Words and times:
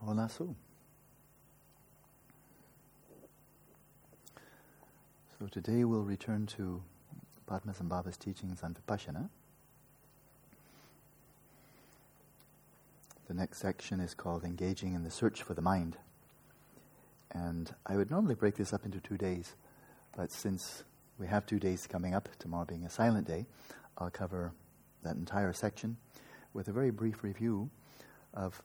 Hola 0.00 0.30
So 0.30 0.54
today 5.50 5.82
we'll 5.82 6.02
return 6.02 6.46
to 6.56 6.80
Padmasambhava's 7.50 8.16
teachings 8.16 8.62
on 8.62 8.76
Vipassana. 8.76 9.28
The 13.26 13.34
next 13.34 13.58
section 13.58 13.98
is 13.98 14.14
called 14.14 14.44
Engaging 14.44 14.94
in 14.94 15.02
the 15.02 15.10
Search 15.10 15.42
for 15.42 15.54
the 15.54 15.62
Mind. 15.62 15.96
And 17.32 17.74
I 17.84 17.96
would 17.96 18.08
normally 18.08 18.36
break 18.36 18.54
this 18.54 18.72
up 18.72 18.84
into 18.84 19.00
two 19.00 19.18
days, 19.18 19.56
but 20.16 20.30
since 20.30 20.84
we 21.18 21.26
have 21.26 21.44
two 21.44 21.58
days 21.58 21.88
coming 21.88 22.14
up, 22.14 22.28
tomorrow 22.38 22.64
being 22.64 22.84
a 22.84 22.90
silent 22.90 23.26
day, 23.26 23.46
I'll 23.98 24.10
cover 24.10 24.52
that 25.02 25.16
entire 25.16 25.52
section 25.52 25.96
with 26.54 26.68
a 26.68 26.72
very 26.72 26.90
brief 26.90 27.24
review 27.24 27.68
of 28.32 28.62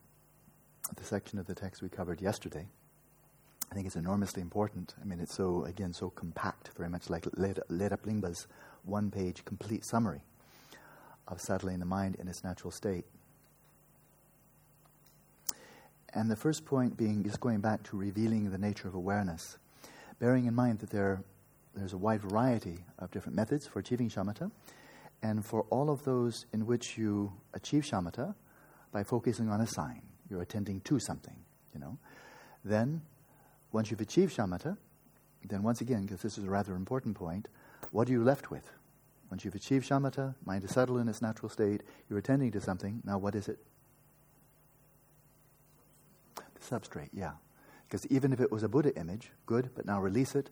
the 0.97 1.03
section 1.03 1.39
of 1.39 1.47
the 1.47 1.55
text 1.55 1.81
we 1.81 1.89
covered 1.89 2.21
yesterday. 2.21 2.67
I 3.71 3.75
think 3.75 3.87
it's 3.87 3.95
enormously 3.95 4.41
important. 4.41 4.93
I 5.01 5.05
mean, 5.05 5.19
it's 5.19 5.33
so, 5.33 5.65
again, 5.65 5.93
so 5.93 6.09
compact, 6.11 6.69
very 6.77 6.89
much 6.89 7.09
like 7.09 7.23
Lerab 7.23 8.03
Lingpa's 8.05 8.47
one 8.83 9.09
page 9.09 9.43
complete 9.45 9.83
summary 9.85 10.21
of 11.27 11.41
settling 11.41 11.79
the 11.79 11.85
mind 11.85 12.15
in 12.15 12.27
its 12.27 12.43
natural 12.43 12.71
state. 12.71 13.05
And 16.13 16.29
the 16.29 16.35
first 16.35 16.65
point 16.65 16.95
being 16.95 17.23
just 17.23 17.39
going 17.39 17.61
back 17.61 17.81
to 17.83 17.97
revealing 17.97 18.51
the 18.51 18.57
nature 18.59 18.87
of 18.87 18.93
awareness, 18.93 19.57
bearing 20.19 20.45
in 20.45 20.53
mind 20.53 20.79
that 20.79 20.91
there, 20.91 21.23
there's 21.73 21.93
a 21.93 21.97
wide 21.97 22.21
variety 22.21 22.77
of 22.99 23.09
different 23.09 23.35
methods 23.35 23.65
for 23.65 23.79
achieving 23.79 24.09
shamatha, 24.09 24.51
and 25.23 25.43
for 25.43 25.61
all 25.71 25.89
of 25.89 26.03
those 26.03 26.45
in 26.53 26.67
which 26.67 26.97
you 26.97 27.33
achieve 27.53 27.83
shamatha 27.83 28.35
by 28.91 29.03
focusing 29.03 29.49
on 29.49 29.61
a 29.61 29.67
sign, 29.67 30.03
you're 30.33 30.41
attending 30.41 30.81
to 30.81 30.99
something, 30.99 31.35
you 31.73 31.79
know. 31.79 31.97
Then, 32.65 33.01
once 33.71 33.91
you've 33.91 34.01
achieved 34.01 34.35
shamatha, 34.35 34.75
then 35.47 35.61
once 35.61 35.79
again, 35.79 36.01
because 36.01 36.21
this 36.21 36.37
is 36.37 36.43
a 36.43 36.49
rather 36.49 36.75
important 36.75 37.15
point, 37.15 37.47
what 37.91 38.09
are 38.09 38.11
you 38.11 38.23
left 38.23 38.49
with? 38.49 38.71
Once 39.29 39.45
you've 39.45 39.55
achieved 39.55 39.87
shamatha, 39.87 40.33
mind 40.43 40.63
is 40.63 40.71
settled 40.71 40.99
in 40.99 41.07
its 41.07 41.21
natural 41.21 41.49
state, 41.49 41.81
you're 42.09 42.19
attending 42.19 42.51
to 42.51 42.59
something, 42.59 43.01
now 43.05 43.17
what 43.19 43.35
is 43.35 43.47
it? 43.47 43.59
The 46.35 46.61
substrate, 46.61 47.09
yeah. 47.13 47.33
Because 47.87 48.07
even 48.07 48.33
if 48.33 48.39
it 48.39 48.51
was 48.51 48.63
a 48.63 48.67
Buddha 48.67 48.95
image, 48.97 49.29
good, 49.45 49.69
but 49.75 49.85
now 49.85 50.01
release 50.01 50.33
it. 50.33 50.49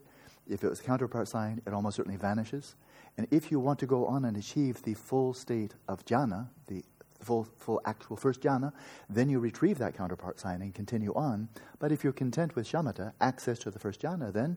If 0.48 0.62
it 0.62 0.68
was 0.68 0.78
a 0.78 0.84
counterpart 0.84 1.26
sign, 1.26 1.60
it 1.66 1.72
almost 1.72 1.96
certainly 1.96 2.16
vanishes. 2.16 2.76
And 3.18 3.26
if 3.32 3.50
you 3.50 3.58
want 3.58 3.80
to 3.80 3.86
go 3.86 4.06
on 4.06 4.24
and 4.24 4.36
achieve 4.36 4.80
the 4.82 4.94
full 4.94 5.34
state 5.34 5.74
of 5.88 6.04
jhana, 6.04 6.48
the 6.68 6.84
full, 7.22 7.44
full 7.56 7.80
actual 7.84 8.16
first 8.16 8.40
jhana, 8.40 8.72
then 9.08 9.28
you 9.28 9.38
retrieve 9.38 9.78
that 9.78 9.96
counterpart 9.96 10.40
sign 10.40 10.62
and 10.62 10.74
continue 10.74 11.12
on. 11.14 11.48
But 11.78 11.92
if 11.92 12.04
you're 12.04 12.12
content 12.12 12.54
with 12.56 12.70
shamatha, 12.70 13.12
access 13.20 13.58
to 13.60 13.70
the 13.70 13.78
first 13.78 14.00
jhana, 14.02 14.32
then 14.32 14.56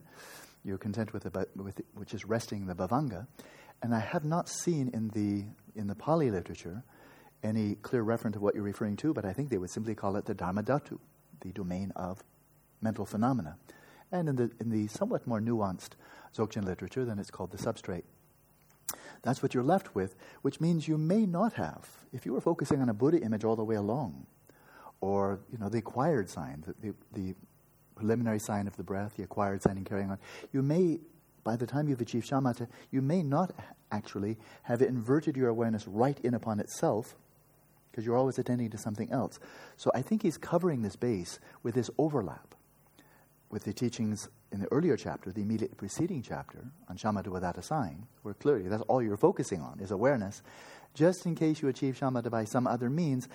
you're 0.63 0.77
content 0.77 1.13
with, 1.13 1.23
the, 1.23 1.47
with 1.55 1.81
which 1.93 2.13
is 2.13 2.25
resting 2.25 2.65
the 2.65 2.75
bhavanga. 2.75 3.27
And 3.81 3.93
I 3.93 3.99
have 3.99 4.25
not 4.25 4.49
seen 4.49 4.89
in 4.93 5.09
the 5.09 5.45
in 5.79 5.87
the 5.87 5.95
Pali 5.95 6.31
literature 6.31 6.83
any 7.43 7.75
clear 7.75 8.01
reference 8.01 8.35
to 8.35 8.39
what 8.39 8.55
you're 8.55 8.63
referring 8.63 8.95
to, 8.97 9.13
but 9.13 9.25
I 9.25 9.33
think 9.33 9.49
they 9.49 9.57
would 9.57 9.69
simply 9.69 9.93
call 9.93 10.15
it 10.15 10.25
the 10.25 10.33
Dharmadhatu, 10.33 10.97
the 11.41 11.51
domain 11.51 11.91
of 11.95 12.23
mental 12.81 13.05
phenomena. 13.05 13.57
And 14.11 14.29
in 14.29 14.35
the 14.37 14.51
in 14.59 14.69
the 14.69 14.87
somewhat 14.87 15.27
more 15.27 15.41
nuanced 15.41 15.91
Dzogchen 16.35 16.63
literature, 16.65 17.05
then 17.05 17.19
it's 17.19 17.29
called 17.29 17.51
the 17.51 17.57
substrate. 17.57 18.03
That's 19.21 19.41
what 19.41 19.53
you're 19.53 19.63
left 19.63 19.95
with, 19.95 20.15
which 20.41 20.61
means 20.61 20.87
you 20.87 20.97
may 20.97 21.25
not 21.25 21.53
have, 21.53 21.89
if 22.13 22.25
you 22.25 22.33
were 22.33 22.41
focusing 22.41 22.81
on 22.81 22.89
a 22.89 22.93
Buddha 22.93 23.19
image 23.21 23.43
all 23.43 23.55
the 23.55 23.63
way 23.63 23.75
along, 23.75 24.25
or 25.01 25.39
you 25.51 25.57
know 25.57 25.69
the 25.69 25.79
acquired 25.79 26.29
sign, 26.29 26.63
the, 26.65 26.73
the, 26.87 26.95
the 27.13 27.35
preliminary 27.95 28.39
sign 28.39 28.67
of 28.67 28.75
the 28.77 28.83
breath, 28.83 29.15
the 29.17 29.23
acquired 29.23 29.61
sign 29.61 29.77
in 29.77 29.83
carrying 29.83 30.11
on, 30.11 30.19
you 30.53 30.61
may, 30.61 30.99
by 31.43 31.55
the 31.55 31.65
time 31.65 31.87
you've 31.87 32.01
achieved 32.01 32.29
shamatha, 32.29 32.67
you 32.91 33.01
may 33.01 33.23
not 33.23 33.51
actually 33.91 34.37
have 34.63 34.81
inverted 34.81 35.35
your 35.35 35.49
awareness 35.49 35.87
right 35.87 36.19
in 36.23 36.33
upon 36.33 36.59
itself, 36.59 37.15
because 37.91 38.05
you're 38.05 38.17
always 38.17 38.37
attending 38.37 38.69
to 38.69 38.77
something 38.77 39.09
else. 39.11 39.39
So 39.77 39.89
I 39.95 40.01
think 40.01 40.23
he's 40.23 40.37
covering 40.37 40.81
this 40.81 40.97
base 40.97 41.39
with 41.63 41.75
this 41.75 41.89
overlap 41.97 42.55
with 43.49 43.63
the 43.63 43.71
teachings 43.71 44.27
in 44.55 44.61
the 44.61 44.71
earlier 44.71 44.95
chapter, 44.95 45.33
the 45.33 45.41
immediate 45.41 45.75
preceding 45.75 46.21
chapter 46.21 46.63
on 46.87 46.95
shamatha 46.95 47.27
without 47.27 47.57
a 47.57 47.61
sign, 47.61 48.07
where 48.21 48.33
clearly 48.33 48.69
that's 48.69 48.83
all 48.83 49.03
you're 49.03 49.17
focusing 49.17 49.59
on 49.61 49.81
is 49.81 49.91
awareness. 49.91 50.41
Just 50.93 51.25
in 51.25 51.35
case 51.35 51.61
you 51.61 51.67
achieve 51.67 51.97
shamatha 51.99 52.31
by 52.31 52.45
some 52.45 52.65
other 52.65 52.89
means, 52.89 53.27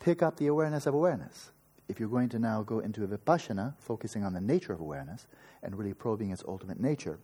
pick 0.00 0.22
up 0.22 0.36
the 0.36 0.48
awareness 0.48 0.84
of 0.84 0.92
awareness. 0.92 1.50
If 1.88 1.98
you're 1.98 2.10
going 2.10 2.28
to 2.28 2.38
now 2.38 2.62
go 2.62 2.80
into 2.80 3.04
a 3.04 3.08
vipassana, 3.08 3.72
focusing 3.78 4.22
on 4.22 4.34
the 4.34 4.40
nature 4.40 4.74
of 4.74 4.80
awareness 4.80 5.26
and 5.62 5.74
really 5.78 5.94
probing 5.94 6.30
its 6.30 6.44
ultimate 6.46 6.78
nature. 6.78 7.18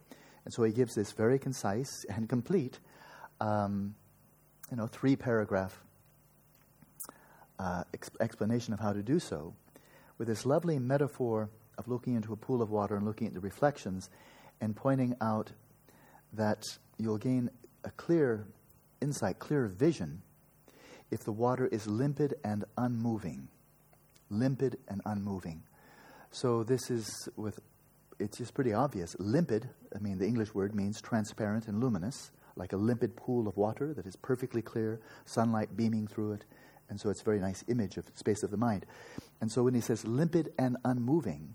And 0.47 0.55
so 0.55 0.63
he 0.63 0.73
gives 0.73 0.95
this 0.95 1.13
very 1.13 1.39
concise 1.39 2.07
and 2.09 2.31
complete, 2.31 2.81
um, 3.39 3.95
you 4.71 4.79
know, 4.79 4.87
three 4.87 5.15
paragraph 5.15 5.79
uh, 7.59 7.85
ex- 7.93 8.11
explanation 8.19 8.73
of 8.73 8.81
how 8.81 8.95
to 8.95 9.03
do 9.03 9.21
so, 9.21 9.53
with 10.17 10.29
this 10.29 10.47
lovely 10.47 10.79
metaphor 10.79 11.51
of 11.79 11.89
looking 11.89 12.15
into 12.15 12.33
a 12.33 12.37
pool 12.37 12.63
of 12.63 12.71
water 12.71 12.97
and 12.97 13.05
looking 13.05 13.27
at 13.27 13.35
the 13.35 13.41
reflections 13.41 14.11
and 14.61 14.77
pointing 14.77 15.15
out 15.21 15.53
that 16.33 16.63
you'll 16.99 17.19
gain 17.19 17.51
a 17.85 17.91
clear 17.91 18.47
insight, 19.01 19.39
clear 19.39 19.67
vision 19.67 20.23
if 21.11 21.25
the 21.25 21.33
water 21.33 21.67
is 21.67 21.87
limpid 21.87 22.35
and 22.45 22.65
unmoving. 22.79 23.49
Limpid 24.31 24.79
and 24.89 25.03
unmoving. 25.05 25.63
So 26.31 26.65
this 26.65 26.91
is 26.91 27.29
with 27.37 27.61
it's 28.19 28.39
just 28.39 28.55
pretty 28.55 28.73
obvious. 28.73 29.17
Limpid, 29.19 29.69
I 29.95 29.99
mean 29.99 30.19
the 30.19 30.27
English 30.27 30.55
word 30.55 30.75
means 30.75 31.01
transparent 31.01 31.67
and 31.69 31.81
luminous, 31.81 32.31
like 32.57 32.73
a 32.73 32.77
limpid 32.77 33.17
pool 33.17 33.49
of 33.49 33.57
water 33.57 33.93
that 33.95 34.07
is 34.07 34.17
perfectly 34.17 34.63
clear, 34.63 35.01
sunlight 35.25 35.77
beaming 35.77 36.07
through 36.07 36.33
it. 36.33 36.45
And 36.89 37.01
so 37.01 37.11
it's 37.11 37.21
a 37.21 37.25
very 37.25 37.41
nice 37.41 37.65
image 37.69 37.97
of 37.97 38.07
space 38.15 38.43
of 38.43 38.51
the 38.51 38.57
mind. 38.57 38.87
And 39.41 39.51
so 39.51 39.63
when 39.65 39.75
he 39.75 39.81
says 39.81 40.05
limpid 40.05 40.53
and 40.59 40.77
unmoving, 40.85 41.55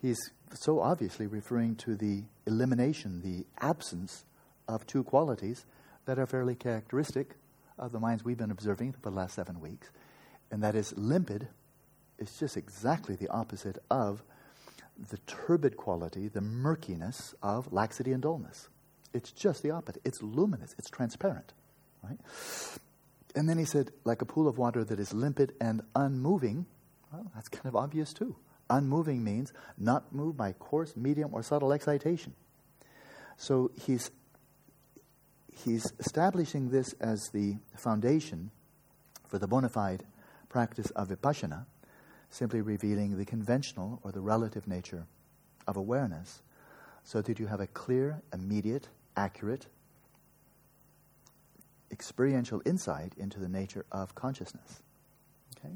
he's 0.00 0.18
so 0.54 0.80
obviously 0.80 1.26
referring 1.26 1.76
to 1.76 1.94
the 1.94 2.24
elimination, 2.46 3.22
the 3.22 3.46
absence 3.64 4.24
of 4.68 4.86
two 4.86 5.04
qualities 5.04 5.66
that 6.06 6.18
are 6.18 6.26
fairly 6.26 6.54
characteristic 6.54 7.36
of 7.78 7.92
the 7.92 8.00
minds 8.00 8.24
we've 8.24 8.38
been 8.38 8.50
observing 8.50 8.92
for 8.92 9.00
the 9.00 9.10
last 9.10 9.34
seven 9.34 9.60
weeks. 9.60 9.90
And 10.50 10.62
that 10.62 10.74
is 10.74 10.92
limpid 10.96 11.48
is 12.18 12.38
just 12.38 12.56
exactly 12.56 13.16
the 13.16 13.28
opposite 13.28 13.78
of 13.90 14.22
the 15.10 15.18
turbid 15.26 15.76
quality, 15.76 16.28
the 16.28 16.40
murkiness 16.40 17.34
of 17.42 17.72
laxity 17.72 18.12
and 18.12 18.22
dullness. 18.22 18.68
It's 19.14 19.32
just 19.32 19.62
the 19.62 19.70
opposite. 19.70 20.02
It's 20.04 20.22
luminous, 20.22 20.74
it's 20.78 20.90
transparent. 20.90 21.52
Right? 22.02 22.18
And 23.34 23.48
then 23.48 23.58
he 23.58 23.64
said, 23.64 23.90
like 24.04 24.22
a 24.22 24.26
pool 24.26 24.48
of 24.48 24.58
water 24.58 24.84
that 24.84 24.98
is 24.98 25.14
limpid 25.14 25.54
and 25.60 25.82
unmoving, 25.94 26.66
well, 27.12 27.30
that's 27.34 27.48
kind 27.48 27.66
of 27.66 27.76
obvious 27.76 28.12
too. 28.12 28.36
Unmoving 28.70 29.24
means 29.24 29.52
not 29.76 30.14
moved 30.14 30.38
by 30.38 30.52
coarse, 30.52 30.96
medium, 30.96 31.34
or 31.34 31.42
subtle 31.42 31.72
excitation. 31.72 32.34
So 33.36 33.72
he's, 33.74 34.10
he's 35.52 35.92
establishing 35.98 36.70
this 36.70 36.94
as 37.00 37.30
the 37.32 37.56
foundation 37.76 38.50
for 39.26 39.38
the 39.38 39.48
bona 39.48 39.68
fide 39.68 40.04
practice 40.48 40.90
of 40.90 41.08
vipassana, 41.08 41.66
simply 42.30 42.60
revealing 42.60 43.18
the 43.18 43.24
conventional 43.24 44.00
or 44.04 44.12
the 44.12 44.20
relative 44.20 44.68
nature 44.68 45.06
of 45.66 45.76
awareness, 45.76 46.42
so 47.02 47.20
that 47.22 47.40
you 47.40 47.46
have 47.46 47.60
a 47.60 47.66
clear, 47.66 48.22
immediate, 48.32 48.88
accurate, 49.16 49.66
experiential 51.90 52.62
insight 52.64 53.14
into 53.16 53.40
the 53.40 53.48
nature 53.48 53.84
of 53.90 54.14
consciousness. 54.14 54.82
Okay? 55.58 55.74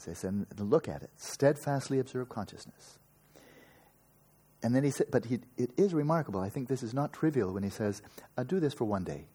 As 0.00 0.08
I 0.08 0.14
said, 0.14 0.46
look 0.58 0.88
at 0.88 1.02
it. 1.02 1.10
Steadfastly 1.16 1.98
observe 1.98 2.28
consciousness. 2.28 2.98
And 4.62 4.74
then 4.74 4.84
he 4.84 4.90
said, 4.90 5.08
but 5.10 5.26
he, 5.26 5.40
it 5.56 5.70
is 5.76 5.94
remarkable. 5.94 6.40
I 6.40 6.48
think 6.48 6.68
this 6.68 6.82
is 6.82 6.94
not 6.94 7.12
trivial 7.12 7.52
when 7.52 7.62
he 7.62 7.70
says, 7.70 8.02
uh, 8.36 8.42
do 8.42 8.60
this 8.60 8.74
for 8.74 8.84
one 8.84 9.04
day. 9.04 9.26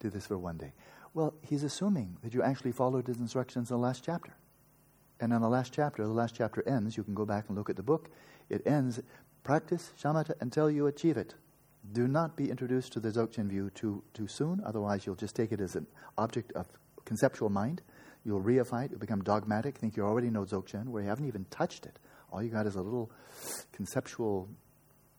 Do 0.00 0.10
this 0.10 0.26
for 0.26 0.38
one 0.38 0.56
day. 0.56 0.72
Well, 1.14 1.34
he's 1.42 1.62
assuming 1.62 2.16
that 2.22 2.34
you 2.34 2.42
actually 2.42 2.72
followed 2.72 3.06
his 3.06 3.18
instructions 3.18 3.70
in 3.70 3.76
the 3.76 3.82
last 3.82 4.02
chapter. 4.04 4.34
And 5.20 5.32
in 5.32 5.40
the 5.40 5.48
last 5.48 5.72
chapter, 5.72 6.02
the 6.02 6.12
last 6.12 6.34
chapter 6.34 6.66
ends, 6.68 6.96
you 6.96 7.04
can 7.04 7.14
go 7.14 7.24
back 7.24 7.44
and 7.48 7.56
look 7.56 7.70
at 7.70 7.76
the 7.76 7.82
book. 7.82 8.10
It 8.50 8.66
ends, 8.66 9.00
practice 9.44 9.92
shamatha 10.00 10.32
until 10.40 10.70
you 10.70 10.86
achieve 10.86 11.16
it. 11.16 11.34
Do 11.92 12.08
not 12.08 12.36
be 12.36 12.50
introduced 12.50 12.92
to 12.94 13.00
the 13.00 13.10
Dzogchen 13.10 13.48
view 13.48 13.70
too, 13.70 14.02
too 14.14 14.26
soon, 14.26 14.62
otherwise 14.64 15.06
you'll 15.06 15.14
just 15.14 15.36
take 15.36 15.52
it 15.52 15.60
as 15.60 15.76
an 15.76 15.86
object 16.18 16.52
of 16.52 16.66
conceptual 17.04 17.50
mind 17.50 17.82
You'll 18.24 18.42
reify 18.42 18.86
it, 18.86 18.90
you'll 18.90 19.00
become 19.00 19.22
dogmatic, 19.22 19.76
think 19.78 19.96
you 19.96 20.04
already 20.04 20.30
know 20.30 20.44
Dzogchen, 20.44 20.86
where 20.86 21.02
you 21.02 21.08
haven't 21.08 21.26
even 21.26 21.44
touched 21.50 21.86
it. 21.86 21.98
All 22.32 22.42
you 22.42 22.48
got 22.50 22.66
is 22.66 22.74
a 22.74 22.80
little 22.80 23.10
conceptual 23.72 24.48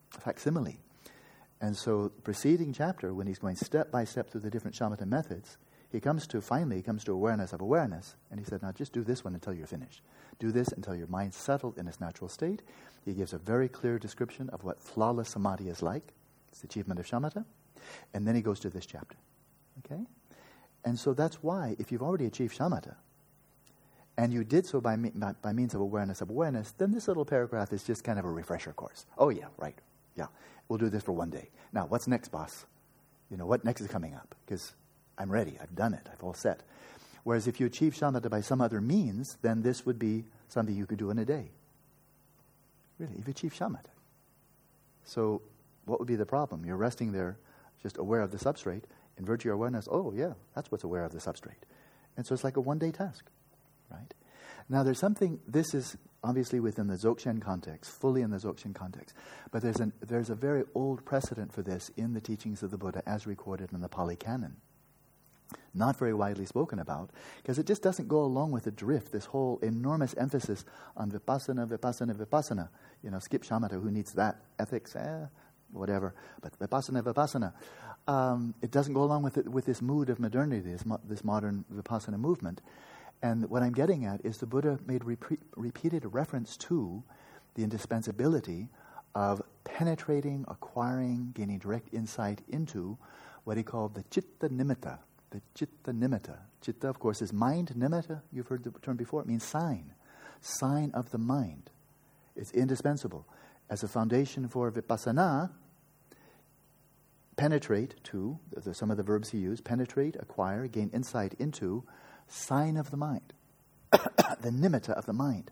facsimile. 0.10 0.80
And 1.62 1.78
so, 1.78 2.12
the 2.16 2.22
preceding 2.22 2.74
chapter, 2.74 3.14
when 3.14 3.28
he's 3.28 3.40
going 3.40 3.56
step 3.56 3.92
by 3.92 4.04
step 4.04 4.30
through 4.30 4.42
the 4.42 4.50
different 4.50 4.76
shamatha 4.76 5.06
methods, 5.06 5.58
He 5.96 6.02
comes 6.02 6.28
to, 6.28 6.42
finally, 6.42 6.76
he 6.76 6.82
comes 6.82 7.06
to 7.06 7.14
awareness 7.14 7.54
of 7.54 7.62
awareness, 7.62 8.16
and 8.30 8.38
he 8.38 8.46
said, 8.46 8.62
Now 8.62 8.74
just 8.74 8.92
do 8.92 9.02
this 9.02 9.24
one 9.24 9.34
until 9.34 9.54
you're 9.54 9.66
finished. 9.66 10.02
Do 10.40 10.52
this 10.52 10.68
until 10.70 10.94
your 10.94 11.08
mind's 11.08 11.38
settled 11.38 11.78
in 11.78 11.88
its 11.88 12.02
natural 12.02 12.28
state. 12.28 12.64
He 13.06 13.14
gives 13.14 13.32
a 13.32 13.38
very 13.38 13.70
clear 13.70 13.98
description 13.98 14.50
of 14.50 14.66
what 14.66 14.82
flawless 14.82 15.30
samadhi 15.30 15.70
is 15.70 15.82
like. 15.82 16.14
It's 16.50 16.60
the 16.60 16.68
achievement 16.68 17.00
of 17.00 17.06
shamatha. 17.06 17.46
And 18.14 18.28
then 18.28 18.36
he 18.36 18.42
goes 18.42 18.60
to 18.60 18.70
this 18.70 18.86
chapter. 18.86 19.16
Okay? 19.86 20.02
And 20.86 21.00
so 21.00 21.14
that's 21.14 21.42
why, 21.42 21.76
if 21.80 21.92
you've 21.92 22.04
already 22.04 22.28
achieved 22.28 22.58
shamatha, 22.58 22.96
and 24.18 24.32
you 24.32 24.44
did 24.44 24.66
so 24.66 24.80
by, 24.80 24.96
by, 24.96 25.34
by, 25.42 25.52
means 25.52 25.74
of 25.74 25.82
awareness 25.82 26.22
of 26.22 26.30
awareness, 26.30 26.72
then 26.78 26.92
this 26.92 27.08
little 27.08 27.26
paragraph 27.26 27.74
is 27.74 27.84
just 27.84 28.04
kind 28.04 28.18
of 28.18 28.24
a 28.24 28.32
refresher 28.32 28.72
course. 28.72 29.06
Oh, 29.18 29.30
yeah, 29.30 29.48
right. 29.58 29.78
Yeah, 30.16 30.28
we'll 30.70 30.80
do 30.80 30.90
this 30.90 31.04
for 31.04 31.12
one 31.12 31.32
day. 31.32 31.50
Now, 31.74 31.86
what's 31.88 32.08
next, 32.08 32.30
boss? 32.30 32.66
You 33.30 33.36
know, 33.36 33.46
what 33.46 33.66
next 33.66 33.82
is 33.82 33.88
coming 33.88 34.14
up? 34.14 34.36
Because 34.46 34.74
I'm 35.18 35.30
ready. 35.30 35.58
I've 35.62 35.76
done 35.76 35.94
it. 35.94 36.08
I've 36.12 36.24
all 36.24 36.34
set. 36.34 36.62
Whereas 37.24 37.48
if 37.48 37.60
you 37.60 37.66
achieve 37.66 37.94
shamatha 37.94 38.30
by 38.30 38.42
some 38.42 38.62
other 38.62 38.80
means, 38.80 39.38
then 39.42 39.64
this 39.64 39.86
would 39.86 39.98
be 39.98 40.26
something 40.48 40.76
you 40.76 40.86
could 40.86 41.00
do 41.00 41.10
in 41.10 41.18
a 41.18 41.26
day. 41.26 41.50
Really, 43.00 43.16
you've 43.18 43.28
achieved 43.28 43.60
shamatha. 43.60 43.92
So, 45.04 45.42
what 45.86 46.00
would 46.00 46.08
be 46.08 46.16
the 46.16 46.26
problem? 46.26 46.66
You're 46.66 46.78
resting 46.78 47.12
there, 47.12 47.38
just 47.82 47.98
aware 47.98 48.22
of 48.22 48.32
the 48.32 48.38
substrate. 48.38 48.84
In 49.18 49.26
virtue 49.26 49.50
of 49.50 49.56
awareness, 49.56 49.88
oh, 49.90 50.14
yeah, 50.16 50.34
that's 50.54 50.72
what's 50.72 50.84
aware 50.84 51.04
of 51.04 51.12
the 51.12 51.20
substrate. 51.20 51.64
And 52.18 52.26
so 52.26 52.34
it's 52.34 52.44
like 52.44 52.58
a 52.58 52.62
one 52.62 52.80
day 52.80 52.92
task 52.92 53.26
right? 53.90 54.14
Now, 54.68 54.84
there's 54.84 55.00
something, 55.00 55.40
this 55.48 55.74
is 55.74 55.98
obviously 56.24 56.60
within 56.60 56.88
the 56.88 56.96
Dzogchen 56.96 57.42
context, 57.42 57.92
fully 57.92 58.22
in 58.22 58.32
the 58.32 58.38
Dzogchen 58.38 58.74
context, 58.74 59.16
but 59.52 59.62
there's, 59.62 59.80
an, 59.80 59.94
there's 60.02 60.30
a 60.30 60.36
very 60.36 60.64
old 60.74 61.06
precedent 61.06 61.54
for 61.54 61.62
this 61.62 61.92
in 61.98 62.14
the 62.14 62.22
teachings 62.22 62.64
of 62.64 62.72
the 62.72 62.78
Buddha 62.78 63.04
as 63.06 63.28
recorded 63.28 63.72
in 63.74 63.82
the 63.82 63.90
Pali 63.90 64.16
Canon. 64.16 64.58
Not 65.76 65.98
very 65.98 66.14
widely 66.14 66.46
spoken 66.46 66.80
about, 66.80 67.12
because 67.38 67.60
it 67.60 67.68
just 67.68 67.84
doesn't 67.84 68.08
go 68.08 68.22
along 68.22 68.52
with 68.52 68.64
the 68.64 68.72
drift, 68.72 69.12
this 69.12 69.26
whole 69.26 69.60
enormous 69.62 70.16
emphasis 70.16 70.66
on 70.98 71.12
vipassana, 71.12 71.68
vipassana, 71.68 72.16
vipassana. 72.16 72.70
You 73.04 73.12
know, 73.12 73.20
skip 73.20 73.44
shamatha, 73.44 73.80
who 73.80 73.92
needs 73.92 74.14
that? 74.14 74.38
Ethics, 74.58 74.96
eh, 74.96 75.26
whatever. 75.72 76.14
But 76.42 76.58
vipassana, 76.60 77.04
vipassana. 77.04 77.54
Um, 78.08 78.54
it 78.62 78.72
doesn't 78.72 78.94
go 78.94 79.04
along 79.04 79.24
with, 79.24 79.38
it, 79.38 79.50
with 79.50 79.66
this 79.66 79.82
mood 79.82 80.10
of 80.10 80.20
modernity, 80.20 80.72
this, 80.72 80.86
mo- 80.86 81.02
this 81.08 81.24
modern 81.24 81.66
vipassana 81.74 82.18
movement. 82.18 82.62
And 83.22 83.50
what 83.50 83.64
I'm 83.64 83.74
getting 83.74 84.06
at 84.06 84.24
is 84.26 84.38
the 84.38 84.46
Buddha 84.46 84.80
made 84.86 85.04
repeat, 85.04 85.40
repeated 85.56 86.06
reference 86.14 86.58
to 86.58 87.04
the 87.56 87.64
indispensability 87.64 88.70
of 89.16 89.42
penetrating, 89.64 90.46
acquiring, 90.48 91.32
gaining 91.34 91.58
direct 91.58 91.94
insight 91.94 92.42
into 92.50 92.98
what 93.46 93.58
he 93.58 93.64
called 93.64 93.96
the 93.96 94.04
chitta 94.12 94.50
nimitta. 94.50 95.00
The 95.32 95.42
chitta 95.56 95.92
nimitta. 95.92 96.38
Chitta, 96.62 96.90
of 96.90 97.00
course, 97.00 97.22
is 97.22 97.32
mind. 97.32 97.74
Nimitta, 97.78 98.22
you've 98.32 98.48
heard 98.48 98.64
the 98.64 98.72
term 98.82 98.98
before, 98.98 99.22
it 99.22 99.28
means 99.28 99.44
sign. 99.44 99.94
Sign 100.42 100.92
of 100.94 101.12
the 101.12 101.18
mind. 101.18 101.70
It's 102.36 102.52
indispensable. 102.52 103.26
As 103.70 103.84
a 103.84 103.88
foundation 103.88 104.48
for 104.48 104.72
vipassana, 104.72 105.52
penetrate 107.36 107.96
to, 108.06 108.40
some 108.72 108.92
of 108.92 108.98
the 108.98 109.04
verbs 109.04 109.32
he 109.32 109.40
used, 109.40 109.64
penetrate, 109.64 110.16
acquire, 110.16 110.68
gain 110.68 110.90
insight 110.94 111.34
into 111.40 111.84
sign 112.28 112.78
of 112.78 112.92
the 112.92 112.98
mind, 112.98 113.34
the 113.92 114.50
nimitta 114.50 114.92
of 114.92 115.06
the 115.06 115.14
mind. 115.14 115.52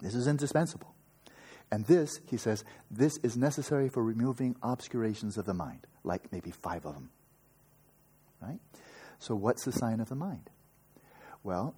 This 0.00 0.14
is 0.14 0.26
indispensable. 0.26 0.94
And 1.70 1.84
this, 1.86 2.20
he 2.26 2.36
says, 2.36 2.64
this 2.90 3.18
is 3.18 3.36
necessary 3.36 3.88
for 3.88 4.02
removing 4.02 4.56
obscurations 4.62 5.36
of 5.36 5.46
the 5.46 5.54
mind, 5.54 5.86
like 6.04 6.30
maybe 6.32 6.50
five 6.50 6.84
of 6.86 6.94
them. 6.94 7.10
Right? 8.40 8.60
So, 9.18 9.34
what's 9.34 9.64
the 9.64 9.72
sign 9.72 10.00
of 10.00 10.08
the 10.08 10.14
mind? 10.14 10.50
Well, 11.42 11.74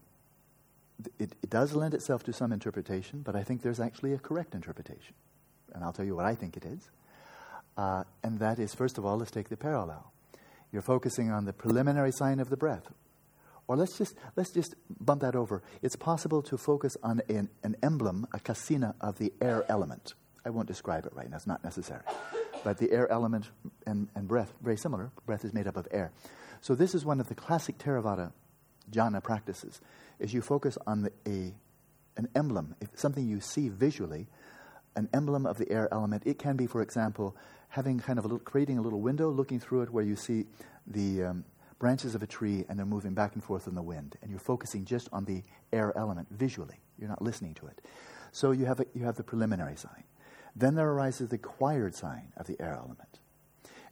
it, 1.19 1.35
it 1.43 1.51
does 1.51 1.75
lend 1.75 1.95
itself 1.95 2.25
to 2.25 2.33
some 2.33 2.53
interpretation, 2.53 3.23
but 3.23 3.37
I 3.37 3.43
think 3.43 3.63
there's 3.63 3.81
actually 3.81 4.13
a 4.13 4.19
correct 4.19 4.55
interpretation. 4.55 5.15
And 5.75 5.85
I'll 5.85 5.93
tell 5.93 6.05
you 6.05 6.17
what 6.17 6.25
I 6.25 6.35
think 6.35 6.57
it 6.57 6.65
is. 6.65 6.91
Uh, 7.77 8.05
and 8.25 8.39
that 8.41 8.59
is, 8.59 8.75
first 8.75 8.99
of 8.99 9.05
all, 9.05 9.19
let's 9.19 9.31
take 9.31 9.49
the 9.49 9.57
parallel. 9.57 10.13
You're 10.73 10.83
focusing 10.83 11.31
on 11.31 11.45
the 11.45 11.53
preliminary 11.53 12.13
sign 12.13 12.41
of 12.41 12.51
the 12.51 12.57
breath. 12.57 12.89
Or 13.69 13.77
let's 13.77 13.97
just, 13.97 14.15
let's 14.35 14.51
just 14.51 14.75
bump 14.89 15.21
that 15.21 15.37
over. 15.37 15.63
It's 15.83 15.95
possible 15.95 16.43
to 16.43 16.57
focus 16.57 16.97
on 17.03 17.21
an, 17.29 17.51
an 17.63 17.77
emblem, 17.83 18.27
a 18.33 18.39
kasina 18.39 18.95
of 19.01 19.19
the 19.19 19.33
air 19.41 19.65
element. 19.69 20.15
I 20.45 20.51
won't 20.51 20.67
describe 20.67 21.05
it 21.05 21.13
right 21.15 21.31
now, 21.31 21.37
it's 21.37 21.47
not 21.47 21.63
necessary. 21.63 22.03
But 22.65 22.79
the 22.79 22.91
air 22.91 23.11
element 23.13 23.51
and, 23.87 24.09
and 24.15 24.27
breath, 24.27 24.53
very 24.63 24.79
similar. 24.79 25.11
Breath 25.27 25.45
is 25.45 25.53
made 25.53 25.67
up 25.67 25.77
of 25.77 25.87
air. 25.91 26.11
So 26.61 26.75
this 26.75 26.95
is 26.95 27.05
one 27.05 27.21
of 27.21 27.29
the 27.29 27.35
classic 27.35 27.79
Theravada 27.79 28.33
jhana 28.91 29.23
practices, 29.23 29.81
is 30.19 30.33
you 30.35 30.43
focus 30.43 30.79
on 30.87 31.03
the, 31.03 31.13
a, 31.27 31.55
an 32.17 32.29
emblem, 32.35 32.75
something 32.95 33.27
you 33.27 33.41
see 33.41 33.69
visually, 33.69 34.27
an 34.97 35.09
emblem 35.13 35.47
of 35.47 35.59
the 35.59 35.71
air 35.71 35.89
element. 35.93 36.23
It 36.27 36.39
can 36.39 36.57
be, 36.57 36.67
for 36.67 36.83
example, 36.83 37.37
having 37.69 38.01
kind 38.01 38.19
of 38.19 38.25
a 38.25 38.29
little, 38.29 38.39
creating 38.45 38.79
a 38.79 38.83
little 38.83 39.01
window, 39.01 39.31
looking 39.31 39.61
through 39.61 39.83
it 39.83 39.91
where 39.91 40.05
you 40.05 40.17
see 40.17 40.47
the, 40.87 41.25
um, 41.25 41.45
branches 41.79 42.15
of 42.15 42.23
a 42.23 42.27
tree 42.27 42.65
and 42.69 42.79
they're 42.79 42.87
moving 42.87 43.15
back 43.15 43.35
and 43.35 43.45
forth 43.45 43.67
in 43.67 43.75
the 43.75 43.83
wind, 43.83 44.17
and 44.23 44.31
you're 44.31 44.41
focusing 44.41 44.85
just 44.85 45.09
on 45.13 45.25
the 45.25 45.43
air 45.73 45.97
element 45.97 46.29
visually. 46.31 46.81
You're 46.99 47.09
not 47.09 47.23
listening 47.23 47.55
to 47.55 47.67
it. 47.67 47.81
So 48.33 48.51
you 48.51 48.67
have, 48.67 48.81
a, 48.81 48.87
you 48.95 49.05
have 49.05 49.17
the 49.17 49.23
preliminary 49.23 49.77
sign. 49.77 50.05
Then 50.57 50.75
there 50.75 50.89
arises 50.91 51.29
the 51.29 51.37
acquired 51.37 51.95
sign 51.95 52.33
of 52.37 52.47
the 52.47 52.61
air 52.61 52.75
element. 52.75 53.21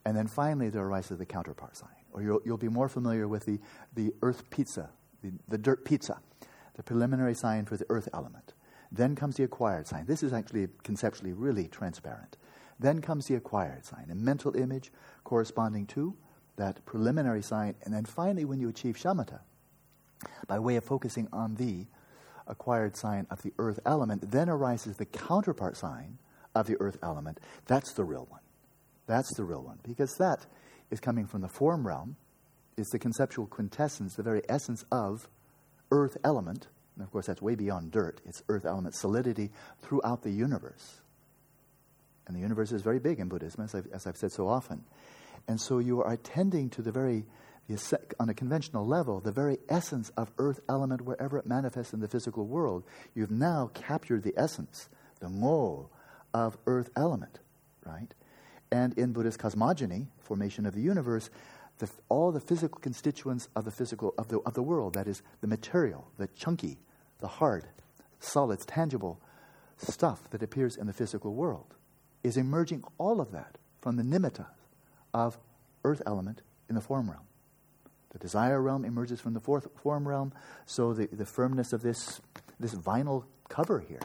And 0.04 0.16
then 0.16 0.26
finally 0.26 0.68
there 0.68 0.82
arises 0.82 1.18
the 1.18 1.26
counterpart 1.26 1.76
sign. 1.76 1.88
Or 2.16 2.22
you'll, 2.22 2.40
you'll 2.44 2.56
be 2.56 2.68
more 2.68 2.88
familiar 2.88 3.28
with 3.28 3.44
the, 3.44 3.60
the 3.94 4.12
earth 4.22 4.48
pizza, 4.48 4.88
the, 5.22 5.32
the 5.48 5.58
dirt 5.58 5.84
pizza, 5.84 6.18
the 6.74 6.82
preliminary 6.82 7.34
sign 7.34 7.66
for 7.66 7.76
the 7.76 7.84
earth 7.90 8.08
element. 8.14 8.54
Then 8.90 9.14
comes 9.14 9.36
the 9.36 9.44
acquired 9.44 9.86
sign. 9.86 10.06
This 10.06 10.22
is 10.22 10.32
actually 10.32 10.68
conceptually 10.82 11.34
really 11.34 11.68
transparent. 11.68 12.38
Then 12.80 13.02
comes 13.02 13.26
the 13.26 13.34
acquired 13.34 13.84
sign, 13.84 14.06
a 14.10 14.14
mental 14.14 14.56
image 14.56 14.90
corresponding 15.24 15.86
to 15.88 16.16
that 16.56 16.84
preliminary 16.86 17.42
sign. 17.42 17.74
And 17.84 17.92
then 17.92 18.06
finally, 18.06 18.46
when 18.46 18.60
you 18.60 18.70
achieve 18.70 18.96
shamatha, 18.96 19.40
by 20.46 20.58
way 20.58 20.76
of 20.76 20.84
focusing 20.84 21.28
on 21.32 21.56
the 21.56 21.86
acquired 22.46 22.96
sign 22.96 23.26
of 23.30 23.42
the 23.42 23.52
earth 23.58 23.80
element, 23.84 24.30
then 24.30 24.48
arises 24.48 24.96
the 24.96 25.04
counterpart 25.04 25.76
sign 25.76 26.18
of 26.54 26.66
the 26.66 26.76
earth 26.80 26.96
element. 27.02 27.40
That's 27.66 27.92
the 27.92 28.04
real 28.04 28.26
one. 28.30 28.40
That's 29.06 29.34
the 29.36 29.44
real 29.44 29.62
one. 29.62 29.78
Because 29.82 30.14
that 30.18 30.46
is 30.90 31.00
coming 31.00 31.26
from 31.26 31.40
the 31.40 31.48
form 31.48 31.86
realm, 31.86 32.16
it's 32.76 32.90
the 32.90 32.98
conceptual 32.98 33.46
quintessence, 33.46 34.14
the 34.14 34.22
very 34.22 34.42
essence 34.48 34.84
of 34.92 35.28
earth 35.90 36.16
element. 36.24 36.68
And 36.94 37.04
of 37.04 37.10
course, 37.10 37.26
that's 37.26 37.42
way 37.42 37.54
beyond 37.54 37.90
dirt. 37.90 38.20
It's 38.26 38.42
earth 38.48 38.64
element 38.64 38.94
solidity 38.94 39.50
throughout 39.82 40.22
the 40.22 40.30
universe. 40.30 41.00
And 42.26 42.36
the 42.36 42.40
universe 42.40 42.72
is 42.72 42.82
very 42.82 42.98
big 42.98 43.20
in 43.20 43.28
Buddhism, 43.28 43.64
as 43.64 43.74
I've, 43.74 43.86
as 43.92 44.06
I've 44.06 44.16
said 44.16 44.32
so 44.32 44.48
often. 44.48 44.84
And 45.48 45.60
so 45.60 45.78
you 45.78 46.00
are 46.02 46.12
attending 46.12 46.70
to 46.70 46.82
the 46.82 46.90
very, 46.90 47.24
on 48.18 48.28
a 48.28 48.34
conventional 48.34 48.86
level, 48.86 49.20
the 49.20 49.32
very 49.32 49.58
essence 49.68 50.10
of 50.16 50.32
earth 50.38 50.60
element 50.68 51.02
wherever 51.02 51.38
it 51.38 51.46
manifests 51.46 51.92
in 51.92 52.00
the 52.00 52.08
physical 52.08 52.46
world. 52.46 52.84
You've 53.14 53.30
now 53.30 53.70
captured 53.74 54.22
the 54.22 54.34
essence, 54.36 54.88
the 55.20 55.28
mo 55.28 55.88
of 56.34 56.58
earth 56.66 56.90
element, 56.96 57.38
right? 57.84 58.12
And 58.70 58.96
in 58.98 59.12
Buddhist 59.12 59.38
cosmogony, 59.38 60.08
formation 60.18 60.66
of 60.66 60.74
the 60.74 60.80
universe, 60.80 61.30
the, 61.78 61.88
all 62.08 62.32
the 62.32 62.40
physical 62.40 62.80
constituents 62.80 63.48
of 63.54 63.64
the 63.64 63.70
physical 63.70 64.14
of 64.18 64.28
the, 64.28 64.40
of 64.40 64.54
the 64.54 64.62
world, 64.62 64.94
that 64.94 65.06
is 65.06 65.22
the 65.40 65.46
material, 65.46 66.10
the 66.18 66.26
chunky, 66.28 66.78
the 67.20 67.28
hard, 67.28 67.66
solid, 68.18 68.60
tangible 68.60 69.20
stuff 69.76 70.30
that 70.30 70.42
appears 70.42 70.76
in 70.76 70.86
the 70.86 70.92
physical 70.92 71.34
world, 71.34 71.74
is 72.22 72.36
emerging 72.36 72.82
all 72.98 73.20
of 73.20 73.30
that 73.32 73.58
from 73.78 73.96
the 73.96 74.02
nimitta, 74.02 74.46
of 75.14 75.38
earth 75.84 76.02
element 76.06 76.42
in 76.68 76.74
the 76.74 76.80
form 76.80 77.10
realm. 77.10 77.24
The 78.10 78.18
desire 78.18 78.60
realm 78.60 78.84
emerges 78.84 79.20
from 79.20 79.34
the 79.34 79.40
fourth 79.40 79.68
form 79.82 80.06
realm, 80.06 80.32
so 80.66 80.92
the, 80.92 81.06
the 81.06 81.24
firmness 81.24 81.72
of 81.72 81.82
this, 81.82 82.20
this 82.58 82.74
vinyl 82.74 83.24
cover 83.48 83.80
here, 83.80 84.00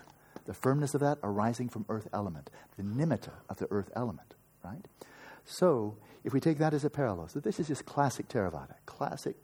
the 0.45 0.53
firmness 0.53 0.93
of 0.93 1.01
that 1.01 1.17
arising 1.23 1.69
from 1.69 1.85
earth 1.89 2.07
element, 2.13 2.49
the 2.77 2.83
nimitta 2.83 3.31
of 3.49 3.57
the 3.57 3.67
earth 3.71 3.89
element, 3.95 4.35
right? 4.63 4.85
So, 5.45 5.97
if 6.23 6.33
we 6.33 6.39
take 6.39 6.59
that 6.59 6.73
as 6.73 6.85
a 6.85 6.89
parallel, 6.89 7.27
so 7.27 7.39
this 7.39 7.59
is 7.59 7.67
just 7.67 7.85
classic 7.85 8.27
Theravada, 8.27 8.75
classic, 8.85 9.35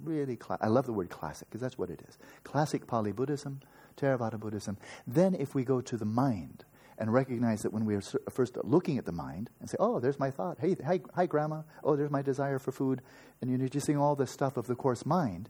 really, 0.00 0.38
I 0.60 0.68
love 0.68 0.86
the 0.86 0.92
word 0.92 1.10
classic 1.10 1.48
because 1.48 1.60
that's 1.60 1.76
what 1.76 1.90
it 1.90 2.02
is. 2.08 2.18
Classic 2.44 2.86
Pali 2.86 3.12
Buddhism, 3.12 3.60
Theravada 3.96 4.38
Buddhism. 4.38 4.78
Then, 5.06 5.34
if 5.34 5.54
we 5.54 5.64
go 5.64 5.80
to 5.80 5.96
the 5.96 6.04
mind, 6.04 6.64
and 6.98 7.12
recognize 7.12 7.62
that 7.62 7.72
when 7.72 7.84
we 7.84 7.94
are 7.94 8.02
first 8.30 8.56
looking 8.62 8.98
at 8.98 9.04
the 9.04 9.12
mind 9.12 9.50
and 9.60 9.68
say, 9.68 9.76
oh, 9.80 9.98
there's 10.00 10.18
my 10.18 10.30
thought. 10.30 10.58
Hey, 10.60 10.76
hi, 10.84 11.00
hi, 11.14 11.26
grandma. 11.26 11.62
Oh, 11.82 11.96
there's 11.96 12.10
my 12.10 12.22
desire 12.22 12.58
for 12.58 12.72
food. 12.72 13.02
And 13.40 13.50
you're 13.50 13.68
just 13.68 13.86
seeing 13.86 13.98
all 13.98 14.14
this 14.14 14.30
stuff 14.30 14.56
of 14.56 14.66
the 14.66 14.74
coarse 14.74 15.04
mind. 15.04 15.48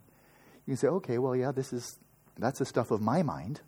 You 0.67 0.73
can 0.73 0.77
say, 0.77 0.89
okay, 0.89 1.19
well, 1.19 1.37
yeah, 1.37 1.53
this 1.53 1.73
is, 1.73 1.99
that's 2.39 2.59
the 2.59 2.65
stuff 2.65 2.91
of 2.91 3.01
my 3.01 3.23
mind. 3.23 3.61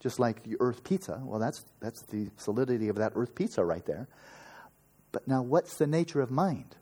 Just 0.00 0.18
like 0.18 0.42
the 0.42 0.56
earth 0.58 0.82
pizza. 0.82 1.20
Well, 1.22 1.38
that's, 1.38 1.64
that's 1.80 2.02
the 2.02 2.30
solidity 2.36 2.88
of 2.88 2.96
that 2.96 3.12
earth 3.14 3.34
pizza 3.34 3.64
right 3.64 3.86
there. 3.86 4.08
But 5.12 5.28
now, 5.28 5.42
what's 5.42 5.76
the 5.76 5.86
nature 5.86 6.22
of 6.22 6.30
mind? 6.30 6.76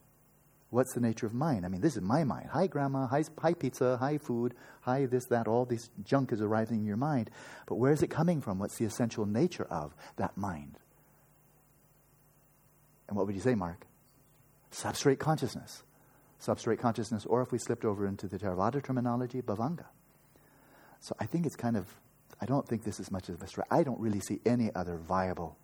What's 0.71 0.95
the 0.95 1.01
nature 1.01 1.27
of 1.27 1.35
mind? 1.35 1.67
I 1.67 1.69
mean, 1.69 1.81
this 1.81 1.97
is 1.97 2.03
my 2.03 2.23
mind. 2.23 2.51
Hi, 2.53 2.69
grandma. 2.69 3.09
Hi, 3.09 3.25
hi, 3.39 3.55
pizza. 3.55 3.97
Hi, 3.97 4.19
food. 4.19 4.55
Hi, 4.83 5.07
this, 5.07 5.27
that. 5.27 5.49
All 5.49 5.65
this 5.65 5.91
junk 6.05 6.33
is 6.33 6.41
arriving 6.41 6.79
in 6.79 6.87
your 6.87 6.97
mind. 6.97 7.29
But 7.67 7.75
where 7.75 7.93
is 7.93 8.05
it 8.05 8.09
coming 8.09 8.41
from? 8.41 8.61
What's 8.61 8.79
the 8.79 8.85
essential 8.85 9.27
nature 9.27 9.65
of 9.65 9.93
that 10.17 10.37
mind? 10.37 10.79
And 13.09 13.17
what 13.17 13.27
would 13.27 13.35
you 13.35 13.41
say, 13.41 13.57
Mark? 13.57 13.89
Substrate 14.71 15.19
consciousness. 15.19 15.83
Substrate 16.41 16.79
consciousness, 16.79 17.27
or 17.27 17.43
if 17.43 17.51
we 17.51 17.59
slipped 17.59 17.85
over 17.85 18.07
into 18.07 18.29
the 18.29 18.39
Theravada 18.39 18.83
terminology, 18.83 19.43
bhavanga. 19.43 19.87
So 21.01 21.17
I 21.19 21.27
think 21.27 21.45
it's 21.47 21.57
kind 21.57 21.77
of, 21.77 21.87
I 22.41 22.47
don't 22.47 22.67
think 22.67 22.85
this 22.85 23.01
is 23.01 23.11
much 23.11 23.29
of 23.29 23.43
a 23.43 23.47
stretch. 23.49 23.67
I 23.71 23.83
don't 23.83 23.99
really 23.99 24.21
see 24.21 24.41
any 24.47 24.73
other 24.75 24.97
viable 24.97 25.59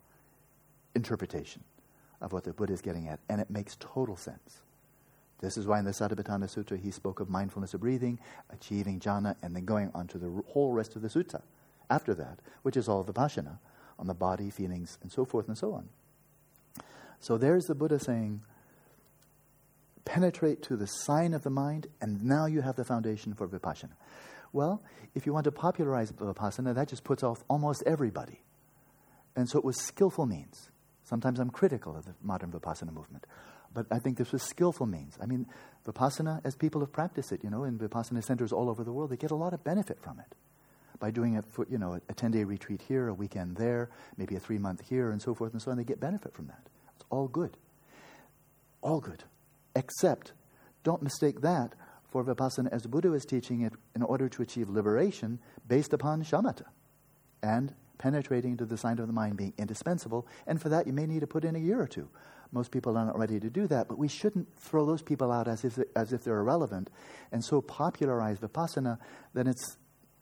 interpretation 0.93 1.63
of 2.21 2.33
what 2.33 2.43
the 2.43 2.53
Buddha 2.53 2.73
is 2.73 2.81
getting 2.81 3.07
at, 3.07 3.19
and 3.29 3.39
it 3.39 3.49
makes 3.49 3.75
total 3.79 4.15
sense. 4.15 4.61
This 5.39 5.57
is 5.57 5.67
why 5.67 5.79
in 5.79 5.85
the 5.85 5.91
Satipatthana 5.91 6.45
Sutta 6.45 6.79
he 6.79 6.89
spoke 6.89 7.19
of 7.19 7.29
mindfulness 7.29 7.73
of 7.73 7.81
breathing, 7.81 8.19
achieving 8.49 8.99
jhana, 8.99 9.35
and 9.43 9.55
then 9.55 9.65
going 9.65 9.91
on 9.93 10.07
to 10.07 10.17
the 10.17 10.43
whole 10.47 10.73
rest 10.73 10.95
of 10.95 11.01
the 11.01 11.09
sutta 11.09 11.41
after 11.89 12.13
that, 12.15 12.39
which 12.63 12.75
is 12.75 12.89
all 12.89 13.03
vipassana 13.03 13.59
on 13.99 14.07
the 14.07 14.13
body, 14.13 14.49
feelings, 14.49 14.97
and 15.01 15.11
so 15.11 15.25
forth 15.25 15.47
and 15.47 15.57
so 15.57 15.73
on. 15.73 15.89
So 17.19 17.37
there's 17.37 17.65
the 17.65 17.75
Buddha 17.75 17.99
saying, 17.99 18.41
penetrate 20.05 20.61
to 20.63 20.75
the 20.75 20.87
sign 20.87 21.33
of 21.33 21.43
the 21.43 21.49
mind, 21.49 21.87
and 22.01 22.23
now 22.23 22.45
you 22.45 22.61
have 22.61 22.75
the 22.75 22.85
foundation 22.85 23.33
for 23.33 23.47
vipassana. 23.47 23.93
Well, 24.53 24.81
if 25.13 25.25
you 25.25 25.33
want 25.33 25.43
to 25.45 25.51
popularize 25.51 26.11
vipassana, 26.11 26.73
that 26.75 26.87
just 26.87 27.03
puts 27.03 27.23
off 27.23 27.43
almost 27.47 27.83
everybody. 27.85 28.41
And 29.35 29.49
so 29.49 29.59
it 29.59 29.65
was 29.65 29.77
skillful 29.77 30.25
means. 30.25 30.71
Sometimes 31.07 31.39
I'm 31.39 31.49
critical 31.49 31.95
of 31.95 32.03
the 32.03 32.13
modern 32.21 32.51
vipassana 32.51 32.91
movement. 32.91 33.25
But 33.73 33.85
I 33.89 33.99
think 33.99 34.17
this 34.17 34.33
was 34.33 34.43
skillful 34.43 34.85
means. 34.85 35.17
I 35.21 35.25
mean, 35.25 35.45
Vipassana, 35.85 36.41
as 36.43 36.55
people 36.55 36.81
have 36.81 36.91
practiced 36.91 37.31
it, 37.31 37.43
you 37.43 37.49
know, 37.49 37.63
in 37.63 37.77
Vipassana 37.77 38.21
centers 38.23 38.51
all 38.51 38.69
over 38.69 38.83
the 38.83 38.91
world, 38.91 39.11
they 39.11 39.15
get 39.15 39.31
a 39.31 39.35
lot 39.35 39.53
of 39.53 39.63
benefit 39.63 40.01
from 40.01 40.19
it. 40.19 40.35
By 40.99 41.11
doing 41.11 41.41
for, 41.43 41.65
you 41.69 41.77
know, 41.77 41.99
a 42.09 42.13
10 42.13 42.31
day 42.31 42.43
retreat 42.43 42.81
here, 42.81 43.07
a 43.07 43.13
weekend 43.13 43.55
there, 43.55 43.89
maybe 44.17 44.35
a 44.35 44.39
three 44.39 44.57
month 44.57 44.81
here, 44.89 45.11
and 45.11 45.21
so 45.21 45.33
forth 45.33 45.53
and 45.53 45.61
so 45.61 45.71
on, 45.71 45.77
they 45.77 45.85
get 45.85 45.99
benefit 45.99 46.33
from 46.33 46.47
that. 46.47 46.67
It's 46.95 47.05
all 47.09 47.29
good. 47.29 47.55
All 48.81 48.99
good. 48.99 49.23
Except, 49.77 50.33
don't 50.83 51.01
mistake 51.01 51.39
that 51.41 51.73
for 52.09 52.23
Vipassana 52.25 52.67
as 52.73 52.85
Buddha 52.85 53.13
is 53.13 53.23
teaching 53.23 53.61
it 53.61 53.73
in 53.95 54.01
order 54.01 54.27
to 54.27 54.41
achieve 54.41 54.69
liberation 54.69 55.39
based 55.67 55.93
upon 55.93 56.23
shamatha 56.23 56.65
and 57.43 57.73
penetrating 57.97 58.57
to 58.57 58.65
the 58.65 58.77
sign 58.77 58.99
of 58.99 59.07
the 59.07 59.13
mind 59.13 59.37
being 59.37 59.53
indispensable. 59.57 60.27
And 60.45 60.61
for 60.61 60.69
that, 60.69 60.87
you 60.87 60.93
may 60.93 61.05
need 61.05 61.21
to 61.21 61.27
put 61.27 61.43
in 61.43 61.55
a 61.55 61.59
year 61.59 61.81
or 61.81 61.87
two 61.87 62.09
most 62.51 62.71
people 62.71 62.97
are 62.97 63.05
not 63.05 63.17
ready 63.17 63.39
to 63.39 63.49
do 63.49 63.67
that, 63.67 63.87
but 63.87 63.97
we 63.97 64.07
shouldn't 64.07 64.47
throw 64.59 64.85
those 64.85 65.01
people 65.01 65.31
out 65.31 65.47
as 65.47 65.63
if, 65.63 65.79
as 65.95 66.13
if 66.13 66.23
they're 66.23 66.39
irrelevant 66.39 66.89
and 67.31 67.43
so 67.43 67.61
popularize 67.61 68.39
Vipassana 68.39 68.97
that 69.33 69.47
it's, 69.47 69.77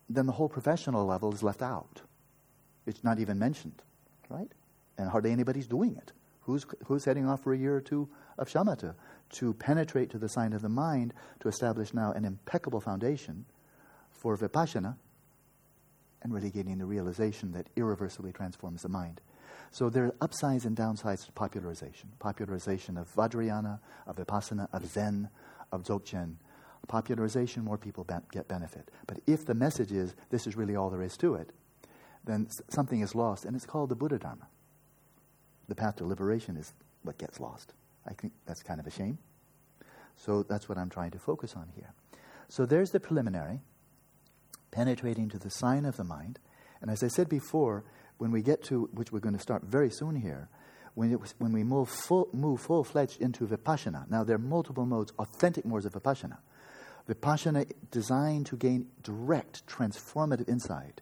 then 0.10 0.26
the 0.26 0.32
whole 0.32 0.50
professional 0.50 1.06
level 1.06 1.34
is 1.34 1.44
left 1.44 1.62
out. 1.62 2.02
It's 2.86 3.04
not 3.04 3.20
even 3.20 3.40
mentioned, 3.40 3.82
right? 4.30 4.52
And 4.98 5.10
hardly 5.10 5.32
anybody's 5.32 5.68
doing 5.68 5.96
it. 5.96 6.12
Who's, 6.42 6.66
who's 6.86 7.06
heading 7.06 7.28
off 7.28 7.42
for 7.44 7.54
a 7.54 7.58
year 7.58 7.76
or 7.76 7.82
two 7.82 8.08
of 8.38 8.48
shamatha 8.48 8.94
to 9.34 9.54
penetrate 9.56 10.12
to 10.12 10.20
the 10.20 10.30
sign 10.30 10.54
of 10.54 10.62
the 10.62 10.70
mind 10.70 11.14
to 11.40 11.48
establish 11.48 11.94
now 11.94 12.12
an 12.12 12.24
impeccable 12.24 12.80
foundation 12.80 13.46
for 14.12 14.38
vipassana 14.38 14.96
and 16.26 16.34
really 16.34 16.50
gaining 16.50 16.80
the 16.80 16.86
realization 16.86 17.52
that 17.52 17.68
irreversibly 17.76 18.34
transforms 18.34 18.82
the 18.82 18.90
mind. 18.90 19.22
So 19.70 19.92
there 19.92 20.06
are 20.06 20.16
upsides 20.22 20.66
and 20.66 20.76
downsides 20.76 21.24
to 21.28 21.32
popularization. 21.34 22.10
Popularization 22.18 22.98
of 22.98 23.14
Vajrayana, 23.14 23.78
of 24.08 24.16
Vipassana, 24.16 24.68
of 24.74 24.88
Zen, 24.88 25.30
of 25.72 25.84
Dzogchen. 25.84 26.38
Popularization, 26.88 27.64
more 27.64 27.78
people 27.78 28.06
be- 28.06 28.16
get 28.32 28.48
benefit. 28.48 28.90
But 29.06 29.20
if 29.28 29.46
the 29.46 29.54
message 29.54 29.92
is 29.92 30.16
this 30.32 30.48
is 30.48 30.56
really 30.56 30.76
all 30.76 30.90
there 30.90 31.04
is 31.04 31.16
to 31.18 31.36
it, 31.36 31.52
then 32.24 32.48
something 32.70 33.02
is 33.02 33.14
lost, 33.14 33.46
and 33.46 33.56
it's 33.56 33.68
called 33.68 33.90
the 33.90 33.96
Buddha 33.96 34.18
Dharma. 34.18 34.48
The 35.68 35.76
path 35.76 35.98
to 35.98 36.06
liberation 36.06 36.58
is 36.58 36.74
what 37.04 37.20
gets 37.20 37.40
lost. 37.40 37.74
I 38.08 38.14
think 38.14 38.34
that's 38.48 38.64
kind 38.64 38.80
of 38.80 38.88
a 38.88 38.92
shame. 38.92 39.20
So 40.16 40.42
that's 40.42 40.68
what 40.68 40.80
I'm 40.80 40.90
trying 40.90 41.12
to 41.12 41.20
focus 41.20 41.54
on 41.56 41.68
here. 41.76 41.94
So 42.50 42.66
there's 42.66 42.90
the 42.90 43.00
preliminary, 43.00 43.60
penetrating 44.76 45.30
to 45.30 45.40
the 45.40 45.50
sign 45.50 45.86
of 45.86 45.96
the 45.96 46.04
mind. 46.04 46.38
And 46.82 46.92
as 46.92 47.02
I 47.02 47.08
said 47.08 47.30
before, 47.30 47.86
when 48.18 48.32
we 48.32 48.42
get 48.42 48.62
to, 48.66 48.90
which 48.94 49.12
we're 49.12 49.20
going 49.22 49.36
to 49.36 49.42
start 49.42 49.64
very 49.64 49.90
soon 49.90 50.16
here, 50.16 50.50
when, 50.96 51.14
it, 51.14 51.20
when 51.38 51.54
we 51.54 51.64
move 51.64 51.90
full, 51.90 52.28
move 52.34 52.60
full-fledged 52.62 53.22
into 53.22 53.48
vipassana, 53.48 54.10
now 54.10 54.24
there 54.24 54.36
are 54.36 54.40
multiple 54.40 54.86
modes, 54.86 55.14
authentic 55.18 55.66
modes 55.66 55.86
of 55.86 55.94
vipassana. 55.94 56.38
Vipassana 57.10 57.72
designed 57.90 58.46
to 58.48 58.58
gain 58.58 58.88
direct, 59.02 59.66
transformative 59.66 60.50
insight 60.50 61.02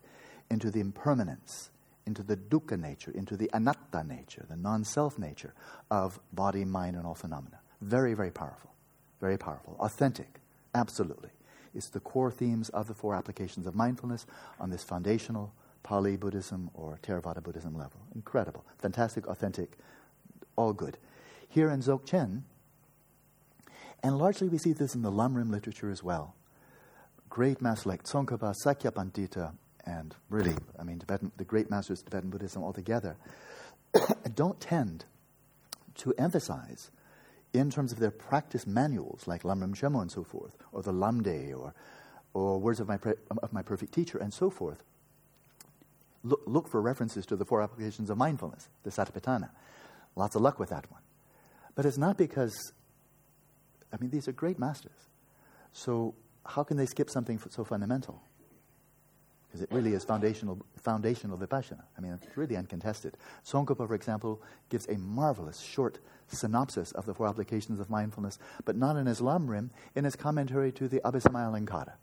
into 0.49 0.69
the 0.69 0.79
impermanence, 0.79 1.71
into 2.05 2.21
the 2.21 2.37
dukkha 2.37 2.79
nature, 2.79 3.11
into 3.11 3.35
the 3.35 3.49
anatta 3.53 4.03
nature, 4.03 4.45
the 4.49 4.55
non-self 4.55 5.17
nature 5.17 5.53
of 5.89 6.19
body, 6.31 6.63
mind, 6.63 6.95
and 6.95 7.07
all 7.07 7.15
phenomena. 7.15 7.59
Very, 7.81 8.13
very 8.13 8.31
powerful. 8.31 8.71
Very 9.19 9.37
powerful. 9.37 9.75
Authentic. 9.79 10.41
Absolutely. 10.75 11.29
It's 11.73 11.89
the 11.89 11.99
core 11.99 12.31
themes 12.31 12.69
of 12.69 12.87
the 12.87 12.93
four 12.93 13.15
applications 13.15 13.65
of 13.65 13.75
mindfulness 13.75 14.25
on 14.59 14.69
this 14.69 14.83
foundational 14.83 15.53
Pali 15.83 16.15
Buddhism 16.15 16.69
or 16.73 16.97
Theravada 17.03 17.43
Buddhism 17.43 17.77
level. 17.77 17.99
Incredible. 18.15 18.65
Fantastic, 18.77 19.27
authentic, 19.27 19.77
all 20.55 20.73
good. 20.73 20.97
Here 21.49 21.69
in 21.69 21.81
Dzogchen, 21.81 22.43
and 24.01 24.17
largely 24.17 24.47
we 24.47 24.57
see 24.57 24.73
this 24.73 24.95
in 24.95 25.01
the 25.01 25.11
Lamrim 25.11 25.51
literature 25.51 25.89
as 25.89 26.03
well. 26.03 26.35
Great 27.29 27.61
masters 27.61 27.85
like 27.85 28.03
Tsongkhapa, 28.03 28.53
Sakya 28.55 28.91
Pandita, 28.91 29.53
and 29.85 30.15
really, 30.29 30.55
I 30.79 30.83
mean, 30.83 30.99
Tibetan, 30.99 31.31
the 31.37 31.43
great 31.43 31.69
masters 31.69 31.99
of 31.99 32.05
Tibetan 32.05 32.29
Buddhism 32.29 32.63
altogether, 32.63 33.17
don't 34.35 34.59
tend 34.59 35.05
to 35.95 36.13
emphasize 36.17 36.91
in 37.53 37.69
terms 37.69 37.91
of 37.91 37.99
their 37.99 38.11
practice 38.11 38.65
manuals, 38.65 39.27
like 39.27 39.43
Lamrim 39.43 39.75
Chenmo 39.75 40.01
and 40.01 40.11
so 40.11 40.23
forth, 40.23 40.57
or 40.71 40.81
the 40.81 40.91
Lamdre, 40.91 41.55
or, 41.57 41.73
or 42.33 42.59
Words 42.59 42.79
of 42.79 42.87
my, 42.87 42.97
pre- 42.97 43.13
of 43.29 43.53
my 43.53 43.61
Perfect 43.61 43.93
Teacher, 43.93 44.17
and 44.17 44.33
so 44.33 44.49
forth, 44.49 44.83
look, 46.23 46.41
look 46.45 46.67
for 46.67 46.81
references 46.81 47.25
to 47.27 47.35
the 47.35 47.45
four 47.45 47.61
applications 47.61 48.09
of 48.09 48.17
mindfulness, 48.17 48.69
the 48.83 48.89
Satipatthana. 48.89 49.49
Lots 50.15 50.35
of 50.35 50.41
luck 50.41 50.59
with 50.59 50.69
that 50.69 50.91
one. 50.91 51.01
But 51.75 51.85
it's 51.85 51.97
not 51.97 52.17
because, 52.17 52.73
I 53.91 53.97
mean, 53.97 54.09
these 54.09 54.27
are 54.27 54.31
great 54.31 54.57
masters. 54.59 55.09
So 55.73 56.15
how 56.45 56.63
can 56.63 56.77
they 56.77 56.85
skip 56.85 57.09
something 57.09 57.39
so 57.49 57.63
fundamental? 57.63 58.21
Because 59.53 59.61
it 59.61 59.71
really 59.71 59.93
is 59.93 60.03
foundational, 60.03 60.59
foundational 60.81 61.37
vipassana. 61.37 61.83
I 61.95 62.01
mean, 62.01 62.13
it's 62.13 62.35
really 62.35 62.57
uncontested. 62.57 63.17
Tsongkhapa, 63.45 63.87
for 63.87 63.93
example, 63.93 64.41
gives 64.69 64.87
a 64.87 64.97
marvelous 64.97 65.59
short 65.59 65.99
synopsis 66.27 66.91
of 66.93 67.05
the 67.05 67.13
four 67.13 67.27
applications 67.27 67.79
of 67.79 67.87
mindfulness, 67.87 68.39
but 68.65 68.75
not 68.75 68.97
in 68.97 69.05
his 69.05 69.21
Lamrim, 69.21 69.69
in 69.93 70.05
his 70.05 70.15
commentary 70.15 70.71
to 70.71 70.87
the 70.87 70.99
Abhisamayalankara 71.01 71.93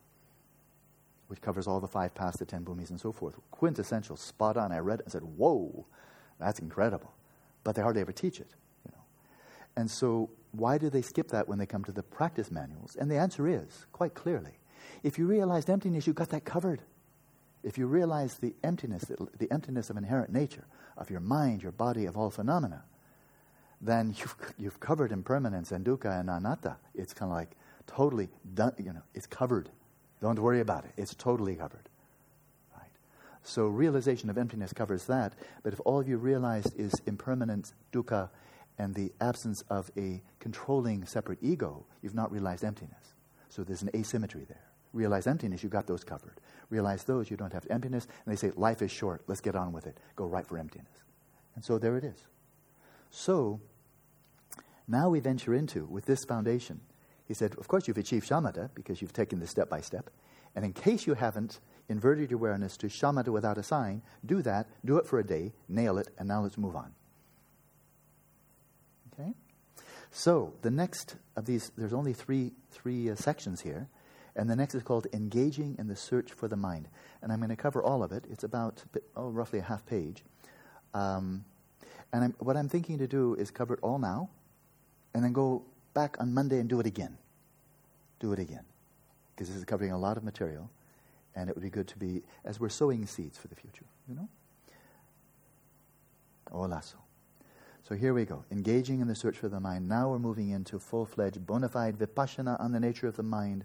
which 1.30 1.40
covers 1.40 1.68
all 1.68 1.78
the 1.78 1.86
five 1.86 2.12
paths, 2.12 2.38
the 2.38 2.44
ten 2.44 2.64
bhumis, 2.64 2.90
and 2.90 3.00
so 3.00 3.12
forth. 3.12 3.36
Quintessential, 3.52 4.16
spot 4.16 4.56
on. 4.56 4.72
I 4.72 4.80
read 4.80 4.98
it 4.98 5.06
and 5.06 5.12
said, 5.12 5.22
whoa, 5.22 5.86
that's 6.40 6.58
incredible. 6.58 7.14
But 7.62 7.76
they 7.76 7.82
hardly 7.82 8.00
ever 8.00 8.10
teach 8.10 8.40
it. 8.40 8.48
You 8.84 8.90
know. 8.90 9.02
And 9.76 9.88
so, 9.88 10.30
why 10.50 10.76
do 10.76 10.90
they 10.90 11.02
skip 11.02 11.28
that 11.28 11.46
when 11.46 11.58
they 11.58 11.66
come 11.66 11.84
to 11.84 11.92
the 11.92 12.02
practice 12.02 12.50
manuals? 12.50 12.96
And 12.96 13.08
the 13.08 13.16
answer 13.16 13.46
is, 13.46 13.86
quite 13.92 14.14
clearly, 14.14 14.58
if 15.04 15.18
you 15.18 15.26
realized 15.26 15.70
emptiness, 15.70 16.04
you 16.04 16.12
got 16.12 16.30
that 16.30 16.44
covered. 16.44 16.82
If 17.62 17.76
you 17.78 17.86
realize 17.86 18.36
the 18.36 18.54
emptiness, 18.64 19.04
the 19.38 19.52
emptiness 19.52 19.90
of 19.90 19.96
inherent 19.96 20.32
nature, 20.32 20.64
of 20.96 21.10
your 21.10 21.20
mind, 21.20 21.62
your 21.62 21.72
body, 21.72 22.06
of 22.06 22.16
all 22.16 22.30
phenomena, 22.30 22.84
then 23.80 24.08
you've, 24.18 24.36
you've 24.58 24.80
covered 24.80 25.12
impermanence 25.12 25.72
and 25.72 25.84
dukkha 25.84 26.20
and 26.20 26.30
anatta. 26.30 26.76
It's 26.94 27.12
kind 27.12 27.30
of 27.30 27.36
like 27.36 27.50
totally 27.86 28.28
done, 28.54 28.72
you 28.78 28.92
know, 28.92 29.02
it's 29.14 29.26
covered. 29.26 29.68
Don't 30.20 30.38
worry 30.38 30.60
about 30.60 30.84
it. 30.84 30.92
It's 30.96 31.14
totally 31.14 31.56
covered. 31.56 31.88
Right? 32.76 32.90
So 33.42 33.66
realization 33.66 34.28
of 34.30 34.36
emptiness 34.36 34.72
covers 34.72 35.06
that. 35.06 35.32
But 35.62 35.72
if 35.72 35.80
all 35.84 36.04
you 36.04 36.18
realized 36.18 36.78
is 36.78 36.92
impermanence, 37.06 37.74
dukkha, 37.92 38.28
and 38.78 38.94
the 38.94 39.12
absence 39.20 39.62
of 39.68 39.90
a 39.96 40.22
controlling 40.38 41.04
separate 41.04 41.38
ego, 41.42 41.84
you've 42.02 42.14
not 42.14 42.32
realized 42.32 42.64
emptiness. 42.64 43.14
So 43.48 43.64
there's 43.64 43.82
an 43.82 43.90
asymmetry 43.94 44.44
there. 44.44 44.64
Realize 44.92 45.26
emptiness, 45.26 45.62
you've 45.62 45.72
got 45.72 45.86
those 45.86 46.04
covered. 46.04 46.40
Realize 46.70 47.04
those, 47.04 47.30
you 47.30 47.36
don't 47.36 47.52
have 47.52 47.66
emptiness. 47.68 48.06
And 48.24 48.32
they 48.32 48.36
say, 48.36 48.52
life 48.56 48.80
is 48.80 48.90
short, 48.90 49.22
let's 49.26 49.40
get 49.40 49.56
on 49.56 49.72
with 49.72 49.86
it. 49.86 49.98
Go 50.16 50.24
right 50.26 50.46
for 50.46 50.56
emptiness. 50.56 51.02
And 51.54 51.64
so 51.64 51.78
there 51.78 51.96
it 51.96 52.04
is. 52.04 52.24
So 53.10 53.60
now 54.86 55.08
we 55.08 55.20
venture 55.20 55.54
into, 55.54 55.84
with 55.84 56.06
this 56.06 56.24
foundation, 56.24 56.80
he 57.26 57.34
said, 57.34 57.54
Of 57.58 57.68
course, 57.68 57.86
you've 57.86 57.98
achieved 57.98 58.28
shamatha 58.28 58.70
because 58.74 59.00
you've 59.00 59.12
taken 59.12 59.38
this 59.38 59.50
step 59.50 59.68
by 59.68 59.80
step. 59.80 60.10
And 60.56 60.64
in 60.64 60.72
case 60.72 61.06
you 61.06 61.14
haven't 61.14 61.60
inverted 61.88 62.30
your 62.30 62.38
awareness 62.38 62.76
to 62.78 62.88
shamatha 62.88 63.28
without 63.28 63.56
a 63.56 63.62
sign, 63.62 64.02
do 64.26 64.42
that, 64.42 64.68
do 64.84 64.96
it 64.96 65.06
for 65.06 65.20
a 65.20 65.24
day, 65.24 65.52
nail 65.68 65.98
it, 65.98 66.08
and 66.18 66.26
now 66.26 66.42
let's 66.42 66.58
move 66.58 66.74
on. 66.74 66.92
Okay? 69.12 69.32
So 70.10 70.54
the 70.62 70.70
next 70.70 71.16
of 71.36 71.44
these, 71.44 71.70
there's 71.76 71.92
only 71.92 72.12
three, 72.12 72.52
three 72.70 73.10
uh, 73.10 73.14
sections 73.14 73.60
here. 73.60 73.88
And 74.36 74.48
the 74.48 74.56
next 74.56 74.74
is 74.74 74.82
called 74.82 75.06
Engaging 75.12 75.76
in 75.78 75.88
the 75.88 75.96
Search 75.96 76.32
for 76.32 76.48
the 76.48 76.56
Mind. 76.56 76.88
And 77.22 77.32
I'm 77.32 77.38
going 77.38 77.50
to 77.50 77.56
cover 77.56 77.82
all 77.82 78.02
of 78.02 78.12
it. 78.12 78.24
It's 78.30 78.44
about, 78.44 78.84
oh, 79.16 79.28
roughly 79.28 79.58
a 79.58 79.62
half 79.62 79.84
page. 79.86 80.24
Um, 80.94 81.44
and 82.12 82.24
I'm, 82.24 82.34
what 82.38 82.56
I'm 82.56 82.68
thinking 82.68 82.98
to 82.98 83.06
do 83.06 83.34
is 83.34 83.50
cover 83.50 83.74
it 83.74 83.80
all 83.82 83.98
now 83.98 84.30
and 85.14 85.22
then 85.24 85.32
go 85.32 85.62
back 85.94 86.16
on 86.20 86.32
Monday 86.32 86.58
and 86.58 86.68
do 86.68 86.80
it 86.80 86.86
again. 86.86 87.16
Do 88.18 88.32
it 88.32 88.38
again. 88.38 88.64
Because 89.34 89.48
this 89.48 89.56
is 89.56 89.64
covering 89.64 89.92
a 89.92 89.98
lot 89.98 90.16
of 90.16 90.24
material. 90.24 90.70
And 91.34 91.48
it 91.48 91.56
would 91.56 91.62
be 91.62 91.70
good 91.70 91.88
to 91.88 91.98
be, 91.98 92.22
as 92.44 92.58
we're 92.58 92.68
sowing 92.68 93.06
seeds 93.06 93.38
for 93.38 93.48
the 93.48 93.54
future, 93.54 93.84
you 94.08 94.14
know? 94.14 94.28
Olaso. 96.52 96.96
So 97.82 97.94
here 97.94 98.14
we 98.14 98.24
go. 98.24 98.44
Engaging 98.50 99.00
in 99.00 99.08
the 99.08 99.14
search 99.14 99.36
for 99.36 99.48
the 99.48 99.60
mind. 99.60 99.88
Now 99.88 100.10
we're 100.10 100.18
moving 100.18 100.50
into 100.50 100.78
full 100.78 101.06
fledged 101.06 101.46
bona 101.46 101.68
fide 101.68 101.98
vipassana 101.98 102.60
on 102.60 102.72
the 102.72 102.80
nature 102.80 103.06
of 103.06 103.16
the 103.16 103.22
mind 103.22 103.64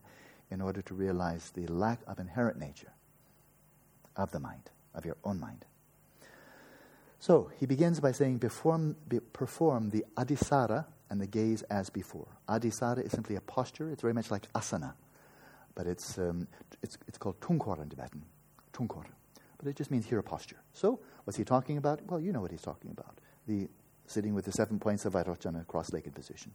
in 0.52 0.62
order 0.62 0.82
to 0.82 0.94
realize 0.94 1.52
the 1.52 1.68
lack 1.68 2.00
of 2.08 2.20
inherent 2.20 2.58
nature 2.58 2.94
of 4.16 4.32
the 4.32 4.40
mind, 4.40 4.70
of 4.94 5.06
your 5.06 5.18
own 5.24 5.40
mind. 5.40 5.66
So 7.20 7.50
he 7.60 7.66
begins 7.66 8.00
by 8.00 8.12
saying, 8.12 8.40
perform, 8.40 8.96
be, 9.08 9.20
perform 9.20 9.90
the 9.90 10.06
adhisara 10.16 10.86
and 11.10 11.20
the 11.20 11.28
gaze 11.28 11.64
as 11.64 11.90
before. 11.90 12.28
Adhisara 12.48 13.04
is 13.04 13.12
simply 13.12 13.36
a 13.36 13.42
posture. 13.42 13.90
It's 13.90 14.02
very 14.02 14.14
much 14.14 14.32
like 14.32 14.52
asana, 14.54 14.94
but 15.74 15.88
it's, 15.88 16.18
um, 16.18 16.48
it's, 16.82 16.98
it's 17.08 17.18
called 17.18 17.40
tungkor 17.40 17.82
in 17.82 17.90
Tibetan. 17.90 18.24
Tungkor. 18.74 19.06
But 19.58 19.68
it 19.68 19.76
just 19.76 19.90
means 19.90 20.06
here 20.06 20.20
a 20.20 20.24
posture. 20.24 20.62
So 20.74 21.00
what's 21.24 21.38
he 21.38 21.44
talking 21.44 21.78
about? 21.78 22.02
Well, 22.06 22.20
you 22.20 22.32
know 22.32 22.42
what 22.42 22.52
he's 22.52 22.62
talking 22.62 22.92
about. 22.92 23.20
The 23.48 23.70
sitting 24.06 24.36
with 24.36 24.46
the 24.46 24.52
seven 24.52 24.80
points 24.80 25.06
of 25.06 25.14
Vairochana 25.14 25.66
cross-legged 25.66 26.14
position. 26.14 26.54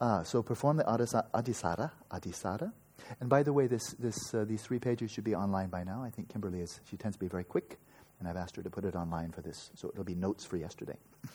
Uh, 0.00 0.22
so 0.22 0.42
perform 0.42 0.76
the 0.76 0.84
Adisara, 0.84 1.90
adhisara. 2.10 2.72
And 3.20 3.28
by 3.28 3.42
the 3.42 3.52
way, 3.52 3.66
this, 3.66 3.94
this, 3.98 4.34
uh, 4.34 4.44
these 4.44 4.62
three 4.62 4.78
pages 4.78 5.10
should 5.10 5.24
be 5.24 5.34
online 5.34 5.68
by 5.70 5.82
now. 5.84 6.02
I 6.04 6.10
think 6.10 6.28
Kimberly 6.28 6.60
is, 6.60 6.80
she 6.88 6.96
tends 6.96 7.16
to 7.16 7.20
be 7.20 7.28
very 7.28 7.44
quick, 7.44 7.78
and 8.18 8.28
I've 8.28 8.36
asked 8.36 8.56
her 8.56 8.62
to 8.62 8.70
put 8.70 8.84
it 8.84 8.94
online 8.94 9.32
for 9.32 9.40
this, 9.40 9.70
so 9.74 9.88
it'll 9.88 10.04
be 10.04 10.14
notes 10.14 10.44
for 10.44 10.56
yesterday. 10.56 10.96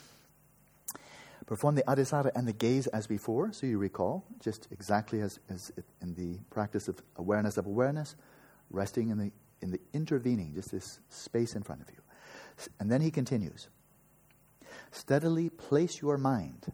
Perform 1.46 1.74
the 1.74 1.82
Adisara 1.82 2.30
and 2.34 2.48
the 2.48 2.54
gaze 2.54 2.86
as 2.88 3.06
before, 3.06 3.52
so 3.52 3.66
you 3.66 3.76
recall, 3.76 4.24
just 4.40 4.66
exactly 4.70 5.20
as, 5.20 5.38
as 5.50 5.70
in 6.00 6.14
the 6.14 6.38
practice 6.48 6.88
of 6.88 7.02
awareness 7.16 7.58
of 7.58 7.66
awareness, 7.66 8.16
resting 8.70 9.10
in 9.10 9.18
the, 9.18 9.30
in 9.60 9.70
the 9.70 9.80
intervening, 9.92 10.54
just 10.54 10.70
this 10.70 11.00
space 11.10 11.54
in 11.54 11.62
front 11.62 11.82
of 11.82 11.90
you. 11.90 12.00
And 12.80 12.90
then 12.90 13.00
he 13.00 13.10
continues 13.10 13.68
steadily 14.90 15.50
place 15.50 16.00
your 16.00 16.16
mind 16.16 16.72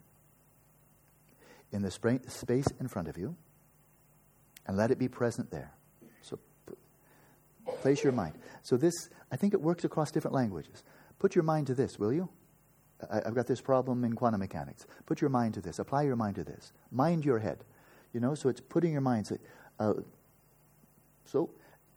in 1.73 1.83
the 1.83 1.91
space 1.91 2.67
in 2.81 2.89
front 2.89 3.09
of 3.09 3.17
you 3.17 3.37
and 4.67 4.77
let 4.77 4.91
it 4.91 4.99
be 4.99 5.09
present 5.09 5.50
there. 5.50 5.73
So 6.23 6.39
place 7.81 8.03
your 8.03 8.12
mind. 8.12 8.35
So 8.62 8.77
this, 8.77 9.09
I 9.31 9.37
think 9.37 9.55
it 9.55 9.61
works 9.61 9.85
across 9.85 10.11
different 10.11 10.35
languages. 10.35 10.83
Put 11.19 11.35
your 11.35 11.45
mind 11.45 11.67
to 11.69 11.75
this, 11.75 11.99
will 11.99 12.12
you? 12.12 12.29
I, 13.11 13.23
have 13.25 13.35
got 13.35 13.47
this 13.47 13.61
problem 13.61 14.05
in 14.05 14.15
quantum 14.15 14.41
mechanics. 14.41 14.87
Put 15.07 15.21
your 15.21 15.31
mind 15.31 15.55
to 15.55 15.61
this. 15.61 15.79
Apply 15.79 16.03
your 16.03 16.17
mind 16.17 16.37
to 16.37 16.45
this. 16.45 16.73
Mind 16.91 17.25
your 17.25 17.39
head. 17.39 17.65
You 18.12 18.21
know, 18.21 18.35
so 18.35 18.49
it's 18.49 18.61
putting 18.61 18.93
your 18.93 19.00
mind. 19.00 19.29
Uh, 19.79 19.95
so, 21.25 21.50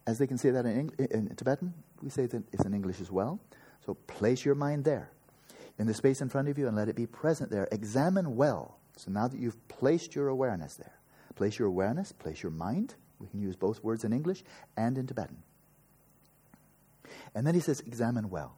as 0.06 0.18
they 0.20 0.28
can 0.28 0.38
say 0.38 0.52
that 0.52 0.66
in, 0.66 0.92
Eng- 1.00 1.08
in 1.12 1.36
Tibetan, 1.36 1.74
we 2.02 2.10
say 2.10 2.26
that 2.28 2.44
it's 2.52 2.66
in 2.66 2.74
English 2.74 3.02
as 3.02 3.12
well. 3.12 3.40
So 3.86 3.96
place 4.08 4.46
your 4.46 4.56
mind 4.56 4.86
there 4.86 5.10
in 5.78 5.88
the 5.88 5.94
space 5.94 6.22
in 6.22 6.30
front 6.30 6.48
of 6.50 6.58
you 6.58 6.68
and 6.68 6.76
let 6.76 6.88
it 6.88 6.96
be 6.96 7.08
present 7.08 7.50
there. 7.50 7.68
Examine 7.72 8.36
well. 8.36 8.78
So 8.98 9.12
now 9.12 9.28
that 9.28 9.40
you've 9.40 9.68
placed 9.68 10.16
your 10.16 10.28
awareness 10.28 10.76
there, 10.76 10.94
place 11.36 11.58
your 11.58 11.68
awareness, 11.68 12.12
place 12.12 12.42
your 12.44 12.52
mind. 12.52 12.96
We 13.20 13.28
can 13.28 13.42
use 13.42 13.56
both 13.56 13.84
words 13.84 14.04
in 14.04 14.14
English 14.14 14.44
and 14.78 14.98
in 14.98 15.08
Tibetan. 15.08 15.44
And 17.36 17.46
then 17.46 17.56
he 17.56 17.60
says, 17.60 17.80
examine 17.82 18.30
well. 18.30 18.56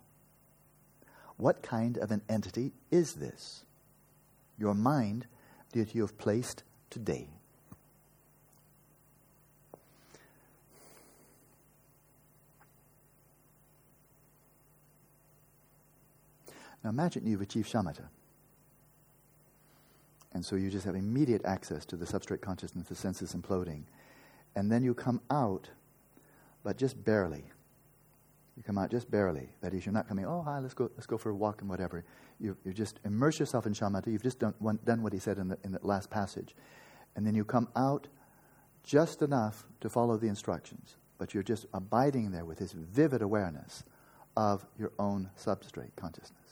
What 1.38 1.62
kind 1.62 1.98
of 1.98 2.12
an 2.12 2.22
entity 2.30 2.74
is 2.92 3.14
this? 3.14 3.64
Your 4.58 4.74
mind 4.74 5.28
that 5.72 5.94
you 5.94 6.02
have 6.02 6.18
placed 6.18 6.64
today. 6.90 7.28
Now 16.84 16.92
imagine 16.92 17.26
you've 17.26 17.42
achieved 17.42 17.72
shamatha. 17.72 18.10
And 20.36 20.46
so 20.46 20.58
you 20.58 20.70
just 20.70 20.86
have 20.86 20.96
immediate 20.96 21.46
access 21.46 21.86
to 21.86 21.96
the 21.96 22.06
substrate 22.06 22.42
consciousness, 22.42 22.90
the 22.90 22.96
senses 22.96 23.34
imploding. 23.34 23.84
And 24.58 24.70
then 24.70 24.84
you 24.84 24.94
come 24.94 25.22
out, 25.32 25.70
but 26.62 26.78
just 26.78 27.02
barely. 27.06 27.46
You 28.58 28.64
come 28.64 28.78
out 28.78 28.92
just 28.92 29.10
barely. 29.10 29.48
That 29.62 29.74
is, 29.74 29.86
you're 29.86 29.94
not 29.94 30.10
coming, 30.10 30.26
oh, 30.26 30.42
hi, 30.42 30.60
let's 30.60 30.74
go, 30.74 30.92
let's 30.96 31.06
go 31.06 31.18
for 31.18 31.30
a 31.30 31.34
walk 31.34 31.62
and 31.62 31.70
whatever. 31.70 32.04
You, 32.42 32.58
you 32.66 32.74
just 32.74 33.00
immerse 33.06 33.40
yourself 33.40 33.66
in 33.66 33.72
shamatha. 33.72 34.08
You've 34.08 34.24
just 34.24 34.40
done, 34.40 34.54
one, 34.60 34.78
done 34.84 35.04
what 35.04 35.14
he 35.14 35.20
said 35.20 35.38
in 35.38 35.48
the, 35.48 35.58
in 35.64 35.72
the 35.72 35.80
last 35.84 36.10
passage. 36.10 36.54
And 37.16 37.26
then 37.26 37.34
you 37.34 37.46
come 37.46 37.70
out 37.78 38.08
just 38.84 39.22
enough 39.22 39.66
to 39.80 39.90
follow 39.90 40.18
the 40.18 40.28
instructions. 40.28 40.98
But 41.18 41.34
you're 41.34 41.44
just 41.44 41.66
abiding 41.74 42.32
there 42.32 42.44
with 42.44 42.58
this 42.58 42.74
vivid 42.74 43.22
awareness 43.22 43.86
of 44.36 44.68
your 44.78 44.92
own 45.00 45.30
substrate 45.38 45.96
consciousness 45.96 46.46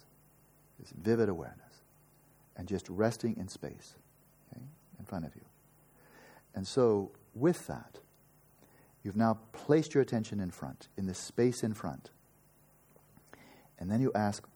this 0.83 0.93
vivid 1.01 1.29
awareness, 1.29 1.62
and 2.55 2.67
just 2.67 2.87
resting 2.89 3.35
in 3.37 3.47
space 3.47 3.95
okay, 4.51 4.63
in 4.99 5.05
front 5.05 5.25
of 5.25 5.35
you. 5.35 5.41
And 6.55 6.67
so, 6.67 7.11
with 7.33 7.65
that, 7.67 7.99
you've 9.03 9.15
now 9.15 9.39
placed 9.51 9.93
your 9.93 10.03
attention 10.03 10.39
in 10.39 10.51
front, 10.51 10.87
in 10.97 11.07
the 11.07 11.13
space 11.13 11.63
in 11.63 11.73
front. 11.73 12.11
And 13.79 13.89
then 13.89 14.01
you 14.01 14.11
ask, 14.13 14.47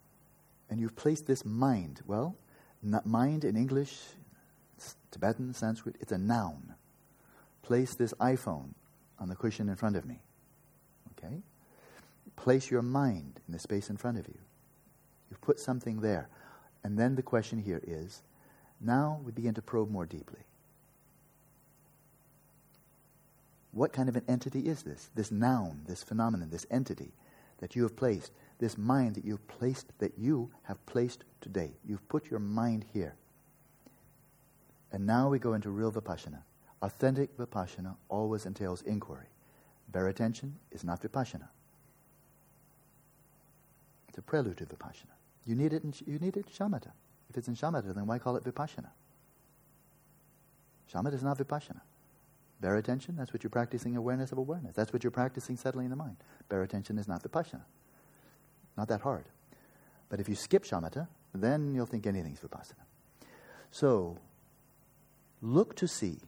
and 0.70 0.80
you've 0.80 0.96
placed 0.96 1.26
this 1.26 1.44
mind. 1.44 2.02
Well, 2.06 2.36
mind 2.82 3.44
in 3.44 3.56
English, 3.56 3.98
Tibetan, 5.12 5.54
Sanskrit, 5.54 5.96
it's 6.00 6.12
a 6.12 6.18
noun. 6.18 6.76
Place 7.62 7.96
this 7.96 8.14
iPhone 8.20 8.74
on 9.20 9.30
the 9.30 9.36
cushion 9.36 9.70
in 9.70 9.76
front 9.76 9.96
of 9.96 10.06
me. 10.06 10.20
Okay? 11.18 11.42
Place 12.36 12.70
your 12.70 12.82
mind 12.82 13.40
in 13.48 13.54
the 13.54 13.60
space 13.60 13.90
in 13.90 13.98
front 13.98 14.18
of 14.18 14.28
you. 14.28 14.38
You've 15.30 15.42
put 15.42 15.60
something 15.60 16.00
there. 16.02 16.30
And 16.84 16.98
then 16.98 17.16
the 17.16 17.22
question 17.22 17.60
here 17.60 17.82
is 17.86 18.22
now 18.80 19.20
we 19.24 19.32
begin 19.32 19.54
to 19.56 19.62
probe 19.62 19.90
more 19.90 20.06
deeply. 20.06 20.40
What 23.72 23.94
kind 23.94 24.10
of 24.10 24.16
an 24.16 24.24
entity 24.28 24.68
is 24.68 24.84
this? 24.84 25.10
This 25.14 25.32
noun, 25.32 25.82
this 25.88 26.04
phenomenon, 26.04 26.50
this 26.50 26.66
entity 26.72 27.12
that 27.60 27.76
you 27.76 27.84
have 27.84 27.96
placed, 27.96 28.32
this 28.60 28.78
mind 28.78 29.16
that 29.16 29.26
you've 29.26 29.48
placed, 29.48 29.92
that 30.00 30.18
you 30.18 30.50
have 30.64 30.84
placed 30.86 31.24
today. 31.42 31.72
You've 31.86 32.08
put 32.10 32.30
your 32.32 32.40
mind 32.40 32.86
here. 32.94 33.16
And 34.92 35.06
now 35.06 35.30
we 35.30 35.38
go 35.40 35.54
into 35.54 35.70
real 35.70 35.92
vipassana. 35.92 36.40
Authentic 36.82 37.36
vipassana 37.38 37.96
always 38.10 38.46
entails 38.46 38.82
inquiry. 38.84 39.28
Bare 39.90 40.08
attention 40.08 40.56
is 40.72 40.84
not 40.84 41.02
vipassana. 41.02 41.48
It's 44.10 44.18
a 44.18 44.22
prelude 44.22 44.58
to 44.58 44.66
vipassana. 44.66 45.17
You 45.48 45.56
need 45.56 45.72
it 45.72 45.84
in, 45.84 45.94
you 46.06 46.20
need 46.20 46.36
it 46.36 46.48
shamatha. 46.54 46.92
If 47.30 47.38
it's 47.38 47.48
in 47.48 47.56
shamatha, 47.56 47.96
then 47.96 48.06
why 48.06 48.20
call 48.20 48.36
it 48.36 48.44
vipassana? 48.44 48.90
Shamatha 50.94 51.14
is 51.14 51.24
not 51.24 51.38
vipassana. 51.38 51.82
Bare 52.60 52.76
attention, 52.76 53.16
that's 53.16 53.32
what 53.32 53.44
you're 53.44 53.50
practicing 53.50 53.96
awareness 53.96 54.32
of 54.34 54.40
awareness. 54.40 54.76
That's 54.76 54.92
what 54.92 55.04
you're 55.04 55.12
practicing 55.12 55.56
settling 55.56 55.90
the 55.90 55.96
mind. 55.96 56.18
Bare 56.50 56.64
attention 56.64 56.98
is 56.98 57.08
not 57.08 57.24
vipassana. 57.24 57.64
Not 58.78 58.90
that 58.90 59.02
hard. 59.02 59.26
But 60.10 60.20
if 60.20 60.28
you 60.28 60.36
skip 60.36 60.66
shamatha, 60.66 61.08
then 61.34 61.74
you'll 61.74 61.86
think 61.86 62.06
anything's 62.06 62.40
vipassana. 62.40 62.84
So, 63.72 64.18
look 65.42 65.76
to 65.78 65.88
see 65.88 66.20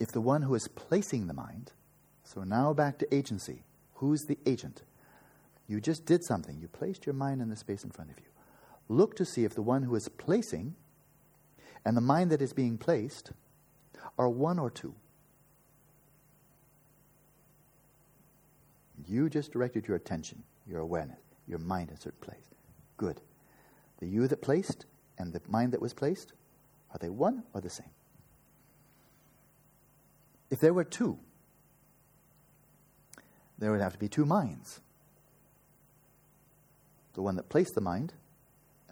if 0.00 0.08
the 0.08 0.20
one 0.20 0.42
who 0.42 0.54
is 0.56 0.66
placing 0.66 1.28
the 1.28 1.34
mind, 1.34 1.70
so 2.24 2.42
now 2.42 2.72
back 2.72 2.98
to 2.98 3.14
agency, 3.14 3.62
who's 3.94 4.22
the 4.22 4.38
agent? 4.46 4.82
You 5.68 5.80
just 5.80 6.06
did 6.06 6.24
something. 6.24 6.58
You 6.60 6.66
placed 6.66 7.06
your 7.06 7.14
mind 7.14 7.40
in 7.40 7.50
the 7.50 7.56
space 7.56 7.84
in 7.84 7.90
front 7.90 8.10
of 8.10 8.18
you 8.18 8.31
look 8.88 9.16
to 9.16 9.24
see 9.24 9.44
if 9.44 9.54
the 9.54 9.62
one 9.62 9.82
who 9.82 9.94
is 9.94 10.08
placing 10.08 10.74
and 11.84 11.96
the 11.96 12.00
mind 12.00 12.30
that 12.30 12.42
is 12.42 12.52
being 12.52 12.78
placed 12.78 13.32
are 14.18 14.28
one 14.28 14.58
or 14.58 14.70
two. 14.70 14.94
You 19.06 19.28
just 19.28 19.52
directed 19.52 19.88
your 19.88 19.96
attention, 19.96 20.42
your 20.66 20.80
awareness, 20.80 21.18
your 21.46 21.58
mind 21.58 21.90
in 21.90 21.96
a 21.96 22.00
certain 22.00 22.20
place. 22.20 22.50
Good. 22.96 23.20
The 23.98 24.06
you 24.06 24.28
that 24.28 24.42
placed 24.42 24.86
and 25.18 25.32
the 25.32 25.40
mind 25.48 25.72
that 25.72 25.80
was 25.80 25.92
placed, 25.92 26.32
are 26.92 26.98
they 26.98 27.08
one 27.08 27.42
or 27.52 27.60
the 27.60 27.70
same? 27.70 27.90
If 30.50 30.60
there 30.60 30.74
were 30.74 30.84
two, 30.84 31.18
there 33.58 33.70
would 33.70 33.80
have 33.80 33.92
to 33.92 33.98
be 33.98 34.08
two 34.08 34.26
minds. 34.26 34.80
The 37.14 37.22
one 37.22 37.36
that 37.36 37.48
placed 37.48 37.74
the 37.74 37.80
mind 37.80 38.14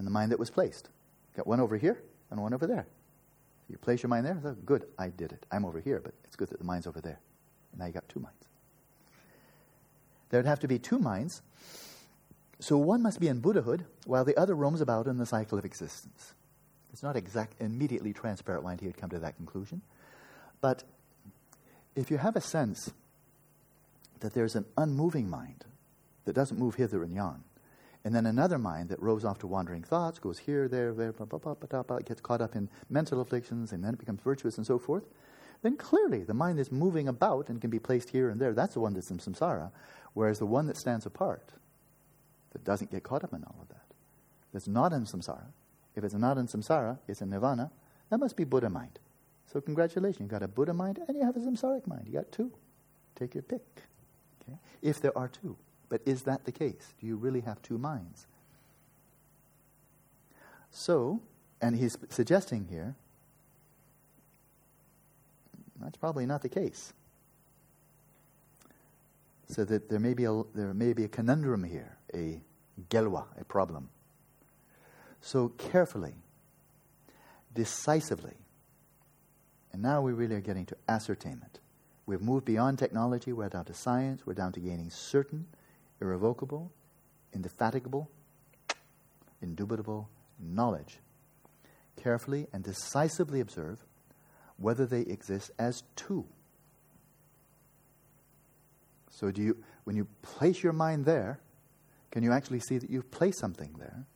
and 0.01 0.07
the 0.07 0.11
mind 0.11 0.33
that 0.33 0.39
was 0.39 0.49
placed. 0.49 0.89
Got 1.37 1.47
one 1.47 1.61
over 1.61 1.77
here 1.77 2.03
and 2.31 2.41
one 2.41 2.55
over 2.55 2.67
there. 2.67 2.87
You 3.69 3.77
place 3.77 4.03
your 4.03 4.09
mind 4.09 4.25
there, 4.25 4.39
so 4.43 4.57
good, 4.65 4.87
I 4.99 5.09
did 5.11 5.31
it. 5.31 5.45
I'm 5.53 5.67
over 5.67 5.79
here, 5.79 6.01
but 6.03 6.15
it's 6.25 6.37
good 6.37 6.49
that 6.49 6.59
the 6.59 6.65
mind's 6.65 6.87
over 6.87 7.03
there. 7.03 7.21
Now 7.77 7.85
you 7.85 7.93
got 7.93 8.09
two 8.09 8.19
minds. 8.19 8.49
There'd 10.31 10.47
have 10.47 10.61
to 10.61 10.69
be 10.69 10.79
two 10.79 10.99
minds. 10.99 11.43
So 12.61 12.79
one 12.79 13.03
must 13.03 13.21
be 13.21 13.29
in 13.29 13.41
Buddhahood, 13.41 13.85
while 14.07 14.25
the 14.25 14.35
other 14.39 14.55
roams 14.55 14.81
about 14.81 15.07
in 15.07 15.19
the 15.19 15.27
cycle 15.27 15.59
of 15.59 15.67
existence. 15.67 16.33
It's 16.95 17.03
not 17.03 17.15
exact, 17.15 17.61
immediately 17.61 18.15
transparent 18.15 18.65
why 18.65 18.79
he 18.81 18.87
would 18.87 18.97
come 18.97 19.11
to 19.11 19.19
that 19.19 19.37
conclusion. 19.37 19.83
But 20.63 20.83
if 21.95 22.11
you 22.11 22.17
have 22.17 22.37
a 22.37 22.41
sense 22.41 22.91
that 24.21 24.33
there's 24.33 24.57
an 24.57 24.65
unmoving 24.79 25.29
mind 25.29 25.67
that 26.25 26.33
doesn't 26.33 26.59
move 26.59 26.77
hither 26.77 27.03
and 27.03 27.15
yon, 27.15 27.45
and 28.05 28.15
then 28.15 28.27
another 28.27 28.59
mind 28.59 28.89
that 28.89 29.03
roves 29.03 29.25
off 29.25 29.39
to 29.41 29.47
wandering 29.47 29.83
thoughts, 29.83 30.19
goes 30.19 30.39
here, 30.39 30.69
there, 30.69 30.93
there, 30.93 31.13
blah, 31.13 31.27
blah, 31.27 31.39
blah, 31.39 31.55
blah, 31.55 31.83
blah, 31.83 31.99
gets 31.99 32.21
caught 32.21 32.41
up 32.41 32.57
in 32.57 32.69
mental 32.89 33.21
afflictions, 33.21 33.73
and 33.73 33.85
then 33.85 33.95
it 33.95 34.01
becomes 34.01 34.21
virtuous 34.23 34.57
and 34.57 34.67
so 34.67 34.79
forth, 34.79 35.05
then 35.63 35.77
clearly 35.77 36.23
the 36.23 36.35
mind 36.35 36.59
is 36.59 36.73
moving 36.73 37.09
about 37.09 37.49
and 37.51 37.61
can 37.61 37.69
be 37.69 37.79
placed 37.79 38.11
here 38.11 38.31
and 38.31 38.41
there. 38.41 38.55
That's 38.55 38.75
the 38.75 38.81
one 38.81 38.95
that's 38.95 39.11
in 39.11 39.19
samsara, 39.19 39.71
whereas 40.15 40.39
the 40.39 40.47
one 40.47 40.67
that 40.67 40.77
stands 40.77 41.05
apart, 41.05 41.53
that 42.53 42.65
doesn't 42.65 42.91
get 42.91 43.03
caught 43.03 43.23
up 43.23 43.35
in 43.35 43.45
all 43.45 43.57
of 43.61 43.69
that, 43.69 43.85
that's 44.53 44.69
not 44.69 44.93
in 44.93 45.05
samsara, 45.05 45.53
if 45.95 46.05
it's 46.05 46.15
not 46.15 46.39
in 46.39 46.47
samsara, 46.47 46.99
it's 47.07 47.21
in 47.21 47.31
nirvana, 47.31 47.71
that 48.09 48.19
must 48.19 48.37
be 48.37 48.45
Buddha 48.45 48.71
mind. 48.71 48.99
So 49.53 49.61
congratulations, 49.61 50.21
you've 50.21 50.31
got 50.31 50.43
a 50.43 50.49
Buddha 50.49 50.73
mind 50.73 51.01
and 51.07 51.17
you 51.17 51.25
have 51.25 51.37
a 51.37 51.41
samsaric 51.41 51.87
mind. 51.87 52.05
You 52.07 52.13
got 52.13 52.31
two. 52.31 52.53
Take 53.17 53.35
your 53.35 53.43
pick. 53.43 53.83
Okay? 54.43 54.59
If 54.81 55.01
there 55.01 55.17
are 55.19 55.29
two. 55.29 55.57
But 55.91 56.01
is 56.07 56.23
that 56.23 56.45
the 56.45 56.53
case? 56.53 56.95
Do 56.99 57.07
you 57.07 57.17
really 57.17 57.41
have 57.41 57.61
two 57.61 57.77
minds? 57.77 58.27
So, 60.71 61.21
and 61.61 61.77
he's 61.77 61.99
suggesting 62.09 62.69
here, 62.71 62.95
that's 65.81 65.99
probably 65.99 66.25
not 66.27 66.43
the 66.43 66.49
case. 66.49 66.95
So 69.49 69.65
that 69.65 69.91
there 69.91 69.99
may 69.99 70.15
be 70.15 70.25
a, 70.25 70.43
there 70.55 70.73
may 70.73 70.93
be 70.93 71.05
a 71.05 71.09
conundrum 71.09 71.65
here, 71.65 71.97
a 72.15 72.41
gelwa, 72.89 73.25
a 73.39 73.45
problem. 73.45 73.89
So 75.21 75.49
carefully, 75.49 76.15
decisively, 77.53 78.37
and 79.73 79.83
now 79.83 80.03
we 80.03 80.13
really 80.13 80.37
are 80.37 80.41
getting 80.41 80.67
to 80.67 80.77
ascertainment. 80.89 81.59
We've 82.07 82.23
moved 82.23 82.45
beyond 82.45 82.79
technology, 82.79 83.33
we're 83.33 83.49
down 83.49 83.65
to 83.67 83.75
science, 83.75 84.25
we're 84.25 84.35
down 84.35 84.53
to 84.53 84.61
gaining 84.61 84.91
certain, 84.91 85.47
irrevocable, 86.01 86.71
indefatigable, 87.33 88.11
indubitable 89.43 90.09
knowledge. 90.39 90.99
Carefully 91.97 92.47
and 92.53 92.65
decisively 92.65 93.41
observe 93.41 93.85
whether 94.57 94.87
they 94.87 95.03
exist 95.03 95.51
as 95.59 95.83
two. 95.97 96.27
So, 99.11 99.31
do 99.31 99.43
you, 99.43 99.57
when 99.85 99.97
you 99.97 100.07
place 100.23 100.63
your 100.63 100.73
mind 100.73 101.05
there, 101.05 101.41
can 102.11 102.23
you 102.23 102.33
actually 102.33 102.61
see 102.61 102.79
that 102.79 102.89
you've 102.89 103.11
placed 103.11 103.39
something 103.39 103.75
there? 103.79 104.07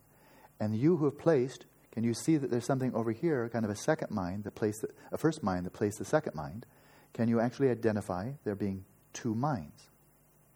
And 0.61 0.77
you 0.77 0.97
who 0.97 1.05
have 1.07 1.19
placed 1.19 1.67
can 1.95 2.03
you 2.03 2.13
see 2.13 2.37
that 2.37 2.51
there's 2.51 2.67
something 2.67 2.93
over 2.93 3.13
here, 3.13 3.49
kind 3.51 3.65
of 3.65 3.71
a 3.71 3.77
second 3.77 4.11
mind, 4.11 4.43
that 4.45 4.57
placed 4.57 4.81
the, 4.83 4.89
a 5.13 5.17
first 5.17 5.45
mind 5.45 5.65
that 5.65 5.73
placed 5.73 5.99
the 5.99 6.05
second 6.05 6.35
mind? 6.35 6.67
Can 7.13 7.29
you 7.29 7.39
actually 7.39 7.71
identify 7.71 8.33
there 8.43 8.57
being 8.57 8.85
two 9.13 9.33
minds? 9.33 9.91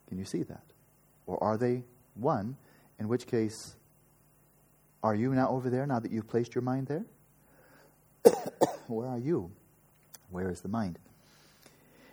Can 0.08 0.18
you 0.18 0.24
see 0.24 0.42
that? 0.42 0.67
Or 1.28 1.40
are 1.44 1.56
they 1.56 1.84
one? 2.14 2.56
In 2.98 3.06
which 3.06 3.28
case, 3.28 3.76
are 5.04 5.14
you 5.14 5.32
now 5.32 5.50
over 5.50 5.70
there 5.70 5.86
now 5.86 6.00
that 6.00 6.10
you've 6.10 6.26
placed 6.26 6.54
your 6.54 6.62
mind 6.62 6.88
there? 6.88 7.04
Where 8.88 9.06
are 9.06 9.18
you? 9.18 9.52
Where 10.30 10.50
is 10.50 10.62
the 10.62 10.68
mind? 10.68 10.98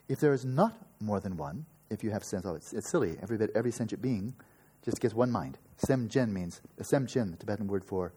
If 0.08 0.20
there 0.20 0.34
is 0.34 0.46
not 0.46 0.78
more 1.00 1.20
than 1.20 1.38
one, 1.38 1.66
if 1.90 2.04
you 2.04 2.12
have 2.12 2.24
sense, 2.24 2.46
oh, 2.46 2.56
it's, 2.56 2.74
it's 2.74 2.92
silly. 2.92 3.18
Every, 3.24 3.38
bit, 3.38 3.50
every 3.56 3.72
sentient 3.72 4.04
being 4.04 4.36
just 4.84 5.00
gets 5.00 5.16
one 5.16 5.32
mind. 5.32 5.58
Sem 5.78 6.08
Jen 6.10 6.32
means, 6.32 6.62
uh, 6.80 6.84
Sem 6.84 7.08
Jen, 7.08 7.32
the 7.32 7.38
Tibetan 7.38 7.68
word 7.68 7.84
for 7.84 8.14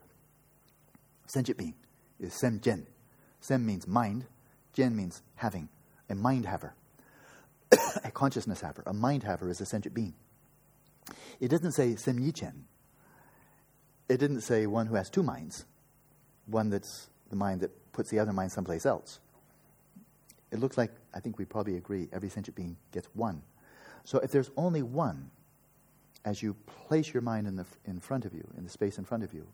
Sentient 1.25 1.57
being 1.57 1.75
is 2.19 2.33
Sem 2.33 2.59
Jen. 2.59 2.85
Sem 3.39 3.65
means 3.65 3.87
mind, 3.87 4.25
Jen 4.73 4.95
means 4.95 5.21
having, 5.35 5.69
a 6.09 6.15
mind 6.15 6.45
haver, 6.45 6.73
a 8.03 8.11
consciousness 8.11 8.61
haver. 8.61 8.83
A 8.85 8.93
mind 8.93 9.23
haver 9.23 9.49
is 9.49 9.61
a 9.61 9.65
sentient 9.65 9.95
being. 9.95 10.13
It 11.39 11.49
doesn't 11.49 11.71
say 11.71 11.95
Sem 11.95 12.19
Yi 12.19 12.31
Chen. 12.31 12.65
It 14.07 14.17
didn't 14.17 14.41
say 14.41 14.65
one 14.65 14.87
who 14.87 14.95
has 14.95 15.09
two 15.09 15.23
minds, 15.23 15.65
one 16.47 16.69
that's 16.69 17.09
the 17.29 17.35
mind 17.35 17.61
that 17.61 17.71
puts 17.93 18.09
the 18.09 18.19
other 18.19 18.33
mind 18.33 18.51
someplace 18.51 18.85
else. 18.85 19.19
It 20.51 20.59
looks 20.59 20.77
like, 20.77 20.91
I 21.13 21.19
think 21.19 21.37
we 21.37 21.45
probably 21.45 21.77
agree, 21.77 22.09
every 22.11 22.29
sentient 22.29 22.55
being 22.55 22.75
gets 22.91 23.07
one. 23.13 23.43
So 24.03 24.17
if 24.19 24.31
there's 24.31 24.49
only 24.57 24.81
one, 24.81 25.29
as 26.25 26.41
you 26.41 26.55
place 26.87 27.13
your 27.13 27.21
mind 27.21 27.47
in, 27.47 27.55
the, 27.55 27.65
in 27.85 27.99
front 27.99 28.25
of 28.25 28.33
you, 28.33 28.47
in 28.57 28.63
the 28.63 28.69
space 28.69 28.97
in 28.97 29.05
front 29.05 29.23
of 29.23 29.33
you, 29.33 29.47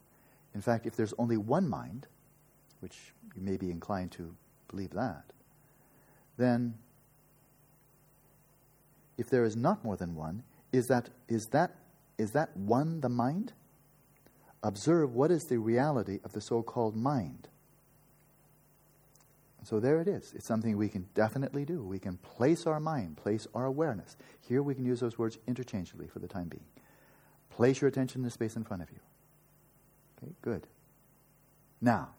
in 0.53 0.61
fact, 0.61 0.85
if 0.85 0.95
there's 0.95 1.13
only 1.17 1.35
one 1.35 1.67
mind, 1.67 2.07
which 2.79 3.13
you 3.35 3.41
may 3.41 3.57
be 3.57 3.69
inclined 3.69 4.11
to 4.13 4.33
believe 4.69 4.91
that, 4.91 5.25
then 6.37 6.75
if 9.17 9.29
there 9.29 9.43
is 9.43 9.55
not 9.55 9.83
more 9.83 9.97
than 9.97 10.15
one, 10.15 10.43
is 10.75 10.87
that, 10.87 11.09
is 11.27 11.47
that, 11.47 11.75
is 12.17 12.31
that 12.31 12.55
one 12.55 13.01
the 13.01 13.09
mind? 13.09 13.53
Observe 14.61 15.13
what 15.13 15.31
is 15.31 15.45
the 15.45 15.57
reality 15.57 16.19
of 16.23 16.33
the 16.33 16.41
so 16.41 16.61
called 16.61 16.95
mind. 16.95 17.47
So 19.63 19.79
there 19.79 19.99
it 19.99 20.07
is. 20.07 20.33
It's 20.35 20.45
something 20.45 20.77
we 20.77 20.89
can 20.89 21.07
definitely 21.15 21.65
do. 21.65 21.81
We 21.81 21.97
can 21.97 22.17
place 22.17 22.67
our 22.67 22.79
mind, 22.79 23.17
place 23.17 23.47
our 23.55 23.65
awareness. 23.65 24.15
Here 24.47 24.61
we 24.61 24.75
can 24.75 24.85
use 24.85 24.99
those 24.99 25.17
words 25.17 25.39
interchangeably 25.47 26.07
for 26.07 26.19
the 26.19 26.27
time 26.27 26.49
being. 26.49 26.65
Place 27.49 27.81
your 27.81 27.87
attention 27.87 28.19
in 28.19 28.25
the 28.25 28.31
space 28.31 28.55
in 28.55 28.63
front 28.63 28.83
of 28.83 28.91
you. 28.91 28.99
Okay, 30.17 30.33
good. 30.41 30.67
Now, 31.81 32.09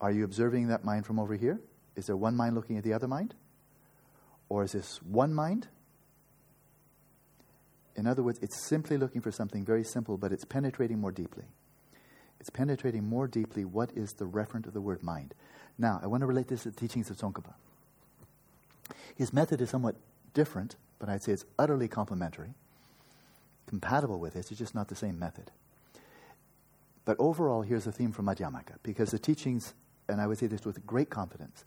are 0.00 0.12
you 0.12 0.24
observing 0.24 0.68
that 0.68 0.84
mind 0.84 1.06
from 1.06 1.18
over 1.18 1.34
here? 1.34 1.60
Is 1.96 2.06
there 2.06 2.16
one 2.16 2.36
mind 2.36 2.54
looking 2.54 2.78
at 2.78 2.84
the 2.84 2.92
other 2.92 3.08
mind? 3.08 3.34
Or 4.48 4.62
is 4.62 4.72
this 4.72 5.00
one 5.02 5.34
mind? 5.34 5.66
In 7.96 8.06
other 8.06 8.22
words, 8.22 8.38
it's 8.42 8.66
simply 8.66 8.96
looking 8.96 9.20
for 9.20 9.30
something 9.30 9.64
very 9.64 9.84
simple, 9.84 10.16
but 10.16 10.32
it's 10.32 10.44
penetrating 10.44 10.98
more 10.98 11.12
deeply. 11.12 11.44
It's 12.40 12.50
penetrating 12.50 13.04
more 13.04 13.28
deeply 13.28 13.64
what 13.64 13.92
is 13.94 14.14
the 14.14 14.24
referent 14.24 14.66
of 14.66 14.72
the 14.72 14.80
word 14.80 15.02
mind. 15.02 15.34
Now, 15.78 16.00
I 16.02 16.06
want 16.06 16.22
to 16.22 16.26
relate 16.26 16.48
this 16.48 16.62
to 16.62 16.70
the 16.70 16.76
teachings 16.76 17.10
of 17.10 17.16
Tsongkhapa. 17.16 17.54
His 19.16 19.32
method 19.32 19.60
is 19.60 19.70
somewhat 19.70 19.96
different, 20.34 20.76
but 20.98 21.08
I'd 21.08 21.22
say 21.22 21.32
it's 21.32 21.44
utterly 21.58 21.88
complementary, 21.88 22.54
compatible 23.66 24.18
with 24.18 24.36
it. 24.36 24.50
It's 24.50 24.58
just 24.58 24.74
not 24.74 24.88
the 24.88 24.96
same 24.96 25.18
method. 25.18 25.50
But 27.04 27.16
overall, 27.18 27.62
here's 27.62 27.86
a 27.86 27.92
theme 27.92 28.12
from 28.12 28.26
Madhyamaka, 28.26 28.76
because 28.82 29.10
the 29.10 29.18
teachings, 29.18 29.74
and 30.08 30.20
I 30.20 30.26
would 30.26 30.38
say 30.38 30.46
this 30.46 30.64
with 30.64 30.84
great 30.86 31.10
confidence, 31.10 31.64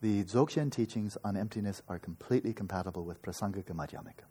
the 0.00 0.22
Dzogchen 0.24 0.70
teachings 0.70 1.18
on 1.24 1.36
emptiness 1.36 1.82
are 1.88 1.98
completely 1.98 2.52
compatible 2.52 3.04
with 3.04 3.20
Prasangika 3.20 3.72
Madhyamaka. 3.74 4.24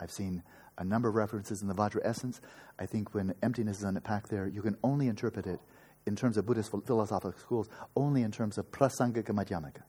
I've 0.00 0.10
seen 0.10 0.42
a 0.78 0.84
number 0.84 1.08
of 1.08 1.14
references 1.14 1.62
in 1.62 1.68
the 1.68 1.74
Vajra 1.74 2.00
essence. 2.04 2.40
I 2.78 2.86
think 2.86 3.14
when 3.14 3.34
emptiness 3.42 3.78
is 3.78 3.84
unpacked 3.84 4.30
there, 4.30 4.46
you 4.46 4.62
can 4.62 4.76
only 4.82 5.08
interpret 5.08 5.46
it 5.46 5.60
in 6.06 6.16
terms 6.16 6.36
of 6.36 6.46
Buddhist 6.46 6.70
philosophical 6.70 7.38
schools, 7.38 7.68
only 7.96 8.22
in 8.22 8.30
terms 8.30 8.58
of 8.58 8.70
Prasangika 8.70 9.30
Madhyamaka. 9.30 9.82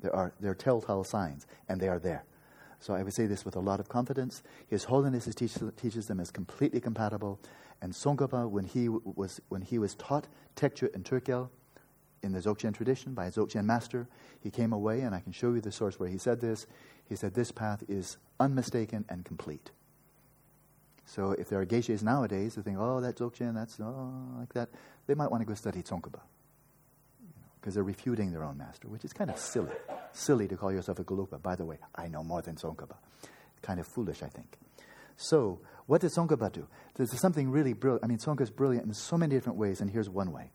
There 0.00 0.14
are, 0.14 0.32
there 0.40 0.52
are 0.52 0.54
telltale 0.54 1.04
signs, 1.04 1.46
and 1.68 1.80
they 1.80 1.88
are 1.88 1.98
there. 1.98 2.24
So 2.80 2.94
I 2.94 3.02
would 3.02 3.14
say 3.14 3.26
this 3.26 3.44
with 3.44 3.56
a 3.56 3.60
lot 3.60 3.78
of 3.78 3.88
confidence. 3.88 4.42
His 4.66 4.84
Holiness 4.84 5.26
teach, 5.34 5.54
teaches 5.76 6.06
them 6.06 6.18
as 6.18 6.30
completely 6.30 6.80
compatible. 6.80 7.38
And 7.82 7.92
Tsongkhapa, 7.92 8.48
when 8.48 8.64
he 8.64 8.88
was, 8.88 9.40
when 9.48 9.62
he 9.62 9.78
was 9.78 9.94
taught 9.94 10.28
Tekchö 10.56 10.94
and 10.94 11.04
Tögal 11.04 11.50
in 12.22 12.32
the 12.32 12.40
Dzogchen 12.40 12.74
tradition 12.74 13.14
by 13.14 13.26
a 13.26 13.30
Dzogchen 13.30 13.64
master, 13.64 14.08
he 14.40 14.50
came 14.50 14.72
away, 14.72 15.00
and 15.00 15.14
I 15.14 15.20
can 15.20 15.32
show 15.32 15.52
you 15.52 15.60
the 15.60 15.72
source 15.72 15.98
where 15.98 16.08
he 16.08 16.18
said 16.18 16.40
this. 16.40 16.66
He 17.06 17.16
said, 17.16 17.34
This 17.34 17.52
path 17.52 17.82
is 17.88 18.16
unmistaken 18.38 19.04
and 19.08 19.24
complete. 19.24 19.70
So 21.10 21.32
if 21.32 21.48
there 21.48 21.60
are 21.60 21.66
geshes 21.66 22.04
nowadays 22.04 22.54
who 22.54 22.62
think, 22.62 22.76
oh, 22.78 23.00
that 23.00 23.16
Dzogchen, 23.16 23.52
that's 23.52 23.80
oh, 23.80 24.12
like 24.38 24.52
that, 24.52 24.68
they 25.08 25.14
might 25.14 25.28
want 25.28 25.40
to 25.40 25.44
go 25.44 25.54
study 25.54 25.82
Tsongkhapa 25.82 26.20
because 27.60 27.74
they're 27.74 27.82
refuting 27.82 28.30
their 28.30 28.44
own 28.44 28.56
master, 28.56 28.86
which 28.86 29.04
is 29.04 29.12
kind 29.12 29.28
of 29.28 29.36
silly. 29.36 29.72
Silly 30.12 30.46
to 30.46 30.56
call 30.56 30.72
yourself 30.72 31.00
a 31.00 31.04
Gelugpa. 31.04 31.42
By 31.42 31.56
the 31.56 31.64
way, 31.64 31.78
I 31.96 32.06
know 32.06 32.22
more 32.22 32.42
than 32.42 32.54
Tsongkhapa. 32.54 32.94
Kind 33.60 33.80
of 33.80 33.88
foolish, 33.88 34.22
I 34.22 34.28
think. 34.28 34.56
So, 35.16 35.58
what 35.86 36.00
does 36.00 36.14
Tsongkhapa 36.14 36.52
do? 36.52 36.68
There's 36.94 37.18
something 37.20 37.50
really 37.50 37.72
brilliant. 37.72 38.04
I 38.04 38.06
mean, 38.06 38.18
Tsongkhapa 38.18 38.42
is 38.42 38.50
brilliant 38.50 38.86
in 38.86 38.94
so 38.94 39.18
many 39.18 39.34
different 39.34 39.58
ways, 39.58 39.80
and 39.80 39.90
here's 39.90 40.08
one 40.08 40.30
way. 40.30 40.52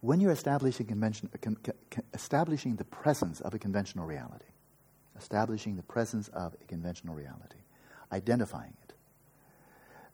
When 0.00 0.18
you're 0.18 0.32
establishing, 0.32 0.86
convention, 0.86 1.30
con, 1.40 1.56
con, 1.62 1.74
establishing 2.12 2.74
the 2.74 2.84
presence 2.84 3.40
of 3.40 3.54
a 3.54 3.58
conventional 3.60 4.04
reality, 4.04 4.46
establishing 5.16 5.76
the 5.76 5.82
presence 5.84 6.26
of 6.28 6.56
a 6.60 6.64
conventional 6.64 7.14
reality, 7.14 7.62
identifying 8.12 8.74
it, 8.82 8.87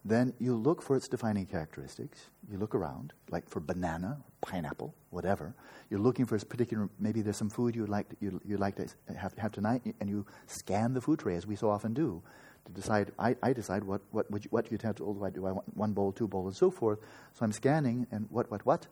Then 0.04 0.34
you 0.38 0.54
look 0.54 0.82
for 0.82 0.96
its 0.96 1.08
defining 1.08 1.46
characteristics. 1.46 2.26
You 2.50 2.58
look 2.58 2.74
around, 2.74 3.14
like 3.30 3.48
for 3.48 3.60
banana, 3.60 4.18
pineapple, 4.42 4.94
whatever. 5.10 5.54
You're 5.88 6.00
looking 6.00 6.26
for 6.26 6.36
a 6.36 6.40
particular, 6.40 6.90
maybe 6.98 7.22
there's 7.22 7.38
some 7.38 7.48
food 7.48 7.74
you'd 7.74 7.88
like, 7.88 8.06
you, 8.20 8.38
you'd 8.44 8.60
like 8.60 8.76
to 8.76 8.86
have, 9.16 9.32
have 9.38 9.52
tonight, 9.52 9.82
and 10.00 10.10
you 10.10 10.26
scan 10.46 10.92
the 10.92 11.00
food 11.00 11.20
tray, 11.20 11.36
as 11.36 11.46
we 11.46 11.56
so 11.56 11.70
often 11.70 11.94
do, 11.94 12.22
to 12.66 12.72
decide, 12.72 13.12
I, 13.18 13.36
I 13.42 13.54
decide 13.54 13.82
what, 13.82 14.02
what, 14.10 14.30
would 14.30 14.44
you, 14.44 14.50
what 14.50 14.68
do 14.68 14.76
I, 15.24 15.30
do 15.30 15.46
I 15.46 15.52
want, 15.52 15.74
one 15.74 15.92
bowl, 15.92 16.12
two 16.12 16.28
bowls, 16.28 16.48
and 16.48 16.56
so 16.56 16.70
forth. 16.70 16.98
So 17.32 17.44
I'm 17.44 17.52
scanning, 17.52 18.06
and 18.10 18.26
what, 18.30 18.50
what, 18.50 18.66
what? 18.66 18.86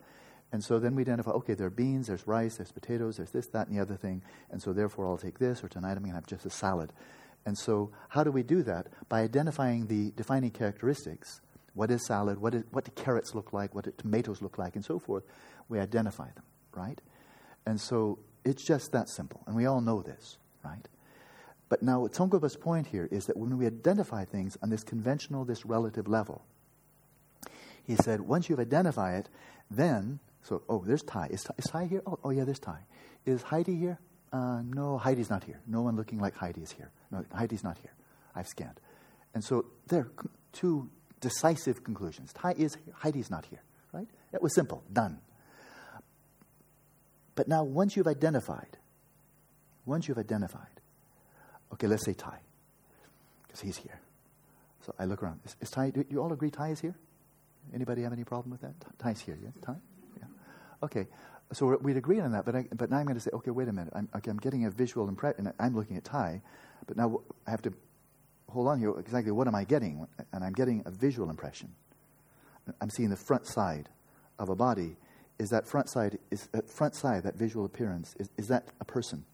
And 0.51 0.63
so 0.63 0.79
then 0.79 0.95
we 0.95 1.01
identify, 1.01 1.31
okay, 1.31 1.53
there 1.53 1.67
are 1.67 1.71
beans, 1.71 2.07
there's 2.07 2.27
rice, 2.27 2.57
there's 2.57 2.71
potatoes, 2.71 3.17
there's 3.17 3.31
this, 3.31 3.47
that, 3.47 3.67
and 3.67 3.77
the 3.77 3.81
other 3.81 3.95
thing. 3.95 4.23
And 4.51 4.61
so 4.61 4.71
therefore 4.71 5.07
I'll 5.07 5.17
take 5.17 5.39
this, 5.39 5.63
or 5.63 5.67
tonight 5.67 5.93
I'm 5.93 6.03
going 6.03 6.09
to 6.09 6.15
have 6.15 6.27
just 6.27 6.45
a 6.45 6.51
salad. 6.51 6.93
And 7.45 7.57
so, 7.57 7.91
how 8.09 8.23
do 8.23 8.31
we 8.31 8.43
do 8.43 8.63
that? 8.63 8.87
By 9.09 9.21
identifying 9.21 9.87
the 9.87 10.11
defining 10.11 10.51
characteristics. 10.51 11.41
What 11.73 11.91
is 11.91 12.05
salad? 12.05 12.39
What, 12.39 12.53
is, 12.53 12.63
what 12.71 12.85
do 12.85 12.91
carrots 12.91 13.35
look 13.35 13.51
like? 13.51 13.73
What 13.75 13.85
do 13.85 13.93
tomatoes 13.97 14.41
look 14.41 14.57
like? 14.57 14.75
And 14.75 14.85
so 14.85 14.99
forth. 14.99 15.23
We 15.69 15.79
identify 15.79 16.29
them, 16.31 16.43
right? 16.75 17.01
And 17.65 17.79
so, 17.79 18.19
it's 18.45 18.65
just 18.65 18.91
that 18.91 19.09
simple. 19.09 19.41
And 19.47 19.55
we 19.55 19.65
all 19.65 19.81
know 19.81 20.01
this, 20.01 20.37
right? 20.63 20.87
But 21.69 21.81
now, 21.81 22.07
Tsongkhapa's 22.07 22.55
point 22.55 22.87
here 22.87 23.07
is 23.11 23.25
that 23.25 23.37
when 23.37 23.57
we 23.57 23.65
identify 23.65 24.25
things 24.25 24.57
on 24.61 24.69
this 24.69 24.83
conventional, 24.83 25.43
this 25.43 25.65
relative 25.65 26.07
level, 26.07 26.45
he 27.83 27.95
said, 27.95 28.21
once 28.21 28.49
you've 28.49 28.59
identified 28.59 29.21
it, 29.21 29.29
then, 29.69 30.19
so, 30.43 30.61
oh, 30.69 30.83
there's 30.85 31.03
Thai. 31.03 31.27
Is, 31.31 31.45
is 31.57 31.65
Thai 31.65 31.85
here? 31.85 32.01
Oh, 32.05 32.19
oh, 32.23 32.29
yeah, 32.29 32.43
there's 32.43 32.59
Thai. 32.59 32.79
Is 33.25 33.41
Heidi 33.43 33.75
here? 33.75 33.99
Uh, 34.33 34.63
no, 34.63 34.97
Heidi's 34.97 35.29
not 35.29 35.43
here. 35.43 35.59
No 35.67 35.83
one 35.83 35.95
looking 35.95 36.19
like 36.19 36.35
Heidi 36.35 36.61
is 36.61 36.71
here. 36.71 36.89
No, 37.11 37.23
Heidi's 37.31 37.63
not 37.63 37.77
here. 37.77 37.91
I've 38.35 38.47
scanned. 38.47 38.79
And 39.35 39.43
so 39.43 39.65
there 39.87 40.01
are 40.01 40.11
two 40.51 40.89
decisive 41.21 41.83
conclusions. 41.83 42.33
Heidi's 42.35 43.29
not 43.29 43.45
here, 43.45 43.61
right? 43.93 44.07
It 44.33 44.41
was 44.41 44.55
simple. 44.55 44.83
Done. 44.91 45.19
But 47.35 47.47
now, 47.47 47.63
once 47.63 47.95
you've 47.95 48.07
identified, 48.07 48.77
once 49.85 50.07
you've 50.07 50.17
identified, 50.17 50.81
okay, 51.73 51.87
let's 51.87 52.03
say 52.03 52.13
Thai, 52.13 52.39
because 53.43 53.61
he's 53.61 53.77
here. 53.77 53.99
So 54.85 54.95
I 54.97 55.05
look 55.05 55.21
around. 55.21 55.41
Is, 55.45 55.55
is 55.61 55.69
Thai, 55.69 55.91
do 55.91 56.05
you 56.09 56.21
all 56.21 56.33
agree 56.33 56.49
Thai 56.49 56.69
is 56.69 56.79
here? 56.79 56.95
Anybody 57.73 58.01
have 58.01 58.13
any 58.13 58.23
problem 58.23 58.51
with 58.51 58.61
that? 58.61 58.73
Thai's 58.99 59.21
here, 59.21 59.37
yeah? 59.41 59.49
Thai? 59.61 59.75
Yeah. 60.17 60.25
Okay. 60.83 61.07
So 61.51 61.77
we'd 61.81 61.97
agree 61.97 62.19
on 62.19 62.31
that, 62.31 62.45
but, 62.45 62.55
I, 62.55 62.65
but 62.75 62.89
now 62.89 62.97
I'm 62.97 63.05
going 63.05 63.15
to 63.15 63.21
say, 63.21 63.29
okay, 63.31 63.51
wait 63.51 63.67
a 63.67 63.73
minute. 63.73 63.93
I'm, 63.95 64.09
okay, 64.15 64.31
I'm 64.31 64.37
getting 64.37 64.65
a 64.65 64.71
visual 64.71 65.07
impression. 65.07 65.53
I'm 65.59 65.75
looking 65.75 65.97
at 65.97 66.03
Thai, 66.03 66.41
but 66.87 66.97
now 66.97 67.21
I 67.45 67.51
have 67.51 67.61
to 67.63 67.73
hold 68.49 68.67
on 68.67 68.79
here. 68.79 68.91
Exactly 68.97 69.31
what 69.31 69.47
am 69.47 69.53
I 69.53 69.63
getting? 69.63 70.07
And 70.31 70.43
I'm 70.43 70.53
getting 70.53 70.81
a 70.85 70.91
visual 70.91 71.29
impression. 71.29 71.69
I'm 72.81 72.89
seeing 72.89 73.09
the 73.09 73.17
front 73.17 73.45
side 73.45 73.89
of 74.39 74.49
a 74.49 74.55
body. 74.55 74.95
Is 75.37 75.49
that 75.49 75.67
front 75.67 75.89
side, 75.89 76.17
is 76.31 76.47
that 76.53 76.69
front 76.69 76.95
side, 76.95 77.23
that 77.23 77.35
visual 77.35 77.65
appearance, 77.65 78.15
is, 78.19 78.29
is 78.37 78.47
that 78.47 78.69
a 78.79 78.85
person? 78.85 79.25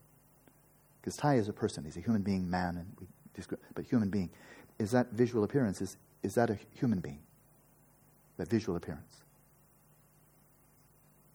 Because 0.99 1.15
Thai 1.15 1.35
is 1.35 1.47
a 1.47 1.53
person. 1.53 1.85
He's 1.85 1.97
a 1.97 2.01
human 2.01 2.21
being, 2.21 2.49
man, 2.49 2.77
and 2.77 2.87
we 2.99 3.07
describe, 3.33 3.61
but 3.75 3.85
human 3.85 4.09
being. 4.09 4.29
Is 4.79 4.91
that 4.91 5.11
visual 5.11 5.43
appearance, 5.43 5.81
is, 5.81 5.97
is 6.23 6.33
that 6.33 6.49
a 6.49 6.57
human 6.73 6.99
being? 6.99 7.19
That 8.37 8.49
visual 8.49 8.75
appearance? 8.75 9.23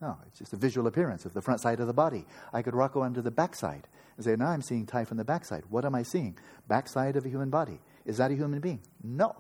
No, 0.05 0.19
it's 0.27 0.39
just 0.39 0.53
a 0.53 0.57
visual 0.57 0.87
appearance 0.87 1.25
of 1.25 1.33
the 1.33 1.41
front 1.41 1.63
side 1.63 1.81
of 1.81 1.87
the 1.87 1.95
body. 1.95 2.27
I 2.53 2.61
could 2.61 2.75
rock 2.75 2.95
on 2.95 3.15
to 3.15 3.23
the 3.23 3.31
backside 3.31 3.89
and 4.19 4.25
say, 4.27 4.37
now 4.37 4.49
I'm 4.49 4.61
seeing 4.61 4.85
Thai 4.85 5.07
from 5.07 5.17
the 5.17 5.25
backside. 5.25 5.63
What 5.71 5.87
am 5.87 5.95
I 5.95 6.03
seeing? 6.03 6.37
Backside 6.69 7.17
of 7.17 7.25
a 7.25 7.31
human 7.31 7.49
body. 7.49 7.81
Is 8.05 8.19
that 8.19 8.31
a 8.31 8.35
human 8.35 8.61
being? 8.61 8.81
No. 9.03 9.35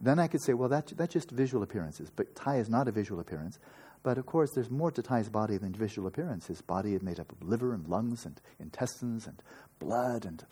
Then 0.00 0.18
I 0.18 0.26
could 0.26 0.42
say, 0.42 0.54
well, 0.54 0.68
that, 0.70 0.88
that's 0.96 1.12
just 1.12 1.30
visual 1.30 1.62
appearances. 1.62 2.10
But 2.10 2.34
Thai 2.34 2.56
is 2.56 2.68
not 2.68 2.88
a 2.88 2.90
visual 2.90 3.20
appearance. 3.20 3.60
But 4.02 4.18
of 4.18 4.26
course, 4.26 4.50
there's 4.56 4.72
more 4.72 4.90
to 4.90 5.02
Thai's 5.02 5.28
body 5.28 5.56
than 5.56 5.72
visual 5.72 6.08
appearance. 6.08 6.48
His 6.48 6.60
body 6.60 6.96
is 6.96 7.02
made 7.04 7.20
up 7.20 7.30
of 7.30 7.40
liver 7.46 7.74
and 7.74 7.86
lungs 7.86 8.26
and 8.26 8.40
intestines 8.58 9.28
and 9.28 9.40
blood 9.78 10.24
and 10.24 10.44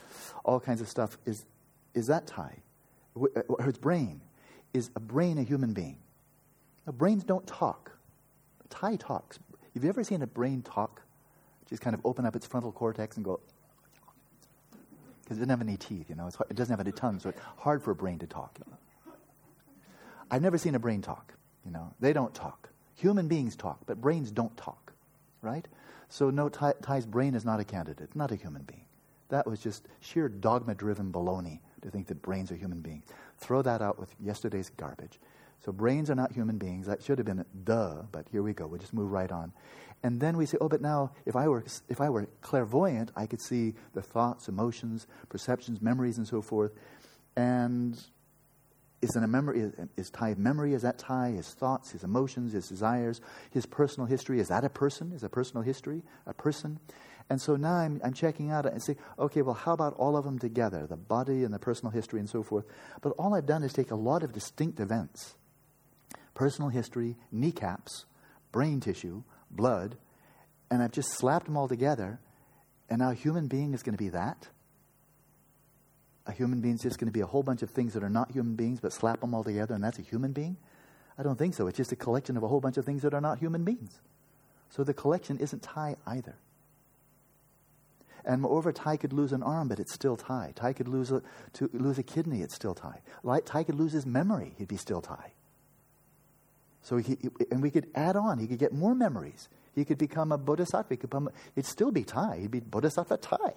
all 0.45 0.61
kinds 0.61 0.81
of 0.81 0.89
stuff. 0.89 1.19
Is, 1.27 1.45
is 1.95 2.07
that 2.07 2.29
Thai? 2.29 2.63
His 3.65 3.75
uh, 3.75 3.81
brain? 3.81 4.21
Is 4.73 4.91
a 4.95 5.01
brain 5.01 5.39
a 5.39 5.43
human 5.43 5.73
being? 5.73 5.99
Now, 6.87 6.93
brains 6.93 7.25
don't 7.25 7.45
talk. 7.49 7.97
Thai 8.71 8.97
talks. 8.97 9.39
Have 9.75 9.85
you 9.85 9.89
ever 9.89 10.03
seen 10.03 10.23
a 10.23 10.27
brain 10.27 10.63
talk? 10.63 11.03
Just 11.69 11.83
kind 11.83 11.95
of 11.95 12.01
open 12.05 12.27
up 12.27 12.35
its 12.35 12.47
frontal 12.47 12.73
cortex 12.73 13.17
and 13.17 13.25
go, 13.25 13.41
because 15.23 15.37
it 15.37 15.41
doesn't 15.41 15.51
have 15.51 15.61
any 15.61 15.77
teeth, 15.77 16.07
you 16.09 16.17
know. 16.17 16.27
it 16.27 16.57
doesn't 16.57 16.73
have 16.73 16.81
any 16.81 16.91
tongue, 16.91 17.21
so 17.21 17.29
it's 17.29 17.41
hard 17.59 17.83
for 17.83 17.93
a 17.93 17.95
brain 17.95 18.19
to 18.19 18.27
talk. 18.27 18.59
I've 20.31 20.43
never 20.43 20.59
seen 20.59 20.75
a 20.75 20.79
brain 20.79 21.03
talk. 21.03 21.35
You 21.65 21.71
know, 21.71 21.93
they 22.01 22.13
don't 22.13 22.35
talk. 22.35 22.71
Human 22.97 23.29
beings 23.29 23.55
talk, 23.55 23.79
but 23.87 24.01
brains 24.01 24.31
don't 24.31 24.57
talk, 24.57 24.93
right? 25.43 25.67
So 26.09 26.31
no, 26.31 26.49
Thai's 26.49 27.07
brain 27.07 27.35
is 27.35 27.45
not 27.45 27.61
a 27.61 27.65
candidate, 27.65 28.17
not 28.17 28.33
a 28.33 28.37
human 28.37 28.63
being. 28.63 28.85
That 29.29 29.47
was 29.47 29.61
just 29.61 29.87
sheer 30.01 30.29
dogma-driven 30.29 31.13
baloney 31.13 31.61
to 31.83 31.91
think 31.91 32.09
that 32.09 32.21
brains 32.21 32.51
are 32.51 32.57
human 32.57 32.81
beings. 32.81 33.05
Throw 33.39 33.63
that 33.63 33.81
out 33.81 33.99
with 33.99 34.13
yesterday's 34.21 34.71
garbage. 34.77 35.21
So 35.64 35.73
brains 35.73 36.11
are 36.11 36.14
not 36.14 36.33
human 36.33 36.57
beings. 36.57 36.87
That 36.87 37.03
should 37.03 37.18
have 37.18 37.27
been 37.27 37.44
duh, 37.64 38.03
but 38.11 38.27
here 38.31 38.42
we 38.42 38.55
go. 38.55 38.66
We'll 38.66 38.81
just 38.81 38.94
move 38.94 39.11
right 39.11 39.31
on. 39.31 39.53
And 40.03 40.18
then 40.18 40.38
we 40.38 40.46
say, 40.46 40.57
oh, 40.61 40.68
but 40.68 40.81
now 40.81 41.12
if 41.27 41.37
I 41.37 41.49
were 41.49 41.64
if 41.88 42.01
I 42.01 42.09
were 42.09 42.27
clairvoyant, 42.40 43.12
I 43.14 43.27
could 43.27 43.42
see 43.42 43.75
the 43.92 44.01
thoughts, 44.01 44.49
emotions, 44.49 45.07
perceptions, 45.29 45.83
memories, 45.83 46.16
and 46.16 46.27
so 46.27 46.40
forth. 46.40 46.73
And 47.37 47.94
is 49.03 49.14
it 49.14 49.23
a 49.23 49.27
memory? 49.27 49.61
Is, 49.61 49.73
is 49.99 50.11
Thai 50.11 50.35
memory? 50.38 50.73
Is 50.73 50.83
that 50.83 50.99
Thai? 50.99 51.33
His 51.33 51.49
thoughts, 51.49 51.90
his 51.90 52.05
emotions, 52.05 52.53
his 52.53 52.66
desires, 52.66 53.20
his 53.51 53.66
personal 53.66 54.07
history? 54.07 54.40
Is 54.40 54.49
that 54.49 54.64
a 54.64 54.70
person? 54.70 55.12
Is 55.12 55.23
a 55.23 55.29
personal 55.29 55.62
history 55.62 56.03
a 56.27 56.33
person? 56.33 56.81
And 57.29 57.40
so 57.40 57.55
now 57.55 57.75
I'm, 57.75 58.01
I'm 58.03 58.12
checking 58.12 58.51
out 58.51 58.66
and 58.66 58.83
say, 58.83 58.96
okay, 59.18 59.42
well, 59.42 59.55
how 59.55 59.73
about 59.73 59.94
all 59.94 60.16
of 60.16 60.25
them 60.25 60.38
together, 60.38 60.87
the 60.88 60.96
body 60.96 61.44
and 61.44 61.55
the 61.55 61.61
personal 61.61 61.92
history 61.92 62.18
and 62.18 62.29
so 62.29 62.42
forth? 62.42 62.64
But 63.03 63.11
all 63.18 63.35
I've 63.35 63.46
done 63.46 63.62
is 63.62 63.73
take 63.73 63.92
a 63.92 63.96
lot 63.96 64.25
of 64.25 64.33
distinct 64.33 64.81
events 64.81 65.37
personal 66.35 66.71
history, 66.71 67.16
kneecaps, 67.33 68.05
brain 68.53 68.81
tissue, 68.81 69.23
blood, 69.51 69.97
and 70.71 70.83
I've 70.83 70.93
just 70.93 71.11
slapped 71.19 71.47
them 71.47 71.57
all 71.57 71.69
together, 71.69 72.21
and 72.88 73.01
now 73.01 73.11
a 73.11 73.14
human 73.14 73.49
being 73.49 73.75
is 73.75 73.83
going 73.83 73.97
to 73.97 74.03
be 74.03 74.11
that? 74.11 74.49
A 76.27 76.33
human 76.33 76.61
being 76.61 76.75
is 76.75 76.83
just 76.83 76.99
going 76.99 77.09
to 77.09 77.12
be 77.12 77.21
a 77.21 77.27
whole 77.27 77.43
bunch 77.43 77.62
of 77.62 77.71
things 77.71 77.95
that 77.95 78.05
are 78.05 78.11
not 78.11 78.31
human 78.31 78.55
beings, 78.55 78.81
but 78.81 78.93
slap 78.93 79.21
them 79.21 79.35
all 79.35 79.45
together, 79.45 79.75
and 79.75 79.83
that's 79.83 79.99
a 79.99 80.03
human 80.03 80.33
being? 80.33 80.57
I 81.19 81.23
don't 81.23 81.38
think 81.38 81.55
so. 81.55 81.66
It's 81.66 81.77
just 81.77 81.93
a 81.93 81.97
collection 81.97 82.37
of 82.37 82.43
a 82.43 82.49
whole 82.49 82.61
bunch 82.61 82.77
of 82.77 82.85
things 82.85 83.03
that 83.03 83.14
are 83.14 83.21
not 83.21 83.38
human 83.38 83.64
beings. 83.64 84.01
So 84.71 84.85
the 84.85 84.95
collection 84.95 85.38
isn't 85.38 85.62
Thai 85.62 85.97
either. 86.07 86.37
And 88.25 88.43
moreover, 88.43 88.73
Thai 88.73 88.97
could 88.97 89.12
lose 89.12 89.33
an 89.33 89.43
arm, 89.43 89.69
but 89.69 89.81
it's 89.81 89.95
still 89.95 90.16
Thai. 90.16 90.53
Thai 90.55 90.73
could 90.73 90.88
lose 90.88 91.11
a, 91.11 91.23
to, 91.55 91.71
lose 91.73 91.99
a 91.99 92.03
kidney, 92.03 92.43
it's 92.43 92.55
still 92.55 92.75
Thai. 92.75 93.01
Thai 93.45 93.64
could 93.64 93.75
lose 93.75 93.93
his 93.93 94.07
memory, 94.07 94.55
he'd 94.59 94.69
be 94.69 94.77
still 94.77 95.01
Thai. 95.01 95.33
So 96.83 96.97
he, 96.97 97.19
and 97.51 97.62
we 97.62 97.71
could 97.71 97.88
add 97.95 98.16
on. 98.16 98.38
He 98.38 98.47
could 98.47 98.59
get 98.59 98.73
more 98.73 98.95
memories. 98.95 99.49
He 99.75 99.85
could 99.85 99.99
become 99.99 100.33
a 100.33 100.38
bodhisattva. 100.38 100.95
He 100.95 100.97
could 100.97 101.11
become, 101.11 101.31
he'd 101.55 101.66
still 101.66 101.90
be 101.90 102.05
Thai. 102.05 102.38
He'd 102.40 102.51
be 102.51 102.61
bodhisattva 102.61 103.19
Thai. 103.19 103.55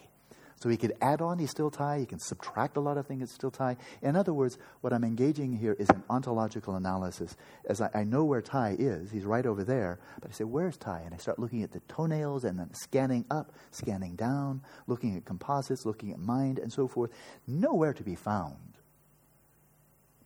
So 0.63 0.69
he 0.69 0.77
could 0.77 0.93
add 1.01 1.21
on, 1.21 1.39
he's 1.39 1.49
still 1.49 1.69
Thai. 1.69 1.99
He 1.99 2.05
can 2.05 2.19
subtract 2.19 2.77
a 2.77 2.79
lot 2.79 2.97
of 2.97 3.05
things, 3.05 3.23
it's 3.23 3.33
still 3.33 3.51
Thai. 3.51 3.75
In 4.01 4.15
other 4.15 4.33
words, 4.33 4.57
what 4.79 4.93
I'm 4.93 5.03
engaging 5.03 5.51
here 5.51 5.75
is 5.77 5.89
an 5.89 6.03
ontological 6.09 6.75
analysis. 6.75 7.35
As 7.67 7.81
I, 7.81 7.89
I 7.93 8.03
know 8.05 8.23
where 8.23 8.41
Thai 8.41 8.77
is, 8.79 9.11
he's 9.11 9.25
right 9.25 9.45
over 9.45 9.63
there, 9.63 9.99
but 10.21 10.29
I 10.29 10.33
say, 10.33 10.45
where's 10.45 10.77
Thai? 10.77 11.01
And 11.05 11.13
I 11.13 11.17
start 11.17 11.37
looking 11.37 11.63
at 11.63 11.71
the 11.71 11.81
toenails 11.89 12.45
and 12.45 12.57
then 12.57 12.73
scanning 12.73 13.25
up, 13.29 13.51
scanning 13.71 14.15
down, 14.15 14.61
looking 14.87 15.17
at 15.17 15.25
composites, 15.25 15.85
looking 15.85 16.13
at 16.13 16.19
mind, 16.19 16.59
and 16.59 16.71
so 16.71 16.87
forth. 16.87 17.11
Nowhere 17.45 17.93
to 17.93 18.03
be 18.03 18.15
found. 18.15 18.77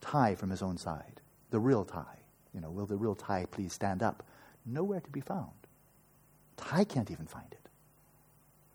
Thai 0.01 0.35
from 0.35 0.51
his 0.51 0.61
own 0.61 0.77
side, 0.77 1.21
the 1.49 1.59
real 1.59 1.83
Thai. 1.83 2.16
You 2.57 2.61
know, 2.61 2.71
will 2.71 2.87
the 2.87 2.97
real 2.97 3.13
Thai 3.13 3.45
please 3.51 3.71
stand 3.71 4.01
up? 4.01 4.23
Nowhere 4.65 4.99
to 4.99 5.09
be 5.11 5.21
found. 5.21 5.51
Thai 6.57 6.85
can't 6.85 7.11
even 7.11 7.27
find 7.27 7.45
it. 7.51 7.69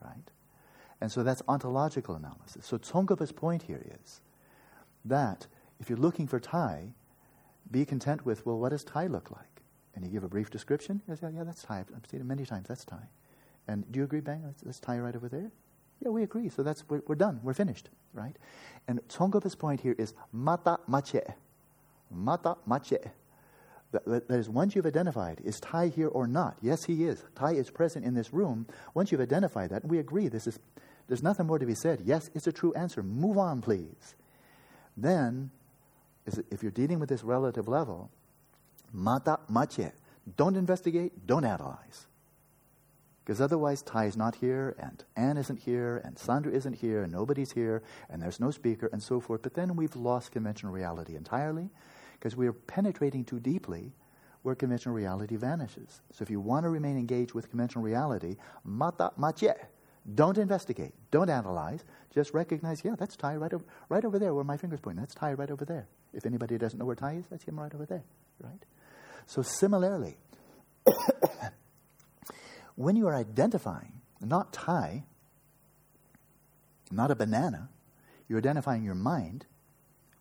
Right? 0.01 0.31
And 1.01 1.11
so 1.11 1.25
that's 1.25 1.43
ontological 1.49 2.15
analysis. 2.15 2.65
So 2.65 2.79
Tsongkhapa's 2.79 3.33
point 3.33 3.65
here 3.65 3.85
is 4.01 4.21
that 5.05 5.49
if 5.81 5.91
you're 5.91 5.99
looking 5.99 6.29
for 6.29 6.39
Thai, 6.39 6.95
be 7.73 7.85
content 7.85 8.25
with, 8.25 8.47
well, 8.47 8.57
what 8.57 8.69
does 8.69 8.85
Thai 8.85 9.09
look 9.09 9.33
like? 9.33 9.63
And 9.97 10.05
you 10.05 10.13
give 10.13 10.23
a 10.23 10.29
brief 10.29 10.49
description. 10.49 11.03
You 11.09 11.17
say, 11.17 11.31
yeah, 11.35 11.43
that's 11.43 11.65
Thai. 11.65 11.81
I've 11.81 12.09
seen 12.09 12.21
it 12.21 12.27
many 12.27 12.47
times. 12.47 12.69
That's 12.69 12.85
Thai. 12.85 13.03
And 13.67 13.91
do 13.91 13.99
you 13.99 14.05
agree, 14.05 14.21
Bang? 14.21 14.43
That's, 14.45 14.61
that's 14.61 14.79
Thai 14.79 15.01
right 15.01 15.17
over 15.17 15.29
there? 15.29 15.51
Yeah, 16.01 16.11
we 16.11 16.23
agree. 16.23 16.49
So 16.51 16.63
that's 16.63 16.85
we're, 16.89 17.03
we're 17.09 17.17
done. 17.17 17.41
We're 17.43 17.53
finished, 17.53 17.89
right? 18.15 18.37
And 18.87 19.01
Tsongkhapa's 19.09 19.57
point 19.57 19.81
here 19.81 19.97
is 19.99 20.15
mata 20.33 20.79
mache. 20.87 21.35
Mata 22.13 22.57
mache. 22.65 23.11
That, 23.93 24.25
is, 24.31 24.49
once 24.49 24.75
you've 24.75 24.87
identified, 24.87 25.41
is 25.45 25.61
Thai 25.61 25.89
here 25.89 26.09
or 26.09 26.27
not? 26.27 26.57
Yes, 26.63 26.85
he 26.85 27.05
is. 27.05 27.23
Thai 27.35 27.53
is 27.53 27.71
present 27.71 28.07
in 28.07 28.15
this 28.15 28.33
room. 28.33 28.67
Once 28.95 29.13
you've 29.13 29.21
identified 29.21 29.71
that, 29.71 29.83
and 29.83 29.91
we 29.91 29.99
agree, 29.99 30.29
this 30.29 30.47
is, 30.47 30.59
there's 31.09 31.23
nothing 31.23 31.47
more 31.47 31.59
to 31.59 31.67
be 31.67 31.75
said. 31.75 32.01
Yes, 32.05 32.31
it's 32.35 32.47
a 32.47 32.53
true 32.53 32.73
answer. 32.73 33.03
Move 33.03 33.37
on, 33.37 33.61
please. 33.61 34.15
Then, 34.97 35.51
if 36.51 36.63
you're 36.63 36.73
dealing 36.73 37.01
with 37.01 37.11
this 37.11 37.23
relative 37.23 37.69
level, 37.69 38.11
mata 38.93 39.41
mache, 39.51 39.93
don't 40.37 40.57
investigate, 40.57 41.27
don't 41.27 41.45
analyze. 41.45 42.07
Because 43.25 43.43
otherwise, 43.43 43.83
Thai 43.83 44.07
is 44.07 44.17
not 44.17 44.37
here, 44.37 44.75
and 44.79 45.05
Anne 45.17 45.37
isn't 45.37 45.61
here, 45.61 46.01
and 46.03 46.19
Sandra 46.19 46.51
isn't 46.51 46.75
here, 46.75 47.03
and 47.03 47.13
nobody's 47.13 47.53
here, 47.53 47.83
and 48.09 48.23
there's 48.23 48.41
no 48.41 48.51
speaker, 48.51 48.89
and 48.91 49.03
so 49.03 49.21
forth. 49.21 49.43
But 49.43 49.55
then 49.55 49.77
we've 49.77 49.95
lost 49.95 50.33
conventional 50.33 50.73
reality 50.73 51.15
entirely 51.15 51.69
because 52.23 52.37
we 52.37 52.47
are 52.47 52.53
penetrating 52.53 53.25
too 53.25 53.41
deeply 53.41 53.91
where 54.43 54.55
conventional 54.55 54.95
reality 54.95 55.35
vanishes. 55.35 56.01
So 56.13 56.23
if 56.23 56.31
you 56.31 56.39
want 56.39 56.63
to 56.63 56.71
remain 56.71 56.97
engaged 56.97 57.35
with 57.35 57.51
conventional 57.51 57.83
reality, 57.83 58.37
mata 58.63 59.11
mache, 59.17 59.57
don't 60.15 60.39
investigate, 60.39 60.93
don't 61.11 61.29
analyze, 61.29 61.83
just 62.15 62.33
recognize, 62.33 62.85
yeah, 62.85 62.95
that's 62.97 63.17
Thai 63.17 63.35
right 63.35 63.53
over, 63.53 63.65
right 63.89 64.05
over 64.05 64.21
there 64.21 64.35
where 64.35 64.45
my 64.45 64.57
finger's 64.57 64.79
pointing. 64.79 65.01
That's 65.01 65.17
Thai 65.17 65.33
right 65.33 65.51
over 65.51 65.65
there. 65.65 65.89
If 66.15 66.25
anybody 66.25 66.59
doesn't 66.59 66.79
know 66.79 66.85
where 66.85 66.95
Thai 66.95 67.15
is, 67.15 67.25
that's 67.29 67.43
him 67.43 67.59
right 67.59 67.75
over 67.75 67.87
there, 67.87 68.05
right? 68.41 68.63
So 69.27 69.43
similarly, 69.43 70.17
when 72.77 72.95
you 72.95 73.09
are 73.09 73.17
identifying, 73.17 73.95
not 74.21 74.53
Thai, 74.53 75.03
not 76.93 77.11
a 77.11 77.17
banana, 77.17 77.69
you're 78.29 78.39
identifying 78.39 78.85
your 78.85 78.95
mind, 78.95 79.47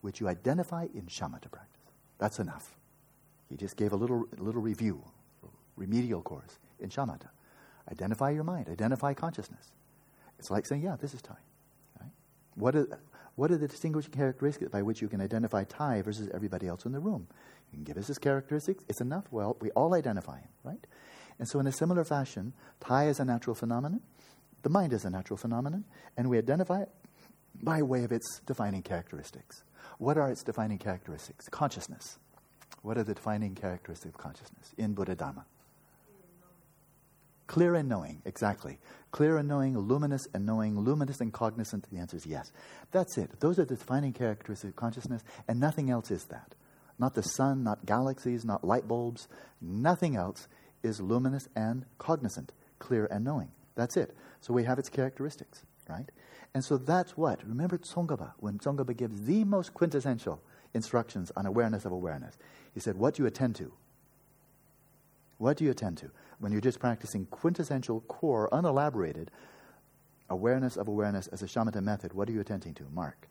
which 0.01 0.19
you 0.19 0.27
identify 0.27 0.87
in 0.95 1.05
shamatha 1.05 1.51
practice. 1.51 1.80
That's 2.21 2.37
enough. 2.37 2.75
He 3.49 3.57
just 3.57 3.75
gave 3.75 3.93
a 3.93 3.95
little, 3.95 4.25
little 4.37 4.61
review, 4.61 5.03
remedial 5.75 6.21
course 6.21 6.59
in 6.79 6.89
shamatha. 6.89 7.29
Identify 7.91 8.29
your 8.29 8.43
mind, 8.43 8.69
identify 8.69 9.15
consciousness. 9.15 9.71
It's 10.37 10.51
like 10.51 10.67
saying, 10.67 10.83
yeah, 10.83 10.95
this 11.01 11.15
is 11.15 11.21
Thai. 11.23 11.33
Right? 11.99 12.11
What, 12.53 12.75
are, 12.75 12.99
what 13.35 13.49
are 13.49 13.57
the 13.57 13.67
distinguishing 13.67 14.13
characteristics 14.13 14.69
by 14.69 14.83
which 14.83 15.01
you 15.01 15.07
can 15.07 15.19
identify 15.19 15.63
Thai 15.63 16.03
versus 16.03 16.29
everybody 16.31 16.67
else 16.67 16.85
in 16.85 16.91
the 16.91 16.99
room? 16.99 17.27
You 17.71 17.77
can 17.77 17.83
give 17.85 17.97
us 17.97 18.05
his 18.05 18.19
characteristics. 18.19 18.83
It's 18.87 19.01
enough. 19.01 19.25
Well, 19.31 19.57
we 19.59 19.71
all 19.71 19.95
identify 19.95 20.37
him, 20.37 20.49
right? 20.63 20.85
And 21.39 21.47
so, 21.47 21.59
in 21.59 21.65
a 21.65 21.71
similar 21.71 22.03
fashion, 22.03 22.53
Thai 22.79 23.07
is 23.07 23.19
a 23.19 23.25
natural 23.25 23.55
phenomenon, 23.55 24.01
the 24.61 24.69
mind 24.69 24.93
is 24.93 25.05
a 25.05 25.09
natural 25.09 25.37
phenomenon, 25.37 25.85
and 26.15 26.29
we 26.29 26.37
identify 26.37 26.83
it 26.83 26.89
by 27.61 27.81
way 27.81 28.03
of 28.03 28.11
its 28.11 28.39
defining 28.45 28.81
characteristics. 28.81 29.63
What 29.97 30.17
are 30.17 30.29
its 30.31 30.43
defining 30.43 30.77
characteristics? 30.77 31.47
Consciousness. 31.49 32.17
What 32.81 32.97
are 32.97 33.03
the 33.03 33.13
defining 33.13 33.55
characteristics 33.55 34.15
of 34.15 34.19
consciousness 34.19 34.73
in 34.77 34.93
Buddha 34.93 35.15
Dharma? 35.15 35.45
Clear 37.47 37.75
and 37.75 37.89
knowing, 37.89 38.21
exactly. 38.23 38.79
Clear 39.11 39.37
and 39.37 39.47
knowing, 39.47 39.77
luminous 39.77 40.25
and 40.33 40.45
knowing, 40.45 40.79
luminous 40.79 41.19
and 41.19 41.33
cognizant. 41.33 41.85
The 41.91 41.97
answer 41.97 42.15
is 42.15 42.25
yes. 42.25 42.51
That's 42.91 43.17
it. 43.17 43.41
Those 43.41 43.59
are 43.59 43.65
the 43.65 43.75
defining 43.75 44.13
characteristics 44.13 44.69
of 44.69 44.77
consciousness, 44.77 45.21
and 45.49 45.59
nothing 45.59 45.89
else 45.89 46.11
is 46.11 46.23
that. 46.25 46.55
Not 46.97 47.13
the 47.13 47.23
sun, 47.23 47.63
not 47.63 47.85
galaxies, 47.85 48.45
not 48.45 48.63
light 48.63 48.87
bulbs. 48.87 49.27
Nothing 49.59 50.15
else 50.15 50.47
is 50.81 51.01
luminous 51.01 51.49
and 51.55 51.85
cognizant, 51.97 52.53
clear 52.79 53.05
and 53.11 53.25
knowing. 53.25 53.51
That's 53.75 53.97
it. 53.97 54.15
So 54.39 54.53
we 54.53 54.63
have 54.63 54.79
its 54.79 54.89
characteristics, 54.89 55.65
right? 55.91 56.09
And 56.53 56.63
so 56.63 56.77
that's 56.77 57.17
what. 57.17 57.47
Remember 57.47 57.77
Tsongkhapa, 57.77 58.33
when 58.39 58.57
Tsongkhapa 58.57 58.95
gives 58.97 59.21
the 59.25 59.43
most 59.43 59.73
quintessential 59.73 60.41
instructions 60.73 61.31
on 61.35 61.45
awareness 61.45 61.85
of 61.85 61.91
awareness. 61.91 62.37
He 62.73 62.79
said, 62.79 62.97
What 62.97 63.15
do 63.15 63.23
you 63.23 63.27
attend 63.27 63.55
to? 63.57 63.71
What 65.37 65.57
do 65.57 65.65
you 65.65 65.71
attend 65.71 65.97
to? 65.97 66.11
When 66.39 66.51
you're 66.51 66.61
just 66.61 66.79
practicing 66.79 67.25
quintessential, 67.25 68.01
core, 68.01 68.47
unelaborated 68.53 69.31
awareness 70.29 70.77
of 70.77 70.87
awareness 70.87 71.27
as 71.27 71.41
a 71.41 71.45
shamatha 71.45 71.83
method, 71.83 72.13
what 72.13 72.29
are 72.29 72.31
you 72.31 72.39
attending 72.39 72.73
to? 72.75 72.83
Mark. 72.93 73.27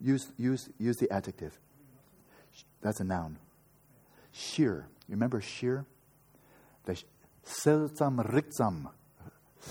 Use, 0.00 0.30
use, 0.36 0.68
use 0.78 0.96
the 0.96 1.10
adjective. 1.10 1.58
That's 2.82 3.00
a 3.00 3.04
noun. 3.04 3.38
Sheer. 4.32 4.86
Remember 5.08 5.40
sheer? 5.40 5.86
The 6.84 7.02
selzam 7.44 8.24
rikzam. 8.30 8.90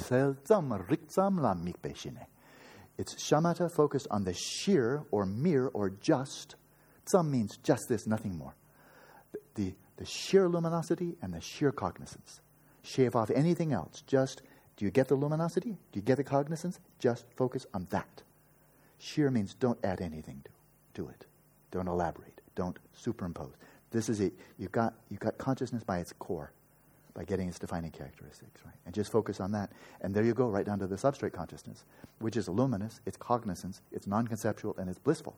Selzam 0.03 0.87
rikzam 0.87 1.39
la 1.39 1.53
mikbeshine. 1.53 2.25
It's 2.97 3.15
shamatha 3.15 3.69
focused 3.71 4.07
on 4.09 4.23
the 4.23 4.33
sheer 4.33 5.03
or 5.11 5.25
mere 5.25 5.67
or 5.67 5.89
just. 5.89 6.55
Tsam 7.05 7.29
means 7.29 7.57
just 7.57 7.87
this, 7.89 8.07
nothing 8.07 8.37
more. 8.37 8.55
The, 9.55 9.73
the 9.97 10.05
sheer 10.05 10.47
luminosity 10.47 11.15
and 11.21 11.33
the 11.33 11.41
sheer 11.41 11.71
cognizance. 11.71 12.41
Shave 12.83 13.15
off 13.15 13.31
anything 13.31 13.73
else. 13.73 14.03
Just, 14.07 14.41
do 14.77 14.85
you 14.85 14.91
get 14.91 15.07
the 15.07 15.15
luminosity? 15.15 15.71
Do 15.91 15.99
you 15.99 16.01
get 16.01 16.17
the 16.17 16.23
cognizance? 16.23 16.79
Just 16.99 17.25
focus 17.35 17.65
on 17.73 17.87
that. 17.89 18.23
Sheer 18.97 19.29
means 19.29 19.53
don't 19.53 19.83
add 19.83 20.01
anything 20.01 20.41
to, 20.45 21.01
to 21.01 21.09
it. 21.09 21.25
Don't 21.71 21.87
elaborate. 21.87 22.41
Don't 22.55 22.77
superimpose. 22.93 23.53
This 23.91 24.09
is 24.09 24.21
it. 24.21 24.33
You've 24.57 24.71
got, 24.71 24.93
you've 25.09 25.19
got 25.19 25.37
consciousness 25.37 25.83
by 25.83 25.99
its 25.99 26.13
core, 26.13 26.51
by 27.15 27.23
getting 27.23 27.47
its 27.47 27.57
defining 27.57 27.91
characteristics, 27.91 28.61
right? 28.65 28.75
And 28.85 28.93
just 28.93 29.11
focus 29.11 29.39
on 29.39 29.51
that. 29.53 29.71
And 30.01 30.13
there 30.13 30.23
you 30.23 30.33
go, 30.33 30.47
right 30.49 30.65
down 30.65 30.79
to 30.79 30.87
the 30.87 30.97
substrate 30.97 31.33
consciousness, 31.33 31.85
which 32.19 32.35
is 32.35 32.47
luminous, 32.49 32.99
it's 33.05 33.17
cognizance, 33.17 33.81
it's 33.91 34.05
non 34.05 34.27
conceptual, 34.27 34.75
and 34.77 34.89
it's 34.89 34.99
blissful. 34.99 35.37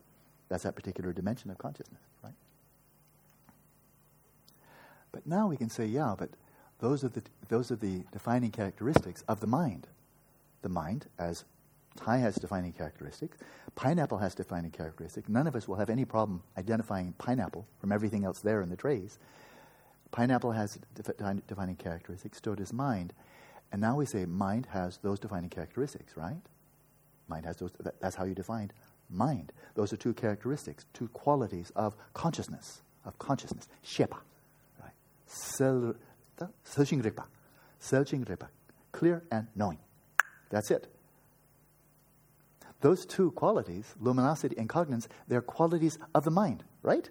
That's 0.50 0.64
that 0.64 0.76
particular 0.76 1.14
dimension 1.14 1.52
of 1.52 1.58
consciousness, 1.58 2.02
right? 2.24 2.34
But 5.12 5.26
now 5.26 5.48
we 5.48 5.56
can 5.56 5.70
say, 5.70 5.86
yeah, 5.86 6.16
but 6.18 6.30
those 6.80 7.04
are 7.04 7.10
the, 7.10 7.22
those 7.48 7.72
are 7.72 7.76
the 7.76 8.04
defining 8.12 8.52
characteristics 8.52 9.24
of 9.28 9.40
the 9.40 9.48
mind. 9.48 9.88
The 10.64 10.70
mind, 10.70 11.06
as 11.20 11.46
Thai 11.98 12.18
has 12.18 12.36
defining 12.36 12.72
characteristics. 12.72 13.38
Pineapple 13.76 14.20
has 14.20 14.36
defining 14.36 14.72
characteristics. 14.72 15.28
None 15.28 15.48
of 15.48 15.56
us 15.56 15.68
will 15.68 15.76
have 15.76 15.90
any 15.90 16.06
problem 16.06 16.42
identifying 16.58 17.14
pineapple 17.18 17.68
from 17.80 17.92
everything 17.92 18.24
else 18.24 18.40
there 18.40 18.62
in 18.62 18.70
the 18.70 18.76
trays. 18.76 19.20
Pineapple 20.12 20.52
has 20.52 20.80
defi- 20.96 21.42
defining 21.48 21.76
characteristics, 21.76 22.40
so 22.44 22.56
does 22.56 22.74
mind. 22.74 23.14
And 23.72 23.82
now 23.82 23.98
we 23.98 24.06
say 24.06 24.26
mind 24.26 24.68
has 24.72 24.98
those 25.04 25.20
defining 25.20 25.50
characteristics, 25.50 26.16
right? 26.16 26.42
Mind 27.28 27.46
has 27.46 27.58
those, 27.58 27.72
that, 27.82 28.00
that's 28.00 28.16
how 28.16 28.24
you 28.24 28.34
defined 28.34 28.74
mind. 29.10 29.52
Those 29.76 29.94
are 29.94 29.98
two 29.98 30.14
characteristics, 30.14 30.86
two 30.94 31.08
qualities 31.10 31.72
of 31.76 31.96
consciousness, 32.14 32.82
of 33.06 33.18
consciousness. 33.20 33.68
Shepa, 33.84 34.18
right? 34.82 34.94
Sel, 35.26 35.96
clear 38.92 39.24
and 39.32 39.48
knowing. 39.56 39.80
That's 40.50 40.72
it. 40.72 40.88
Those 42.82 43.06
two 43.06 43.32
qualities, 43.32 43.86
luminosity 44.00 44.56
and 44.58 44.70
cognizance, 44.70 45.08
they're 45.28 45.42
qualities 45.42 45.98
of 46.14 46.24
the 46.24 46.32
mind, 46.32 46.64
right? 46.84 47.10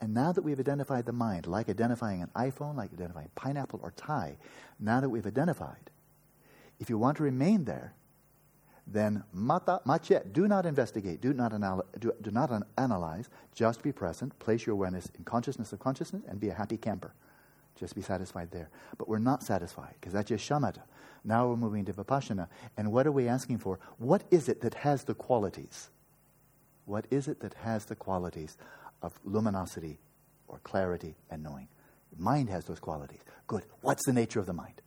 And 0.00 0.14
now 0.14 0.32
that 0.32 0.42
we've 0.42 0.60
identified 0.60 1.06
the 1.06 1.12
mind, 1.12 1.46
like 1.46 1.68
identifying 1.68 2.22
an 2.22 2.30
iPhone, 2.36 2.76
like 2.76 2.92
identifying 2.92 3.30
pineapple 3.34 3.80
or 3.82 3.92
Thai, 3.96 4.38
now 4.78 5.00
that 5.00 5.08
we've 5.08 5.26
identified, 5.26 5.90
if 6.78 6.88
you 6.88 6.98
want 6.98 7.16
to 7.16 7.24
remain 7.24 7.64
there, 7.64 7.94
then 8.86 9.22
mata, 9.32 9.80
mache, 9.84 10.22
do 10.32 10.48
not 10.48 10.64
investigate, 10.64 11.20
do 11.20 11.34
not, 11.34 11.52
anal- 11.52 11.84
do, 11.98 12.12
do 12.22 12.30
not 12.30 12.50
an- 12.50 12.64
analyze, 12.78 13.28
just 13.54 13.82
be 13.82 13.92
present, 13.92 14.38
place 14.38 14.64
your 14.64 14.74
awareness 14.74 15.08
in 15.18 15.24
consciousness 15.24 15.72
of 15.72 15.78
consciousness, 15.78 16.22
and 16.28 16.40
be 16.40 16.48
a 16.48 16.54
happy 16.54 16.76
camper. 16.76 17.12
Just 17.78 17.94
be 17.94 18.02
satisfied 18.02 18.50
there. 18.50 18.70
But 18.96 19.08
we're 19.08 19.18
not 19.18 19.42
satisfied 19.42 19.94
because 20.00 20.12
that's 20.12 20.28
just 20.28 20.48
shamatha. 20.48 20.82
Now 21.24 21.48
we're 21.48 21.56
moving 21.56 21.84
to 21.84 21.92
vipassana. 21.92 22.48
And 22.76 22.90
what 22.90 23.06
are 23.06 23.12
we 23.12 23.28
asking 23.28 23.58
for? 23.58 23.78
What 23.98 24.24
is 24.30 24.48
it 24.48 24.62
that 24.62 24.74
has 24.74 25.04
the 25.04 25.14
qualities? 25.14 25.90
What 26.86 27.06
is 27.10 27.28
it 27.28 27.40
that 27.40 27.54
has 27.54 27.84
the 27.84 27.94
qualities 27.94 28.56
of 29.02 29.12
luminosity 29.24 29.98
or 30.46 30.58
clarity 30.60 31.16
and 31.30 31.42
knowing? 31.42 31.68
Mind 32.16 32.48
has 32.50 32.64
those 32.64 32.80
qualities. 32.80 33.20
Good. 33.46 33.64
What's 33.82 34.04
the 34.06 34.12
nature 34.12 34.40
of 34.40 34.46
the 34.46 34.52
mind? 34.52 34.80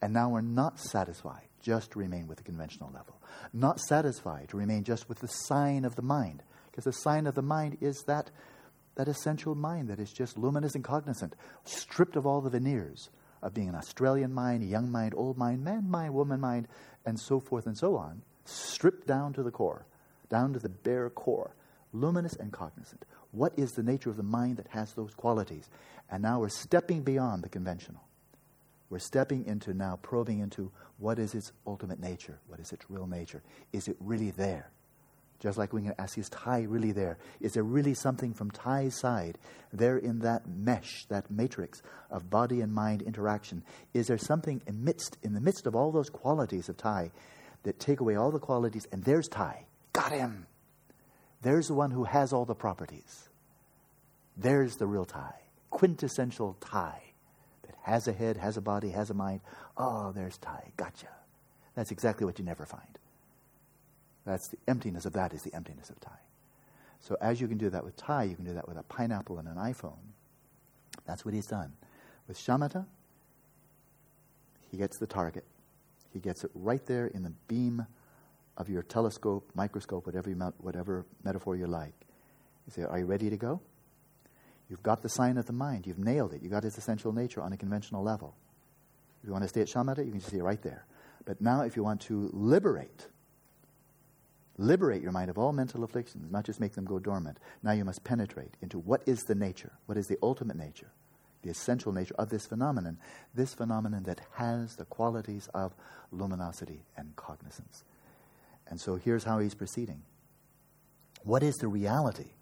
And 0.00 0.12
now 0.12 0.28
we're 0.30 0.40
not 0.40 0.80
satisfied 0.80 1.48
just 1.62 1.92
to 1.92 1.98
remain 1.98 2.26
with 2.26 2.38
the 2.38 2.44
conventional 2.44 2.90
level. 2.92 3.20
Not 3.52 3.80
satisfied 3.80 4.48
to 4.48 4.56
remain 4.56 4.82
just 4.84 5.08
with 5.08 5.20
the 5.20 5.28
sign 5.28 5.84
of 5.84 5.94
the 5.94 6.02
mind. 6.02 6.42
Because 6.70 6.84
the 6.84 6.92
sign 6.92 7.26
of 7.26 7.34
the 7.34 7.42
mind 7.42 7.78
is 7.80 8.02
that 8.06 8.30
that 8.96 9.08
essential 9.08 9.54
mind 9.54 9.88
that 9.88 9.98
is 9.98 10.12
just 10.12 10.36
luminous 10.36 10.74
and 10.74 10.84
cognizant, 10.84 11.34
stripped 11.64 12.16
of 12.16 12.26
all 12.26 12.40
the 12.40 12.50
veneers 12.50 13.08
of 13.42 13.54
being 13.54 13.68
an 13.68 13.74
Australian 13.74 14.32
mind, 14.32 14.62
a 14.62 14.66
young 14.66 14.90
mind, 14.90 15.14
old 15.16 15.38
mind, 15.38 15.64
man 15.64 15.88
mind, 15.88 16.12
woman 16.14 16.40
mind, 16.40 16.68
and 17.06 17.18
so 17.18 17.40
forth 17.40 17.66
and 17.66 17.76
so 17.76 17.96
on, 17.96 18.22
stripped 18.44 19.06
down 19.06 19.32
to 19.32 19.42
the 19.42 19.50
core, 19.50 19.86
down 20.28 20.52
to 20.52 20.58
the 20.58 20.68
bare 20.68 21.08
core, 21.10 21.54
luminous 21.92 22.34
and 22.34 22.52
cognizant. 22.52 23.04
What 23.30 23.52
is 23.56 23.72
the 23.72 23.82
nature 23.82 24.10
of 24.10 24.16
the 24.16 24.22
mind 24.22 24.56
that 24.58 24.68
has 24.68 24.92
those 24.92 25.14
qualities? 25.14 25.68
And 26.10 26.22
now 26.22 26.40
we're 26.40 26.48
stepping 26.48 27.02
beyond 27.02 27.42
the 27.42 27.48
conventional. 27.48 28.02
We're 28.90 28.98
stepping 28.98 29.46
into 29.46 29.72
now 29.72 29.98
probing 30.02 30.40
into 30.40 30.70
what 30.98 31.18
is 31.18 31.34
its 31.34 31.52
ultimate 31.66 32.00
nature? 32.00 32.38
What 32.46 32.60
is 32.60 32.72
its 32.72 32.84
real 32.90 33.06
nature? 33.06 33.42
Is 33.72 33.88
it 33.88 33.96
really 34.00 34.30
there? 34.30 34.70
Just 35.40 35.58
like 35.58 35.72
we 35.72 35.82
can 35.82 35.94
ask, 35.98 36.16
is 36.18 36.28
Thai 36.28 36.62
really 36.62 36.92
there? 36.92 37.18
Is 37.40 37.52
there 37.52 37.64
really 37.64 37.94
something 37.94 38.32
from 38.32 38.50
Thai's 38.50 39.00
side 39.00 39.38
there 39.72 39.96
in 39.96 40.20
that 40.20 40.46
mesh, 40.46 41.04
that 41.08 41.30
matrix 41.30 41.82
of 42.10 42.30
body 42.30 42.60
and 42.60 42.72
mind 42.72 43.02
interaction? 43.02 43.64
Is 43.92 44.06
there 44.06 44.18
something 44.18 44.62
amidst, 44.68 45.16
in 45.22 45.32
the 45.32 45.40
midst 45.40 45.66
of 45.66 45.74
all 45.74 45.90
those 45.90 46.10
qualities 46.10 46.68
of 46.68 46.76
Thai 46.76 47.10
that 47.62 47.78
take 47.78 48.00
away 48.00 48.16
all 48.16 48.30
the 48.30 48.38
qualities, 48.38 48.86
and 48.92 49.04
there's 49.04 49.28
Thai. 49.28 49.64
Got 49.92 50.12
him. 50.12 50.46
There's 51.42 51.68
the 51.68 51.74
one 51.74 51.90
who 51.90 52.04
has 52.04 52.32
all 52.32 52.44
the 52.44 52.54
properties. 52.54 53.28
There's 54.36 54.76
the 54.76 54.86
real 54.86 55.04
Thai, 55.04 55.34
quintessential 55.70 56.56
Thai 56.60 57.02
that 57.62 57.74
has 57.82 58.08
a 58.08 58.12
head, 58.12 58.36
has 58.36 58.56
a 58.56 58.60
body, 58.60 58.90
has 58.90 59.10
a 59.10 59.14
mind. 59.14 59.40
Oh, 59.76 60.12
there's 60.12 60.38
Thai. 60.38 60.72
Gotcha. 60.76 61.08
That's 61.74 61.90
exactly 61.90 62.24
what 62.24 62.38
you 62.38 62.44
never 62.44 62.64
find. 62.64 62.98
That's 64.24 64.48
the 64.48 64.58
emptiness 64.68 65.04
of 65.04 65.14
that 65.14 65.32
is 65.34 65.42
the 65.42 65.54
emptiness 65.54 65.90
of 65.90 66.00
Thai. 66.00 66.12
So 67.00 67.16
as 67.20 67.40
you 67.40 67.48
can 67.48 67.58
do 67.58 67.70
that 67.70 67.84
with 67.84 67.96
Thai, 67.96 68.24
you 68.24 68.36
can 68.36 68.44
do 68.44 68.54
that 68.54 68.68
with 68.68 68.78
a 68.78 68.84
pineapple 68.84 69.38
and 69.38 69.48
an 69.48 69.56
iPhone. 69.56 69.98
That's 71.06 71.24
what 71.24 71.34
he's 71.34 71.46
done. 71.46 71.72
With 72.28 72.38
shamatha, 72.38 72.86
he 74.70 74.76
gets 74.76 74.98
the 74.98 75.06
target. 75.06 75.44
He 76.12 76.20
gets 76.20 76.44
it 76.44 76.50
right 76.54 76.84
there 76.86 77.08
in 77.08 77.24
the 77.24 77.32
beam 77.48 77.86
of 78.56 78.68
your 78.68 78.82
telescope, 78.82 79.50
microscope, 79.54 80.06
whatever, 80.06 80.30
you, 80.30 80.36
whatever 80.58 81.06
metaphor 81.24 81.56
you 81.56 81.66
like. 81.66 81.94
You 82.66 82.72
say, 82.72 82.82
Are 82.82 82.98
you 82.98 83.06
ready 83.06 83.30
to 83.30 83.36
go? 83.36 83.60
You've 84.68 84.82
got 84.82 85.02
the 85.02 85.08
sign 85.08 85.36
of 85.36 85.46
the 85.46 85.52
mind. 85.52 85.86
You've 85.86 85.98
nailed 85.98 86.32
it. 86.32 86.42
You've 86.42 86.52
got 86.52 86.64
its 86.64 86.78
essential 86.78 87.12
nature 87.12 87.42
on 87.42 87.52
a 87.52 87.56
conventional 87.56 88.02
level. 88.02 88.34
If 89.22 89.26
you 89.26 89.32
want 89.32 89.44
to 89.44 89.48
stay 89.48 89.60
at 89.60 89.68
shamatha, 89.68 90.04
you 90.04 90.10
can 90.10 90.20
see 90.20 90.38
it 90.38 90.42
right 90.42 90.62
there. 90.62 90.86
But 91.24 91.40
now, 91.40 91.62
if 91.62 91.76
you 91.76 91.84
want 91.84 92.00
to 92.02 92.30
liberate, 92.32 93.06
liberate 94.58 95.02
your 95.02 95.12
mind 95.12 95.30
of 95.30 95.38
all 95.38 95.52
mental 95.52 95.84
afflictions, 95.84 96.30
not 96.30 96.44
just 96.44 96.60
make 96.60 96.72
them 96.72 96.84
go 96.84 96.98
dormant, 96.98 97.38
now 97.62 97.72
you 97.72 97.84
must 97.84 98.02
penetrate 98.02 98.56
into 98.60 98.78
what 98.78 99.02
is 99.06 99.22
the 99.24 99.34
nature, 99.34 99.72
what 99.86 99.96
is 99.96 100.08
the 100.08 100.18
ultimate 100.22 100.56
nature, 100.56 100.90
the 101.42 101.50
essential 101.50 101.92
nature 101.92 102.14
of 102.18 102.30
this 102.30 102.46
phenomenon, 102.46 102.98
this 103.34 103.54
phenomenon 103.54 104.02
that 104.04 104.20
has 104.32 104.76
the 104.76 104.84
qualities 104.86 105.48
of 105.54 105.74
luminosity 106.10 106.82
and 106.96 107.14
cognizance. 107.14 107.84
And 108.66 108.80
so 108.80 108.96
here's 108.96 109.24
how 109.24 109.38
he's 109.38 109.54
proceeding. 109.54 110.02
What 111.24 111.42
is 111.42 111.56
the 111.56 111.68
reality 111.68 112.32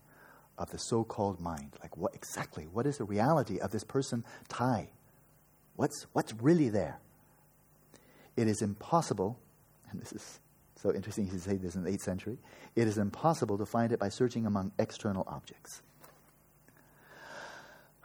of 0.58 0.70
the 0.70 0.78
so 0.78 1.04
called 1.04 1.40
mind? 1.40 1.76
Like, 1.82 1.96
what 1.96 2.14
exactly? 2.14 2.64
What 2.64 2.86
is 2.86 2.98
the 2.98 3.04
reality 3.04 3.58
of 3.58 3.72
this 3.72 3.84
person, 3.84 4.24
Thai? 4.48 4.90
What's, 5.76 6.06
what's 6.12 6.32
really 6.34 6.68
there? 6.68 6.98
It 8.36 8.48
is 8.48 8.62
impossible, 8.62 9.38
and 9.90 10.00
this 10.00 10.12
is 10.12 10.40
so 10.80 10.94
interesting 10.94 11.28
to 11.28 11.38
say 11.38 11.56
this 11.56 11.74
in 11.74 11.84
the 11.84 11.90
8th 11.90 12.02
century, 12.02 12.38
it 12.74 12.86
is 12.86 12.96
impossible 12.96 13.58
to 13.58 13.66
find 13.66 13.92
it 13.92 13.98
by 13.98 14.08
searching 14.08 14.46
among 14.46 14.72
external 14.78 15.24
objects. 15.26 15.82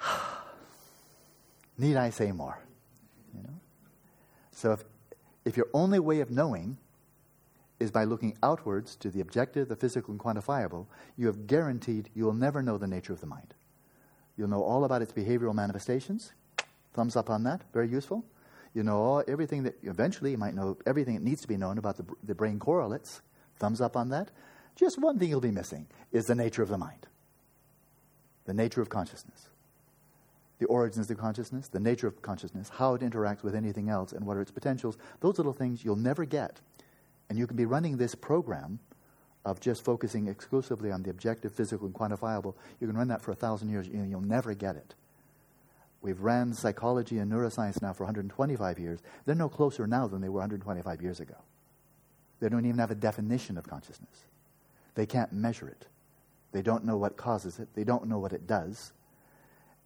Need 1.77 1.95
I 1.95 2.09
say 2.09 2.31
more? 2.31 2.57
You 3.33 3.43
know? 3.43 3.59
So 4.51 4.71
if, 4.73 4.83
if 5.45 5.57
your 5.57 5.67
only 5.73 5.99
way 5.99 6.19
of 6.19 6.31
knowing 6.31 6.77
is 7.79 7.91
by 7.91 8.03
looking 8.03 8.37
outwards 8.41 8.95
to 8.97 9.09
the 9.09 9.21
objective, 9.21 9.67
the 9.67 9.75
physical, 9.75 10.11
and 10.11 10.19
quantifiable, 10.19 10.87
you 11.17 11.27
have 11.27 11.47
guaranteed 11.47 12.09
you 12.13 12.25
will 12.25 12.33
never 12.33 12.61
know 12.61 12.77
the 12.77 12.87
nature 12.87 13.13
of 13.13 13.21
the 13.21 13.27
mind. 13.27 13.53
You'll 14.37 14.49
know 14.49 14.63
all 14.63 14.85
about 14.85 15.01
its 15.01 15.13
behavioral 15.13 15.53
manifestations. 15.53 16.33
Thumbs 16.93 17.15
up 17.15 17.29
on 17.29 17.43
that. 17.43 17.61
Very 17.73 17.89
useful. 17.89 18.25
You 18.73 18.83
know 18.83 19.01
all, 19.01 19.23
everything 19.27 19.63
that 19.63 19.75
eventually 19.83 20.31
you 20.31 20.37
might 20.37 20.53
know 20.53 20.77
everything 20.85 21.15
that 21.15 21.23
needs 21.23 21.41
to 21.41 21.47
be 21.47 21.57
known 21.57 21.77
about 21.77 21.97
the, 21.97 22.05
the 22.23 22.35
brain 22.35 22.59
correlates. 22.59 23.21
Thumbs 23.57 23.81
up 23.81 23.95
on 23.95 24.09
that. 24.09 24.31
Just 24.75 24.99
one 24.99 25.17
thing 25.17 25.29
you'll 25.29 25.39
be 25.41 25.51
missing 25.51 25.87
is 26.11 26.25
the 26.25 26.35
nature 26.35 26.61
of 26.61 26.67
the 26.67 26.77
mind, 26.77 27.07
the 28.45 28.53
nature 28.53 28.81
of 28.81 28.89
consciousness 28.89 29.49
the 30.59 30.65
origins 30.67 31.09
of 31.11 31.17
consciousness, 31.17 31.67
the 31.67 31.79
nature 31.79 32.07
of 32.07 32.21
consciousness, 32.21 32.69
how 32.69 32.93
it 32.93 33.01
interacts 33.01 33.43
with 33.43 33.55
anything 33.55 33.89
else, 33.89 34.13
and 34.13 34.25
what 34.25 34.37
are 34.37 34.41
its 34.41 34.51
potentials. 34.51 34.97
Those 35.19 35.37
little 35.37 35.53
things 35.53 35.83
you'll 35.83 35.95
never 35.95 36.25
get. 36.25 36.61
And 37.29 37.37
you 37.37 37.47
can 37.47 37.57
be 37.57 37.65
running 37.65 37.97
this 37.97 38.15
program 38.15 38.79
of 39.45 39.59
just 39.59 39.83
focusing 39.83 40.27
exclusively 40.27 40.91
on 40.91 41.03
the 41.03 41.09
objective, 41.09 41.53
physical, 41.53 41.85
and 41.85 41.95
quantifiable. 41.95 42.55
You 42.79 42.87
can 42.87 42.97
run 42.97 43.07
that 43.09 43.21
for 43.21 43.31
a 43.31 43.35
thousand 43.35 43.69
years, 43.69 43.87
and 43.87 44.09
you'll 44.09 44.21
never 44.21 44.53
get 44.53 44.75
it. 44.75 44.95
We've 46.01 46.19
ran 46.19 46.53
psychology 46.53 47.17
and 47.17 47.31
neuroscience 47.31 47.81
now 47.81 47.93
for 47.93 48.03
125 48.03 48.79
years. 48.79 48.99
They're 49.25 49.35
no 49.35 49.49
closer 49.49 49.87
now 49.87 50.07
than 50.07 50.21
they 50.21 50.29
were 50.29 50.39
125 50.39 51.01
years 51.01 51.19
ago. 51.19 51.35
They 52.39 52.49
don't 52.49 52.65
even 52.65 52.79
have 52.79 52.91
a 52.91 52.95
definition 52.95 53.57
of 53.57 53.67
consciousness. 53.67 54.25
They 54.95 55.05
can't 55.05 55.33
measure 55.33 55.67
it. 55.67 55.87
They 56.51 56.61
don't 56.61 56.85
know 56.85 56.97
what 56.97 57.17
causes 57.17 57.59
it. 57.59 57.69
They 57.75 57.83
don't 57.83 58.07
know 58.07 58.19
what 58.19 58.33
it 58.33 58.47
does. 58.47 58.93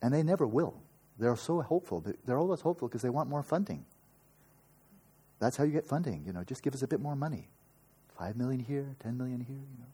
And 0.02 0.14
they 0.14 0.24
never 0.24 0.46
will. 0.46 0.76
They're 1.18 1.36
so 1.36 1.62
hopeful. 1.62 2.04
They're 2.26 2.38
always 2.38 2.62
hopeful 2.62 2.88
because 2.88 3.02
they 3.02 3.10
want 3.10 3.30
more 3.30 3.44
funding. 3.44 3.86
That's 5.40 5.58
how 5.58 5.64
you 5.64 5.72
get 5.72 5.86
funding. 5.86 6.24
You 6.26 6.34
know, 6.34 6.44
just 6.44 6.64
give 6.64 6.74
us 6.74 6.82
a 6.82 6.88
bit 6.88 7.00
more 7.00 7.16
money. 7.16 7.48
Five 8.18 8.36
million 8.36 8.60
here, 8.60 8.96
ten 9.02 9.18
million 9.18 9.40
here, 9.40 9.56
you 9.56 9.80
know. 9.80 9.88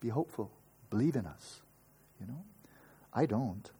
Be 0.00 0.08
hopeful. 0.08 0.50
Believe 0.90 1.16
in 1.16 1.26
us. 1.26 1.60
You 2.20 2.26
know? 2.26 2.42
I 3.12 3.26
don't. 3.26 3.70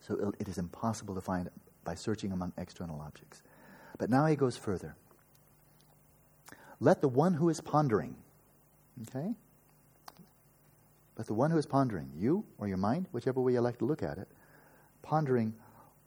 So 0.00 0.34
it 0.38 0.48
is 0.48 0.58
impossible 0.58 1.14
to 1.14 1.20
find 1.20 1.48
by 1.84 1.94
searching 1.94 2.32
among 2.32 2.52
external 2.58 3.00
objects. 3.00 3.42
But 3.96 4.10
now 4.10 4.26
he 4.26 4.36
goes 4.36 4.56
further. 4.56 4.96
Let 6.80 7.00
the 7.00 7.08
one 7.08 7.34
who 7.34 7.48
is 7.48 7.60
pondering, 7.60 8.16
okay? 9.08 9.34
But 11.14 11.26
the 11.26 11.34
one 11.34 11.50
who 11.50 11.58
is 11.58 11.66
pondering, 11.66 12.10
you 12.16 12.44
or 12.58 12.68
your 12.68 12.76
mind, 12.76 13.06
whichever 13.12 13.40
way 13.40 13.52
you 13.52 13.60
like 13.60 13.78
to 13.78 13.84
look 13.84 14.02
at 14.02 14.18
it, 14.18 14.28
pondering, 15.02 15.54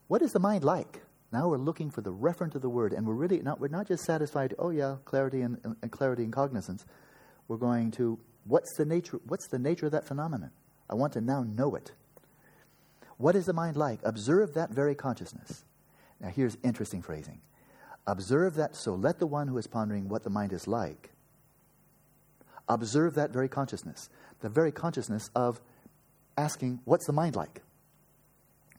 what 0.07 0.21
is 0.21 0.33
the 0.33 0.39
mind 0.39 0.63
like? 0.63 1.01
Now 1.31 1.47
we're 1.49 1.57
looking 1.57 1.91
for 1.91 2.01
the 2.01 2.13
referent 2.13 2.55
of 2.55 2.61
the 2.61 2.69
word, 2.69 2.93
and 2.93 3.05
we're 3.05 3.13
really 3.13 3.41
not, 3.41 3.59
we're 3.59 3.67
not 3.67 3.87
just 3.87 4.03
satisfied, 4.03 4.53
oh 4.57 4.69
yeah, 4.69 4.97
clarity 5.05 5.41
and, 5.41 5.57
and 5.81 5.91
clarity 5.91 6.23
and 6.23 6.31
cognizance. 6.31 6.85
We're 7.47 7.57
going 7.57 7.91
to, 7.91 8.19
what's 8.45 8.75
the 8.77 8.85
nature, 8.85 9.19
what's 9.25 9.47
the 9.47 9.59
nature 9.59 9.87
of 9.87 9.91
that 9.91 10.05
phenomenon? 10.05 10.51
I 10.89 10.95
want 10.95 11.13
to 11.13 11.21
now 11.21 11.43
know 11.43 11.75
it. 11.75 11.91
What 13.17 13.35
is 13.35 13.45
the 13.45 13.53
mind 13.53 13.75
like? 13.75 13.99
Observe 14.03 14.53
that 14.53 14.71
very 14.71 14.95
consciousness. 14.95 15.65
Now 16.21 16.29
here's 16.29 16.57
interesting 16.63 17.01
phrasing. 17.01 17.41
Observe 18.05 18.55
that, 18.55 18.75
so 18.75 18.95
let 18.95 19.19
the 19.19 19.27
one 19.27 19.47
who 19.47 19.57
is 19.57 19.67
pondering 19.67 20.07
what 20.07 20.23
the 20.23 20.29
mind 20.29 20.53
is 20.53 20.67
like 20.67 21.11
observe 22.69 23.15
that 23.15 23.31
very 23.31 23.47
consciousness 23.47 24.09
the 24.41 24.49
very 24.49 24.71
consciousness 24.71 25.29
of 25.35 25.59
asking, 26.37 26.79
What's 26.85 27.05
the 27.05 27.13
mind 27.13 27.35
like? 27.35 27.61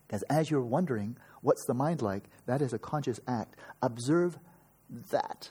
Because 0.07 0.23
as 0.25 0.51
you're 0.51 0.63
wondering, 0.63 1.17
What's 1.43 1.65
the 1.67 1.75
mind 1.75 2.03
like? 2.03 2.25
that 2.47 2.63
is 2.63 2.73
a 2.73 2.79
conscious 2.79 3.21
act. 3.27 3.57
Observe 3.83 4.39
that 5.11 5.51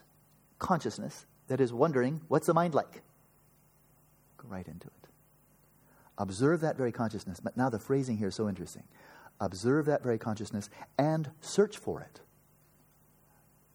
consciousness 0.59 1.25
that 1.47 1.61
is 1.61 1.71
wondering, 1.71 2.21
What's 2.27 2.47
the 2.47 2.53
mind 2.53 2.73
like? 2.73 3.01
Go 4.37 4.47
right 4.47 4.67
into 4.67 4.87
it. 4.87 5.07
Observe 6.17 6.61
that 6.61 6.77
very 6.77 6.91
consciousness. 6.91 7.39
But 7.39 7.55
now 7.55 7.69
the 7.69 7.79
phrasing 7.79 8.17
here 8.17 8.29
is 8.29 8.35
so 8.35 8.49
interesting. 8.49 8.83
Observe 9.39 9.85
that 9.85 10.03
very 10.03 10.17
consciousness 10.17 10.69
and 10.97 11.29
search 11.41 11.77
for 11.77 12.01
it. 12.01 12.21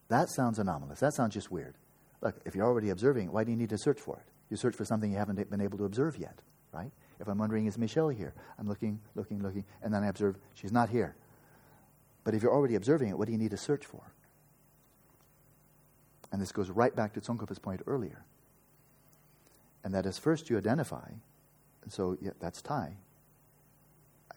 That 0.08 0.28
sounds 0.28 0.58
anomalous. 0.58 1.00
That 1.00 1.14
sounds 1.14 1.34
just 1.34 1.50
weird. 1.50 1.76
Look, 2.20 2.36
if 2.44 2.54
you're 2.54 2.66
already 2.66 2.90
observing, 2.90 3.32
why 3.32 3.44
do 3.44 3.50
you 3.50 3.56
need 3.56 3.70
to 3.70 3.78
search 3.78 4.00
for 4.00 4.16
it? 4.16 4.26
You 4.50 4.56
search 4.56 4.76
for 4.76 4.84
something 4.84 5.10
you 5.10 5.18
haven't 5.18 5.50
been 5.50 5.60
able 5.60 5.78
to 5.78 5.84
observe 5.84 6.16
yet, 6.16 6.40
right? 6.72 6.90
If 7.20 7.28
I'm 7.28 7.38
wondering, 7.38 7.66
is 7.66 7.78
Michelle 7.78 8.08
here? 8.08 8.34
I'm 8.58 8.68
looking, 8.68 9.00
looking, 9.14 9.42
looking, 9.42 9.64
and 9.82 9.94
then 9.94 10.02
I 10.02 10.08
observe 10.08 10.36
she's 10.54 10.72
not 10.72 10.90
here. 10.90 11.16
But 12.24 12.34
if 12.34 12.42
you're 12.42 12.52
already 12.52 12.74
observing 12.74 13.08
it, 13.08 13.18
what 13.18 13.26
do 13.26 13.32
you 13.32 13.38
need 13.38 13.50
to 13.50 13.56
search 13.56 13.84
for? 13.84 14.12
And 16.30 16.40
this 16.40 16.52
goes 16.52 16.70
right 16.70 16.94
back 16.94 17.12
to 17.14 17.20
Tsongkhapa's 17.20 17.58
point 17.58 17.82
earlier. 17.86 18.24
And 19.84 19.94
that 19.94 20.06
is 20.06 20.18
first 20.18 20.48
you 20.48 20.56
identify, 20.56 21.10
so 21.88 22.16
yeah, 22.20 22.30
that's 22.40 22.62
Thai. 22.62 22.96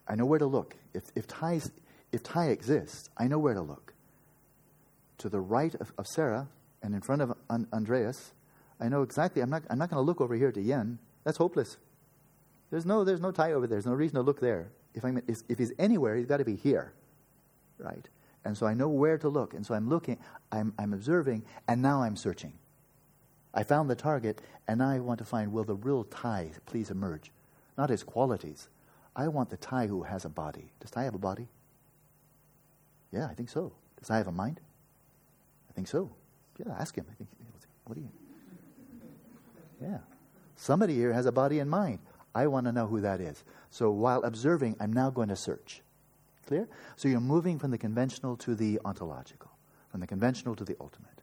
I 0.07 0.15
know 0.15 0.25
where 0.25 0.39
to 0.39 0.45
look. 0.45 0.75
If, 0.93 1.03
if, 1.15 1.27
Thai's, 1.27 1.71
if 2.11 2.23
Thai 2.23 2.47
exists, 2.47 3.09
I 3.17 3.27
know 3.27 3.39
where 3.39 3.53
to 3.53 3.61
look. 3.61 3.93
To 5.19 5.29
the 5.29 5.39
right 5.39 5.73
of, 5.75 5.93
of 5.97 6.07
Sarah 6.07 6.47
and 6.81 6.93
in 6.93 7.01
front 7.01 7.21
of 7.21 7.33
Andreas 7.71 8.33
I 8.79 8.89
know 8.89 9.03
exactly. 9.03 9.41
I'm 9.41 9.49
not, 9.49 9.63
I'm 9.69 9.77
not 9.77 9.89
going 9.89 10.01
to 10.01 10.05
look 10.05 10.21
over 10.21 10.35
here 10.35 10.51
to 10.51 10.61
Yen. 10.61 10.99
That's 11.23 11.37
hopeless. 11.37 11.77
There's 12.71 12.85
no, 12.85 13.03
there's 13.03 13.21
no 13.21 13.31
Thai 13.31 13.53
over 13.53 13.67
there. 13.67 13.77
There's 13.77 13.85
no 13.85 13.93
reason 13.93 14.15
to 14.15 14.21
look 14.21 14.41
there. 14.41 14.69
If, 14.93 15.05
I'm, 15.05 15.21
if 15.27 15.57
he's 15.57 15.73
anywhere, 15.79 16.15
he's 16.15 16.25
got 16.25 16.37
to 16.37 16.45
be 16.45 16.55
here. 16.55 16.93
Right? 17.77 18.07
And 18.43 18.57
so 18.57 18.67
I 18.67 18.73
know 18.73 18.87
where 18.87 19.17
to 19.17 19.27
look. 19.27 19.53
And 19.53 19.65
so 19.65 19.73
I'm 19.73 19.89
looking, 19.89 20.17
I'm, 20.51 20.73
I'm 20.77 20.93
observing, 20.93 21.43
and 21.67 21.81
now 21.81 22.03
I'm 22.03 22.15
searching. 22.15 22.53
I 23.53 23.63
found 23.63 23.89
the 23.89 23.95
target, 23.95 24.41
and 24.67 24.79
now 24.79 24.89
I 24.89 24.99
want 24.99 25.17
to 25.19 25.25
find 25.25 25.51
will 25.51 25.63
the 25.63 25.75
real 25.75 26.03
Thai 26.03 26.51
please 26.65 26.91
emerge? 26.91 27.31
Not 27.77 27.89
his 27.89 28.03
qualities. 28.03 28.69
I 29.15 29.27
want 29.29 29.49
the 29.49 29.57
Thai 29.57 29.87
who 29.87 30.03
has 30.03 30.25
a 30.25 30.29
body. 30.29 30.71
Does 30.79 30.91
Thai 30.91 31.03
have 31.03 31.15
a 31.15 31.19
body? 31.19 31.47
Yeah, 33.11 33.27
I 33.27 33.33
think 33.33 33.49
so. 33.49 33.71
Does 33.97 34.09
Thai 34.09 34.17
have 34.17 34.27
a 34.27 34.31
mind? 34.31 34.59
I 35.69 35.73
think 35.73 35.87
so. 35.87 36.11
Yeah, 36.57 36.73
ask 36.77 36.95
him. 36.95 37.05
I 37.09 37.15
think, 37.15 37.29
what 37.85 37.95
do 37.95 38.01
you? 38.01 38.09
Yeah. 39.81 39.99
Somebody 40.55 40.95
here 40.95 41.13
has 41.13 41.25
a 41.25 41.31
body 41.31 41.59
and 41.59 41.69
mind. 41.69 41.99
I 42.33 42.47
want 42.47 42.65
to 42.65 42.71
know 42.71 42.87
who 42.87 43.01
that 43.01 43.21
is. 43.21 43.43
So 43.69 43.91
while 43.91 44.23
observing, 44.23 44.75
I'm 44.79 44.91
now 44.91 45.09
going 45.09 45.29
to 45.29 45.35
search. 45.35 45.81
Clear? 46.45 46.67
So 46.95 47.07
you're 47.07 47.19
moving 47.19 47.59
from 47.59 47.71
the 47.71 47.77
conventional 47.77 48.37
to 48.37 48.55
the 48.55 48.79
ontological, 48.85 49.51
from 49.89 49.99
the 49.99 50.07
conventional 50.07 50.55
to 50.55 50.63
the 50.63 50.75
ultimate. 50.79 51.21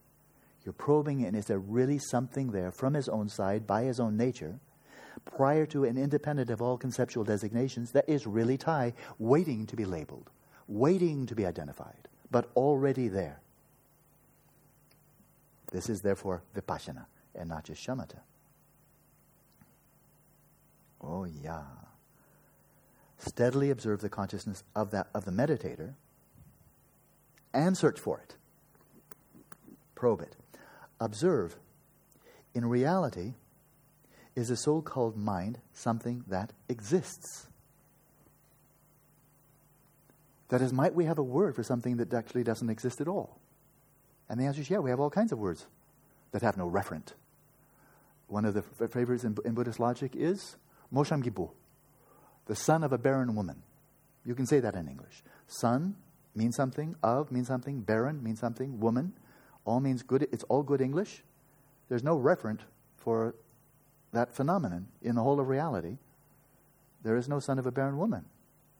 You're 0.63 0.73
probing, 0.73 1.25
and 1.25 1.35
is 1.35 1.45
there 1.45 1.59
really 1.59 1.97
something 1.97 2.51
there 2.51 2.71
from 2.71 2.93
his 2.93 3.09
own 3.09 3.29
side, 3.29 3.67
by 3.67 3.83
his 3.83 3.99
own 3.99 4.17
nature, 4.17 4.59
prior 5.25 5.65
to 5.67 5.83
and 5.83 5.97
independent 5.97 6.49
of 6.49 6.61
all 6.61 6.77
conceptual 6.77 7.23
designations, 7.23 7.91
that 7.91 8.07
is 8.07 8.25
really 8.25 8.57
Thai, 8.57 8.93
waiting 9.19 9.65
to 9.67 9.75
be 9.75 9.85
labeled, 9.85 10.29
waiting 10.67 11.25
to 11.25 11.35
be 11.35 11.45
identified, 11.45 12.07
but 12.31 12.49
already 12.55 13.07
there? 13.07 13.41
This 15.71 15.89
is 15.89 16.01
therefore 16.01 16.43
vipassana 16.55 17.05
and 17.35 17.49
not 17.49 17.63
just 17.65 17.85
shamatha. 17.85 18.19
Oh, 21.01 21.25
yeah. 21.25 21.63
Steadily 23.17 23.69
observe 23.69 24.01
the 24.01 24.09
consciousness 24.09 24.63
of, 24.75 24.91
that, 24.91 25.07
of 25.13 25.25
the 25.25 25.31
meditator 25.31 25.93
and 27.53 27.77
search 27.77 27.99
for 27.99 28.19
it. 28.19 28.35
Probe 29.95 30.21
it. 30.21 30.35
Observe. 30.99 31.55
In 32.53 32.65
reality, 32.65 33.33
is 34.35 34.49
the 34.49 34.57
so 34.57 34.81
called 34.81 35.15
mind 35.15 35.59
something 35.73 36.23
that 36.27 36.51
exists? 36.67 37.47
That 40.49 40.61
is, 40.61 40.73
might 40.73 40.93
we 40.93 41.05
have 41.05 41.17
a 41.17 41.23
word 41.23 41.55
for 41.55 41.63
something 41.63 41.97
that 41.97 42.13
actually 42.13 42.43
doesn't 42.43 42.69
exist 42.69 43.01
at 43.01 43.07
all? 43.07 43.39
And 44.29 44.39
the 44.39 44.45
answer 44.45 44.61
is 44.61 44.69
yeah, 44.69 44.79
we 44.79 44.89
have 44.89 44.99
all 44.99 45.09
kinds 45.09 45.31
of 45.31 45.39
words 45.39 45.67
that 46.31 46.41
have 46.41 46.57
no 46.57 46.69
referent. 46.69 47.13
One 48.27 48.45
of 48.45 48.53
the 48.53 48.61
favorites 48.87 49.23
in, 49.23 49.37
in, 49.45 49.53
Buddhist 49.53 49.79
logic 49.79 50.15
is 50.15 50.55
Mosham 50.93 51.23
Gibu, 51.23 51.51
the 52.45 52.55
son 52.55 52.83
of 52.83 52.91
a 52.91 52.97
barren 52.97 53.35
woman. 53.35 53.63
You 54.25 54.35
can 54.35 54.45
say 54.45 54.59
that 54.59 54.75
in 54.75 54.87
English. 54.87 55.23
Son 55.47 55.95
means 56.35 56.55
something, 56.55 56.95
of 57.03 57.31
means 57.31 57.47
something, 57.47 57.81
barren 57.81 58.23
means 58.23 58.39
something, 58.39 58.79
woman 58.79 59.13
all 59.65 59.79
means 59.79 60.03
good. 60.03 60.27
It's 60.31 60.43
all 60.45 60.63
good 60.63 60.81
English. 60.81 61.23
There's 61.89 62.03
no 62.03 62.17
referent 62.17 62.59
for 62.97 63.35
that 64.11 64.35
phenomenon 64.35 64.87
in 65.01 65.15
the 65.15 65.23
whole 65.23 65.39
of 65.39 65.47
reality. 65.47 65.97
There 67.03 67.17
is 67.17 67.27
no 67.27 67.39
son 67.39 67.59
of 67.59 67.65
a 67.65 67.71
barren 67.71 67.97
woman. 67.97 68.25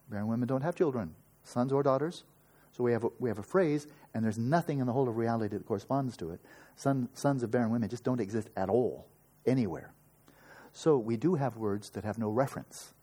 Barren 0.10 0.28
women 0.28 0.48
don't 0.48 0.62
have 0.62 0.76
children, 0.76 1.16
sons 1.44 1.72
or 1.72 1.84
daughters. 1.84 2.24
So 2.72 2.84
we 2.84 2.92
have 2.92 3.04
a, 3.04 3.10
we 3.20 3.30
have 3.30 3.40
a 3.40 3.44
phrase, 3.44 3.88
and 4.14 4.24
there's 4.24 4.38
nothing 4.38 4.80
in 4.80 4.88
the 4.88 4.94
whole 4.94 5.08
of 5.08 5.18
reality 5.18 5.56
that 5.58 5.66
corresponds 5.66 6.18
to 6.18 6.32
it. 6.32 6.40
Son, 6.76 7.08
sons 7.14 7.44
of 7.44 7.52
barren 7.52 7.70
women 7.70 7.90
just 7.90 8.04
don't 8.04 8.20
exist 8.20 8.50
at 8.58 8.70
all, 8.70 9.06
anywhere. 9.46 9.94
So 10.72 10.98
we 10.98 11.18
do 11.18 11.36
have 11.36 11.56
words 11.56 11.92
that 11.92 12.04
have 12.04 12.18
no 12.18 12.30
reference, 12.30 12.94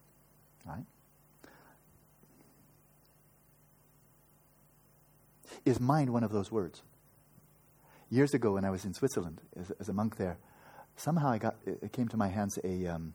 right? 0.65 0.85
Is 5.65 5.81
mind 5.81 6.11
one 6.11 6.25
of 6.25 6.33
those 6.33 6.51
words? 6.51 6.83
Years 8.09 8.35
ago, 8.35 8.55
when 8.55 8.65
I 8.65 8.71
was 8.71 8.85
in 8.85 8.95
Switzerland 8.95 9.41
as, 9.59 9.71
as 9.79 9.89
a 9.89 9.93
monk 9.93 10.17
there, 10.17 10.39
somehow 10.97 11.31
I 11.31 11.39
got, 11.39 11.57
it 11.65 11.93
came 11.93 12.09
to 12.09 12.17
my 12.17 12.29
hands 12.29 12.59
a, 12.65 12.87
um, 12.87 13.15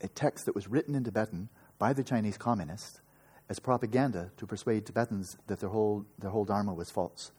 a 0.00 0.08
text 0.08 0.46
that 0.46 0.54
was 0.54 0.68
written 0.68 0.94
in 0.94 1.04
Tibetan 1.04 1.48
by 1.78 1.92
the 1.92 2.02
Chinese 2.02 2.38
communists 2.38 3.00
as 3.48 3.58
propaganda 3.58 4.30
to 4.36 4.46
persuade 4.46 4.86
Tibetans 4.86 5.36
that 5.46 5.60
their 5.60 5.68
whole, 5.68 6.06
their 6.18 6.30
whole 6.30 6.44
Dharma 6.44 6.72
was 6.72 6.90
false. 6.90 7.32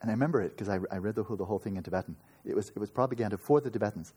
And 0.00 0.10
I 0.10 0.12
remember 0.12 0.42
it 0.42 0.50
because 0.50 0.68
I, 0.68 0.78
I 0.90 0.98
read 0.98 1.14
the 1.14 1.24
whole, 1.24 1.36
the 1.36 1.44
whole 1.44 1.58
thing 1.58 1.76
in 1.76 1.82
Tibetan. 1.82 2.16
It 2.44 2.54
was, 2.54 2.68
it 2.68 2.78
was 2.78 2.90
propaganda 2.90 3.38
for 3.38 3.60
the 3.60 3.70
Tibetans. 3.70 4.12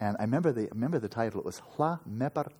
And 0.00 0.16
I 0.18 0.22
remember 0.22 0.52
the, 0.52 0.68
remember 0.72 0.98
the 0.98 1.08
title. 1.08 1.40
It 1.40 1.46
was 1.46 1.60
Hla 1.76 2.00
Mepar, 2.08 2.50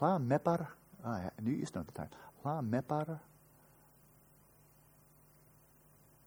Hla 0.00 0.18
Mepar, 0.18 0.66
I 1.04 1.28
knew 1.42 1.62
to 1.64 1.78
know 1.78 1.84
the 1.84 1.92
title. 1.92 2.16
Hla 2.42 2.62
Mepar 2.62 3.20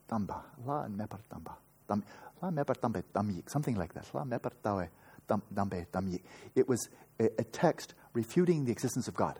Tamba. 0.08 0.44
Hla 0.64 0.88
Mepar 0.88 1.20
Tamba. 1.30 1.58
Hla 1.90 2.52
Mepar 2.52 2.76
Tambe 2.76 3.04
Tamyik. 3.14 3.50
Something 3.50 3.76
like 3.76 3.94
that. 3.94 4.06
Hla 4.14 4.26
Mepar 4.26 4.52
Tawe 4.64 4.88
Dambe 5.28 5.88
Tamyik. 5.92 6.22
It 6.56 6.70
was 6.70 6.88
a, 7.20 7.26
a 7.40 7.44
text 7.44 7.96
refuting 8.14 8.66
the 8.66 8.72
existence 8.72 9.08
of 9.08 9.16
God. 9.16 9.40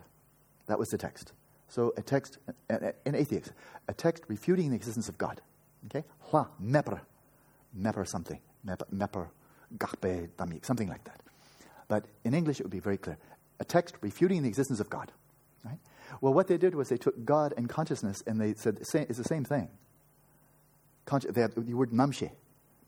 That 0.66 0.80
was 0.80 0.90
the 0.90 0.98
text. 0.98 1.34
So 1.68 1.94
a 1.98 2.02
text, 2.02 2.40
an 2.70 3.16
atheist, 3.16 3.52
a 3.88 3.94
text 3.94 4.24
refuting 4.28 4.70
the 4.70 4.76
existence 4.76 5.10
of 5.10 5.18
God. 5.18 5.42
Okay? 5.86 6.04
Hla, 6.32 6.48
mepar. 6.62 7.02
mepr 7.78 8.08
something, 8.08 8.40
Mepar 8.66 8.86
mepr, 8.94 9.28
gahpe, 9.78 10.66
something 10.66 10.88
like 10.88 11.04
that. 11.04 11.20
But 11.88 12.06
in 12.24 12.34
English, 12.34 12.60
it 12.60 12.64
would 12.64 12.72
be 12.72 12.80
very 12.80 12.98
clear. 12.98 13.18
A 13.64 13.66
text 13.66 13.96
refuting 14.02 14.42
the 14.42 14.50
existence 14.50 14.82
of 14.82 14.90
God. 14.90 15.14
Right? 15.64 15.80
Well, 16.20 16.34
what 16.34 16.48
they 16.48 16.58
did 16.58 16.76
was 16.76 16.90
they 16.90 16.98
took 16.98 17.24
God 17.24 17.54
and 17.56 17.70
consciousness 17.70 18.22
and 18.28 18.42
they 18.42 18.56
said 18.56 18.80
it's 18.82 19.18
the 19.18 19.24
same 19.24 19.46
thing. 19.46 19.70
Consci- 21.08 21.34
they 21.34 21.48
the 21.48 21.74
word 21.74 21.92
namshe, 21.92 22.30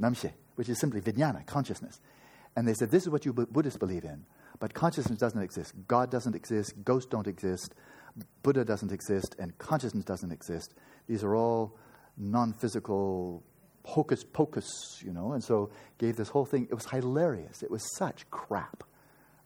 namshe, 0.02 0.34
which 0.56 0.68
is 0.68 0.78
simply 0.78 1.00
vijnana, 1.00 1.46
consciousness. 1.46 2.02
And 2.58 2.68
they 2.68 2.74
said, 2.74 2.92
this 2.92 3.04
is 3.04 3.10
what 3.10 3.26
you 3.26 3.32
Buddhists 3.32 3.80
believe 3.80 4.04
in. 4.04 4.26
But 4.60 4.74
consciousness 4.74 5.18
doesn't 5.18 5.42
exist. 5.42 5.74
God 5.88 6.12
doesn't 6.12 6.36
exist. 6.36 6.74
Ghosts 6.84 7.10
don't 7.10 7.28
exist. 7.28 7.74
Buddha 8.44 8.66
doesn't 8.66 8.92
exist 8.92 9.38
and 9.40 9.58
consciousness 9.58 10.04
doesn't 10.04 10.34
exist. 10.34 10.74
These 11.08 11.24
are 11.24 11.38
all 11.38 11.78
non 12.18 12.52
physical 12.52 13.44
hocus 13.86 14.26
pocus, 14.26 14.68
you 15.02 15.14
know, 15.14 15.32
and 15.32 15.42
so 15.42 15.70
gave 16.00 16.18
this 16.18 16.28
whole 16.28 16.46
thing. 16.46 16.68
It 16.70 16.74
was 16.74 16.86
hilarious. 16.86 17.64
It 17.64 17.72
was 17.72 17.82
such 17.96 18.30
crap. 18.30 18.84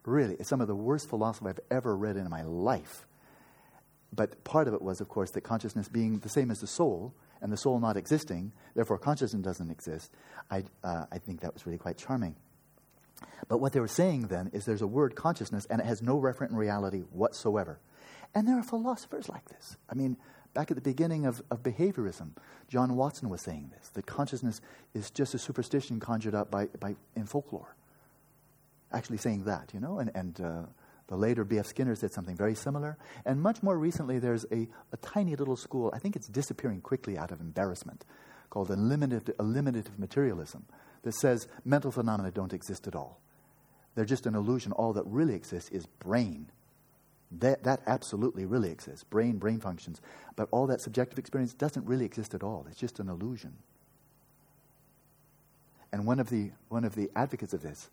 Really, 0.09 0.35
it's 0.39 0.49
some 0.49 0.59
of 0.59 0.67
the 0.67 0.75
worst 0.75 1.07
philosophy 1.07 1.49
I've 1.49 1.59
ever 1.69 1.95
read 1.95 2.17
in 2.17 2.27
my 2.29 2.41
life. 2.41 3.05
But 4.11 4.43
part 4.43 4.67
of 4.67 4.73
it 4.73 4.81
was, 4.81 5.01
of 5.01 5.07
course, 5.07 5.29
that 5.31 5.41
consciousness 5.41 5.87
being 5.87 6.17
the 6.19 6.29
same 6.29 6.49
as 6.49 6.61
the 6.61 6.67
soul, 6.67 7.13
and 7.41 7.53
the 7.53 7.57
soul 7.57 7.79
not 7.79 7.95
existing, 7.95 8.51
therefore 8.73 8.97
consciousness 8.97 9.43
doesn't 9.43 9.69
exist. 9.69 10.11
I, 10.49 10.63
uh, 10.83 11.05
I 11.11 11.19
think 11.19 11.41
that 11.41 11.53
was 11.53 11.67
really 11.67 11.77
quite 11.77 11.97
charming. 11.97 12.35
But 13.47 13.59
what 13.59 13.71
they 13.71 13.79
were 13.79 13.87
saying 13.87 14.27
then 14.27 14.49
is 14.51 14.65
there's 14.65 14.81
a 14.81 14.87
word 14.87 15.15
consciousness, 15.15 15.67
and 15.69 15.79
it 15.79 15.85
has 15.85 16.01
no 16.01 16.19
referent 16.19 16.49
in 16.49 16.55
reality 16.55 17.01
whatsoever. 17.11 17.79
And 18.33 18.47
there 18.47 18.57
are 18.57 18.63
philosophers 18.63 19.29
like 19.29 19.47
this. 19.49 19.77
I 19.89 19.93
mean, 19.93 20.17
back 20.55 20.71
at 20.71 20.75
the 20.75 20.81
beginning 20.81 21.27
of, 21.27 21.43
of 21.51 21.61
behaviorism, 21.61 22.31
John 22.67 22.95
Watson 22.95 23.29
was 23.29 23.41
saying 23.41 23.71
this 23.77 23.89
that 23.89 24.07
consciousness 24.07 24.59
is 24.95 25.11
just 25.11 25.35
a 25.35 25.39
superstition 25.39 25.99
conjured 25.99 26.33
up 26.33 26.49
by, 26.49 26.65
by, 26.79 26.95
in 27.15 27.27
folklore. 27.27 27.75
Actually, 28.91 29.17
saying 29.17 29.43
that, 29.43 29.71
you 29.73 29.79
know, 29.79 29.99
and, 29.99 30.11
and 30.15 30.41
uh, 30.41 30.61
the 31.07 31.15
later 31.15 31.43
B.F. 31.43 31.67
Skinner 31.67 31.95
said 31.95 32.11
something 32.11 32.35
very 32.35 32.55
similar. 32.55 32.97
And 33.25 33.41
much 33.41 33.61
more 33.61 33.77
recently, 33.77 34.19
there's 34.19 34.45
a, 34.51 34.67
a 34.91 34.97
tiny 34.97 35.35
little 35.35 35.55
school, 35.55 35.91
I 35.93 35.99
think 35.99 36.15
it's 36.15 36.27
disappearing 36.27 36.81
quickly 36.81 37.17
out 37.17 37.31
of 37.31 37.39
embarrassment, 37.39 38.05
called 38.49 38.71
eliminative, 38.71 39.29
eliminative 39.39 39.99
materialism, 39.99 40.65
that 41.03 41.13
says 41.13 41.47
mental 41.63 41.91
phenomena 41.91 42.31
don't 42.31 42.53
exist 42.53 42.87
at 42.87 42.95
all. 42.95 43.21
They're 43.95 44.05
just 44.05 44.25
an 44.25 44.35
illusion. 44.35 44.71
All 44.71 44.93
that 44.93 45.05
really 45.05 45.33
exists 45.33 45.69
is 45.69 45.85
brain 45.85 46.51
that, 47.31 47.63
that 47.63 47.81
absolutely 47.85 48.45
really 48.45 48.71
exists 48.71 49.03
brain, 49.03 49.37
brain 49.37 49.59
functions. 49.59 50.01
But 50.35 50.49
all 50.51 50.67
that 50.67 50.81
subjective 50.81 51.19
experience 51.19 51.53
doesn't 51.53 51.85
really 51.85 52.05
exist 52.05 52.33
at 52.33 52.43
all, 52.43 52.65
it's 52.69 52.79
just 52.79 52.99
an 52.99 53.09
illusion. 53.09 53.57
And 55.91 56.05
one 56.05 56.19
of 56.19 56.29
the, 56.29 56.51
one 56.69 56.83
of 56.83 56.95
the 56.95 57.09
advocates 57.15 57.53
of 57.53 57.63
this, 57.63 57.89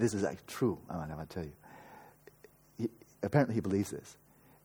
this 0.00 0.14
is 0.14 0.24
true, 0.46 0.78
I 0.88 0.96
want 0.96 1.28
to 1.28 1.34
tell 1.34 1.44
you. 1.44 1.52
He, 2.78 2.88
apparently, 3.22 3.54
he 3.54 3.60
believes 3.60 3.90
this. 3.90 4.16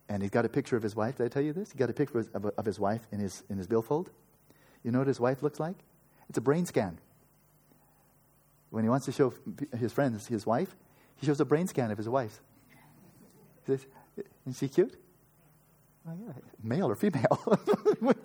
And 0.08 0.22
he's 0.22 0.32
got 0.32 0.46
a 0.46 0.50
picture 0.50 0.78
of 0.78 0.84
his 0.84 0.96
wife. 0.96 1.18
Did 1.18 1.26
I 1.26 1.28
tell 1.30 1.42
you 1.42 1.52
this? 1.52 1.72
He 1.72 1.78
got 1.78 1.90
a 1.90 1.94
picture 1.94 2.20
of, 2.34 2.46
of, 2.46 2.66
his 2.66 2.80
wife 2.80 3.08
in 3.12 3.20
his, 3.20 3.44
in 3.50 3.58
his 3.58 3.68
billfold. 3.68 4.12
You 4.84 4.92
know 4.92 5.00
what 5.00 5.08
his 5.08 5.20
wife 5.20 5.44
looks 5.44 5.60
like? 5.60 5.76
It's 6.30 6.38
a 6.38 6.42
brain 6.42 6.66
scan. 6.66 7.00
When 8.70 8.84
he 8.84 8.90
wants 8.90 9.06
to 9.08 9.12
show 9.12 9.34
his 9.78 9.92
friends 9.92 10.28
his 10.28 10.46
wife, 10.46 10.76
he 11.18 11.26
shows 11.26 11.40
a 11.40 11.46
brain 11.46 11.68
scan 11.68 11.92
of 11.92 11.98
his 11.98 12.08
wife. 12.08 12.40
Says, 13.66 13.86
Is 14.48 14.58
she 14.58 14.68
cute? 14.68 14.96
Oh, 16.08 16.14
yeah. 16.26 16.34
Male 16.62 16.92
or 16.92 16.96
female? 16.96 17.60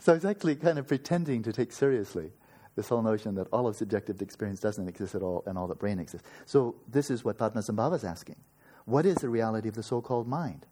so 0.00 0.14
he's 0.14 0.24
actually 0.24 0.56
kind 0.56 0.78
of 0.78 0.88
pretending 0.88 1.42
to 1.42 1.52
take 1.52 1.72
seriously 1.72 2.32
this 2.76 2.88
whole 2.88 3.02
notion 3.02 3.34
that 3.36 3.46
all 3.52 3.66
of 3.66 3.76
subjective 3.76 4.20
experience 4.20 4.60
doesn't 4.60 4.88
exist 4.88 5.14
at 5.14 5.22
all 5.22 5.42
and 5.46 5.56
all 5.56 5.66
that 5.68 5.78
brain 5.78 5.98
exists. 5.98 6.26
So 6.46 6.74
this 6.88 7.10
is 7.10 7.24
what 7.24 7.38
Padmasambhava 7.38 7.96
is 7.96 8.04
asking. 8.04 8.36
What 8.84 9.06
is 9.06 9.16
the 9.16 9.28
reality 9.28 9.68
of 9.68 9.74
the 9.74 9.82
so-called 9.82 10.26
mind? 10.26 10.66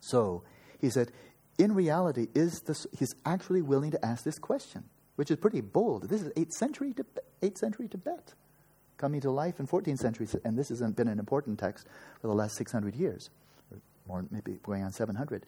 So 0.00 0.42
he 0.80 0.90
said, 0.90 1.12
in 1.58 1.74
reality, 1.74 2.28
is 2.34 2.62
this, 2.62 2.86
he's 2.98 3.14
actually 3.26 3.62
willing 3.62 3.90
to 3.90 4.04
ask 4.04 4.24
this 4.24 4.38
question, 4.38 4.84
which 5.16 5.30
is 5.30 5.36
pretty 5.36 5.60
bold. 5.60 6.08
This 6.08 6.22
is 6.22 6.32
8th 6.32 6.52
century, 6.52 6.94
8th 7.42 7.58
century 7.58 7.88
Tibet 7.88 8.34
coming 8.96 9.20
to 9.22 9.30
life 9.30 9.60
in 9.60 9.66
14th 9.66 9.98
century, 9.98 10.28
and 10.44 10.58
this 10.58 10.68
has 10.68 10.80
been 10.92 11.08
an 11.08 11.18
important 11.18 11.58
text 11.58 11.86
for 12.20 12.28
the 12.28 12.34
last 12.34 12.56
600 12.56 12.94
years, 12.94 13.30
or 14.08 14.26
maybe 14.30 14.58
going 14.62 14.82
on 14.82 14.92
700. 14.92 15.46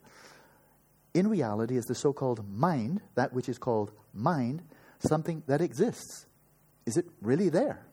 In 1.14 1.28
reality, 1.28 1.76
is 1.76 1.84
the 1.84 1.94
so 1.94 2.12
called 2.14 2.48
mind, 2.50 3.02
that 3.14 3.32
which 3.34 3.48
is 3.50 3.58
called 3.58 3.92
mind, 4.14 4.62
something 5.02 5.42
that 5.46 5.60
exists? 5.60 6.26
Is 6.86 6.96
it 6.96 7.06
really 7.20 7.48
there? 7.48 7.84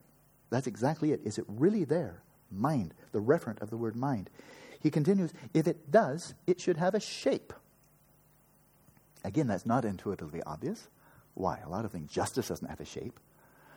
That's 0.49 0.68
exactly 0.68 1.12
it. 1.12 1.22
Is 1.24 1.38
it 1.38 1.45
really 1.47 1.84
there? 1.84 2.22
Mind, 2.51 2.93
the 3.12 3.20
referent 3.20 3.62
of 3.62 3.70
the 3.70 3.78
word 3.78 3.95
mind. 3.95 4.30
He 4.80 4.89
continues, 4.89 5.34
if 5.53 5.68
it 5.68 5.91
does, 5.91 6.34
it 6.47 6.60
should 6.60 6.78
have 6.78 6.95
a 6.95 6.99
shape. 6.99 7.53
Again, 9.24 9.47
that's 9.47 9.66
not 9.66 9.86
intuitively 9.86 10.41
obvious. 10.45 10.88
Why? 11.34 11.60
A 11.64 11.70
lot 11.70 11.86
of 11.86 11.91
things. 11.91 12.12
Justice 12.12 12.47
doesn't 12.47 12.68
have 12.68 12.80
a 12.80 12.86
shape. 12.86 13.20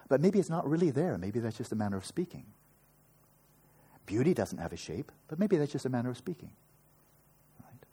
But 0.09 0.21
maybe 0.21 0.39
it's 0.39 0.51
not 0.51 0.69
really 0.69 0.91
there. 0.91 1.19
Maybe 1.19 1.41
that's 1.41 1.59
just 1.59 1.73
a 1.73 1.77
manner 1.77 1.97
of 1.97 2.07
speaking. 2.07 2.45
Beauty 4.07 4.35
doesn't 4.35 4.59
have 4.59 4.73
a 4.73 4.77
shape, 4.77 5.13
but 5.29 5.39
maybe 5.39 5.57
that's 5.57 5.73
just 5.73 5.87
a 5.87 5.89
manner 5.89 6.11
of 6.11 6.17
speaking. 6.17 6.53
Right? 7.61 7.85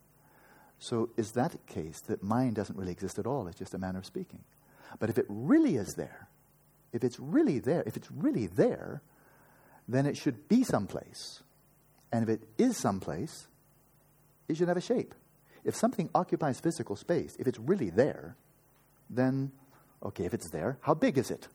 So 0.79 1.09
is 1.17 1.31
that 1.31 1.51
the 1.51 1.57
case 1.71 2.01
that 2.01 2.23
mind 2.23 2.55
doesn't 2.55 2.77
really 2.77 2.91
exist 2.91 3.19
at 3.19 3.25
all? 3.25 3.47
It's 3.47 3.57
just 3.57 3.73
a 3.73 3.77
manner 3.77 3.99
of 3.99 4.05
speaking. 4.05 4.43
But 4.97 5.09
if 5.09 5.17
it 5.17 5.25
really 5.29 5.75
is 5.75 5.93
there, 5.95 6.27
if 6.91 7.03
it's 7.03 7.19
really 7.19 7.59
there, 7.59 7.83
if 7.85 7.95
it's 7.95 8.09
really 8.11 8.47
there, 8.47 9.01
then 9.87 10.05
it 10.05 10.17
should 10.17 10.47
be 10.47 10.63
someplace. 10.63 11.43
And 12.11 12.23
if 12.23 12.29
it 12.29 12.47
is 12.57 12.77
someplace, 12.77 13.47
it 14.47 14.57
should 14.57 14.67
have 14.67 14.77
a 14.77 14.81
shape. 14.81 15.13
If 15.63 15.75
something 15.75 16.09
occupies 16.15 16.59
physical 16.59 16.95
space, 16.95 17.35
if 17.37 17.47
it's 17.47 17.59
really 17.59 17.89
there, 17.89 18.35
then, 19.09 19.51
okay, 20.03 20.25
if 20.25 20.33
it's 20.33 20.49
there, 20.49 20.77
how 20.81 20.93
big 20.93 21.17
is 21.17 21.29
it? 21.29 21.47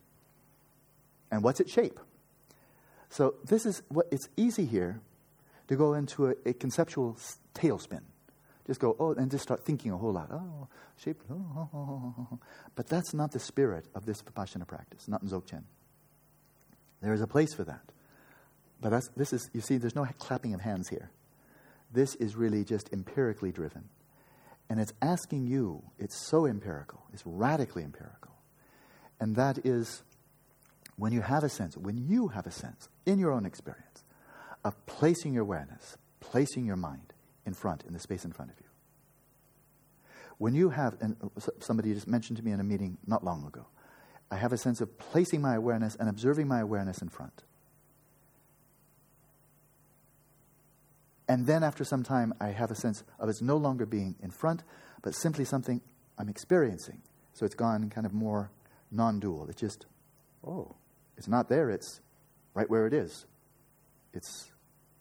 And 1.30 1.42
what's 1.42 1.60
its 1.60 1.72
shape? 1.72 1.98
So 3.08 3.34
this 3.44 3.66
is 3.66 3.82
what 3.88 4.06
it's 4.10 4.28
easy 4.36 4.66
here 4.66 5.00
to 5.68 5.76
go 5.76 5.94
into 5.94 6.28
a, 6.28 6.34
a 6.46 6.52
conceptual 6.52 7.16
tailspin. 7.54 8.02
Just 8.66 8.80
go, 8.80 8.96
oh, 8.98 9.12
and 9.12 9.30
just 9.30 9.42
start 9.42 9.64
thinking 9.64 9.92
a 9.92 9.96
whole 9.96 10.12
lot. 10.12 10.30
Oh, 10.32 10.68
shape. 10.96 11.20
Oh, 11.30 11.68
oh, 11.74 12.14
oh, 12.18 12.38
but 12.74 12.88
that's 12.88 13.12
not 13.12 13.32
the 13.32 13.38
spirit 13.38 13.86
of 13.94 14.06
this 14.06 14.22
Vipassana 14.22 14.66
practice, 14.66 15.06
not 15.06 15.22
in 15.22 15.28
Dzogchen. 15.28 15.64
There 17.02 17.12
is 17.12 17.20
a 17.20 17.26
place 17.26 17.52
for 17.52 17.64
that. 17.64 17.82
But 18.80 18.90
that's, 18.90 19.08
this 19.16 19.32
is, 19.32 19.50
you 19.52 19.60
see, 19.60 19.76
there's 19.76 19.94
no 19.94 20.06
clapping 20.18 20.54
of 20.54 20.60
hands 20.60 20.88
here. 20.88 21.10
This 21.92 22.14
is 22.16 22.36
really 22.36 22.64
just 22.64 22.92
empirically 22.92 23.52
driven. 23.52 23.88
And 24.68 24.80
it's 24.80 24.92
asking 25.00 25.46
you, 25.46 25.82
it's 25.98 26.16
so 26.28 26.46
empirical, 26.46 27.02
it's 27.12 27.22
radically 27.26 27.82
empirical. 27.82 28.32
And 29.20 29.36
that 29.36 29.64
is 29.64 30.02
when 30.96 31.12
you 31.12 31.20
have 31.20 31.44
a 31.44 31.48
sense, 31.48 31.76
when 31.76 31.96
you 31.96 32.28
have 32.28 32.46
a 32.46 32.50
sense 32.50 32.88
in 33.06 33.18
your 33.18 33.32
own 33.32 33.46
experience 33.46 34.04
of 34.64 34.74
placing 34.86 35.34
your 35.34 35.42
awareness, 35.42 35.96
placing 36.20 36.66
your 36.66 36.76
mind 36.76 37.13
in 37.46 37.54
front, 37.54 37.84
in 37.84 37.92
the 37.92 37.98
space 37.98 38.24
in 38.24 38.32
front 38.32 38.50
of 38.50 38.58
you. 38.58 38.66
When 40.38 40.54
you 40.54 40.70
have, 40.70 40.96
and 41.00 41.16
somebody 41.60 41.94
just 41.94 42.08
mentioned 42.08 42.38
to 42.38 42.44
me 42.44 42.52
in 42.52 42.60
a 42.60 42.64
meeting 42.64 42.98
not 43.06 43.24
long 43.24 43.46
ago, 43.46 43.66
I 44.30 44.36
have 44.36 44.52
a 44.52 44.58
sense 44.58 44.80
of 44.80 44.98
placing 44.98 45.40
my 45.40 45.54
awareness 45.54 45.96
and 45.98 46.08
observing 46.08 46.48
my 46.48 46.60
awareness 46.60 47.02
in 47.02 47.08
front. 47.08 47.44
And 51.28 51.46
then 51.46 51.62
after 51.62 51.84
some 51.84 52.02
time, 52.02 52.34
I 52.40 52.48
have 52.48 52.70
a 52.70 52.74
sense 52.74 53.02
of 53.18 53.28
it's 53.28 53.40
no 53.40 53.56
longer 53.56 53.86
being 53.86 54.16
in 54.22 54.30
front, 54.30 54.62
but 55.02 55.14
simply 55.14 55.44
something 55.44 55.80
I'm 56.18 56.28
experiencing. 56.28 57.00
So 57.32 57.46
it's 57.46 57.54
gone 57.54 57.88
kind 57.90 58.06
of 58.06 58.12
more 58.12 58.50
non 58.90 59.20
dual. 59.20 59.48
It's 59.48 59.60
just, 59.60 59.86
oh, 60.46 60.74
it's 61.16 61.28
not 61.28 61.48
there, 61.48 61.70
it's 61.70 62.00
right 62.54 62.68
where 62.68 62.86
it 62.86 62.92
is. 62.92 63.26
It's 64.12 64.50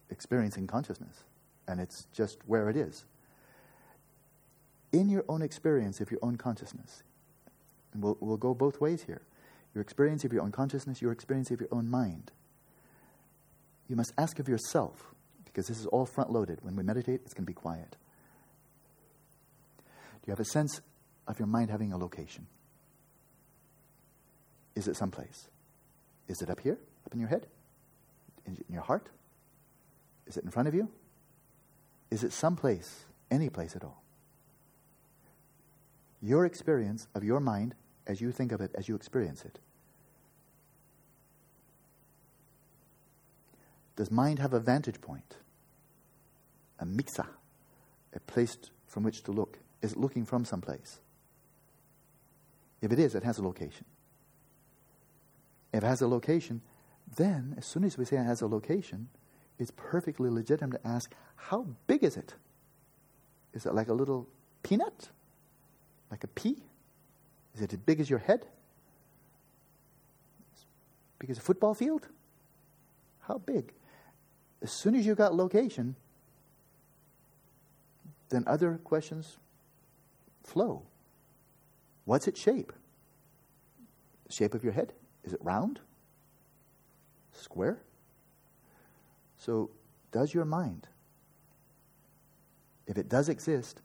experiencing 0.10 0.68
consciousness, 0.68 1.24
and 1.68 1.80
it's 1.80 2.08
just 2.14 2.38
where 2.46 2.70
it 2.70 2.76
is. 2.76 3.06
In 4.92 5.10
your 5.10 5.26
own 5.28 5.42
experience 5.42 6.02
of 6.02 6.12
your 6.12 6.20
own 6.22 6.36
consciousness, 6.36 7.04
and 7.94 8.04
we'll, 8.04 8.18
we'll 8.20 8.38
go 8.38 8.54
both 8.54 8.80
ways 8.82 9.04
here 9.04 9.22
your 9.74 9.82
experience 9.82 10.24
of 10.24 10.32
your 10.32 10.44
own 10.44 10.52
consciousness, 10.52 11.02
your 11.02 11.12
experience 11.12 11.50
of 11.52 11.60
your 11.60 11.70
own 11.72 11.90
mind. 11.90 12.32
You 13.88 13.96
must 13.96 14.14
ask 14.18 14.40
of 14.40 14.48
yourself 14.48 15.14
because 15.46 15.68
this 15.68 15.80
is 15.80 15.86
all 15.88 16.06
front 16.06 16.32
loaded. 16.32 16.60
When 16.62 16.76
we 16.76 16.84
meditate, 16.84 17.22
it's 17.26 17.34
going 17.34 17.46
to 17.46 17.50
be 17.50 17.54
quiet. 17.54 17.96
Do 19.78 20.28
you 20.28 20.32
have 20.32 20.40
a 20.40 20.46
sense 20.46 20.82
of 21.28 21.40
your 21.40 21.48
mind 21.48 21.70
having 21.70 21.92
a 21.92 21.98
location? 21.98 22.48
Is 24.76 24.88
it 24.88 24.96
someplace? 24.96 25.50
Is 26.28 26.42
it 26.42 26.50
up 26.50 26.60
here, 26.60 26.80
up 27.06 27.14
in 27.14 27.20
your 27.20 27.30
head? 27.30 27.48
In 28.46 28.58
your 28.70 28.84
heart? 28.84 29.08
Is 30.28 30.38
it 30.38 30.44
in 30.44 30.52
front 30.52 30.68
of 30.68 30.74
you? 30.74 30.90
Is 32.14 32.24
it 32.24 32.32
someplace, 32.32 33.06
any 33.32 33.50
place 33.50 33.76
at 33.76 33.84
all? 33.84 34.04
Your 36.22 36.46
experience 36.46 37.08
of 37.16 37.24
your 37.24 37.40
mind 37.40 37.74
as 38.06 38.22
you 38.22 38.32
think 38.32 38.52
of 38.52 38.62
it, 38.62 38.70
as 38.76 38.88
you 38.88 38.96
experience 38.96 39.44
it. 39.44 39.58
Does 43.96 44.12
mind 44.12 44.38
have 44.38 44.54
a 44.54 44.60
vantage 44.60 45.02
point? 45.02 45.38
a 46.80 46.86
mixa, 46.86 47.26
a 48.14 48.20
place 48.20 48.58
from 48.86 49.02
which 49.02 49.24
to 49.24 49.32
look. 49.32 49.58
Is 49.82 49.94
it 49.94 49.98
looking 49.98 50.24
from 50.24 50.46
someplace? 50.46 51.00
If 52.80 52.92
it 52.92 53.00
is, 53.00 53.16
it 53.16 53.24
has 53.24 53.40
a 53.40 53.44
location. 53.44 53.86
If 55.72 55.84
it 55.84 55.88
has 55.88 56.02
a 56.02 56.08
location, 56.08 56.62
then 57.18 57.56
as 57.58 57.66
soon 57.66 57.84
as 57.84 57.98
we 57.98 58.06
say 58.06 58.18
it 58.18 58.26
has 58.26 58.42
a 58.42 58.48
location, 58.48 59.10
it's 59.64 59.72
perfectly 59.76 60.30
legitimate 60.30 60.84
to 60.84 60.88
ask, 60.88 61.16
how 61.36 61.66
big 61.88 62.04
is 62.04 62.18
it? 62.18 62.36
Is 63.54 63.66
it 63.66 63.74
like 63.74 63.88
a 63.88 63.94
little 63.94 64.28
peanut? 64.62 65.10
Like 66.12 66.24
a 66.24 66.28
pea? 66.28 66.58
Is 67.56 67.62
it 67.62 67.72
as 67.72 67.80
big 67.80 68.00
as 68.00 68.10
your 68.10 68.20
head? 68.20 68.46
As 70.54 70.66
big 71.18 71.30
as 71.30 71.38
a 71.38 71.42
football 71.42 71.74
field? 71.74 72.08
How 73.22 73.38
big? 73.38 73.74
As 74.62 74.72
soon 74.72 74.96
as 74.96 75.06
you 75.06 75.16
got 75.16 75.34
location, 75.34 75.96
then 78.30 78.44
other 78.46 78.80
questions 78.84 79.38
flow. 80.44 80.84
What's 82.04 82.28
its 82.28 82.42
shape? 82.42 82.74
The 84.26 84.34
shape 84.34 84.54
of 84.54 84.64
your 84.64 84.74
head? 84.74 84.92
Is 85.24 85.32
it 85.32 85.40
round? 85.42 85.80
Square? 87.32 87.80
So, 89.44 89.70
does 90.14 90.34
your 90.34 90.46
mind, 90.46 90.88
if 92.88 92.98
it 92.98 93.10
does 93.10 93.28
exist, 93.28 93.82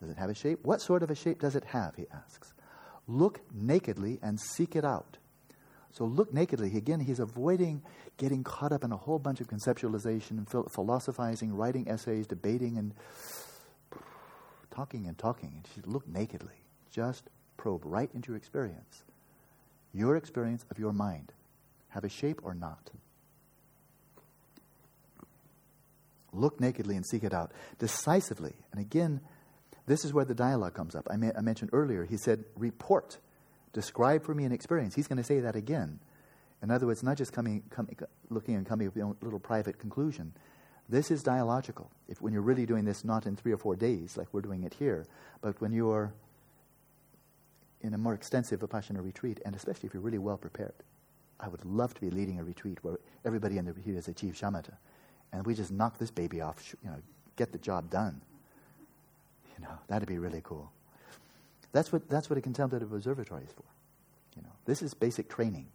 does 0.00 0.08
it 0.08 0.16
have 0.16 0.30
a 0.30 0.34
shape? 0.34 0.60
What 0.62 0.80
sort 0.80 1.02
of 1.02 1.10
a 1.10 1.14
shape 1.14 1.40
does 1.40 1.54
it 1.54 1.64
have? 1.64 1.94
He 1.96 2.06
asks. 2.14 2.54
Look 3.06 3.40
nakedly 3.52 4.18
and 4.22 4.40
seek 4.40 4.74
it 4.74 4.86
out. 4.86 5.18
So, 5.90 6.04
look 6.04 6.32
nakedly. 6.32 6.74
Again, 6.78 7.00
he's 7.00 7.20
avoiding 7.20 7.82
getting 8.16 8.42
caught 8.42 8.72
up 8.72 8.84
in 8.84 8.92
a 8.92 8.96
whole 8.96 9.18
bunch 9.18 9.42
of 9.42 9.48
conceptualization, 9.48 10.46
philosophizing, 10.72 11.54
writing 11.54 11.88
essays, 11.88 12.26
debating, 12.26 12.78
and 12.78 12.94
talking 14.70 15.06
and 15.06 15.18
talking, 15.18 15.52
and 15.56 15.66
said, 15.74 15.86
Look 15.86 16.08
nakedly. 16.08 16.64
Just 16.90 17.28
probe 17.58 17.82
right 17.84 18.08
into 18.14 18.28
your 18.30 18.38
experience. 18.38 19.04
Your 19.92 20.16
experience 20.16 20.64
of 20.70 20.78
your 20.78 20.94
mind. 20.94 21.32
Have 21.88 22.04
a 22.04 22.08
shape 22.08 22.40
or 22.42 22.54
not? 22.54 22.90
Look 26.32 26.60
nakedly 26.60 26.96
and 26.96 27.06
seek 27.06 27.24
it 27.24 27.34
out 27.34 27.52
decisively. 27.78 28.54
And 28.72 28.80
again, 28.80 29.20
this 29.86 30.04
is 30.04 30.12
where 30.12 30.24
the 30.24 30.34
dialogue 30.34 30.74
comes 30.74 30.94
up. 30.94 31.08
I, 31.10 31.16
may, 31.16 31.32
I 31.36 31.40
mentioned 31.40 31.70
earlier, 31.72 32.04
he 32.04 32.16
said, 32.16 32.44
Report. 32.56 33.18
Describe 33.72 34.22
for 34.22 34.34
me 34.34 34.44
an 34.44 34.52
experience. 34.52 34.94
He's 34.94 35.08
going 35.08 35.18
to 35.18 35.24
say 35.24 35.40
that 35.40 35.56
again. 35.56 35.98
In 36.62 36.70
other 36.70 36.86
words, 36.86 37.02
not 37.02 37.16
just 37.16 37.32
coming, 37.32 37.62
coming 37.70 37.96
looking 38.28 38.54
and 38.54 38.66
coming 38.66 38.90
with 38.94 39.02
a 39.02 39.24
little 39.24 39.40
private 39.40 39.78
conclusion. 39.78 40.32
This 40.88 41.10
is 41.10 41.22
dialogical. 41.22 41.90
If 42.06 42.20
when 42.20 42.32
you're 42.32 42.42
really 42.42 42.66
doing 42.66 42.84
this 42.84 43.04
not 43.04 43.26
in 43.26 43.34
three 43.34 43.52
or 43.52 43.56
four 43.56 43.74
days, 43.74 44.16
like 44.16 44.28
we're 44.32 44.42
doing 44.42 44.62
it 44.62 44.74
here, 44.74 45.06
but 45.40 45.60
when 45.60 45.72
you're 45.72 46.12
in 47.82 47.94
a 47.94 47.98
more 47.98 48.14
extensive 48.14 48.60
Vipassana 48.60 49.02
retreat, 49.02 49.40
and 49.44 49.54
especially 49.54 49.88
if 49.88 49.94
you're 49.94 50.02
really 50.02 50.18
well 50.18 50.36
prepared. 50.36 50.74
I 51.40 51.48
would 51.48 51.64
love 51.64 51.92
to 51.94 52.00
be 52.00 52.10
leading 52.10 52.38
a 52.38 52.44
retreat 52.44 52.78
where 52.82 52.98
everybody 53.24 53.58
in 53.58 53.64
the 53.64 53.72
retreat 53.72 53.96
is 53.96 54.08
a 54.08 54.12
chief 54.12 54.40
shamatha, 54.40 54.74
and 55.32 55.46
we 55.46 55.54
just 55.54 55.70
knock 55.70 55.98
this 55.98 56.10
baby 56.10 56.40
off, 56.40 56.74
you 56.82 56.90
know, 56.90 56.96
get 57.36 57.52
the 57.52 57.58
job 57.58 57.90
done. 57.90 58.20
You 59.56 59.64
know, 59.64 59.78
that'd 59.88 60.08
be 60.08 60.18
really 60.18 60.40
cool. 60.42 60.70
That's 61.72 61.92
what, 61.92 62.08
that's 62.08 62.28
what 62.28 62.38
a 62.38 62.42
contemplative 62.42 62.92
observatory 62.92 63.44
is 63.44 63.52
for. 63.52 63.64
You 64.36 64.42
know, 64.42 64.52
this 64.66 64.82
is 64.82 64.94
basic 64.94 65.28
training. 65.28 65.66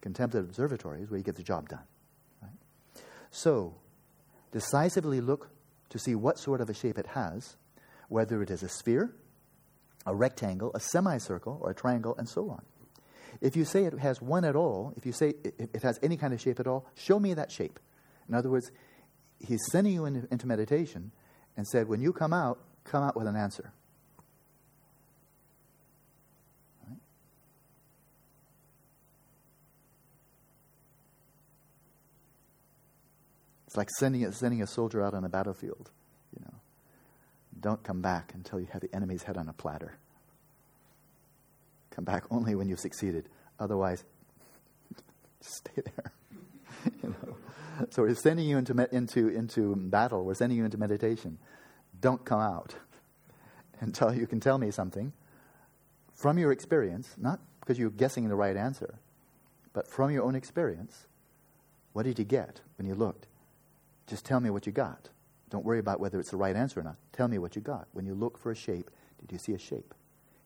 Contemplative 0.00 0.48
observatory 0.48 1.02
is 1.02 1.10
where 1.10 1.18
you 1.18 1.24
get 1.24 1.36
the 1.36 1.42
job 1.42 1.68
done. 1.68 1.84
Right? 2.42 2.50
So, 3.30 3.74
decisively 4.52 5.20
look 5.20 5.50
to 5.90 5.98
see 5.98 6.14
what 6.14 6.38
sort 6.38 6.60
of 6.60 6.68
a 6.68 6.74
shape 6.74 6.98
it 6.98 7.06
has, 7.08 7.56
whether 8.08 8.42
it 8.42 8.50
is 8.50 8.62
a 8.62 8.68
sphere, 8.68 9.14
a 10.04 10.14
rectangle, 10.14 10.70
a 10.74 10.80
semicircle, 10.80 11.58
or 11.60 11.70
a 11.70 11.74
triangle, 11.74 12.14
and 12.18 12.28
so 12.28 12.50
on. 12.50 12.62
If 13.40 13.56
you 13.56 13.64
say 13.64 13.84
it 13.84 13.98
has 13.98 14.22
one 14.22 14.44
at 14.44 14.56
all, 14.56 14.94
if 14.96 15.04
you 15.04 15.12
say 15.12 15.34
it 15.44 15.82
has 15.82 15.98
any 16.02 16.16
kind 16.16 16.32
of 16.32 16.40
shape 16.40 16.58
at 16.58 16.66
all, 16.66 16.86
show 16.94 17.18
me 17.18 17.34
that 17.34 17.50
shape. 17.50 17.78
In 18.28 18.34
other 18.34 18.48
words, 18.48 18.70
he's 19.38 19.60
sending 19.70 19.94
you 19.94 20.04
into 20.04 20.46
meditation 20.46 21.12
and 21.56 21.66
said, 21.66 21.88
when 21.88 22.00
you 22.00 22.12
come 22.12 22.32
out, 22.32 22.58
come 22.84 23.02
out 23.02 23.16
with 23.16 23.26
an 23.26 23.36
answer. 23.36 23.72
It's 33.66 33.76
like 33.76 33.90
sending 33.98 34.24
a, 34.24 34.32
sending 34.32 34.62
a 34.62 34.66
soldier 34.66 35.02
out 35.02 35.12
on 35.12 35.24
a 35.24 35.28
battlefield. 35.28 35.90
You 36.38 36.44
know, 36.44 36.54
don't 37.60 37.82
come 37.82 38.00
back 38.00 38.32
until 38.34 38.58
you 38.58 38.68
have 38.72 38.80
the 38.80 38.94
enemy's 38.94 39.22
head 39.22 39.36
on 39.36 39.48
a 39.48 39.52
platter. 39.52 39.98
Come 41.90 42.04
back 42.04 42.24
only 42.30 42.54
when 42.54 42.68
you've 42.68 42.80
succeeded. 42.80 43.28
Otherwise, 43.58 44.04
just 45.42 45.56
stay 45.56 45.82
there. 45.82 46.12
you 47.02 47.08
know? 47.08 47.36
So 47.90 48.02
we're 48.02 48.14
sending 48.14 48.48
you 48.48 48.58
into, 48.58 48.72
into, 48.94 49.28
into 49.28 49.76
battle. 49.76 50.24
We're 50.24 50.34
sending 50.34 50.58
you 50.58 50.64
into 50.64 50.78
meditation. 50.78 51.38
Don't 52.00 52.24
come 52.24 52.40
out 52.40 52.74
until 53.80 54.14
you 54.14 54.26
can 54.26 54.40
tell 54.40 54.58
me 54.58 54.70
something 54.70 55.12
from 56.14 56.38
your 56.38 56.52
experience, 56.52 57.14
not 57.18 57.40
because 57.60 57.78
you're 57.78 57.90
guessing 57.90 58.28
the 58.28 58.34
right 58.34 58.56
answer, 58.56 58.98
but 59.72 59.86
from 59.86 60.10
your 60.10 60.24
own 60.24 60.34
experience. 60.34 61.06
What 61.92 62.04
did 62.04 62.18
you 62.18 62.24
get 62.24 62.60
when 62.78 62.86
you 62.86 62.94
looked? 62.94 63.26
Just 64.06 64.24
tell 64.24 64.40
me 64.40 64.50
what 64.50 64.66
you 64.66 64.72
got. 64.72 65.10
Don't 65.50 65.64
worry 65.64 65.78
about 65.78 66.00
whether 66.00 66.18
it's 66.18 66.30
the 66.30 66.36
right 66.36 66.56
answer 66.56 66.80
or 66.80 66.82
not. 66.82 66.96
Tell 67.12 67.28
me 67.28 67.38
what 67.38 67.56
you 67.56 67.62
got. 67.62 67.88
When 67.92 68.06
you 68.06 68.14
look 68.14 68.38
for 68.38 68.50
a 68.50 68.54
shape, 68.54 68.90
did 69.20 69.32
you 69.32 69.38
see 69.38 69.52
a 69.52 69.58
shape? 69.58 69.94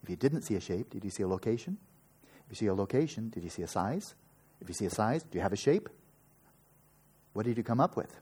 If 0.03 0.11
you 0.11 0.17
didn't 0.17 0.43
see 0.43 0.55
a 0.55 0.61
shape, 0.61 0.91
did 0.91 1.05
you 1.05 1.11
see 1.11 1.23
a 1.23 1.29
location? 1.29 1.79
If 2.23 2.51
you 2.51 2.57
see 2.57 2.67
a 2.67 2.75
location, 2.75 3.29
did 3.31 3.43
you 3.45 3.51
see 3.51 3.63
a 3.63 3.69
size? 3.69 4.15
If 4.61 4.69
you 4.69 4.75
see 4.75 4.87
a 4.87 4.91
size, 4.91 5.23
do 5.23 5.39
you 5.39 5.43
have 5.43 5.53
a 5.53 5.57
shape? 5.57 5.89
What 7.33 7.47
did 7.47 7.57
you 7.57 7.63
come 7.63 7.81
up 7.81 7.97
with? 7.97 8.15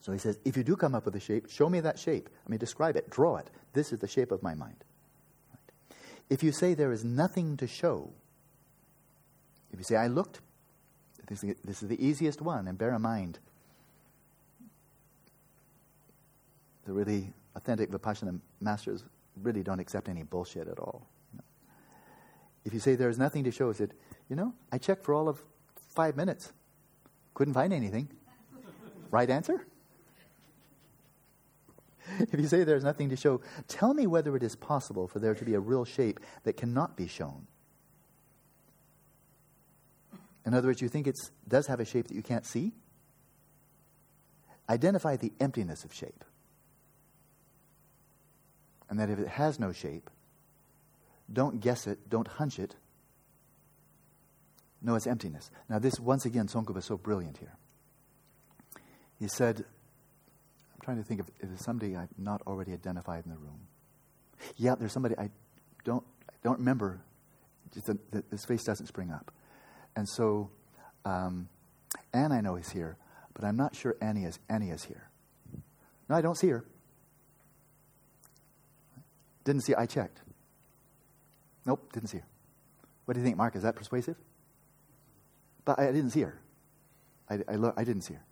So 0.00 0.12
he 0.12 0.18
says, 0.18 0.38
if 0.44 0.56
you 0.56 0.64
do 0.64 0.74
come 0.74 0.94
up 0.94 1.04
with 1.04 1.14
a 1.14 1.20
shape, 1.20 1.48
show 1.48 1.68
me 1.68 1.80
that 1.80 1.98
shape. 1.98 2.28
I 2.44 2.50
mean, 2.50 2.58
describe 2.58 2.96
it, 2.96 3.08
draw 3.08 3.36
it. 3.36 3.50
This 3.72 3.92
is 3.92 4.00
the 4.00 4.08
shape 4.08 4.32
of 4.32 4.42
my 4.42 4.54
mind. 4.54 4.84
Right. 5.50 5.96
If 6.28 6.42
you 6.42 6.50
say 6.50 6.74
there 6.74 6.90
is 6.92 7.04
nothing 7.04 7.56
to 7.58 7.68
show, 7.68 8.10
if 9.72 9.78
you 9.78 9.84
say, 9.84 9.96
I 9.96 10.08
looked, 10.08 10.40
this 11.28 11.44
is, 11.44 11.54
this 11.64 11.82
is 11.82 11.88
the 11.88 12.04
easiest 12.04 12.42
one, 12.42 12.66
and 12.66 12.76
bear 12.76 12.94
in 12.94 13.00
mind, 13.00 13.38
the 16.84 16.92
really 16.92 17.32
authentic 17.54 17.90
Vipassana 17.90 18.40
masters 18.60 19.04
really 19.40 19.62
don't 19.62 19.78
accept 19.78 20.08
any 20.08 20.24
bullshit 20.24 20.66
at 20.66 20.78
all. 20.78 21.06
If 22.64 22.74
you 22.74 22.80
say 22.80 22.96
there's 22.96 23.18
nothing 23.18 23.44
to 23.44 23.50
show, 23.50 23.70
is 23.70 23.80
it, 23.80 23.92
you 24.28 24.36
know, 24.36 24.52
I 24.70 24.78
checked 24.78 25.04
for 25.04 25.14
all 25.14 25.28
of 25.28 25.42
five 25.88 26.16
minutes, 26.16 26.52
couldn't 27.34 27.54
find 27.54 27.72
anything. 27.72 28.08
right 29.10 29.28
answer? 29.28 29.64
if 32.18 32.38
you 32.38 32.46
say 32.46 32.64
there's 32.64 32.84
nothing 32.84 33.08
to 33.10 33.16
show, 33.16 33.40
tell 33.68 33.94
me 33.94 34.06
whether 34.06 34.36
it 34.36 34.42
is 34.42 34.56
possible 34.56 35.08
for 35.08 35.18
there 35.18 35.34
to 35.34 35.44
be 35.44 35.54
a 35.54 35.60
real 35.60 35.84
shape 35.84 36.20
that 36.44 36.56
cannot 36.56 36.96
be 36.96 37.06
shown. 37.06 37.46
In 40.44 40.54
other 40.54 40.68
words, 40.68 40.82
you 40.82 40.88
think 40.88 41.06
it 41.06 41.16
does 41.48 41.66
have 41.68 41.80
a 41.80 41.84
shape 41.84 42.08
that 42.08 42.14
you 42.14 42.22
can't 42.22 42.44
see? 42.44 42.72
Identify 44.68 45.16
the 45.16 45.32
emptiness 45.40 45.84
of 45.84 45.92
shape. 45.92 46.24
And 48.90 48.98
that 48.98 49.08
if 49.08 49.18
it 49.18 49.28
has 49.28 49.58
no 49.58 49.72
shape, 49.72 50.10
don't 51.32 51.60
guess 51.60 51.86
it, 51.86 52.10
don't 52.10 52.28
hunch 52.28 52.58
it. 52.58 52.74
No, 54.82 54.94
it's 54.96 55.06
emptiness. 55.06 55.50
Now, 55.68 55.78
this, 55.78 56.00
once 56.00 56.24
again, 56.24 56.48
Tsongkhapa 56.48 56.78
is 56.78 56.84
so 56.84 56.96
brilliant 56.96 57.38
here. 57.38 57.56
He 59.18 59.28
said, 59.28 59.58
I'm 59.58 60.80
trying 60.82 60.96
to 60.96 61.04
think 61.04 61.20
of 61.20 61.28
if 61.40 61.48
there's 61.48 61.64
somebody 61.64 61.96
I've 61.96 62.08
not 62.18 62.42
already 62.46 62.72
identified 62.72 63.24
in 63.24 63.30
the 63.30 63.38
room. 63.38 63.60
Yeah, 64.56 64.74
there's 64.74 64.92
somebody 64.92 65.16
I 65.16 65.30
don't, 65.84 66.04
I 66.28 66.34
don't 66.42 66.58
remember. 66.58 67.00
Just 67.72 67.86
the, 67.86 67.98
the, 68.10 68.24
this 68.30 68.44
face 68.44 68.64
doesn't 68.64 68.86
spring 68.86 69.12
up. 69.12 69.32
And 69.94 70.08
so, 70.08 70.50
um, 71.04 71.48
Anne 72.12 72.32
I 72.32 72.40
know 72.40 72.56
is 72.56 72.70
here, 72.70 72.96
but 73.34 73.44
I'm 73.44 73.56
not 73.56 73.76
sure 73.76 73.96
Annie 74.00 74.24
is, 74.24 74.40
Annie 74.48 74.70
is 74.70 74.84
here. 74.84 75.08
No, 76.08 76.16
I 76.16 76.20
don't 76.20 76.36
see 76.36 76.48
her. 76.48 76.64
Didn't 79.44 79.62
see. 79.62 79.74
I 79.74 79.86
checked. 79.86 80.20
Nope, 81.64 81.92
didn't 81.92 82.08
see 82.08 82.18
her. 82.18 82.26
What 83.04 83.14
do 83.14 83.20
you 83.20 83.24
think, 83.24 83.36
Mark? 83.36 83.56
Is 83.56 83.62
that 83.62 83.76
persuasive? 83.76 84.16
But 85.64 85.78
I, 85.78 85.86
didn't 85.86 86.10
see 86.10 86.22
her. 86.22 86.40
I, 87.28 87.38
I, 87.48 87.54
lo- 87.54 87.74
I 87.76 87.84
didn't 87.84 88.02
see 88.02 88.14
her. 88.14 88.24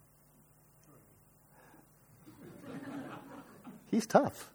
He's 3.89 4.05
tough. 4.05 4.51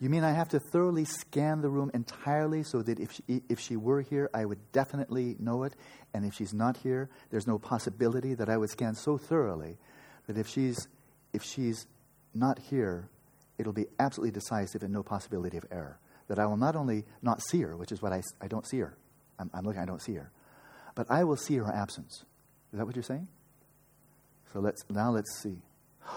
You 0.00 0.08
mean 0.08 0.22
I 0.22 0.30
have 0.30 0.48
to 0.50 0.60
thoroughly 0.60 1.04
scan 1.04 1.60
the 1.60 1.68
room 1.68 1.90
entirely 1.92 2.62
so 2.62 2.82
that 2.82 3.00
if 3.00 3.10
she, 3.12 3.42
if 3.48 3.58
she 3.58 3.76
were 3.76 4.00
here, 4.00 4.30
I 4.32 4.44
would 4.44 4.58
definitely 4.70 5.34
know 5.40 5.64
it? 5.64 5.74
And 6.14 6.24
if 6.24 6.34
she's 6.34 6.54
not 6.54 6.76
here, 6.76 7.10
there's 7.30 7.48
no 7.48 7.58
possibility 7.58 8.34
that 8.34 8.48
I 8.48 8.56
would 8.56 8.70
scan 8.70 8.94
so 8.94 9.18
thoroughly 9.18 9.76
that 10.28 10.38
if 10.38 10.46
she's, 10.46 10.86
if 11.32 11.42
she's 11.42 11.86
not 12.32 12.60
here, 12.70 13.08
it'll 13.58 13.72
be 13.72 13.86
absolutely 13.98 14.30
decisive 14.30 14.84
and 14.84 14.92
no 14.92 15.02
possibility 15.02 15.56
of 15.56 15.64
error. 15.72 15.98
That 16.28 16.38
I 16.38 16.46
will 16.46 16.56
not 16.56 16.76
only 16.76 17.04
not 17.20 17.42
see 17.42 17.62
her, 17.62 17.76
which 17.76 17.90
is 17.90 18.00
what 18.00 18.12
I, 18.12 18.22
I 18.40 18.46
don't 18.46 18.66
see 18.66 18.78
her, 18.78 18.96
I'm, 19.40 19.50
I'm 19.52 19.64
looking, 19.64 19.80
I 19.80 19.86
don't 19.86 20.02
see 20.02 20.14
her, 20.14 20.30
but 20.98 21.06
I 21.08 21.22
will 21.22 21.36
see 21.36 21.56
her 21.58 21.72
absence. 21.72 22.24
Is 22.72 22.80
that 22.80 22.84
what 22.84 22.96
you're 22.96 23.04
saying? 23.04 23.28
So 24.52 24.58
let's, 24.58 24.82
now 24.90 25.12
let's 25.12 25.40
see. 25.40 25.62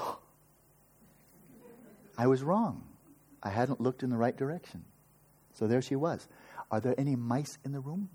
I 2.17 2.25
was 2.25 2.41
wrong. 2.41 2.81
I 3.43 3.51
hadn't 3.51 3.79
looked 3.79 4.01
in 4.01 4.09
the 4.09 4.17
right 4.17 4.35
direction. 4.35 4.83
So 5.53 5.67
there 5.67 5.83
she 5.83 5.95
was. 5.95 6.27
Are 6.71 6.79
there 6.79 6.95
any 6.97 7.15
mice 7.15 7.59
in 7.63 7.73
the 7.73 7.79
room? 7.79 8.09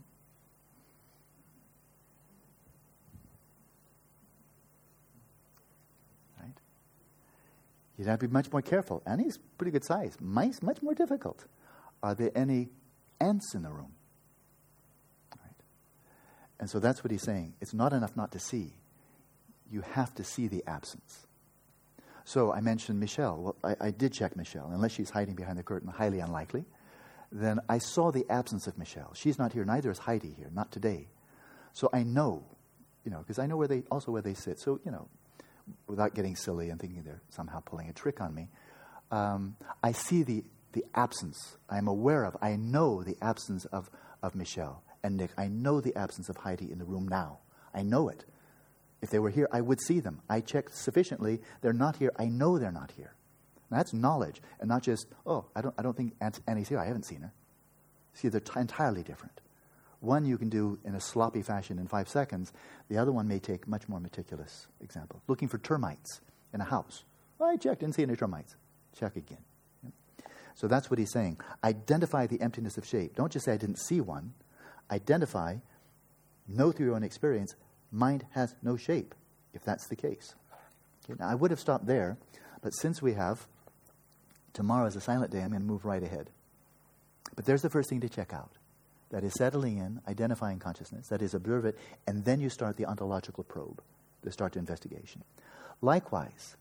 Right? 6.40 6.50
You'd 7.96 8.08
have 8.08 8.18
to 8.18 8.26
be 8.26 8.32
much 8.32 8.50
more 8.50 8.62
careful. 8.62 9.04
Annie's 9.06 9.38
pretty 9.56 9.70
good 9.70 9.84
size. 9.84 10.16
Mice, 10.20 10.60
much 10.62 10.82
more 10.82 10.94
difficult. 10.94 11.44
Are 12.02 12.16
there 12.16 12.32
any 12.34 12.70
ants 13.20 13.54
in 13.54 13.62
the 13.62 13.70
room? 13.70 13.92
And 16.58 16.70
so 16.70 16.78
that's 16.78 17.04
what 17.04 17.10
he's 17.10 17.22
saying. 17.22 17.54
It's 17.60 17.74
not 17.74 17.92
enough 17.92 18.16
not 18.16 18.32
to 18.32 18.38
see. 18.38 18.72
You 19.70 19.82
have 19.82 20.14
to 20.14 20.24
see 20.24 20.48
the 20.48 20.64
absence. 20.66 21.26
So 22.24 22.52
I 22.52 22.60
mentioned 22.60 22.98
Michelle. 22.98 23.36
Well, 23.36 23.56
I, 23.62 23.86
I, 23.86 23.90
did 23.90 24.12
check 24.12 24.36
Michelle, 24.36 24.70
unless 24.72 24.92
she's 24.92 25.10
hiding 25.10 25.34
behind 25.34 25.58
the 25.58 25.62
curtain, 25.62 25.88
highly 25.88 26.18
unlikely. 26.20 26.64
Then 27.30 27.60
I 27.68 27.78
saw 27.78 28.10
the 28.10 28.24
absence 28.30 28.66
of 28.66 28.78
Michelle. 28.78 29.12
She's 29.14 29.38
not 29.38 29.52
here. 29.52 29.64
Neither 29.64 29.90
is 29.90 29.98
Heidi 29.98 30.34
here. 30.36 30.50
Not 30.52 30.72
today. 30.72 31.08
So 31.72 31.90
I 31.92 32.02
know, 32.02 32.44
you 33.04 33.10
know, 33.10 33.18
because 33.18 33.38
I 33.38 33.46
know 33.46 33.56
where 33.56 33.68
they 33.68 33.82
also 33.90 34.10
where 34.10 34.22
they 34.22 34.34
sit. 34.34 34.58
So 34.58 34.80
you 34.84 34.90
know, 34.90 35.08
without 35.86 36.14
getting 36.14 36.36
silly 36.36 36.70
and 36.70 36.80
thinking 36.80 37.02
they're 37.02 37.22
somehow 37.28 37.60
pulling 37.60 37.88
a 37.88 37.92
trick 37.92 38.20
on 38.20 38.34
me, 38.34 38.48
um, 39.10 39.56
I 39.82 39.92
see 39.92 40.22
the 40.22 40.44
the 40.72 40.84
absence. 40.94 41.56
I'm 41.68 41.86
aware 41.86 42.24
of. 42.24 42.36
I 42.40 42.56
know 42.56 43.02
the 43.02 43.16
absence 43.20 43.66
of 43.66 43.90
of 44.22 44.34
Michelle 44.34 44.82
and 45.06 45.16
Nick. 45.16 45.30
I 45.38 45.46
know 45.46 45.80
the 45.80 45.94
absence 45.94 46.28
of 46.28 46.38
Heidi 46.38 46.70
in 46.70 46.78
the 46.78 46.84
room 46.84 47.06
now. 47.06 47.38
I 47.72 47.82
know 47.82 48.08
it. 48.08 48.24
If 49.00 49.10
they 49.10 49.20
were 49.20 49.30
here, 49.30 49.48
I 49.52 49.60
would 49.60 49.80
see 49.80 50.00
them. 50.00 50.20
I 50.28 50.40
checked 50.40 50.74
sufficiently. 50.74 51.40
They're 51.60 51.72
not 51.72 51.96
here. 51.96 52.12
I 52.18 52.24
know 52.26 52.58
they're 52.58 52.72
not 52.72 52.90
here. 52.90 53.14
That's 53.70 53.92
knowledge, 53.92 54.42
and 54.60 54.68
not 54.68 54.82
just, 54.82 55.06
oh, 55.24 55.46
I 55.54 55.60
don't, 55.60 55.74
I 55.78 55.82
don't 55.82 55.96
think 55.96 56.14
Annie's 56.46 56.68
here. 56.68 56.78
I 56.78 56.86
haven't 56.86 57.06
seen 57.06 57.20
her. 57.20 57.32
See, 58.14 58.28
they're 58.28 58.40
t- 58.40 58.58
entirely 58.58 59.02
different. 59.02 59.40
One 60.00 60.24
you 60.24 60.38
can 60.38 60.48
do 60.48 60.78
in 60.84 60.94
a 60.94 61.00
sloppy 61.00 61.42
fashion 61.42 61.78
in 61.78 61.86
five 61.86 62.08
seconds. 62.08 62.52
The 62.88 62.98
other 62.98 63.12
one 63.12 63.28
may 63.28 63.38
take 63.38 63.66
much 63.68 63.88
more 63.88 64.00
meticulous 64.00 64.66
example. 64.80 65.22
Looking 65.28 65.48
for 65.48 65.58
termites 65.58 66.20
in 66.52 66.60
a 66.60 66.64
house. 66.64 67.04
Oh, 67.40 67.46
I 67.46 67.56
checked, 67.56 67.80
didn't 67.80 67.94
see 67.94 68.02
any 68.02 68.16
termites. 68.16 68.56
Check 68.98 69.16
again. 69.16 69.44
So 70.54 70.68
that's 70.68 70.90
what 70.90 70.98
he's 70.98 71.12
saying. 71.12 71.38
Identify 71.62 72.26
the 72.26 72.40
emptiness 72.40 72.78
of 72.78 72.86
shape. 72.86 73.14
Don't 73.14 73.30
just 73.30 73.44
say 73.44 73.52
I 73.52 73.56
didn't 73.56 73.78
see 73.78 74.00
one. 74.00 74.32
Identify, 74.90 75.56
know 76.48 76.72
through 76.72 76.86
your 76.86 76.96
own 76.96 77.02
experience, 77.02 77.54
mind 77.90 78.24
has 78.32 78.54
no 78.62 78.76
shape, 78.76 79.14
if 79.54 79.64
that's 79.64 79.88
the 79.88 79.96
case. 79.96 80.34
Okay, 81.04 81.18
now, 81.18 81.28
I 81.28 81.34
would 81.34 81.50
have 81.50 81.60
stopped 81.60 81.86
there, 81.86 82.16
but 82.62 82.70
since 82.70 83.00
we 83.00 83.14
have 83.14 83.46
tomorrow 84.52 84.86
is 84.86 84.96
a 84.96 85.00
silent 85.00 85.30
day, 85.30 85.40
I'm 85.40 85.50
going 85.50 85.62
to 85.62 85.66
move 85.66 85.84
right 85.84 86.02
ahead. 86.02 86.30
But 87.34 87.44
there's 87.44 87.62
the 87.62 87.70
first 87.70 87.88
thing 87.88 88.00
to 88.00 88.08
check 88.08 88.32
out. 88.32 88.52
That 89.10 89.22
is 89.22 89.34
settling 89.34 89.78
in, 89.78 90.00
identifying 90.08 90.58
consciousness. 90.58 91.08
That 91.08 91.22
is 91.22 91.32
observe 91.32 91.64
it, 91.64 91.78
and 92.08 92.24
then 92.24 92.40
you 92.40 92.50
start 92.50 92.76
the 92.76 92.86
ontological 92.86 93.44
probe, 93.44 93.80
the 94.22 94.32
start 94.32 94.54
to 94.54 94.58
investigation. 94.58 95.22
Likewise, 95.80 96.56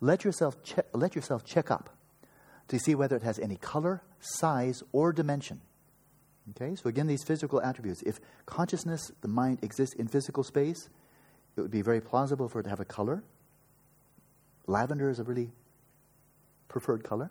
let 0.00 0.24
yourself, 0.24 0.62
che- 0.62 0.82
let 0.94 1.14
yourself 1.14 1.44
check 1.44 1.70
up 1.70 1.90
to 2.68 2.78
see 2.78 2.94
whether 2.94 3.16
it 3.16 3.22
has 3.22 3.38
any 3.38 3.56
color, 3.56 4.02
size, 4.20 4.82
or 4.92 5.12
dimension. 5.12 5.60
Okay, 6.50 6.74
so 6.74 6.88
again, 6.88 7.06
these 7.06 7.22
physical 7.22 7.62
attributes. 7.62 8.02
If 8.02 8.18
consciousness, 8.46 9.12
the 9.20 9.28
mind, 9.28 9.60
exists 9.62 9.94
in 9.94 10.08
physical 10.08 10.42
space, 10.42 10.88
it 11.56 11.60
would 11.60 11.70
be 11.70 11.82
very 11.82 12.00
plausible 12.00 12.48
for 12.48 12.60
it 12.60 12.64
to 12.64 12.70
have 12.70 12.80
a 12.80 12.84
color. 12.84 13.22
Lavender 14.66 15.08
is 15.08 15.18
a 15.18 15.24
really 15.24 15.52
preferred 16.68 17.04
color. 17.04 17.30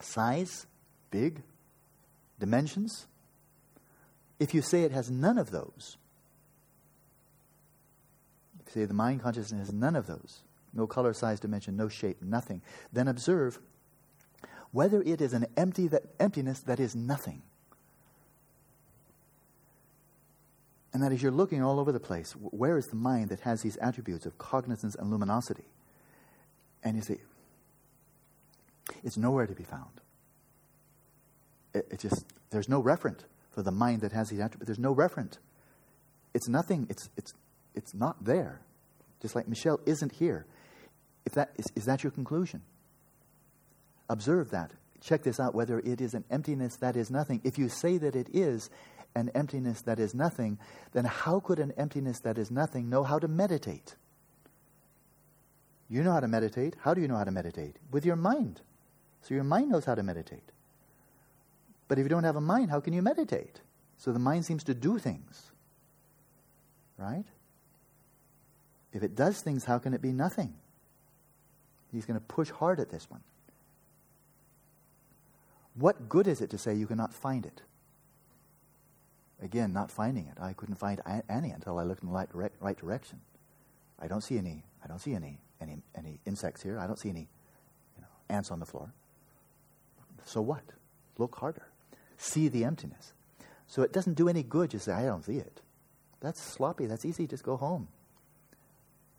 Size, 0.00 0.66
big. 1.10 1.42
Dimensions. 2.40 3.06
If 4.38 4.54
you 4.54 4.62
say 4.62 4.82
it 4.82 4.92
has 4.92 5.10
none 5.10 5.38
of 5.38 5.50
those, 5.50 5.96
if 8.60 8.74
you 8.76 8.82
say 8.82 8.86
the 8.86 8.94
mind 8.94 9.22
consciousness 9.22 9.66
has 9.66 9.74
none 9.74 9.96
of 9.96 10.06
those, 10.06 10.40
no 10.72 10.86
color, 10.86 11.12
size, 11.12 11.40
dimension, 11.40 11.76
no 11.76 11.88
shape, 11.88 12.22
nothing, 12.22 12.62
then 12.92 13.08
observe 13.08 13.58
whether 14.72 15.02
it 15.02 15.20
is 15.20 15.32
an 15.32 15.46
empty 15.56 15.88
that, 15.88 16.02
emptiness 16.20 16.60
that 16.60 16.80
is 16.80 16.94
nothing. 16.94 17.42
And 20.92 21.02
that 21.02 21.12
as 21.12 21.22
you're 21.22 21.32
looking 21.32 21.62
all 21.62 21.78
over 21.78 21.92
the 21.92 22.00
place, 22.00 22.32
where 22.32 22.76
is 22.78 22.86
the 22.86 22.96
mind 22.96 23.28
that 23.28 23.40
has 23.40 23.62
these 23.62 23.76
attributes 23.76 24.26
of 24.26 24.38
cognizance 24.38 24.94
and 24.94 25.10
luminosity? 25.10 25.64
And 26.82 26.96
you 26.96 27.02
see, 27.02 27.18
it's 29.04 29.16
nowhere 29.16 29.46
to 29.46 29.54
be 29.54 29.64
found. 29.64 30.00
It, 31.74 31.86
it 31.90 32.00
just, 32.00 32.24
there's 32.50 32.68
no 32.68 32.82
referent 32.82 33.20
for 33.50 33.62
the 33.62 33.70
mind 33.70 34.00
that 34.00 34.12
has 34.12 34.30
these 34.30 34.40
attributes. 34.40 34.66
There's 34.66 34.78
no 34.78 34.94
referent. 34.94 35.38
It's 36.34 36.48
nothing, 36.48 36.86
it's, 36.88 37.08
it's, 37.16 37.32
it's 37.74 37.94
not 37.94 38.24
there. 38.24 38.60
Just 39.20 39.34
like 39.34 39.48
Michelle 39.48 39.80
isn't 39.84 40.12
here. 40.12 40.46
If 41.26 41.32
that, 41.32 41.50
is, 41.56 41.66
is 41.74 41.84
that 41.84 42.02
your 42.02 42.10
conclusion? 42.10 42.62
Observe 44.08 44.50
that. 44.50 44.72
Check 45.00 45.22
this 45.22 45.38
out 45.38 45.54
whether 45.54 45.78
it 45.80 46.00
is 46.00 46.14
an 46.14 46.24
emptiness 46.30 46.76
that 46.76 46.96
is 46.96 47.10
nothing. 47.10 47.40
If 47.44 47.58
you 47.58 47.68
say 47.68 47.98
that 47.98 48.16
it 48.16 48.28
is 48.32 48.70
an 49.14 49.30
emptiness 49.34 49.82
that 49.82 49.98
is 49.98 50.14
nothing, 50.14 50.58
then 50.92 51.04
how 51.04 51.40
could 51.40 51.58
an 51.58 51.72
emptiness 51.76 52.20
that 52.20 52.38
is 52.38 52.50
nothing 52.50 52.88
know 52.88 53.04
how 53.04 53.18
to 53.18 53.28
meditate? 53.28 53.94
You 55.88 56.02
know 56.02 56.12
how 56.12 56.20
to 56.20 56.28
meditate. 56.28 56.76
How 56.80 56.94
do 56.94 57.00
you 57.00 57.08
know 57.08 57.16
how 57.16 57.24
to 57.24 57.30
meditate? 57.30 57.76
With 57.90 58.04
your 58.04 58.16
mind. 58.16 58.60
So 59.22 59.34
your 59.34 59.44
mind 59.44 59.70
knows 59.70 59.84
how 59.84 59.94
to 59.94 60.02
meditate. 60.02 60.52
But 61.86 61.98
if 61.98 62.04
you 62.04 62.08
don't 62.08 62.24
have 62.24 62.36
a 62.36 62.40
mind, 62.40 62.70
how 62.70 62.80
can 62.80 62.92
you 62.92 63.02
meditate? 63.02 63.60
So 63.96 64.12
the 64.12 64.18
mind 64.18 64.44
seems 64.44 64.64
to 64.64 64.74
do 64.74 64.98
things. 64.98 65.50
Right? 66.98 67.24
If 68.92 69.02
it 69.02 69.16
does 69.16 69.40
things, 69.40 69.64
how 69.64 69.78
can 69.78 69.94
it 69.94 70.02
be 70.02 70.12
nothing? 70.12 70.54
He's 71.92 72.04
going 72.04 72.18
to 72.18 72.24
push 72.26 72.50
hard 72.50 72.80
at 72.80 72.90
this 72.90 73.10
one. 73.10 73.22
What 75.78 76.08
good 76.08 76.26
is 76.26 76.40
it 76.40 76.50
to 76.50 76.58
say 76.58 76.74
you 76.74 76.86
cannot 76.86 77.14
find 77.14 77.46
it? 77.46 77.62
Again, 79.40 79.72
not 79.72 79.92
finding 79.92 80.26
it. 80.26 80.40
I 80.40 80.52
couldn't 80.52 80.74
find 80.74 81.00
any 81.28 81.50
until 81.50 81.78
I 81.78 81.84
looked 81.84 82.02
in 82.02 82.08
the 82.08 82.26
right, 82.32 82.50
right 82.58 82.76
direction. 82.76 83.20
I 84.00 84.08
don't 84.08 84.22
see 84.22 84.38
any. 84.38 84.64
I 84.82 84.88
don't 84.88 84.98
see 84.98 85.14
any 85.14 85.38
any 85.60 85.78
any 85.96 86.20
insects 86.26 86.62
here. 86.62 86.78
I 86.78 86.86
don't 86.86 86.98
see 86.98 87.10
any 87.10 87.28
you 87.96 88.02
know, 88.02 88.08
ants 88.28 88.50
on 88.50 88.58
the 88.58 88.66
floor. 88.66 88.92
So 90.24 90.40
what? 90.40 90.62
Look 91.16 91.36
harder. 91.36 91.68
See 92.16 92.48
the 92.48 92.64
emptiness. 92.64 93.12
So 93.68 93.82
it 93.82 93.92
doesn't 93.92 94.14
do 94.14 94.28
any 94.28 94.42
good 94.42 94.70
just 94.70 94.86
say 94.86 94.92
I 94.92 95.04
don't 95.04 95.24
see 95.24 95.36
it. 95.36 95.60
That's 96.20 96.40
sloppy. 96.40 96.86
That's 96.86 97.04
easy. 97.04 97.26
Just 97.28 97.44
go 97.44 97.56
home. 97.56 97.88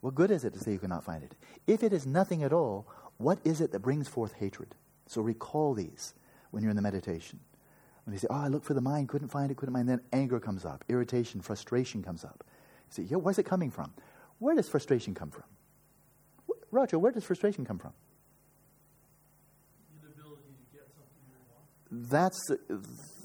What 0.02 0.14
good 0.14 0.30
is 0.30 0.44
it 0.44 0.52
to 0.54 0.58
say 0.58 0.72
you 0.72 0.78
cannot 0.78 1.04
find 1.04 1.22
it? 1.22 1.34
If 1.66 1.82
it 1.82 1.92
is 1.92 2.06
nothing 2.06 2.42
at 2.42 2.52
all, 2.52 2.86
what 3.16 3.38
is 3.44 3.60
it 3.60 3.72
that 3.72 3.80
brings 3.80 4.08
forth 4.08 4.34
hatred? 4.34 4.74
So 5.06 5.20
recall 5.20 5.74
these 5.74 6.14
when 6.50 6.62
you're 6.62 6.70
in 6.70 6.76
the 6.76 6.82
meditation. 6.82 7.40
When 8.04 8.14
you 8.14 8.18
say, 8.18 8.26
Oh, 8.30 8.36
I 8.36 8.48
looked 8.48 8.66
for 8.66 8.74
the 8.74 8.80
mind, 8.80 9.08
couldn't 9.08 9.28
find 9.28 9.50
it, 9.50 9.56
couldn't 9.56 9.74
find 9.74 9.88
it, 9.88 9.92
then 9.92 10.00
anger 10.12 10.40
comes 10.40 10.64
up, 10.64 10.84
irritation, 10.88 11.40
frustration 11.40 12.02
comes 12.02 12.24
up. 12.24 12.44
You 12.88 13.04
say, 13.04 13.08
Yeah, 13.10 13.18
where's 13.18 13.38
it 13.38 13.44
coming 13.44 13.70
from? 13.70 13.92
Where 14.38 14.54
does 14.54 14.68
frustration 14.68 15.14
come 15.14 15.30
from? 15.30 15.44
Roger, 16.70 16.98
where 16.98 17.12
does 17.12 17.24
frustration 17.24 17.64
come 17.64 17.78
from? 17.78 17.92
That's, 21.90 22.38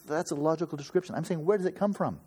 that's 0.08 0.32
a 0.32 0.36
logical 0.36 0.78
description. 0.78 1.16
I'm 1.16 1.24
saying, 1.24 1.44
where 1.46 1.58
does 1.58 1.68
it 1.68 1.76
come 1.76 1.94
from? 1.94 2.20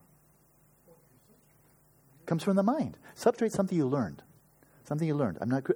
It 2.21 2.27
comes 2.27 2.45
from 2.45 2.57
the 2.57 2.63
mind. 2.63 2.97
Substrate 3.17 3.51
something 3.51 3.77
you 3.77 3.89
learned. 3.89 4.23
Something 4.85 5.09
you 5.09 5.15
learned. 5.15 5.39
I'm 5.41 5.51
not. 5.51 5.67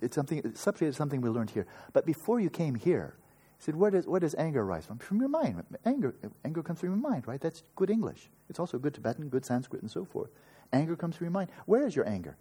It's 0.00 0.16
something. 0.16 0.42
Substrate 0.42 0.88
is 0.88 0.96
something 0.96 1.20
we 1.20 1.28
learned 1.28 1.50
here. 1.50 1.66
But 1.92 2.04
before 2.04 2.40
you 2.40 2.50
came 2.50 2.74
here, 2.74 3.14
he 3.58 3.64
said, 3.64 3.76
where 3.76 3.90
does, 3.90 4.06
where 4.06 4.20
does 4.20 4.34
anger 4.34 4.62
arise 4.62 4.86
from? 4.86 4.98
From 4.98 5.18
your 5.18 5.28
mind. 5.28 5.62
Anger, 5.84 6.14
anger 6.44 6.62
comes 6.62 6.80
from 6.80 6.90
your 6.90 6.98
mind, 6.98 7.26
right? 7.26 7.40
That's 7.40 7.62
good 7.74 7.90
English. 7.90 8.28
It's 8.50 8.58
also 8.60 8.78
good 8.78 8.94
Tibetan, 8.94 9.28
good 9.28 9.46
Sanskrit, 9.46 9.82
and 9.82 9.90
so 9.90 10.04
forth. 10.04 10.30
Anger 10.72 10.96
comes 10.96 11.16
from 11.16 11.24
your 11.24 11.32
mind. 11.32 11.50
Where 11.64 11.86
is 11.86 11.96
your 11.96 12.06
anger? 12.06 12.36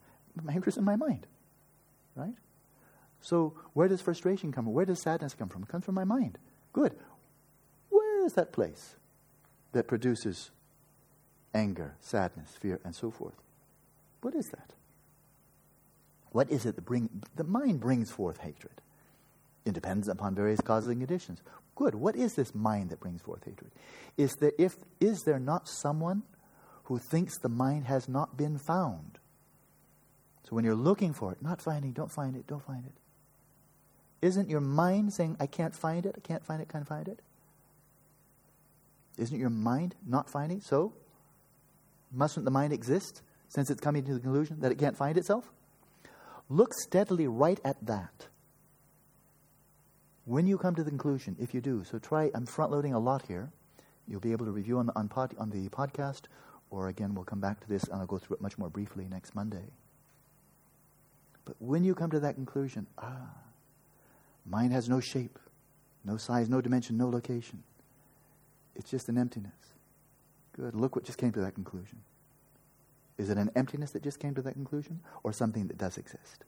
Anger 0.49 0.69
is 0.69 0.77
in 0.77 0.83
my 0.83 0.97
mind, 0.97 1.25
right? 2.15 2.33
So 3.21 3.53
where 3.73 3.87
does 3.87 4.01
frustration 4.01 4.51
come 4.51 4.65
from? 4.65 4.73
Where 4.73 4.85
does 4.85 4.99
sadness 4.99 5.33
come 5.33 5.49
from? 5.49 5.63
It 5.63 5.69
comes 5.69 5.85
from 5.85 5.95
my 5.95 6.03
mind. 6.03 6.37
Good. 6.73 6.93
Where 7.89 8.25
is 8.25 8.33
that 8.33 8.51
place 8.51 8.95
that 9.71 9.87
produces 9.87 10.51
anger, 11.53 11.95
sadness, 12.01 12.49
fear, 12.59 12.81
and 12.83 12.93
so 12.93 13.09
forth? 13.09 13.35
What 14.21 14.35
is 14.35 14.49
that? 14.49 14.73
What 16.31 16.51
is 16.51 16.65
it 16.65 16.75
that 16.75 16.85
bring 16.85 17.09
the 17.35 17.45
mind 17.45 17.79
brings 17.79 18.11
forth 18.11 18.39
hatred? 18.39 18.81
It 19.65 19.73
depends 19.73 20.07
upon 20.07 20.35
various 20.35 20.61
causes 20.61 20.89
and 20.89 20.99
conditions. 20.99 21.41
Good. 21.75 21.95
What 21.95 22.15
is 22.15 22.35
this 22.35 22.53
mind 22.53 22.91
that 22.91 22.99
brings 22.99 23.21
forth 23.21 23.43
hatred? 23.43 23.71
Is 24.15 24.35
there, 24.39 24.53
if, 24.57 24.75
is 25.01 25.23
there 25.23 25.39
not 25.39 25.67
someone 25.67 26.23
who 26.85 26.99
thinks 26.99 27.37
the 27.39 27.49
mind 27.49 27.85
has 27.85 28.07
not 28.07 28.37
been 28.37 28.57
found? 28.59 29.17
So 30.43 30.55
when 30.55 30.63
you're 30.63 30.75
looking 30.75 31.13
for 31.13 31.31
it, 31.31 31.41
not 31.41 31.61
finding, 31.61 31.91
don't 31.91 32.11
find 32.11 32.35
it, 32.35 32.45
don't 32.45 32.63
find 32.63 32.85
it. 32.85 32.93
Isn't 34.21 34.49
your 34.49 34.61
mind 34.61 35.13
saying, 35.13 35.37
I 35.39 35.47
can't 35.47 35.75
find 35.75 36.05
it, 36.05 36.15
I 36.15 36.21
can't 36.21 36.45
find 36.45 36.61
it, 36.61 36.69
can't 36.69 36.87
find 36.87 37.07
it? 37.07 37.19
Isn't 39.17 39.39
your 39.39 39.49
mind 39.49 39.95
not 40.05 40.29
finding? 40.29 40.61
So, 40.61 40.93
mustn't 42.11 42.45
the 42.45 42.51
mind 42.51 42.73
exist 42.73 43.23
since 43.47 43.69
it's 43.71 43.81
coming 43.81 44.03
to 44.05 44.13
the 44.13 44.19
conclusion 44.19 44.59
that 44.59 44.71
it 44.71 44.77
can't 44.77 44.95
find 44.95 45.17
itself? 45.17 45.51
Look 46.49 46.73
steadily 46.73 47.27
right 47.27 47.59
at 47.65 47.83
that 47.87 48.27
when 50.25 50.47
you 50.47 50.57
come 50.57 50.75
to 50.75 50.83
the 50.83 50.89
conclusion, 50.89 51.35
if 51.39 51.53
you 51.53 51.61
do, 51.61 51.83
so 51.83 51.99
try, 51.99 52.31
I'm 52.33 52.45
front 52.45 52.71
loading 52.71 52.93
a 52.93 52.99
lot 52.99 53.23
here. 53.27 53.51
You'll 54.07 54.19
be 54.19 54.31
able 54.31 54.45
to 54.45 54.51
review 54.51 54.77
on 54.79 54.87
the, 54.87 54.95
on, 54.95 55.07
pod, 55.07 55.35
on 55.39 55.49
the 55.49 55.69
podcast, 55.69 56.23
or 56.69 56.89
again, 56.89 57.15
we'll 57.15 57.23
come 57.23 57.39
back 57.39 57.59
to 57.61 57.69
this 57.69 57.83
and 57.85 57.95
I'll 57.95 58.05
go 58.05 58.17
through 58.17 58.37
it 58.37 58.41
much 58.41 58.57
more 58.57 58.69
briefly 58.69 59.07
next 59.09 59.35
Monday. 59.35 59.65
But 61.45 61.55
when 61.59 61.83
you 61.83 61.93
come 61.93 62.09
to 62.11 62.19
that 62.19 62.35
conclusion, 62.35 62.87
ah, 62.97 63.29
mind 64.45 64.73
has 64.73 64.89
no 64.89 64.99
shape, 64.99 65.37
no 66.03 66.17
size, 66.17 66.49
no 66.49 66.59
dimension, 66.59 66.97
no 66.97 67.07
location. 67.07 67.63
It's 68.75 68.89
just 68.89 69.09
an 69.09 69.17
emptiness. 69.17 69.53
Good. 70.53 70.75
Look 70.75 70.95
what 70.95 71.05
just 71.05 71.17
came 71.17 71.31
to 71.33 71.41
that 71.41 71.53
conclusion. 71.53 71.99
Is 73.17 73.29
it 73.29 73.37
an 73.37 73.51
emptiness 73.55 73.91
that 73.91 74.03
just 74.03 74.19
came 74.19 74.33
to 74.35 74.41
that 74.41 74.53
conclusion, 74.53 74.99
or 75.23 75.31
something 75.31 75.67
that 75.67 75.77
does 75.77 75.97
exist? 75.97 76.43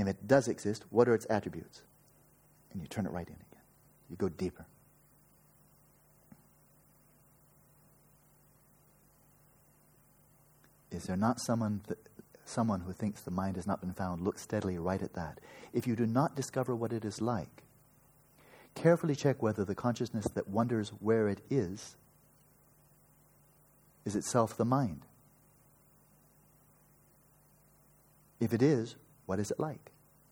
If 0.00 0.08
it 0.08 0.26
does 0.26 0.48
exist, 0.48 0.84
what 0.90 1.08
are 1.08 1.14
its 1.14 1.26
attributes? 1.28 1.82
And 2.72 2.80
you 2.80 2.88
turn 2.88 3.06
it 3.06 3.12
right 3.12 3.26
in 3.26 3.34
again. 3.34 3.62
You 4.08 4.16
go 4.16 4.28
deeper. 4.28 4.66
Is 10.90 11.04
there 11.04 11.16
not 11.16 11.40
someone, 11.40 11.82
someone 12.44 12.80
who 12.80 12.92
thinks 12.92 13.20
the 13.20 13.30
mind 13.30 13.56
has 13.56 13.66
not 13.66 13.80
been 13.80 13.92
found? 13.92 14.22
Look 14.22 14.38
steadily 14.38 14.78
right 14.78 15.00
at 15.00 15.14
that. 15.14 15.40
If 15.72 15.86
you 15.86 15.94
do 15.94 16.06
not 16.06 16.34
discover 16.34 16.74
what 16.74 16.92
it 16.92 17.04
is 17.04 17.20
like, 17.20 17.62
carefully 18.74 19.14
check 19.14 19.42
whether 19.42 19.64
the 19.64 19.74
consciousness 19.74 20.26
that 20.34 20.48
wonders 20.48 20.90
where 21.00 21.28
it 21.28 21.40
is 21.48 21.96
is 24.04 24.16
itself 24.16 24.56
the 24.56 24.64
mind. 24.64 25.06
If 28.40 28.52
it 28.52 28.62
is, 28.62 28.96
what 29.26 29.38
is 29.38 29.50
it 29.50 29.60
like? 29.60 29.89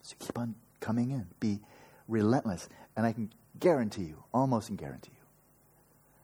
So 0.08 0.16
keep 0.18 0.38
on 0.38 0.54
coming 0.80 1.10
in. 1.10 1.26
Be 1.38 1.60
relentless. 2.08 2.70
And 2.96 3.04
I 3.04 3.12
can 3.12 3.30
guarantee 3.60 4.04
you, 4.04 4.24
almost 4.32 4.74
guarantee 4.74 5.12
you, 5.12 5.26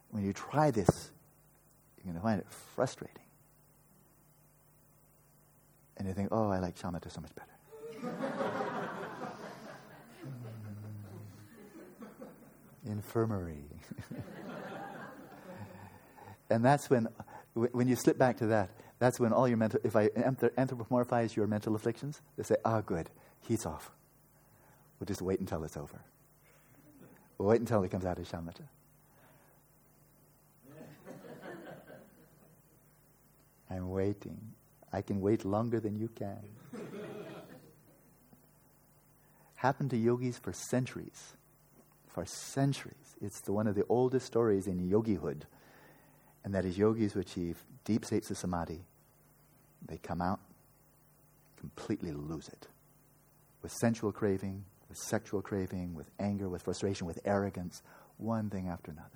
when 0.09 0.25
you 0.25 0.33
try 0.33 0.71
this, 0.71 1.11
you're 1.99 2.05
going 2.05 2.17
to 2.17 2.23
find 2.23 2.41
it 2.41 2.47
frustrating. 2.75 3.19
And 5.99 6.09
you 6.09 6.15
think, 6.15 6.31
oh, 6.33 6.49
I 6.49 6.61
like 6.61 6.79
shamatha 6.79 7.13
so 7.13 7.21
much 7.21 7.33
better. 7.35 7.51
Infirmary. 12.87 13.67
and 16.49 16.65
that's 16.65 16.89
when, 16.89 17.07
when 17.53 17.87
you 17.87 17.97
slip 17.97 18.17
back 18.17 18.39
to 18.39 18.47
that, 18.47 18.71
that's 18.99 19.21
when 19.21 19.35
all 19.35 19.47
your 19.47 19.59
mental, 19.59 19.79
if 19.85 19.95
I 19.95 20.09
anthropomorphize 20.09 21.37
your 21.37 21.47
mental 21.47 21.77
afflictions, 21.77 22.23
they 22.39 22.45
say, 22.45 22.57
ah, 22.65 22.79
oh, 22.79 22.83
good, 22.83 23.11
he's 23.47 23.67
off. 23.67 23.91
We'll 24.99 25.07
just 25.07 25.23
wait 25.23 25.41
until 25.41 25.65
it's 25.65 25.77
over. 25.77 26.01
We'll 27.39 27.49
wait 27.49 27.61
until 27.61 27.83
he 27.83 27.89
comes 27.89 28.05
out 28.05 28.19
of 28.19 28.31
shamatha. 28.31 28.63
I'm 33.71 33.91
waiting. 33.91 34.41
I 34.93 35.03
can 35.03 35.21
wait 35.21 35.45
longer 35.45 35.81
than 35.81 35.99
you 35.99 36.09
can. 36.09 36.39
Happened 39.57 39.91
to 39.91 39.97
yogis 39.97 40.39
for 40.39 40.53
centuries. 40.53 41.35
For 42.09 42.25
centuries. 42.25 43.17
It's 43.21 43.41
the, 43.41 43.53
one 43.53 43.67
of 43.67 43.75
the 43.75 43.85
oldest 43.89 44.27
stories 44.27 44.67
in 44.67 44.89
yogihood. 44.89 45.47
And 46.45 46.55
that 46.55 46.65
is 46.65 46.79
yogis 46.79 47.15
who 47.15 47.21
achieve 47.21 47.65
deep 47.85 48.05
states 48.05 48.31
of 48.31 48.39
samadhi 48.39 48.85
they 49.87 49.99
come 49.99 50.23
out, 50.23 50.41
completely 51.57 52.13
lose 52.13 52.49
it. 52.49 52.67
With 53.65 53.73
sensual 53.73 54.13
craving, 54.13 54.63
with 54.91 54.99
sexual 54.99 55.41
craving, 55.41 55.95
with 55.95 56.11
anger, 56.21 56.51
with 56.51 56.61
frustration, 56.61 57.07
with 57.07 57.19
arrogance, 57.25 57.81
one 58.19 58.51
thing 58.51 58.69
after 58.69 58.91
another. 58.91 59.09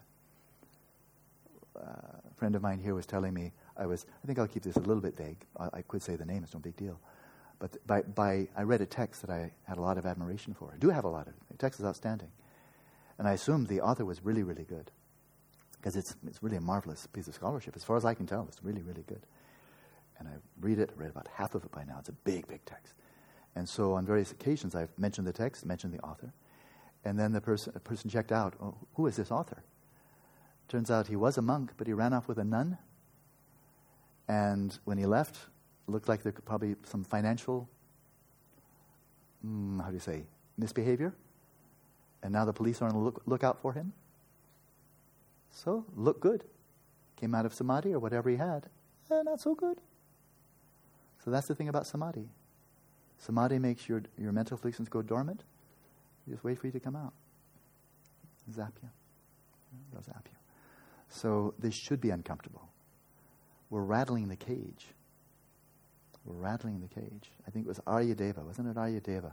Uh, 1.77 2.31
a 2.31 2.35
friend 2.35 2.57
of 2.57 2.63
mine 2.63 2.79
here 2.79 2.95
was 2.95 3.05
telling 3.05 3.35
me, 3.35 3.53
I 3.77 3.85
was, 3.85 4.07
I 4.25 4.27
think 4.27 4.39
I'll 4.39 4.49
keep 4.49 4.63
this 4.63 4.77
a 4.77 4.81
little 4.81 5.03
bit 5.03 5.19
vague. 5.19 5.45
I, 5.61 5.69
I 5.75 5.83
could 5.83 6.03
say 6.03 6.17
the 6.17 6.25
name, 6.25 6.45
it's 6.45 6.55
no 6.55 6.61
big 6.61 6.77
deal. 6.77 6.99
But 7.59 7.77
by, 7.87 8.01
by, 8.01 8.49
I 8.57 8.63
read 8.63 8.81
a 8.81 8.87
text 8.87 9.21
that 9.21 9.29
I 9.29 9.53
had 9.65 9.77
a 9.77 9.83
lot 9.83 9.99
of 9.99 10.07
admiration 10.07 10.55
for. 10.55 10.73
I 10.75 10.79
do 10.79 10.89
have 10.89 11.05
a 11.05 11.09
lot 11.09 11.27
of 11.27 11.35
it. 11.35 11.43
The 11.51 11.59
text 11.59 11.79
is 11.79 11.85
outstanding. 11.85 12.31
And 13.19 13.29
I 13.29 13.33
assumed 13.33 13.69
the 13.69 13.83
author 13.83 14.07
was 14.07 14.25
really, 14.25 14.45
really 14.45 14.65
good. 14.65 14.91
Because 15.77 15.95
it's, 15.95 16.17
it's 16.27 16.43
really 16.43 16.57
a 16.57 16.63
marvelous 16.63 17.07
piece 17.09 17.29
of 17.29 17.35
scholarship. 17.35 17.77
As 17.77 17.85
far 17.85 17.99
as 17.99 18.07
I 18.07 18.15
can 18.15 18.27
tell, 18.27 18.47
it's 18.49 18.65
really, 18.65 18.81
really 18.81 19.05
good. 19.07 19.21
And 20.19 20.27
I 20.27 20.33
read 20.59 20.79
it, 20.79 20.91
I 20.97 21.01
read 21.03 21.11
about 21.11 21.29
half 21.35 21.55
of 21.55 21.65
it 21.65 21.71
by 21.71 21.85
now. 21.85 21.97
It's 21.99 22.09
a 22.09 22.13
big, 22.13 22.49
big 22.49 22.65
text. 22.65 22.95
And 23.59 23.69
so 23.69 23.95
on 23.95 24.07
various 24.07 24.31
occasions, 24.31 24.77
I've 24.77 24.97
mentioned 24.97 25.27
the 25.27 25.33
text, 25.33 25.67
mentioned 25.67 25.93
the 25.93 25.99
author. 25.99 26.33
And 27.05 27.19
then 27.19 27.33
the 27.33 27.41
person, 27.41 27.73
person 27.83 28.09
checked 28.09 28.31
out, 28.31 28.55
oh, 28.63 28.77
who 28.95 29.09
is 29.09 29.17
this 29.17 29.33
author? 29.33 29.65
Turns 30.69 30.93
out 30.93 31.09
he 31.09 31.17
was 31.17 31.39
a 31.39 31.43
monk, 31.43 31.73
but 31.77 31.89
he 31.89 31.93
ran 31.93 32.13
off 32.13 32.29
with 32.29 32.39
a 32.39 32.45
nun. 32.45 32.79
And 34.29 34.79
when 34.85 34.97
he 34.97 35.07
left, 35.07 35.39
looked 35.89 36.09
like 36.09 36.23
there 36.23 36.31
could 36.31 36.45
probably 36.45 36.77
some 36.85 37.03
financial, 37.03 37.69
mm, 39.45 39.83
how 39.83 39.89
do 39.89 39.95
you 39.95 39.99
say, 39.99 40.23
misbehavior. 40.57 41.13
And 42.23 42.33
now 42.33 42.45
the 42.45 42.53
police 42.53 42.81
are 42.81 42.87
on 42.87 42.95
the 42.95 43.01
look, 43.01 43.23
lookout 43.27 43.61
for 43.61 43.73
him. 43.73 43.93
So, 45.51 45.85
look 45.97 46.21
good. 46.21 46.45
Came 47.17 47.35
out 47.35 47.45
of 47.45 47.53
samadhi 47.53 47.93
or 47.93 47.99
whatever 47.99 48.31
he 48.31 48.37
had. 48.37 48.69
Eh, 49.11 49.23
not 49.25 49.41
so 49.41 49.57
good. 49.57 49.81
So 51.25 51.33
that's 51.33 51.49
the 51.49 51.57
thing 51.57 51.69
about 51.69 51.89
samadhi. 51.89 52.29
Samadhi 53.19 53.59
makes 53.59 53.89
your, 53.89 54.03
your 54.17 54.33
mental 54.33 54.55
afflictions 54.55 54.89
go 54.89 55.03
dormant. 55.03 55.43
You 56.27 56.35
just 56.35 56.45
wait 56.45 56.59
for 56.59 56.67
you 56.67 56.73
to 56.73 56.81
come 56.81 56.97
out. 56.97 57.13
Zap 58.53 58.73
you. 58.83 58.89
They'll 59.93 60.03
zap 60.03 60.27
you. 60.27 60.39
So 61.09 61.55
this 61.59 61.75
should 61.75 62.01
be 62.01 62.11
uncomfortable. 62.11 62.69
We're 63.71 63.83
rattling 63.83 64.29
the 64.29 64.37
cage. 64.37 64.87
We're 66.25 66.35
rattling 66.35 66.81
the 66.81 66.89
cage. 66.89 67.31
I 67.47 67.51
think 67.51 67.67
it 67.67 67.69
was 67.69 67.81
Aryadeva, 67.81 68.45
wasn't 68.45 68.69
it 68.69 68.77
Aryadeva, 68.77 69.33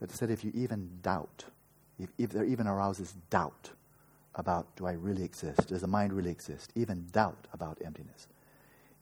that 0.00 0.10
said 0.10 0.30
if 0.30 0.44
you 0.44 0.50
even 0.54 0.88
doubt, 1.02 1.44
if, 1.98 2.10
if 2.18 2.30
there 2.30 2.44
even 2.44 2.66
arouses 2.66 3.14
doubt 3.30 3.70
about 4.34 4.74
do 4.76 4.86
I 4.86 4.92
really 4.92 5.24
exist? 5.24 5.68
Does 5.68 5.82
the 5.82 5.86
mind 5.86 6.12
really 6.12 6.30
exist? 6.30 6.72
Even 6.74 7.06
doubt 7.12 7.46
about 7.52 7.78
emptiness. 7.84 8.28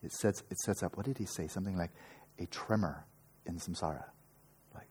It 0.03 0.13
sets, 0.13 0.43
it 0.51 0.59
sets 0.59 0.83
up, 0.83 0.97
what 0.97 1.07
did 1.07 1.19
he 1.19 1.27
say? 1.27 1.47
Something 1.47 1.77
like 1.77 1.91
a 2.39 2.47
tremor 2.47 3.05
in 3.47 3.57
samsara. 3.57 4.05
Like 4.75 4.89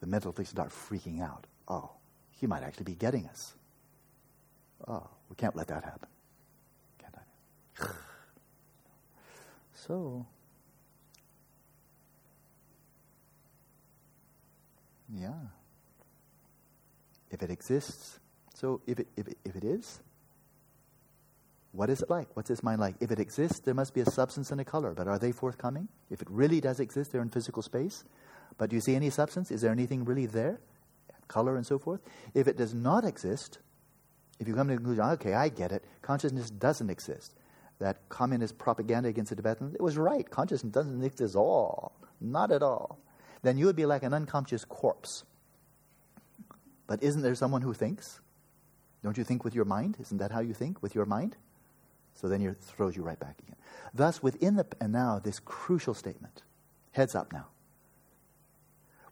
the 0.00 0.06
mental 0.06 0.32
things 0.32 0.48
start 0.48 0.70
freaking 0.70 1.20
out. 1.22 1.46
Oh, 1.68 1.90
he 2.32 2.46
might 2.46 2.62
actually 2.62 2.84
be 2.84 2.94
getting 2.94 3.26
us. 3.26 3.54
Oh, 4.86 5.08
we 5.28 5.36
can't 5.36 5.54
let 5.54 5.68
that 5.68 5.84
happen. 5.84 6.08
Can't 6.98 7.14
I? 7.80 7.84
so, 9.74 10.26
yeah. 15.08 15.30
If 17.30 17.42
it 17.42 17.50
exists, 17.50 18.18
so 18.54 18.82
if 18.86 18.98
it, 19.00 19.08
if 19.16 19.28
it, 19.28 19.38
if 19.44 19.56
it 19.56 19.64
is, 19.64 20.00
what 21.72 21.88
is 21.88 22.02
it 22.02 22.10
like? 22.10 22.28
What's 22.36 22.50
this 22.50 22.62
mind 22.62 22.80
like? 22.80 22.96
If 23.00 23.10
it 23.10 23.18
exists, 23.18 23.60
there 23.60 23.74
must 23.74 23.94
be 23.94 24.02
a 24.02 24.10
substance 24.10 24.50
and 24.50 24.60
a 24.60 24.64
color, 24.64 24.92
but 24.92 25.08
are 25.08 25.18
they 25.18 25.32
forthcoming? 25.32 25.88
If 26.10 26.20
it 26.20 26.28
really 26.30 26.60
does 26.60 26.80
exist, 26.80 27.12
they're 27.12 27.22
in 27.22 27.30
physical 27.30 27.62
space. 27.62 28.04
But 28.58 28.70
do 28.70 28.76
you 28.76 28.82
see 28.82 28.94
any 28.94 29.08
substance? 29.08 29.50
Is 29.50 29.62
there 29.62 29.72
anything 29.72 30.04
really 30.04 30.26
there? 30.26 30.60
Color 31.28 31.56
and 31.56 31.66
so 31.66 31.78
forth? 31.78 32.00
If 32.34 32.46
it 32.46 32.58
does 32.58 32.74
not 32.74 33.06
exist, 33.06 33.58
if 34.38 34.46
you 34.46 34.54
come 34.54 34.68
to 34.68 34.74
the 34.74 34.78
conclusion, 34.78 35.04
okay, 35.12 35.32
I 35.32 35.48
get 35.48 35.72
it, 35.72 35.82
consciousness 36.02 36.50
doesn't 36.50 36.90
exist. 36.90 37.34
That 37.78 38.06
communist 38.10 38.58
propaganda 38.58 39.08
against 39.08 39.30
the 39.30 39.36
Tibetans, 39.36 39.74
it 39.74 39.80
was 39.80 39.96
right. 39.96 40.28
Consciousness 40.28 40.72
doesn't 40.72 41.02
exist 41.02 41.34
at 41.34 41.38
all. 41.38 41.92
Not 42.20 42.52
at 42.52 42.62
all. 42.62 42.98
Then 43.42 43.56
you 43.56 43.64
would 43.66 43.76
be 43.76 43.86
like 43.86 44.02
an 44.02 44.12
unconscious 44.12 44.64
corpse. 44.66 45.24
But 46.86 47.02
isn't 47.02 47.22
there 47.22 47.34
someone 47.34 47.62
who 47.62 47.72
thinks? 47.72 48.20
Don't 49.02 49.16
you 49.16 49.24
think 49.24 49.42
with 49.42 49.54
your 49.54 49.64
mind? 49.64 49.96
Isn't 50.00 50.18
that 50.18 50.30
how 50.30 50.40
you 50.40 50.52
think? 50.52 50.82
With 50.82 50.94
your 50.94 51.06
mind? 51.06 51.36
So 52.14 52.28
then 52.28 52.42
it 52.42 52.58
throws 52.60 52.96
you 52.96 53.02
right 53.02 53.18
back 53.18 53.38
again. 53.40 53.56
Thus, 53.94 54.22
within 54.22 54.56
the, 54.56 54.66
and 54.80 54.92
now 54.92 55.18
this 55.18 55.40
crucial 55.40 55.94
statement, 55.94 56.42
heads 56.92 57.14
up 57.14 57.32
now. 57.32 57.46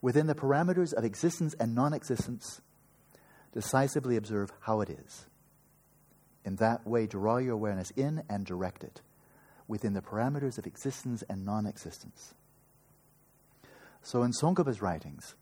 Within 0.02 0.26
the 0.26 0.34
parameters 0.34 0.92
of 0.92 1.04
existence 1.04 1.54
and 1.60 1.74
non 1.74 1.92
existence, 1.92 2.60
decisively 3.52 4.16
observe 4.16 4.52
how 4.60 4.80
it 4.80 4.90
is. 4.90 5.26
In 6.44 6.56
that 6.56 6.86
way, 6.86 7.06
draw 7.06 7.36
your 7.36 7.54
awareness 7.54 7.90
in 7.90 8.22
and 8.28 8.46
direct 8.46 8.82
it 8.82 9.02
within 9.68 9.92
the 9.92 10.00
parameters 10.00 10.58
of 10.58 10.66
existence 10.66 11.22
and 11.28 11.44
non 11.44 11.66
existence. 11.66 12.34
So 14.02 14.22
in 14.22 14.32
Tsongkhapa's 14.32 14.80
writings, 14.82 15.34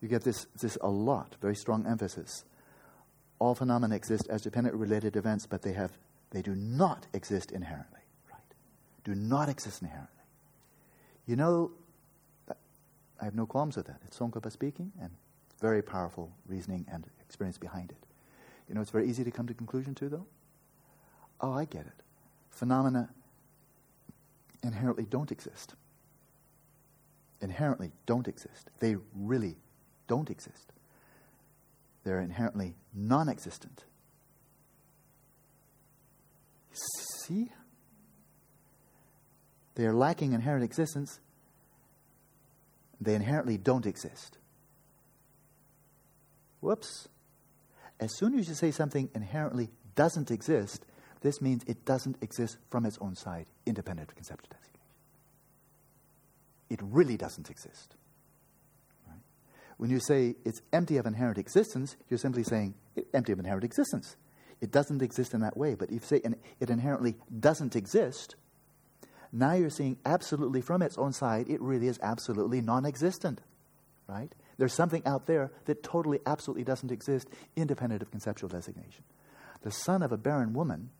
you 0.00 0.08
get 0.08 0.24
this, 0.24 0.46
this 0.60 0.76
a 0.80 0.88
lot, 0.88 1.36
very 1.40 1.54
strong 1.54 1.86
emphasis. 1.86 2.44
All 3.38 3.54
phenomena 3.54 3.94
exist 3.94 4.26
as 4.28 4.42
dependent 4.42 4.76
related 4.76 5.16
events, 5.16 5.46
but 5.46 5.62
they 5.62 5.72
have 5.72 5.92
they 6.32 6.42
do 6.42 6.54
not 6.54 7.06
exist 7.12 7.52
inherently, 7.52 8.00
right? 8.30 8.54
Do 9.04 9.14
not 9.14 9.48
exist 9.48 9.82
inherently. 9.82 10.08
You 11.26 11.36
know, 11.36 11.70
I 12.50 13.24
have 13.24 13.34
no 13.34 13.46
qualms 13.46 13.76
with 13.76 13.86
that. 13.86 14.00
It's 14.06 14.18
Tsongkhapa 14.18 14.50
speaking, 14.50 14.90
and 15.00 15.10
very 15.60 15.82
powerful 15.82 16.32
reasoning 16.48 16.84
and 16.90 17.06
experience 17.20 17.58
behind 17.58 17.90
it. 17.90 18.04
You 18.68 18.74
know, 18.74 18.80
it's 18.80 18.90
very 18.90 19.08
easy 19.08 19.22
to 19.22 19.30
come 19.30 19.46
to 19.46 19.54
conclusion 19.54 19.94
to, 19.96 20.08
though. 20.08 20.26
Oh, 21.40 21.52
I 21.52 21.66
get 21.66 21.82
it. 21.82 22.02
Phenomena 22.50 23.10
inherently 24.62 25.04
don't 25.04 25.30
exist. 25.30 25.74
Inherently 27.40 27.92
don't 28.06 28.26
exist. 28.26 28.70
They 28.80 28.96
really 29.14 29.56
don't 30.06 30.30
exist. 30.30 30.72
They're 32.04 32.20
inherently 32.20 32.74
non 32.94 33.28
existent. 33.28 33.84
See? 36.72 37.50
They 39.74 39.86
are 39.86 39.94
lacking 39.94 40.32
inherent 40.32 40.64
existence. 40.64 41.20
They 43.00 43.14
inherently 43.14 43.58
don't 43.58 43.86
exist. 43.86 44.38
Whoops. 46.60 47.08
As 47.98 48.16
soon 48.16 48.38
as 48.38 48.48
you 48.48 48.54
say 48.54 48.70
something 48.70 49.08
inherently 49.14 49.70
doesn't 49.94 50.30
exist, 50.30 50.84
this 51.20 51.40
means 51.40 51.62
it 51.66 51.84
doesn't 51.84 52.16
exist 52.20 52.56
from 52.70 52.84
its 52.84 52.98
own 53.00 53.14
side, 53.14 53.46
independent 53.64 54.08
of 54.08 54.16
conceptual 54.16 54.48
designation. 54.50 54.80
It 56.70 56.80
really 56.82 57.16
doesn't 57.16 57.50
exist. 57.50 57.94
Right? 59.06 59.20
When 59.76 59.90
you 59.90 60.00
say 60.00 60.34
it's 60.44 60.62
empty 60.72 60.96
of 60.96 61.06
inherent 61.06 61.38
existence, 61.38 61.96
you're 62.08 62.18
simply 62.18 62.42
saying 62.42 62.74
it's 62.96 63.08
empty 63.14 63.32
of 63.32 63.38
inherent 63.38 63.64
existence. 63.64 64.16
It 64.62 64.70
doesn't 64.70 65.02
exist 65.02 65.34
in 65.34 65.40
that 65.40 65.56
way. 65.56 65.74
But 65.74 65.88
if 65.90 65.94
you 65.94 66.00
say 66.06 66.22
it 66.60 66.70
inherently 66.70 67.16
doesn't 67.38 67.74
exist, 67.74 68.36
now 69.32 69.54
you're 69.54 69.70
seeing 69.70 69.98
absolutely 70.06 70.60
from 70.60 70.82
its 70.82 70.96
own 70.96 71.12
side, 71.12 71.50
it 71.50 71.60
really 71.60 71.88
is 71.88 71.98
absolutely 72.00 72.60
non 72.62 72.86
existent. 72.86 73.40
Right? 74.06 74.32
There's 74.58 74.72
something 74.72 75.02
out 75.04 75.26
there 75.26 75.50
that 75.64 75.82
totally, 75.82 76.20
absolutely 76.26 76.62
doesn't 76.62 76.92
exist, 76.92 77.28
independent 77.56 78.02
of 78.02 78.10
conceptual 78.10 78.48
designation. 78.48 79.02
The 79.62 79.72
son 79.72 80.02
of 80.02 80.12
a 80.12 80.16
barren 80.16 80.52
woman 80.52 80.90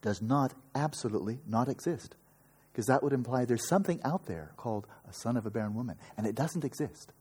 does 0.00 0.22
not 0.22 0.54
absolutely 0.74 1.40
not 1.46 1.68
exist. 1.68 2.14
Because 2.72 2.86
that 2.86 3.02
would 3.02 3.12
imply 3.12 3.44
there's 3.44 3.68
something 3.68 4.00
out 4.04 4.26
there 4.26 4.52
called 4.56 4.86
a 5.08 5.12
son 5.12 5.36
of 5.36 5.46
a 5.46 5.50
barren 5.50 5.74
woman, 5.74 5.96
and 6.16 6.26
it 6.26 6.34
doesn't 6.34 6.64
exist, 6.64 7.12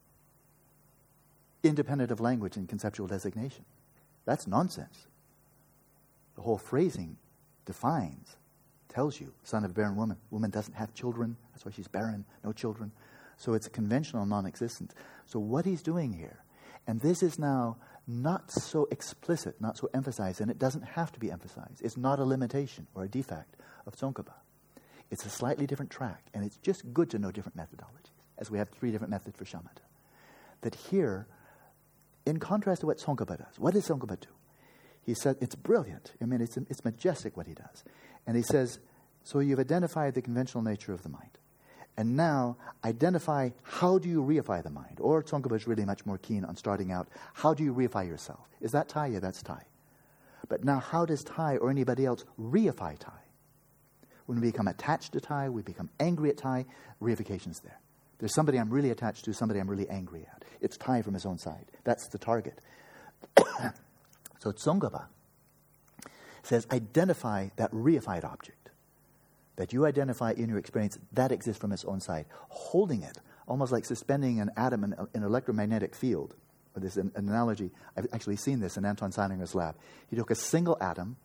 independent 1.63 2.11
of 2.11 2.19
language 2.19 2.57
and 2.57 2.69
conceptual 2.69 3.07
designation. 3.07 3.65
That's 4.25 4.47
nonsense. 4.47 5.07
The 6.35 6.41
whole 6.41 6.57
phrasing 6.57 7.17
defines, 7.65 8.35
tells 8.89 9.19
you, 9.19 9.33
son 9.43 9.63
of 9.63 9.71
a 9.71 9.73
barren 9.73 9.95
woman. 9.95 10.17
Woman 10.29 10.49
doesn't 10.49 10.73
have 10.73 10.93
children. 10.93 11.37
That's 11.51 11.65
why 11.65 11.71
she's 11.71 11.87
barren, 11.87 12.25
no 12.43 12.51
children. 12.51 12.91
So 13.37 13.53
it's 13.53 13.67
a 13.67 13.71
conventional 13.71 14.25
non 14.25 14.45
existent. 14.45 14.93
So 15.25 15.39
what 15.39 15.65
he's 15.65 15.81
doing 15.81 16.13
here, 16.13 16.43
and 16.87 16.99
this 17.01 17.23
is 17.23 17.39
now 17.39 17.77
not 18.07 18.51
so 18.51 18.87
explicit, 18.91 19.59
not 19.59 19.77
so 19.77 19.89
emphasized, 19.93 20.41
and 20.41 20.51
it 20.51 20.59
doesn't 20.59 20.81
have 20.81 21.11
to 21.13 21.19
be 21.19 21.31
emphasized. 21.31 21.81
It's 21.81 21.97
not 21.97 22.19
a 22.19 22.25
limitation 22.25 22.87
or 22.93 23.03
a 23.03 23.07
defect 23.07 23.55
of 23.85 23.95
Tsongkhapa. 23.95 24.33
It's 25.09 25.25
a 25.25 25.29
slightly 25.29 25.65
different 25.65 25.91
track, 25.91 26.25
and 26.33 26.43
it's 26.43 26.57
just 26.57 26.93
good 26.93 27.09
to 27.11 27.19
know 27.19 27.31
different 27.31 27.57
methodologies, 27.57 28.11
as 28.37 28.49
we 28.49 28.57
have 28.57 28.69
three 28.69 28.91
different 28.91 29.11
methods 29.11 29.37
for 29.37 29.45
shamatha. 29.45 29.83
That 30.61 30.75
here, 30.75 31.27
in 32.25 32.39
contrast 32.39 32.81
to 32.81 32.87
what 32.87 32.97
Tsongkhapa 32.97 33.37
does, 33.37 33.59
what 33.59 33.73
does 33.73 33.87
Tsongkhapa 33.87 34.19
do? 34.19 34.29
He 35.05 35.13
said, 35.13 35.37
it's 35.41 35.55
brilliant. 35.55 36.13
I 36.21 36.25
mean, 36.25 36.41
it's, 36.41 36.57
it's 36.57 36.85
majestic 36.85 37.35
what 37.35 37.47
he 37.47 37.53
does. 37.53 37.83
And 38.27 38.35
he 38.37 38.43
says, 38.43 38.79
so 39.23 39.39
you've 39.39 39.59
identified 39.59 40.13
the 40.13 40.21
conventional 40.21 40.63
nature 40.63 40.93
of 40.93 41.03
the 41.03 41.09
mind. 41.09 41.37
And 41.97 42.15
now 42.15 42.57
identify 42.83 43.49
how 43.63 43.97
do 43.97 44.07
you 44.07 44.23
reify 44.23 44.63
the 44.63 44.69
mind? 44.69 44.97
Or 44.99 45.21
Tsongkhapa 45.21 45.55
is 45.55 45.67
really 45.67 45.85
much 45.85 46.05
more 46.05 46.17
keen 46.17 46.45
on 46.45 46.55
starting 46.55 46.91
out 46.91 47.07
how 47.33 47.53
do 47.53 47.63
you 47.63 47.73
reify 47.73 48.07
yourself? 48.07 48.47
Is 48.61 48.71
that 48.71 48.87
Thai? 48.87 49.07
Yeah, 49.07 49.19
that's 49.19 49.43
Thai. 49.43 49.63
But 50.47 50.63
now, 50.63 50.79
how 50.79 51.05
does 51.05 51.23
Thai 51.23 51.57
or 51.57 51.69
anybody 51.69 52.05
else 52.05 52.25
reify 52.39 52.97
Thai? 52.97 53.11
When 54.25 54.39
we 54.39 54.51
become 54.51 54.67
attached 54.67 55.13
to 55.13 55.19
Thai, 55.19 55.49
we 55.49 55.61
become 55.61 55.89
angry 55.99 56.29
at 56.29 56.37
Thai, 56.37 56.65
reification's 57.01 57.59
there. 57.59 57.79
There's 58.19 58.33
somebody 58.33 58.59
I'm 58.59 58.69
really 58.69 58.91
attached 58.91 59.25
to, 59.25 59.33
somebody 59.33 59.59
I'm 59.59 59.69
really 59.69 59.89
angry 59.89 60.25
at. 60.33 60.43
It's 60.61 60.77
Thai 60.77 61.01
from 61.01 61.13
his 61.13 61.25
own 61.25 61.37
side. 61.37 61.65
That's 61.83 62.07
the 62.07 62.17
target. 62.17 62.61
So 64.41 64.51
Tsongkhapa 64.51 65.05
says 66.43 66.65
identify 66.71 67.49
that 67.57 67.71
reified 67.71 68.23
object 68.23 68.61
that 69.61 69.73
you 69.73 69.85
identify 69.85 70.31
in 70.31 70.49
your 70.49 70.57
experience 70.57 70.97
that 71.13 71.31
exists 71.31 71.61
from 71.61 71.71
its 71.71 71.85
own 71.85 71.99
side, 71.99 72.25
holding 72.49 73.03
it, 73.03 73.19
almost 73.47 73.71
like 73.71 73.85
suspending 73.85 74.39
an 74.39 74.49
atom 74.57 74.83
in 74.83 74.95
an 75.13 75.23
electromagnetic 75.23 75.95
field. 75.95 76.35
This 76.75 76.97
an, 76.97 77.11
an 77.15 77.27
analogy, 77.27 77.69
I've 77.97 78.07
actually 78.13 78.37
seen 78.37 78.59
this 78.59 78.77
in 78.77 78.85
Anton 78.85 79.11
Zeilinger's 79.11 79.53
lab. 79.53 79.75
He 80.09 80.15
took 80.15 80.31
a 80.31 80.35
single 80.35 80.77
atom, 80.81 81.17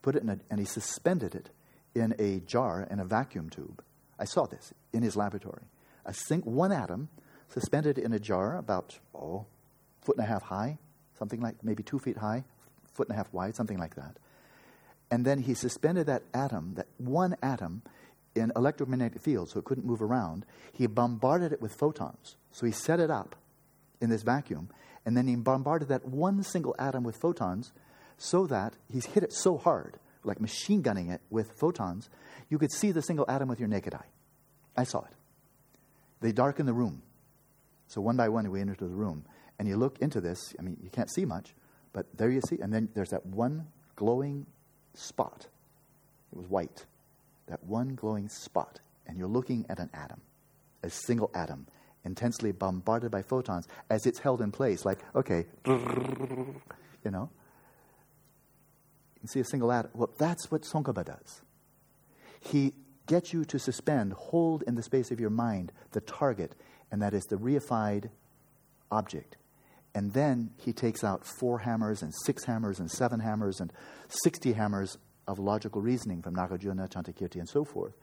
put 0.00 0.14
it 0.14 0.22
in 0.22 0.30
a, 0.30 0.38
and 0.50 0.60
he 0.60 0.64
suspended 0.64 1.34
it 1.34 1.50
in 1.94 2.14
a 2.18 2.40
jar 2.40 2.86
in 2.88 3.00
a 3.00 3.04
vacuum 3.04 3.50
tube. 3.50 3.82
I 4.18 4.24
saw 4.24 4.46
this 4.46 4.72
in 4.92 5.02
his 5.02 5.16
laboratory. 5.16 5.64
A 6.06 6.14
sing, 6.14 6.40
one 6.40 6.72
atom 6.72 7.08
suspended 7.52 7.98
in 7.98 8.12
a 8.12 8.18
jar 8.18 8.56
about, 8.56 8.98
oh, 9.14 9.46
foot 10.00 10.16
and 10.16 10.24
a 10.24 10.28
half 10.28 10.44
high, 10.44 10.78
something 11.18 11.40
like 11.40 11.56
maybe 11.62 11.82
two 11.82 11.98
feet 11.98 12.18
high, 12.18 12.44
foot 12.94 13.08
and 13.08 13.14
a 13.14 13.18
half 13.18 13.32
wide, 13.32 13.54
something 13.54 13.78
like 13.78 13.96
that. 13.96 14.16
And 15.10 15.24
then 15.24 15.40
he 15.40 15.54
suspended 15.54 16.06
that 16.06 16.22
atom, 16.32 16.74
that 16.76 16.86
one 16.96 17.36
atom, 17.42 17.82
in 18.34 18.52
electromagnetic 18.56 19.20
field 19.20 19.50
so 19.50 19.58
it 19.58 19.64
couldn't 19.64 19.86
move 19.86 20.02
around. 20.02 20.44
He 20.72 20.86
bombarded 20.86 21.52
it 21.52 21.60
with 21.60 21.74
photons. 21.74 22.36
So 22.50 22.66
he 22.66 22.72
set 22.72 23.00
it 23.00 23.10
up 23.10 23.36
in 24.00 24.10
this 24.10 24.22
vacuum, 24.22 24.70
and 25.06 25.16
then 25.16 25.26
he 25.26 25.36
bombarded 25.36 25.88
that 25.88 26.06
one 26.06 26.42
single 26.42 26.74
atom 26.78 27.04
with 27.04 27.16
photons 27.16 27.72
so 28.16 28.46
that 28.46 28.76
he's 28.92 29.06
hit 29.06 29.22
it 29.22 29.32
so 29.32 29.56
hard, 29.56 29.98
like 30.24 30.40
machine 30.40 30.82
gunning 30.82 31.10
it 31.10 31.20
with 31.30 31.52
photons, 31.58 32.08
you 32.48 32.58
could 32.58 32.72
see 32.72 32.92
the 32.92 33.02
single 33.02 33.24
atom 33.28 33.48
with 33.48 33.58
your 33.58 33.68
naked 33.68 33.94
eye. 33.94 34.06
I 34.76 34.84
saw 34.84 35.00
it. 35.00 35.12
They 36.20 36.32
darken 36.32 36.66
the 36.66 36.72
room. 36.72 37.02
So 37.86 38.00
one 38.00 38.16
by 38.16 38.28
one, 38.28 38.50
we 38.50 38.60
enter 38.60 38.74
the 38.74 38.86
room, 38.86 39.24
and 39.58 39.68
you 39.68 39.76
look 39.76 39.98
into 39.98 40.20
this. 40.20 40.54
I 40.58 40.62
mean, 40.62 40.76
you 40.82 40.90
can't 40.90 41.10
see 41.10 41.24
much, 41.24 41.54
but 41.94 42.06
there 42.18 42.28
you 42.28 42.42
see, 42.46 42.58
and 42.60 42.74
then 42.74 42.90
there's 42.92 43.10
that 43.10 43.24
one 43.24 43.68
glowing 43.96 44.44
spot. 44.92 45.46
It 46.32 46.38
was 46.38 46.50
white. 46.50 46.84
That 47.46 47.62
one 47.64 47.94
glowing 47.94 48.28
spot. 48.28 48.80
And 49.06 49.16
you're 49.16 49.28
looking 49.28 49.64
at 49.68 49.78
an 49.78 49.88
atom, 49.94 50.20
a 50.82 50.90
single 50.90 51.30
atom, 51.34 51.66
intensely 52.04 52.52
bombarded 52.52 53.10
by 53.10 53.22
photons 53.22 53.68
as 53.88 54.06
it's 54.06 54.18
held 54.18 54.42
in 54.42 54.50
place. 54.50 54.84
Like, 54.84 54.98
okay, 55.14 55.46
you 55.66 57.10
know. 57.10 57.30
You 59.22 59.28
see 59.28 59.40
a 59.40 59.44
single 59.44 59.72
atom. 59.72 59.92
Well, 59.94 60.10
that's 60.18 60.50
what 60.50 60.62
Tsongkhapa 60.62 61.04
does. 61.04 61.42
He 62.40 62.74
gets 63.06 63.32
you 63.32 63.44
to 63.44 63.58
suspend, 63.58 64.14
hold 64.14 64.62
in 64.66 64.74
the 64.74 64.82
space 64.82 65.10
of 65.10 65.20
your 65.20 65.30
mind 65.30 65.70
the 65.92 66.00
target, 66.00 66.56
and 66.90 67.00
that 67.02 67.14
is 67.14 67.24
the 67.24 67.36
reified 67.36 68.10
object. 68.90 69.36
And 69.94 70.12
then 70.12 70.50
he 70.56 70.72
takes 70.72 71.04
out 71.04 71.24
four 71.24 71.60
hammers 71.60 72.02
and 72.02 72.12
six 72.24 72.44
hammers 72.44 72.80
and 72.80 72.90
seven 72.90 73.20
hammers 73.20 73.60
and 73.60 73.72
60 74.08 74.52
hammers 74.52 74.98
of 75.26 75.38
logical 75.38 75.80
reasoning 75.80 76.20
from 76.20 76.34
Nagarjuna, 76.34 76.90
Chandrakirti, 76.90 77.36
and 77.36 77.48
so 77.48 77.64
forth 77.64 77.94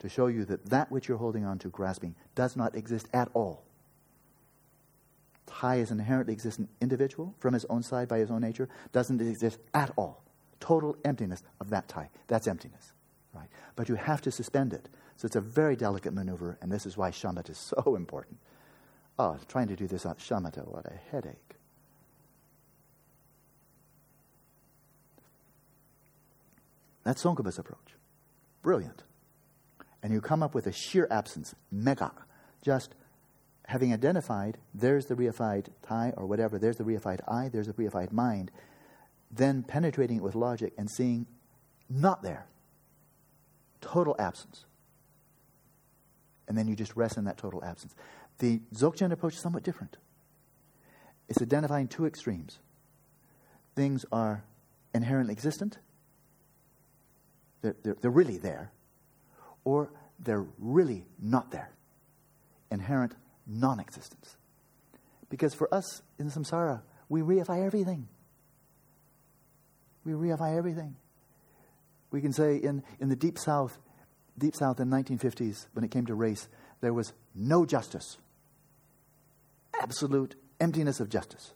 to 0.00 0.08
show 0.08 0.26
you 0.26 0.44
that 0.44 0.66
that 0.66 0.90
which 0.90 1.08
you're 1.08 1.16
holding 1.16 1.44
on 1.44 1.58
to, 1.60 1.68
grasping, 1.68 2.14
does 2.34 2.56
not 2.56 2.74
exist 2.74 3.08
at 3.12 3.28
all. 3.32 3.62
Thai 5.46 5.76
is 5.76 5.90
an 5.90 6.00
inherently 6.00 6.32
existent 6.32 6.68
individual 6.80 7.34
from 7.38 7.54
his 7.54 7.64
own 7.66 7.82
side 7.82 8.08
by 8.08 8.18
his 8.18 8.30
own 8.30 8.40
nature, 8.40 8.68
doesn't 8.92 9.20
exist 9.20 9.58
at 9.72 9.92
all. 9.96 10.22
Total 10.60 10.96
emptiness 11.04 11.42
of 11.60 11.70
that 11.70 11.88
Thai. 11.88 12.10
That's 12.26 12.48
emptiness. 12.48 12.92
Right? 13.32 13.48
But 13.76 13.88
you 13.88 13.94
have 13.94 14.20
to 14.22 14.30
suspend 14.30 14.72
it. 14.72 14.88
So 15.16 15.26
it's 15.26 15.36
a 15.36 15.40
very 15.40 15.76
delicate 15.76 16.12
maneuver, 16.12 16.58
and 16.60 16.70
this 16.70 16.84
is 16.84 16.96
why 16.96 17.10
shamatha 17.10 17.50
is 17.50 17.58
so 17.58 17.94
important. 17.96 18.38
Oh, 19.18 19.38
trying 19.48 19.68
to 19.68 19.76
do 19.76 19.86
this 19.86 20.04
on 20.04 20.16
shamatha, 20.16 20.66
what 20.66 20.86
a 20.86 20.94
headache. 21.10 21.56
That's 27.04 27.22
Tsongkhapa's 27.22 27.58
approach. 27.58 27.94
Brilliant. 28.62 29.04
And 30.02 30.12
you 30.12 30.20
come 30.20 30.42
up 30.42 30.54
with 30.54 30.66
a 30.66 30.72
sheer 30.72 31.06
absence, 31.10 31.54
mega. 31.70 32.10
Just 32.62 32.94
having 33.66 33.92
identified, 33.92 34.58
there's 34.74 35.06
the 35.06 35.14
reified 35.14 35.68
Thai 35.82 36.12
or 36.16 36.26
whatever, 36.26 36.58
there's 36.58 36.76
the 36.76 36.84
reified 36.84 37.20
I, 37.28 37.48
there's 37.48 37.68
the 37.68 37.72
reified 37.74 38.12
mind, 38.12 38.50
then 39.30 39.62
penetrating 39.62 40.18
it 40.18 40.22
with 40.22 40.34
logic 40.34 40.72
and 40.76 40.90
seeing 40.90 41.26
not 41.88 42.22
there. 42.22 42.46
Total 43.80 44.16
absence. 44.18 44.64
And 46.48 46.56
then 46.56 46.68
you 46.68 46.76
just 46.76 46.96
rest 46.96 47.16
in 47.16 47.24
that 47.24 47.38
total 47.38 47.64
absence. 47.64 47.94
The 48.38 48.60
Dzogchen 48.74 49.12
approach 49.12 49.34
is 49.34 49.40
somewhat 49.40 49.62
different. 49.62 49.96
It's 51.28 51.40
identifying 51.40 51.88
two 51.88 52.06
extremes. 52.06 52.58
Things 53.74 54.04
are 54.12 54.44
inherently 54.94 55.32
existent, 55.32 55.78
they're, 57.62 57.76
they're, 57.82 57.96
they're 58.00 58.10
really 58.10 58.38
there, 58.38 58.72
or 59.64 59.90
they're 60.18 60.46
really 60.58 61.06
not 61.20 61.50
there. 61.50 61.70
Inherent 62.70 63.14
non 63.46 63.80
existence. 63.80 64.36
Because 65.28 65.54
for 65.54 65.72
us 65.74 66.02
in 66.18 66.30
samsara, 66.30 66.82
we 67.08 67.20
reify 67.20 67.64
everything. 67.64 68.08
We 70.04 70.12
reify 70.12 70.56
everything. 70.56 70.96
We 72.10 72.20
can 72.20 72.32
say 72.32 72.56
in, 72.56 72.82
in 73.00 73.08
the 73.08 73.16
deep 73.16 73.38
south, 73.38 73.78
deep 74.38 74.54
south 74.54 74.78
in 74.80 74.88
1950s, 74.88 75.66
when 75.72 75.84
it 75.84 75.90
came 75.90 76.06
to 76.06 76.14
race, 76.14 76.48
there 76.80 76.94
was 76.94 77.12
no 77.34 77.66
justice 77.66 78.18
absolute 79.80 80.34
emptiness 80.60 81.00
of 81.00 81.08
justice. 81.08 81.52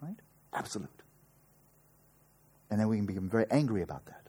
Right? 0.00 0.16
Absolute. 0.52 1.02
And 2.70 2.80
then 2.80 2.88
we 2.88 2.96
can 2.96 3.06
become 3.06 3.28
very 3.28 3.46
angry 3.50 3.82
about 3.82 4.06
that. 4.06 4.28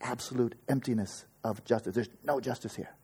Absolute 0.00 0.54
emptiness 0.68 1.24
of 1.44 1.64
justice. 1.64 1.94
There's 1.94 2.10
no 2.24 2.40
justice 2.40 2.74
here. 2.74 2.94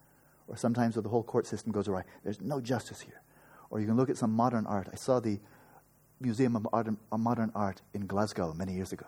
Or 0.49 0.57
sometimes 0.57 0.97
the 0.97 1.09
whole 1.09 1.23
court 1.23 1.47
system 1.47 1.73
goes 1.73 1.89
awry. 1.89 2.03
There's 2.25 2.41
no 2.41 2.61
justice 2.61 3.01
here. 3.01 3.23
Or 3.71 3.81
you 3.81 3.87
can 3.87 3.97
look 3.97 4.11
at 4.11 4.17
some 4.17 4.33
modern 4.33 4.67
art. 4.67 4.89
I 4.93 4.97
saw 4.97 5.21
the 5.21 5.41
Museum 6.21 6.57
of 6.57 6.67
Modern 7.19 7.53
Art 7.55 7.81
in 7.95 8.07
Glasgow 8.07 8.53
many 8.53 8.75
years 8.75 8.93
ago. 8.93 9.07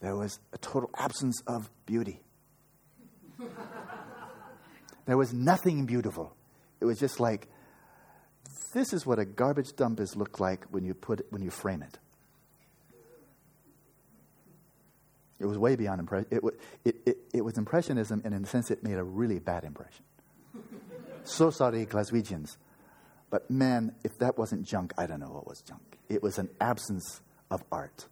There 0.00 0.16
was 0.16 0.40
a 0.52 0.58
total 0.58 0.90
absence 0.96 1.40
of 1.46 1.70
beauty. 1.86 2.20
there 5.06 5.16
was 5.16 5.32
nothing 5.32 5.86
beautiful. 5.86 6.34
It 6.80 6.84
was 6.84 6.98
just 6.98 7.20
like 7.20 7.48
this 8.72 8.92
is 8.92 9.06
what 9.06 9.18
a 9.18 9.24
garbage 9.24 9.74
dump 9.76 10.00
is 10.00 10.16
look 10.16 10.40
like 10.40 10.64
when 10.70 10.84
you 10.84 10.94
put 10.94 11.20
it, 11.20 11.26
when 11.30 11.42
you 11.42 11.50
frame 11.50 11.82
it. 11.82 11.98
It 15.40 15.46
was 15.46 15.58
way 15.58 15.76
beyond 15.76 16.00
impression. 16.00 16.28
It, 16.30 16.42
it, 16.84 16.96
it, 17.06 17.18
it 17.34 17.40
was 17.44 17.58
impressionism, 17.58 18.22
and 18.24 18.32
in 18.34 18.44
a 18.44 18.46
sense, 18.46 18.70
it 18.70 18.82
made 18.82 18.96
a 18.96 19.04
really 19.04 19.38
bad 19.38 19.64
impression. 19.64 20.04
so 21.24 21.50
sorry, 21.50 21.84
Glaswegians. 21.86 22.56
But 23.30 23.50
man, 23.50 23.94
if 24.04 24.18
that 24.18 24.38
wasn't 24.38 24.64
junk, 24.64 24.92
I 24.96 25.06
don't 25.06 25.20
know 25.20 25.30
what 25.30 25.46
was 25.46 25.60
junk. 25.60 25.98
It 26.08 26.22
was 26.22 26.38
an 26.38 26.48
absence 26.60 27.20
of 27.50 27.64
art. 27.72 28.06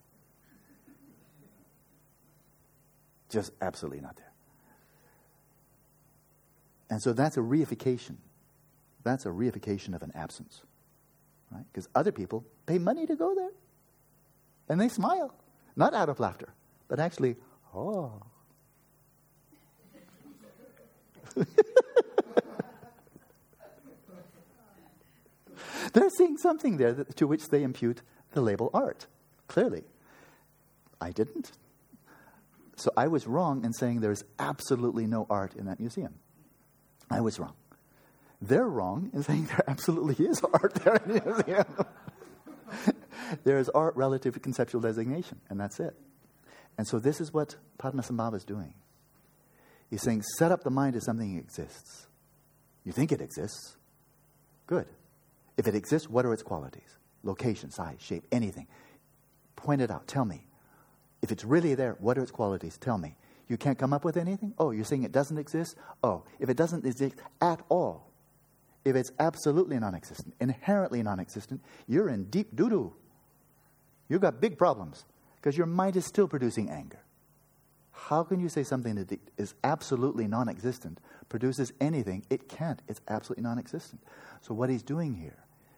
Just 3.29 3.51
absolutely 3.61 4.01
not 4.01 4.17
there. 4.17 4.31
And 6.89 7.01
so 7.01 7.13
that's 7.13 7.37
a 7.37 7.39
reification 7.39 8.17
that's 9.03 9.25
a 9.25 9.29
reification 9.29 9.93
of 9.95 10.03
an 10.03 10.11
absence. 10.15 10.61
Right? 11.51 11.65
Because 11.71 11.87
other 11.93 12.11
people 12.11 12.45
pay 12.65 12.79
money 12.79 13.05
to 13.05 13.15
go 13.15 13.35
there. 13.35 13.51
And 14.69 14.79
they 14.79 14.89
smile. 14.89 15.33
Not 15.75 15.93
out 15.93 16.09
of 16.09 16.19
laughter, 16.19 16.53
but 16.87 16.99
actually, 16.99 17.35
oh. 17.75 18.21
They're 25.93 26.09
seeing 26.17 26.37
something 26.37 26.77
there 26.77 26.93
that, 26.93 27.15
to 27.17 27.27
which 27.27 27.49
they 27.49 27.63
impute 27.63 28.01
the 28.31 28.41
label 28.41 28.69
art. 28.73 29.07
Clearly. 29.47 29.83
I 30.99 31.11
didn't. 31.11 31.51
So 32.75 32.91
I 32.97 33.07
was 33.07 33.27
wrong 33.27 33.63
in 33.63 33.73
saying 33.73 34.01
there's 34.01 34.23
absolutely 34.39 35.05
no 35.05 35.27
art 35.29 35.53
in 35.55 35.65
that 35.65 35.79
museum. 35.79 36.15
I 37.09 37.21
was 37.21 37.39
wrong. 37.39 37.53
They're 38.43 38.67
wrong 38.67 39.09
in 39.13 39.23
saying 39.23 39.45
there 39.45 39.63
absolutely 39.69 40.25
is 40.25 40.41
art 40.43 40.73
there 40.83 40.95
in 40.95 41.13
the 41.13 41.43
museum. 41.45 42.95
there 43.45 43.57
is 43.57 43.69
art 43.69 43.95
relative 43.95 44.33
to 44.33 44.39
conceptual 44.41 44.81
designation, 44.81 45.39
and 45.49 45.57
that's 45.57 45.79
it. 45.79 45.95
And 46.77 46.85
so 46.85 46.99
this 46.99 47.21
is 47.21 47.33
what 47.33 47.55
Padmasambhava 47.79 48.35
is 48.35 48.43
doing. 48.43 48.73
He's 49.89 50.01
saying, 50.01 50.23
set 50.37 50.51
up 50.51 50.63
the 50.63 50.69
mind 50.69 50.97
as 50.97 51.05
something 51.05 51.37
exists. 51.37 52.07
You 52.83 52.91
think 52.91 53.13
it 53.13 53.21
exists. 53.21 53.77
Good. 54.67 54.87
If 55.55 55.65
it 55.67 55.75
exists, 55.75 56.09
what 56.09 56.25
are 56.25 56.33
its 56.33 56.43
qualities? 56.43 56.97
Location, 57.23 57.71
size, 57.71 58.01
shape, 58.01 58.25
anything. 58.29 58.67
Point 59.55 59.81
it 59.81 59.89
out. 59.89 60.05
Tell 60.05 60.25
me. 60.25 60.47
If 61.21 61.31
it's 61.31 61.45
really 61.45 61.75
there, 61.75 61.95
what 61.99 62.17
are 62.17 62.23
its 62.23 62.31
qualities? 62.31 62.77
Tell 62.77 62.97
me. 62.97 63.15
You 63.47 63.55
can't 63.55 63.77
come 63.77 63.93
up 63.93 64.03
with 64.03 64.17
anything? 64.17 64.53
Oh, 64.57 64.71
you're 64.71 64.83
saying 64.83 65.03
it 65.03 65.13
doesn't 65.13 65.37
exist? 65.37 65.77
Oh, 66.03 66.23
if 66.39 66.49
it 66.49 66.57
doesn't 66.57 66.85
exist 66.85 67.15
at 67.39 67.61
all, 67.69 68.09
if 68.85 68.95
it's 68.95 69.11
absolutely 69.19 69.79
non 69.79 69.95
existent, 69.95 70.35
inherently 70.39 71.01
non 71.03 71.19
existent, 71.19 71.61
you're 71.87 72.09
in 72.09 72.25
deep 72.25 72.55
doo 72.55 72.69
doo. 72.69 72.93
You've 74.09 74.21
got 74.21 74.41
big 74.41 74.57
problems 74.57 75.05
because 75.37 75.57
your 75.57 75.67
mind 75.67 75.95
is 75.95 76.05
still 76.05 76.27
producing 76.27 76.69
anger. 76.69 76.99
How 77.91 78.23
can 78.23 78.39
you 78.39 78.49
say 78.49 78.63
something 78.63 78.95
that 78.95 79.19
is 79.37 79.53
absolutely 79.63 80.27
non 80.27 80.49
existent 80.49 80.99
produces 81.29 81.71
anything? 81.79 82.25
It 82.29 82.49
can't. 82.49 82.81
It's 82.87 83.01
absolutely 83.07 83.43
non 83.43 83.57
existent. 83.59 84.01
So, 84.41 84.53
what 84.53 84.69
he's 84.69 84.83
doing 84.83 85.15
here 85.15 85.37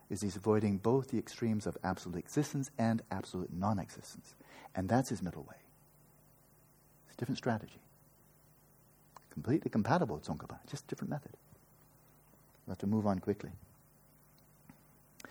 is 0.10 0.22
he's 0.22 0.36
avoiding 0.36 0.78
both 0.78 1.10
the 1.10 1.18
extremes 1.18 1.68
of 1.68 1.78
absolute 1.84 2.18
existence 2.18 2.72
and 2.78 3.02
absolute 3.12 3.54
non 3.54 3.80
existence. 3.80 4.36
And 4.76 4.90
that's 4.90 5.10
his 5.10 5.22
middle 5.22 5.44
way. 5.44 5.58
It's 7.08 7.16
a 7.16 7.18
different 7.18 7.38
strategy. 7.38 7.82
Completely 9.32 9.70
compatible 9.70 10.16
with 10.16 10.26
Tsongkhapa, 10.26 10.58
just 10.70 10.88
different 10.88 11.10
method. 11.10 11.36
We'll 12.66 12.74
have 12.74 12.80
to 12.80 12.88
move 12.88 13.06
on 13.06 13.20
quickly. 13.20 13.52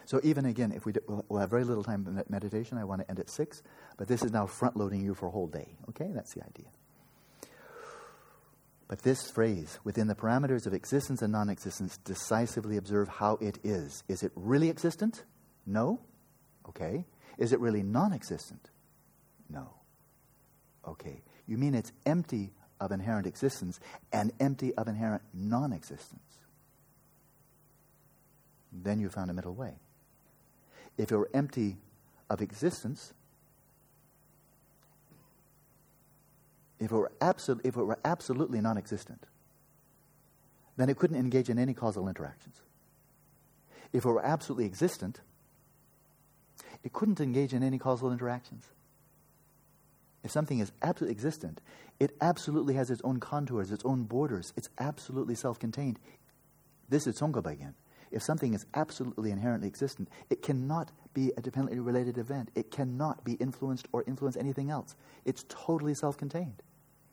So 0.06 0.20
even 0.22 0.44
again, 0.44 0.72
if 0.72 0.84
we 0.84 0.92
do, 0.92 1.00
we'll, 1.28 1.40
have 1.40 1.50
very 1.50 1.64
little 1.64 1.82
time 1.82 2.04
for 2.04 2.24
meditation. 2.28 2.78
I 2.78 2.84
want 2.84 3.00
to 3.00 3.08
end 3.08 3.18
at 3.18 3.30
six, 3.30 3.62
but 3.96 4.06
this 4.06 4.22
is 4.22 4.32
now 4.32 4.46
front 4.46 4.76
loading 4.76 5.02
you 5.02 5.14
for 5.14 5.26
a 5.26 5.30
whole 5.30 5.46
day. 5.46 5.76
Okay, 5.88 6.10
that's 6.12 6.34
the 6.34 6.42
idea. 6.44 6.66
But 8.86 9.02
this 9.02 9.30
phrase, 9.30 9.78
within 9.82 10.08
the 10.08 10.14
parameters 10.14 10.66
of 10.66 10.74
existence 10.74 11.22
and 11.22 11.32
non 11.32 11.48
existence, 11.48 11.96
decisively 12.04 12.76
observe 12.76 13.08
how 13.08 13.38
it 13.40 13.58
is. 13.64 14.04
Is 14.08 14.22
it 14.22 14.30
really 14.34 14.68
existent? 14.68 15.24
No. 15.66 16.00
Okay. 16.68 17.06
Is 17.38 17.52
it 17.52 17.60
really 17.60 17.82
non 17.82 18.12
existent? 18.12 18.70
No. 19.48 19.70
Okay. 20.86 21.22
You 21.46 21.56
mean 21.56 21.74
it's 21.74 21.92
empty 22.04 22.52
of 22.78 22.92
inherent 22.92 23.26
existence 23.26 23.80
and 24.12 24.32
empty 24.38 24.74
of 24.74 24.86
inherent 24.86 25.22
non 25.32 25.72
existence? 25.72 26.33
Then 28.74 28.98
you 28.98 29.08
found 29.08 29.30
a 29.30 29.32
middle 29.32 29.54
way. 29.54 29.74
If 30.98 31.12
it 31.12 31.16
were 31.16 31.30
empty 31.32 31.76
of 32.28 32.42
existence, 32.42 33.12
if 36.80 36.90
it 36.90 36.94
were, 36.94 37.12
absol- 37.20 37.60
if 37.64 37.76
it 37.76 37.84
were 37.84 37.98
absolutely 38.04 38.60
non 38.60 38.76
existent, 38.76 39.26
then 40.76 40.88
it 40.88 40.96
couldn't 40.96 41.16
engage 41.16 41.48
in 41.48 41.58
any 41.58 41.72
causal 41.72 42.08
interactions. 42.08 42.60
If 43.92 44.04
it 44.04 44.08
were 44.08 44.24
absolutely 44.24 44.66
existent, 44.66 45.20
it 46.82 46.92
couldn't 46.92 47.20
engage 47.20 47.54
in 47.54 47.62
any 47.62 47.78
causal 47.78 48.10
interactions. 48.10 48.64
If 50.24 50.30
something 50.30 50.58
is 50.58 50.72
absolutely 50.82 51.12
existent, 51.12 51.60
it 52.00 52.16
absolutely 52.20 52.74
has 52.74 52.90
its 52.90 53.02
own 53.04 53.20
contours, 53.20 53.70
its 53.70 53.84
own 53.84 54.04
borders. 54.04 54.52
It's 54.56 54.68
absolutely 54.78 55.34
self 55.34 55.58
contained. 55.58 55.98
This 56.88 57.06
is 57.06 57.18
Tsongkhapa 57.18 57.52
again. 57.52 57.74
If 58.14 58.22
something 58.22 58.54
is 58.54 58.64
absolutely 58.74 59.32
inherently 59.32 59.66
existent, 59.66 60.08
it 60.30 60.40
cannot 60.40 60.92
be 61.14 61.32
a 61.36 61.42
dependently 61.42 61.80
related 61.80 62.16
event. 62.16 62.52
It 62.54 62.70
cannot 62.70 63.24
be 63.24 63.32
influenced 63.34 63.88
or 63.90 64.04
influence 64.06 64.36
anything 64.36 64.70
else. 64.70 64.94
It's 65.24 65.44
totally 65.48 65.94
self 65.94 66.16
contained. 66.16 66.62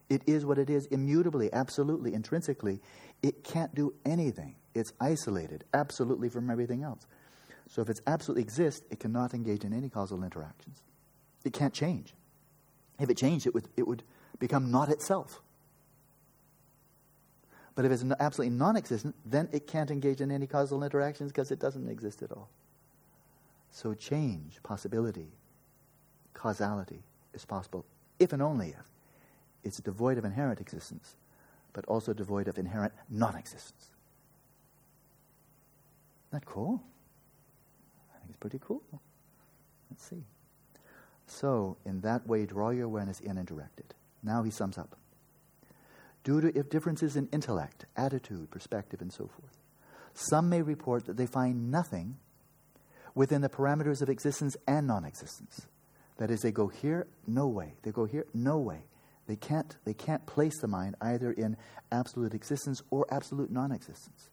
It 0.10 0.22
is 0.28 0.46
what 0.46 0.60
it 0.60 0.70
is, 0.70 0.86
immutably, 0.88 1.52
absolutely, 1.52 2.14
intrinsically. 2.14 2.82
It 3.24 3.44
can't 3.44 3.74
do 3.74 3.96
anything. 4.06 4.56
It's 4.76 4.94
isolated 5.02 5.64
absolutely 5.74 6.30
from 6.30 6.52
everything 6.52 6.84
else. 6.84 7.08
So 7.68 7.82
if 7.82 7.90
it 7.90 8.00
absolutely 8.06 8.44
exists, 8.44 8.86
it 8.92 9.00
cannot 9.00 9.34
engage 9.34 9.64
in 9.64 9.74
any 9.74 9.90
causal 9.90 10.24
interactions. 10.24 10.84
It 11.44 11.54
can't 11.54 11.74
change. 11.74 12.14
If 13.00 13.10
it 13.10 13.18
changed, 13.18 13.48
it 13.48 13.56
would, 13.56 13.70
it 13.76 13.88
would 13.88 14.04
become 14.38 14.70
not 14.70 14.90
itself. 14.90 15.42
But 17.76 17.86
if 17.86 17.92
it's 17.92 18.04
absolutely 18.20 18.56
non 18.56 18.76
existent, 18.76 19.16
then 19.26 19.48
it 19.52 19.68
can't 19.68 19.92
engage 19.92 20.22
in 20.22 20.32
any 20.32 20.48
causal 20.48 20.84
interactions 20.84 21.32
because 21.32 21.52
it 21.52 21.60
doesn't 21.60 21.90
exist 21.90 22.22
at 22.22 22.32
all. 22.32 22.50
So 23.70 23.94
change, 23.94 24.62
possibility, 24.64 25.28
causality 26.34 27.04
is 27.34 27.46
possible 27.46 27.86
if 28.20 28.34
and 28.34 28.42
only 28.42 28.70
if 28.70 28.86
it's 29.64 29.80
devoid 29.80 30.18
of 30.18 30.26
inherent 30.26 30.60
existence, 30.60 31.16
but 31.74 31.86
also 31.86 32.14
devoid 32.14 32.48
of 32.48 32.58
inherent 32.58 32.94
non 33.10 33.36
existence. 33.36 33.92
Isn't 36.30 36.42
that 36.42 36.46
cool? 36.46 36.82
I 38.14 38.20
think 38.20 38.30
it's 38.30 38.38
pretty 38.38 38.60
cool. 38.62 38.84
Let's 39.90 40.04
see. 40.04 40.24
So, 41.28 41.78
in 41.86 42.02
that 42.02 42.28
way, 42.28 42.46
draw 42.46 42.72
your 42.72 42.86
awareness 42.86 43.22
in 43.22 43.38
and 43.38 43.48
direct 43.48 43.80
it. 43.80 43.94
Now 44.24 44.44
he 44.44 44.52
sums 44.52 44.78
up 44.78 44.98
due 46.24 46.42
to 46.42 46.64
differences 46.64 47.16
in 47.16 47.28
intellect, 47.32 47.86
attitude, 47.96 48.52
perspective, 48.52 49.02
and 49.02 49.12
so 49.12 49.28
forth. 49.28 49.58
Some 50.14 50.50
may 50.50 50.62
report 50.62 51.06
that 51.06 51.18
they 51.18 51.26
find 51.26 51.72
nothing 51.72 52.18
within 53.16 53.42
the 53.42 53.50
parameters 53.50 54.02
of 54.02 54.10
existence 54.10 54.56
and 54.68 54.88
non 54.88 55.06
existence. 55.06 55.68
That 56.18 56.30
is, 56.30 56.42
they 56.42 56.52
go 56.52 56.68
here, 56.68 57.08
no 57.26 57.48
way. 57.48 57.74
They 57.84 57.92
go 57.92 58.06
here, 58.06 58.26
no 58.34 58.60
way. 58.60 58.84
They 59.28 59.36
can't, 59.36 59.76
they 59.86 59.94
can't 59.94 60.26
place 60.26 60.60
the 60.60 60.68
mind 60.68 60.96
either 61.02 61.32
in 61.32 61.58
absolute 61.92 62.34
existence 62.34 62.82
or 62.92 63.06
absolute 63.10 63.52
non 63.52 63.72
existence. 63.72 64.30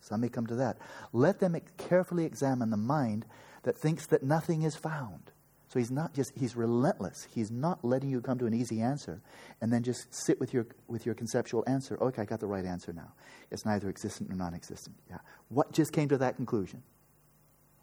Some 0.00 0.20
may 0.20 0.28
come 0.28 0.46
to 0.48 0.56
that. 0.56 0.78
Let 1.12 1.40
them 1.40 1.56
carefully 1.78 2.24
examine 2.24 2.70
the 2.70 2.76
mind 2.76 3.24
that 3.62 3.78
thinks 3.78 4.06
that 4.06 4.22
nothing 4.22 4.62
is 4.62 4.76
found. 4.76 5.30
So 5.74 5.80
he's 5.80 5.90
not 5.90 6.14
just, 6.14 6.30
he's 6.36 6.54
relentless. 6.54 7.26
He's 7.34 7.50
not 7.50 7.84
letting 7.84 8.08
you 8.08 8.20
come 8.20 8.38
to 8.38 8.46
an 8.46 8.54
easy 8.54 8.80
answer 8.80 9.20
and 9.60 9.72
then 9.72 9.82
just 9.82 10.06
sit 10.14 10.38
with 10.38 10.54
your, 10.54 10.68
with 10.86 11.04
your 11.04 11.16
conceptual 11.16 11.64
answer. 11.66 11.98
Okay, 12.00 12.22
I 12.22 12.24
got 12.26 12.38
the 12.38 12.46
right 12.46 12.64
answer 12.64 12.92
now. 12.92 13.12
It's 13.50 13.66
neither 13.66 13.88
existent 13.88 14.30
nor 14.30 14.38
non 14.38 14.54
existent. 14.54 14.94
Yeah. 15.10 15.16
What 15.48 15.72
just 15.72 15.92
came 15.92 16.08
to 16.10 16.18
that 16.18 16.36
conclusion? 16.36 16.84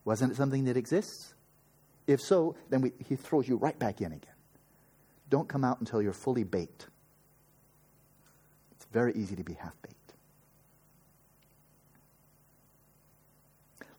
Wasn't 0.05 0.31
it 0.31 0.37
something 0.37 0.63
that 0.65 0.77
exists? 0.77 1.33
If 2.07 2.21
so, 2.21 2.55
then 2.69 2.79
we, 2.79 2.93
he 3.09 3.17
throws 3.17 3.45
you 3.49 3.57
right 3.57 3.77
back 3.77 3.99
in 3.99 4.13
again. 4.13 4.35
Don't 5.29 5.49
come 5.49 5.65
out 5.65 5.81
until 5.81 6.01
you're 6.01 6.13
fully 6.13 6.45
baked. 6.45 6.87
It's 8.71 8.85
very 8.93 9.11
easy 9.15 9.35
to 9.35 9.43
be 9.43 9.55
half 9.55 9.75
baked. 9.81 9.95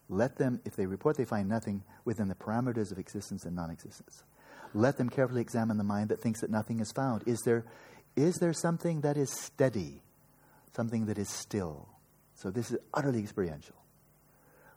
Let 0.09 0.37
them, 0.37 0.61
if 0.65 0.75
they 0.75 0.85
report 0.85 1.17
they 1.17 1.25
find 1.25 1.47
nothing 1.47 1.83
within 2.05 2.27
the 2.27 2.35
parameters 2.35 2.91
of 2.91 2.99
existence 2.99 3.45
and 3.45 3.55
non 3.55 3.69
existence, 3.69 4.23
let 4.73 4.97
them 4.97 5.09
carefully 5.09 5.41
examine 5.41 5.77
the 5.77 5.83
mind 5.83 6.09
that 6.09 6.19
thinks 6.19 6.41
that 6.41 6.49
nothing 6.49 6.79
is 6.79 6.91
found. 6.91 7.23
Is 7.25 7.41
there, 7.45 7.65
is 8.15 8.35
there 8.35 8.53
something 8.53 9.01
that 9.01 9.17
is 9.17 9.31
steady, 9.31 10.01
something 10.75 11.05
that 11.05 11.17
is 11.17 11.29
still? 11.29 11.87
So 12.35 12.49
this 12.49 12.71
is 12.71 12.77
utterly 12.93 13.19
experiential. 13.19 13.75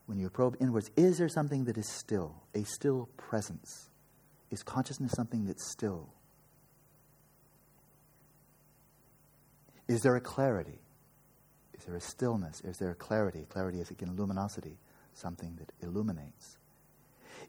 When 0.07 0.19
you 0.19 0.31
probe 0.31 0.57
inwards, 0.61 0.90
is 0.97 1.19
there 1.19 1.28
something 1.28 1.65
that 1.65 1.77
is 1.77 1.90
still, 1.90 2.43
a 2.55 2.62
still 2.65 3.09
presence? 3.16 3.90
Is 4.51 4.62
consciousness 4.62 5.12
something 5.12 5.47
that's 5.47 5.69
still? 5.69 6.11
Is 9.89 10.03
there 10.03 10.15
a 10.15 10.20
clarity? 10.20 10.78
Is 11.77 11.85
there 11.85 11.97
a 11.97 12.01
stillness? 12.01 12.61
Is 12.61 12.78
there 12.78 12.90
a 12.90 12.94
clarity? 12.94 13.47
Clarity 13.48 13.81
is 13.81 13.90
again 13.90 14.15
luminosity 14.16 14.78
something 15.17 15.59
that 15.59 15.73
illuminates? 15.87 16.59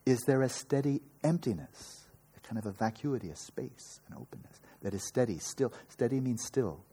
Is 0.05 0.19
there 0.25 0.41
a 0.41 0.49
steady 0.49 1.01
emptiness, 1.23 2.05
a 2.35 2.39
kind 2.39 2.57
of 2.57 2.65
a 2.65 2.71
vacuity, 2.71 3.29
a 3.29 3.35
space, 3.35 3.99
an 4.07 4.15
openness 4.19 4.61
that 4.81 4.93
is 4.93 5.05
steady, 5.07 5.37
still? 5.39 5.73
Steady 5.89 6.19
means 6.19 6.43
still, 6.43 6.83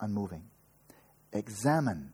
unmoving. 0.00 0.42
Examine. 1.32 2.12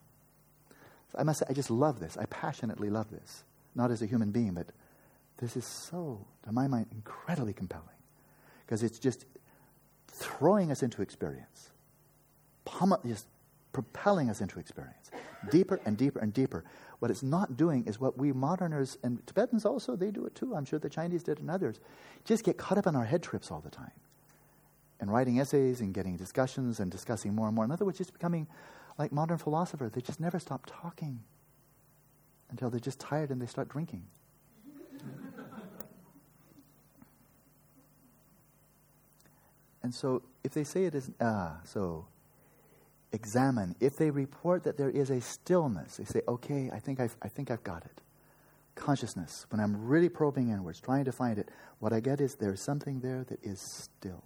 I 1.16 1.22
must 1.22 1.40
say, 1.40 1.46
I 1.48 1.52
just 1.52 1.70
love 1.70 2.00
this. 2.00 2.16
I 2.16 2.26
passionately 2.26 2.90
love 2.90 3.10
this. 3.10 3.44
Not 3.74 3.90
as 3.90 4.02
a 4.02 4.06
human 4.06 4.30
being, 4.30 4.54
but 4.54 4.66
this 5.38 5.56
is 5.56 5.64
so, 5.64 6.26
to 6.44 6.52
my 6.52 6.66
mind, 6.66 6.86
incredibly 6.92 7.52
compelling. 7.52 7.86
Because 8.66 8.82
it's 8.82 8.98
just 8.98 9.24
throwing 10.08 10.70
us 10.70 10.82
into 10.82 11.00
experience, 11.00 11.70
just 13.06 13.26
propelling 13.72 14.30
us 14.30 14.40
into 14.40 14.58
experience, 14.58 15.10
deeper 15.50 15.80
and 15.84 15.96
deeper 15.96 16.18
and 16.18 16.32
deeper. 16.34 16.64
What 16.98 17.10
it's 17.10 17.22
not 17.22 17.56
doing 17.56 17.86
is 17.86 18.00
what 18.00 18.18
we 18.18 18.32
moderners 18.32 18.98
and 19.02 19.24
Tibetans 19.26 19.64
also, 19.64 19.94
they 19.94 20.10
do 20.10 20.26
it 20.26 20.34
too. 20.34 20.54
I'm 20.54 20.64
sure 20.64 20.78
the 20.78 20.90
Chinese 20.90 21.22
did 21.22 21.38
and 21.38 21.50
others. 21.50 21.78
Just 22.24 22.44
get 22.44 22.56
caught 22.56 22.76
up 22.78 22.86
in 22.86 22.96
our 22.96 23.04
head 23.04 23.22
trips 23.22 23.50
all 23.50 23.60
the 23.60 23.70
time. 23.70 23.92
And 25.00 25.12
writing 25.12 25.38
essays 25.38 25.80
and 25.80 25.94
getting 25.94 26.16
discussions 26.16 26.80
and 26.80 26.90
discussing 26.90 27.34
more 27.34 27.46
and 27.46 27.54
more. 27.54 27.64
In 27.64 27.70
other 27.70 27.84
words, 27.84 27.98
just 27.98 28.12
becoming 28.12 28.48
like 28.98 29.12
modern 29.12 29.38
philosophers. 29.38 29.92
They 29.92 30.00
just 30.00 30.18
never 30.18 30.40
stop 30.40 30.66
talking 30.66 31.20
until 32.50 32.68
they're 32.68 32.80
just 32.80 32.98
tired 32.98 33.30
and 33.30 33.40
they 33.40 33.46
start 33.46 33.68
drinking. 33.68 34.04
and 39.84 39.94
so 39.94 40.22
if 40.42 40.52
they 40.52 40.64
say 40.64 40.86
it 40.86 40.96
isn't, 40.96 41.14
ah, 41.20 41.58
so 41.64 42.06
examine. 43.12 43.74
If 43.80 43.96
they 43.96 44.10
report 44.10 44.64
that 44.64 44.76
there 44.76 44.90
is 44.90 45.10
a 45.10 45.20
stillness, 45.20 45.96
they 45.96 46.04
say, 46.04 46.22
okay, 46.28 46.70
I 46.72 46.78
think 46.78 47.00
I've, 47.00 47.16
I 47.22 47.28
think 47.28 47.50
I've 47.50 47.64
got 47.64 47.84
it. 47.84 48.00
Consciousness, 48.74 49.46
when 49.50 49.60
I'm 49.60 49.86
really 49.86 50.08
probing 50.08 50.50
inwards, 50.50 50.80
trying 50.80 51.04
to 51.04 51.12
find 51.12 51.38
it, 51.38 51.48
what 51.80 51.92
I 51.92 52.00
get 52.00 52.20
is 52.20 52.34
there's 52.34 52.62
something 52.62 53.00
there 53.00 53.24
that 53.24 53.38
is 53.42 53.60
still. 53.82 54.22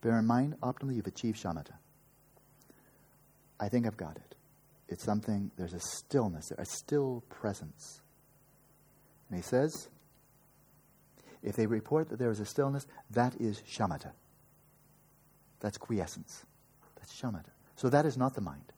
Bear 0.00 0.18
in 0.18 0.26
mind, 0.26 0.56
optimally, 0.62 0.96
you've 0.96 1.06
achieved 1.06 1.42
shamatha. 1.42 1.74
I 3.60 3.68
think 3.68 3.86
I've 3.86 3.96
got 3.96 4.16
it. 4.16 4.34
It's 4.88 5.04
something, 5.04 5.50
there's 5.56 5.74
a 5.74 5.80
stillness, 5.80 6.52
a 6.56 6.64
still 6.64 7.22
presence. 7.28 8.00
And 9.28 9.38
he 9.38 9.42
says, 9.42 9.88
if 11.42 11.56
they 11.56 11.66
report 11.66 12.08
that 12.10 12.18
there 12.18 12.30
is 12.30 12.40
a 12.40 12.46
stillness, 12.46 12.86
that 13.10 13.34
is 13.40 13.62
shamatha. 13.62 14.12
That's 15.60 15.78
quiescence. 15.78 16.44
That's 17.02 17.20
shamatha. 17.20 17.50
So 17.74 17.88
that 17.88 18.06
is 18.06 18.16
not 18.16 18.34
the 18.34 18.40
mind. 18.40 18.72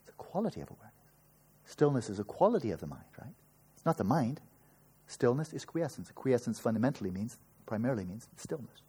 It's 0.00 0.10
a 0.10 0.22
quality 0.22 0.60
of 0.60 0.70
awareness. 0.70 0.94
Stillness 1.66 2.08
is 2.08 2.20
a 2.20 2.24
quality 2.24 2.70
of 2.70 2.80
the 2.80 2.86
mind, 2.86 3.04
right? 3.20 3.34
It's 3.76 3.84
not 3.84 3.98
the 3.98 4.04
mind. 4.04 4.40
Stillness 5.08 5.52
is 5.52 5.64
quiescence. 5.64 6.10
Quiescence 6.14 6.60
fundamentally 6.60 7.10
means, 7.10 7.36
primarily 7.66 8.04
means 8.04 8.28
stillness. 8.36 8.82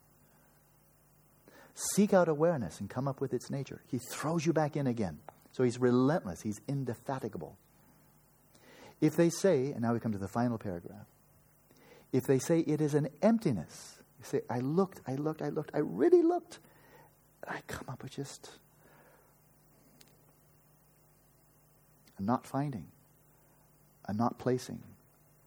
Seek 1.74 2.14
out 2.14 2.28
awareness 2.28 2.80
and 2.80 2.90
come 2.90 3.08
up 3.08 3.20
with 3.20 3.34
its 3.34 3.50
nature. 3.50 3.82
He 3.90 3.98
throws 3.98 4.46
you 4.46 4.54
back 4.54 4.76
in 4.76 4.86
again. 4.86 5.20
So 5.52 5.64
he's 5.64 5.80
relentless, 5.80 6.42
he's 6.42 6.62
indefatigable. 6.68 7.58
If 9.02 9.16
they 9.16 9.30
say, 9.30 9.72
and 9.72 9.82
now 9.82 9.94
we 9.94 10.00
come 10.00 10.12
to 10.12 10.18
the 10.18 10.28
final 10.28 10.58
paragraph, 10.58 11.08
if 12.12 12.26
they 12.26 12.38
say 12.38 12.60
it 12.60 12.82
is 12.82 12.94
an 12.94 13.10
emptiness, 13.22 14.00
you 14.20 14.26
say, 14.26 14.42
I 14.50 14.60
looked, 14.60 15.02
I 15.08 15.16
looked, 15.16 15.42
I 15.42 15.50
looked, 15.50 15.72
I 15.74 15.80
really 15.80 16.22
looked, 16.22 16.60
I 17.48 17.62
come 17.68 17.86
up 17.88 18.04
with 18.04 18.14
just 18.14 18.50
a 22.18 22.22
not 22.22 22.46
finding, 22.46 22.88
a 24.08 24.14
not 24.14 24.38
placing, 24.38 24.82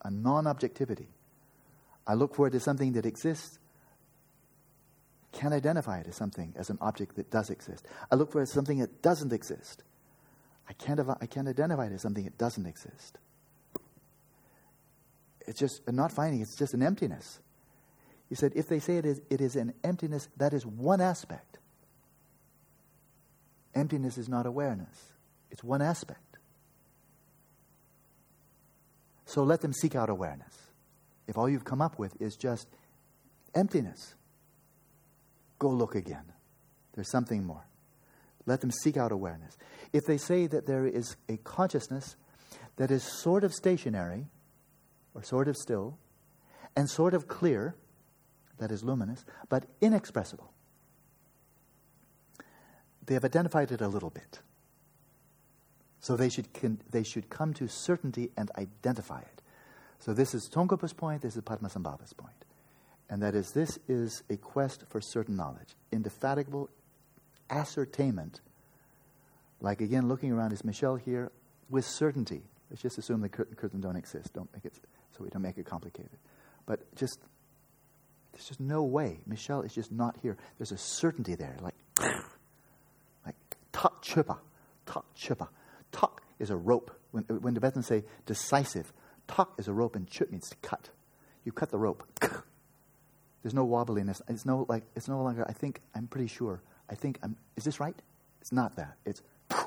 a 0.03 0.11
non 0.11 0.47
objectivity. 0.47 1.09
I 2.05 2.15
look 2.15 2.35
for 2.35 2.47
it 2.47 2.55
as 2.55 2.63
something 2.63 2.93
that 2.93 3.05
exists, 3.05 3.59
can't 5.31 5.53
identify 5.53 5.99
it 5.99 6.07
as 6.07 6.15
something, 6.15 6.53
as 6.55 6.69
an 6.69 6.77
object 6.81 7.15
that 7.15 7.31
does 7.31 7.49
exist. 7.49 7.85
I 8.11 8.15
look 8.15 8.31
for 8.31 8.39
it 8.39 8.43
as 8.43 8.51
something 8.51 8.79
that 8.79 9.01
doesn't 9.01 9.33
exist. 9.33 9.83
I 10.69 10.73
can't, 10.73 10.99
I 10.99 11.25
can't 11.25 11.47
identify 11.47 11.87
it 11.87 11.93
as 11.93 12.01
something 12.01 12.23
that 12.23 12.37
doesn't 12.37 12.65
exist. 12.65 13.17
It's 15.45 15.59
just 15.59 15.89
not 15.91 16.11
finding, 16.11 16.41
it's 16.41 16.55
just 16.55 16.73
an 16.73 16.81
emptiness. 16.81 17.39
He 18.29 18.35
said, 18.35 18.53
if 18.55 18.67
they 18.67 18.79
say 18.79 18.97
it 18.97 19.05
is, 19.05 19.21
it 19.29 19.41
is 19.41 19.55
an 19.55 19.73
emptiness, 19.83 20.29
that 20.37 20.53
is 20.53 20.65
one 20.65 21.01
aspect. 21.01 21.59
Emptiness 23.75 24.17
is 24.17 24.29
not 24.29 24.45
awareness, 24.45 25.13
it's 25.51 25.63
one 25.63 25.81
aspect. 25.81 26.19
So 29.25 29.43
let 29.43 29.61
them 29.61 29.73
seek 29.73 29.95
out 29.95 30.09
awareness. 30.09 30.53
If 31.27 31.37
all 31.37 31.49
you've 31.49 31.65
come 31.65 31.81
up 31.81 31.97
with 31.97 32.21
is 32.21 32.35
just 32.35 32.67
emptiness, 33.55 34.13
go 35.57 35.69
look 35.69 35.95
again. 35.95 36.25
There's 36.93 37.09
something 37.09 37.43
more. 37.43 37.65
Let 38.45 38.61
them 38.61 38.69
seek 38.69 38.95
out 38.95 39.11
awareness. 39.11 39.57
If 39.91 40.05
they 40.05 40.17
say 40.17 40.45
that 40.47 40.67
there 40.67 40.85
is 40.85 41.15
a 41.27 41.37
consciousness 41.37 42.15
that 42.75 42.91
is 42.91 43.03
sort 43.03 43.43
of 43.43 43.53
stationary, 43.53 44.27
or 45.15 45.23
sort 45.23 45.47
of 45.47 45.57
still, 45.57 45.97
and 46.75 46.89
sort 46.89 47.13
of 47.13 47.27
clear, 47.27 47.75
that 48.59 48.71
is 48.71 48.83
luminous, 48.83 49.25
but 49.49 49.65
inexpressible, 49.81 50.52
they 53.05 53.13
have 53.13 53.25
identified 53.25 53.71
it 53.71 53.81
a 53.81 53.87
little 53.87 54.09
bit. 54.09 54.39
So 55.99 56.17
they 56.17 56.29
should, 56.29 56.53
con- 56.53 56.81
they 56.91 57.03
should 57.03 57.29
come 57.29 57.53
to 57.55 57.67
certainty 57.67 58.31
and 58.37 58.51
identify 58.57 59.21
it. 59.21 59.41
So 59.99 60.13
this 60.13 60.33
is 60.33 60.49
Tsongkhapa's 60.53 60.93
point, 60.93 61.21
this 61.21 61.35
is 61.35 61.41
Padmasambhava's 61.43 62.13
point. 62.13 62.45
And 63.09 63.21
that 63.21 63.35
is, 63.35 63.51
this 63.51 63.79
is 63.87 64.23
a 64.29 64.37
quest 64.37 64.83
for 64.89 64.99
certain 64.99 65.35
knowledge, 65.35 65.75
indefatigable 65.91 66.69
ascertainment. 67.49 68.41
Like 69.61 69.81
again, 69.81 70.07
looking 70.07 70.31
around, 70.31 70.51
is 70.51 70.65
Michelle 70.65 70.95
here 70.95 71.31
with 71.69 71.85
certainty? 71.85 72.41
Let's 72.69 72.81
just 72.81 72.97
assume 72.97 73.21
the 73.21 73.29
curtain, 73.29 73.55
curtain 73.55 73.81
don't 73.81 73.95
exist. 73.95 74.33
Don't 74.33 74.51
make 74.53 74.65
it 74.65 74.73
so 75.15 75.23
we 75.23 75.29
don't 75.29 75.41
make 75.41 75.57
it 75.57 75.65
complicated. 75.65 76.17
But 76.65 76.79
just 76.95 77.19
there's 78.31 78.47
just 78.47 78.59
no 78.59 78.83
way. 78.83 79.19
Michelle 79.27 79.61
is 79.61 79.73
just 79.73 79.91
not 79.91 80.17
here. 80.21 80.37
There's 80.57 80.71
a 80.71 80.77
certainty 80.77 81.35
there, 81.35 81.55
like 81.61 81.75
tak 83.83 84.01
chupa, 84.01 84.37
tak 84.85 85.03
chupa. 85.13 85.49
Tak 85.91 86.21
is 86.39 86.49
a 86.49 86.55
rope. 86.55 86.89
When, 87.11 87.23
when 87.25 87.53
the 87.53 87.59
Tibetans 87.59 87.87
say 87.87 88.03
decisive, 88.25 88.93
tak 89.27 89.49
is 89.57 89.67
a 89.67 89.73
rope 89.73 89.97
and 89.97 90.07
chut 90.07 90.31
means 90.31 90.49
to 90.49 90.55
cut. 90.61 90.89
You 91.43 91.51
cut 91.51 91.69
the 91.69 91.77
rope. 91.77 92.03
There's 93.43 93.53
no 93.53 93.67
wobbliness. 93.67 94.21
It's 94.29 94.45
no 94.45 94.65
like. 94.69 94.83
It's 94.95 95.09
no 95.09 95.21
longer. 95.21 95.45
I 95.47 95.51
think. 95.51 95.81
I'm 95.93 96.07
pretty 96.07 96.27
sure. 96.27 96.61
I 96.89 96.95
think. 96.95 97.19
I'm. 97.21 97.35
Is 97.57 97.65
this 97.65 97.81
right? 97.81 97.95
It's 98.39 98.53
not 98.53 98.77
that. 98.77 98.95
It's. 99.05 99.21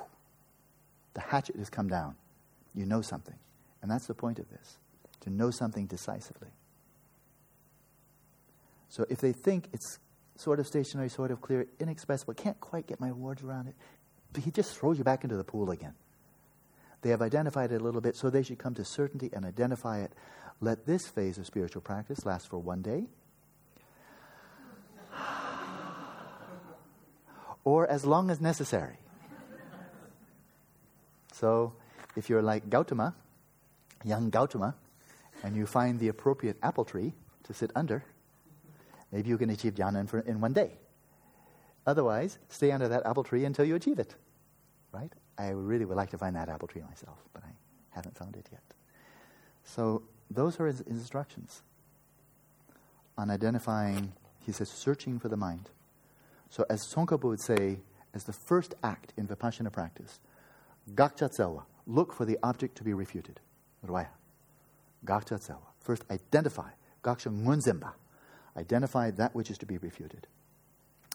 The 1.12 1.22
hatchet 1.22 1.56
has 1.56 1.70
come 1.70 1.88
down. 1.88 2.14
You 2.74 2.84
know 2.84 3.00
something, 3.00 3.38
and 3.80 3.90
that's 3.90 4.06
the 4.06 4.12
point 4.12 4.38
of 4.38 4.50
this: 4.50 4.76
to 5.20 5.30
know 5.30 5.50
something 5.50 5.86
decisively. 5.86 6.50
So 8.90 9.06
if 9.08 9.18
they 9.20 9.32
think 9.32 9.68
it's 9.72 9.98
sort 10.36 10.60
of 10.60 10.66
stationary, 10.66 11.08
sort 11.08 11.30
of 11.30 11.40
clear, 11.40 11.66
inexpressible, 11.80 12.34
can't 12.34 12.60
quite 12.60 12.86
get 12.86 13.00
my 13.00 13.12
words 13.12 13.42
around 13.42 13.68
it, 13.68 13.74
he 14.36 14.50
just 14.50 14.76
throws 14.76 14.98
you 14.98 15.04
back 15.04 15.24
into 15.24 15.36
the 15.36 15.44
pool 15.44 15.70
again. 15.70 15.94
They 17.02 17.10
have 17.10 17.22
identified 17.22 17.72
it 17.72 17.80
a 17.80 17.84
little 17.84 18.00
bit, 18.00 18.16
so 18.16 18.30
they 18.30 18.42
should 18.42 18.58
come 18.58 18.74
to 18.74 18.84
certainty 18.84 19.30
and 19.32 19.44
identify 19.44 20.00
it. 20.00 20.12
Let 20.60 20.86
this 20.86 21.06
phase 21.06 21.38
of 21.38 21.46
spiritual 21.46 21.82
practice 21.82 22.24
last 22.24 22.48
for 22.48 22.58
one 22.58 22.82
day, 22.82 23.04
or 27.64 27.86
as 27.86 28.04
long 28.04 28.30
as 28.30 28.40
necessary. 28.40 28.96
So, 31.32 31.74
if 32.16 32.30
you're 32.30 32.42
like 32.42 32.70
Gautama, 32.70 33.14
young 34.04 34.30
Gautama, 34.30 34.74
and 35.42 35.54
you 35.54 35.66
find 35.66 36.00
the 36.00 36.08
appropriate 36.08 36.56
apple 36.62 36.86
tree 36.86 37.12
to 37.44 37.52
sit 37.52 37.70
under, 37.76 38.02
maybe 39.12 39.28
you 39.28 39.36
can 39.36 39.50
achieve 39.50 39.74
jhana 39.74 40.12
in, 40.12 40.22
in 40.26 40.40
one 40.40 40.54
day. 40.54 40.72
Otherwise, 41.86 42.38
stay 42.48 42.72
under 42.72 42.88
that 42.88 43.04
apple 43.04 43.22
tree 43.22 43.44
until 43.44 43.66
you 43.66 43.74
achieve 43.74 43.98
it 43.98 44.14
right? 44.96 45.12
I 45.38 45.50
really 45.50 45.84
would 45.84 45.96
like 45.96 46.10
to 46.10 46.18
find 46.18 46.34
that 46.36 46.48
apple 46.48 46.68
tree 46.68 46.82
myself, 46.82 47.18
but 47.32 47.42
I 47.44 47.50
haven't 47.90 48.16
found 48.16 48.36
it 48.36 48.48
yet. 48.50 48.62
So 49.64 50.02
those 50.30 50.58
are 50.58 50.66
his 50.66 50.80
instructions 50.82 51.62
on 53.18 53.30
identifying, 53.30 54.12
he 54.44 54.52
says, 54.52 54.70
searching 54.70 55.18
for 55.18 55.28
the 55.28 55.36
mind. 55.36 55.70
So 56.48 56.64
as 56.70 56.82
Tsongkhapa 56.82 57.24
would 57.24 57.40
say, 57.40 57.80
as 58.14 58.24
the 58.24 58.32
first 58.32 58.74
act 58.82 59.12
in 59.16 59.26
Vipassana 59.26 59.72
practice, 59.72 60.20
gakcha 60.94 61.64
look 61.86 62.12
for 62.12 62.24
the 62.24 62.38
object 62.42 62.76
to 62.78 62.84
be 62.84 62.94
refuted. 62.94 63.40
Rwaya. 63.86 64.08
Gakcha 65.04 65.38
First 65.80 66.04
identify, 66.10 66.70
gaksha 67.04 67.30
ngunzimba, 67.30 67.92
identify 68.56 69.10
that 69.12 69.34
which 69.34 69.50
is 69.50 69.58
to 69.58 69.66
be 69.66 69.78
refuted. 69.78 70.26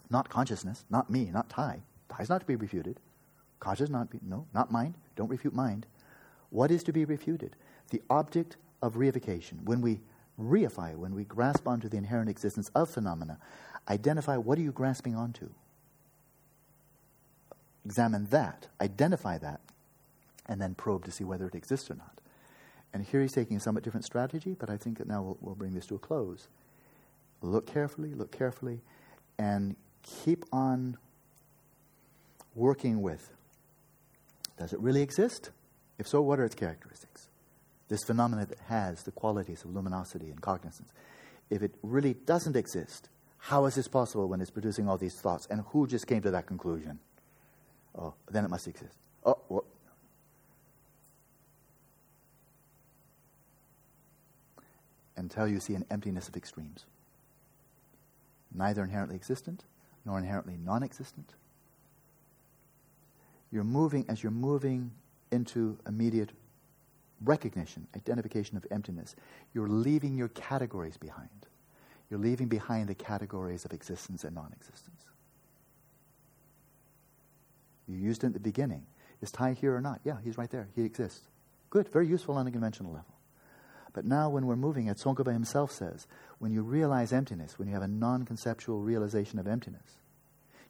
Not 0.08 0.28
consciousness, 0.28 0.84
not 0.88 1.10
me, 1.10 1.30
not 1.32 1.48
Thai. 1.50 1.82
Thai 2.08 2.22
is 2.22 2.28
not 2.28 2.40
to 2.40 2.46
be 2.46 2.56
refuted. 2.56 3.00
Causes 3.62 3.90
not 3.90 4.10
be, 4.10 4.18
no, 4.26 4.44
not 4.52 4.72
mind. 4.72 4.94
Don't 5.14 5.28
refute 5.30 5.54
mind. 5.54 5.86
What 6.50 6.72
is 6.72 6.82
to 6.82 6.92
be 6.92 7.04
refuted? 7.04 7.54
The 7.90 8.02
object 8.10 8.56
of 8.82 8.94
reification. 8.94 9.62
When 9.62 9.80
we 9.80 10.00
reify, 10.36 10.96
when 10.96 11.14
we 11.14 11.22
grasp 11.22 11.68
onto 11.68 11.88
the 11.88 11.96
inherent 11.96 12.28
existence 12.28 12.72
of 12.74 12.90
phenomena, 12.90 13.38
identify 13.88 14.36
what 14.36 14.58
are 14.58 14.62
you 14.62 14.72
grasping 14.72 15.14
onto? 15.14 15.48
Examine 17.84 18.26
that, 18.30 18.66
identify 18.80 19.38
that, 19.38 19.60
and 20.46 20.60
then 20.60 20.74
probe 20.74 21.04
to 21.04 21.12
see 21.12 21.22
whether 21.22 21.46
it 21.46 21.54
exists 21.54 21.88
or 21.88 21.94
not. 21.94 22.20
And 22.92 23.04
here 23.04 23.22
he's 23.22 23.32
taking 23.32 23.58
a 23.58 23.60
somewhat 23.60 23.84
different 23.84 24.04
strategy, 24.04 24.56
but 24.58 24.70
I 24.70 24.76
think 24.76 24.98
that 24.98 25.06
now 25.06 25.22
we'll, 25.22 25.38
we'll 25.40 25.54
bring 25.54 25.74
this 25.74 25.86
to 25.86 25.94
a 25.94 26.00
close. 26.00 26.48
Look 27.42 27.68
carefully, 27.68 28.12
look 28.12 28.32
carefully, 28.32 28.80
and 29.38 29.76
keep 30.02 30.46
on 30.52 30.96
working 32.56 33.02
with 33.02 33.30
does 34.62 34.72
it 34.72 34.80
really 34.80 35.02
exist? 35.02 35.50
If 35.98 36.06
so, 36.06 36.22
what 36.22 36.38
are 36.38 36.44
its 36.44 36.54
characteristics? 36.54 37.28
This 37.88 38.04
phenomenon 38.04 38.46
that 38.48 38.58
has 38.68 39.02
the 39.02 39.10
qualities 39.10 39.64
of 39.64 39.74
luminosity 39.74 40.30
and 40.30 40.40
cognizance. 40.40 40.92
If 41.50 41.62
it 41.62 41.74
really 41.82 42.14
doesn't 42.14 42.56
exist, 42.56 43.08
how 43.38 43.66
is 43.66 43.74
this 43.74 43.88
possible 43.88 44.28
when 44.28 44.40
it's 44.40 44.50
producing 44.50 44.88
all 44.88 44.96
these 44.96 45.20
thoughts? 45.20 45.46
And 45.50 45.62
who 45.72 45.86
just 45.86 46.06
came 46.06 46.22
to 46.22 46.30
that 46.30 46.46
conclusion? 46.46 47.00
Oh, 47.98 48.14
then 48.30 48.44
it 48.44 48.50
must 48.50 48.68
exist. 48.68 48.96
Oh, 49.26 49.38
well. 49.48 49.64
Until 55.16 55.46
you 55.48 55.60
see 55.60 55.74
an 55.74 55.84
emptiness 55.90 56.28
of 56.28 56.36
extremes. 56.36 56.86
Neither 58.54 58.82
inherently 58.84 59.16
existent, 59.16 59.64
nor 60.04 60.18
inherently 60.18 60.56
non 60.56 60.82
existent, 60.82 61.34
You're 63.52 63.64
moving, 63.64 64.06
as 64.08 64.22
you're 64.22 64.32
moving 64.32 64.90
into 65.30 65.78
immediate 65.86 66.30
recognition, 67.22 67.86
identification 67.94 68.56
of 68.56 68.66
emptiness, 68.70 69.14
you're 69.54 69.68
leaving 69.68 70.16
your 70.16 70.28
categories 70.28 70.96
behind. 70.96 71.28
You're 72.10 72.20
leaving 72.20 72.48
behind 72.48 72.88
the 72.88 72.94
categories 72.94 73.64
of 73.64 73.72
existence 73.72 74.24
and 74.24 74.34
non 74.34 74.52
existence. 74.52 75.04
You 77.86 77.96
used 77.96 78.24
it 78.24 78.28
at 78.28 78.32
the 78.32 78.40
beginning. 78.40 78.86
Is 79.20 79.30
Thai 79.30 79.52
here 79.52 79.74
or 79.74 79.80
not? 79.80 80.00
Yeah, 80.04 80.16
he's 80.24 80.38
right 80.38 80.50
there. 80.50 80.68
He 80.74 80.82
exists. 80.84 81.28
Good, 81.70 81.88
very 81.88 82.06
useful 82.06 82.36
on 82.36 82.46
a 82.46 82.50
conventional 82.50 82.92
level. 82.92 83.14
But 83.92 84.04
now, 84.04 84.30
when 84.30 84.46
we're 84.46 84.56
moving 84.56 84.88
as 84.88 85.02
Tsongkhapa 85.02 85.32
himself 85.32 85.70
says, 85.70 86.06
when 86.38 86.52
you 86.52 86.62
realize 86.62 87.12
emptiness, 87.12 87.58
when 87.58 87.68
you 87.68 87.74
have 87.74 87.82
a 87.82 87.88
non 87.88 88.24
conceptual 88.24 88.80
realization 88.80 89.38
of 89.38 89.46
emptiness, 89.46 89.98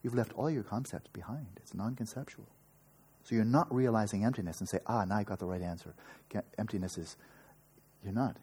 you've 0.03 0.15
left 0.15 0.33
all 0.35 0.51
your 0.51 0.65
concepts 0.65 1.09
behind. 1.13 1.47
It's 1.57 1.75
non 1.75 1.95
conceptual. 1.95 2.49
So 3.25 3.35
you're 3.35 3.45
not 3.45 3.73
realizing 3.73 4.25
emptiness 4.25 4.61
and 4.61 4.69
say, 4.69 4.81
ah, 4.87 5.05
now 5.05 5.17
I've 5.17 5.27
got 5.27 5.39
the 5.39 5.47
right 5.47 5.63
answer. 5.63 5.95
Emptiness 6.59 6.99
is, 6.99 7.17
you're 8.03 8.13
not. 8.13 8.37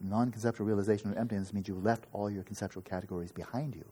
Non 0.00 0.30
conceptual 0.30 0.66
realization 0.66 1.10
of 1.10 1.16
emptiness 1.16 1.52
means 1.52 1.66
you 1.66 1.74
left 1.74 2.04
all 2.12 2.30
your 2.30 2.44
conceptual 2.44 2.82
categories 2.82 3.32
behind 3.32 3.74
you. 3.74 3.84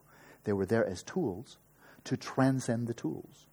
They 0.44 0.52
were 0.52 0.66
there 0.66 0.86
as 0.86 1.02
tools 1.02 1.56
to 2.04 2.16
transcend 2.16 2.86
the 2.86 2.94
tools 2.94 3.46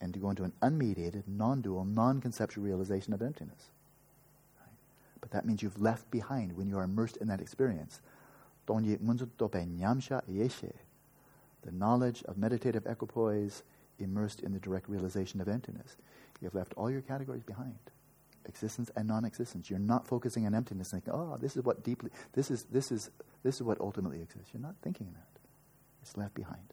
and 0.00 0.14
to 0.14 0.20
go 0.20 0.30
into 0.30 0.44
an 0.44 0.52
unmediated, 0.62 1.24
non 1.26 1.60
dual, 1.60 1.84
non 1.84 2.20
conceptual 2.20 2.64
realization 2.64 3.12
of 3.12 3.20
emptiness. 3.20 3.70
Right? 4.58 4.72
But 5.20 5.32
that 5.32 5.44
means 5.44 5.62
you've 5.62 5.80
left 5.80 6.10
behind 6.10 6.56
when 6.56 6.68
you 6.68 6.78
are 6.78 6.84
immersed 6.84 7.18
in 7.18 7.28
that 7.28 7.40
experience. 7.40 8.00
The 11.62 11.72
knowledge 11.72 12.22
of 12.24 12.38
meditative 12.38 12.86
equipoise 12.86 13.62
immersed 13.98 14.40
in 14.40 14.52
the 14.52 14.60
direct 14.60 14.88
realization 14.88 15.40
of 15.40 15.48
emptiness. 15.48 15.96
You 16.40 16.46
have 16.46 16.54
left 16.54 16.74
all 16.74 16.90
your 16.90 17.02
categories 17.02 17.42
behind 17.42 17.78
existence 18.48 18.90
and 18.96 19.06
non-existence. 19.06 19.70
You're 19.70 19.78
not 19.78 20.06
focusing 20.06 20.46
on 20.46 20.54
emptiness, 20.54 20.90
thinking, 20.90 21.12
"Oh, 21.12 21.36
this 21.36 21.56
is 21.56 21.62
what 21.62 21.84
deeply, 21.84 22.10
this 22.32 22.50
is 22.50 22.64
this 22.64 22.90
is 22.90 23.10
this 23.42 23.56
is 23.56 23.62
what 23.62 23.80
ultimately 23.80 24.20
exists." 24.20 24.52
You're 24.52 24.62
not 24.62 24.76
thinking 24.82 25.12
that. 25.12 25.40
It's 26.02 26.16
left 26.16 26.34
behind. 26.34 26.72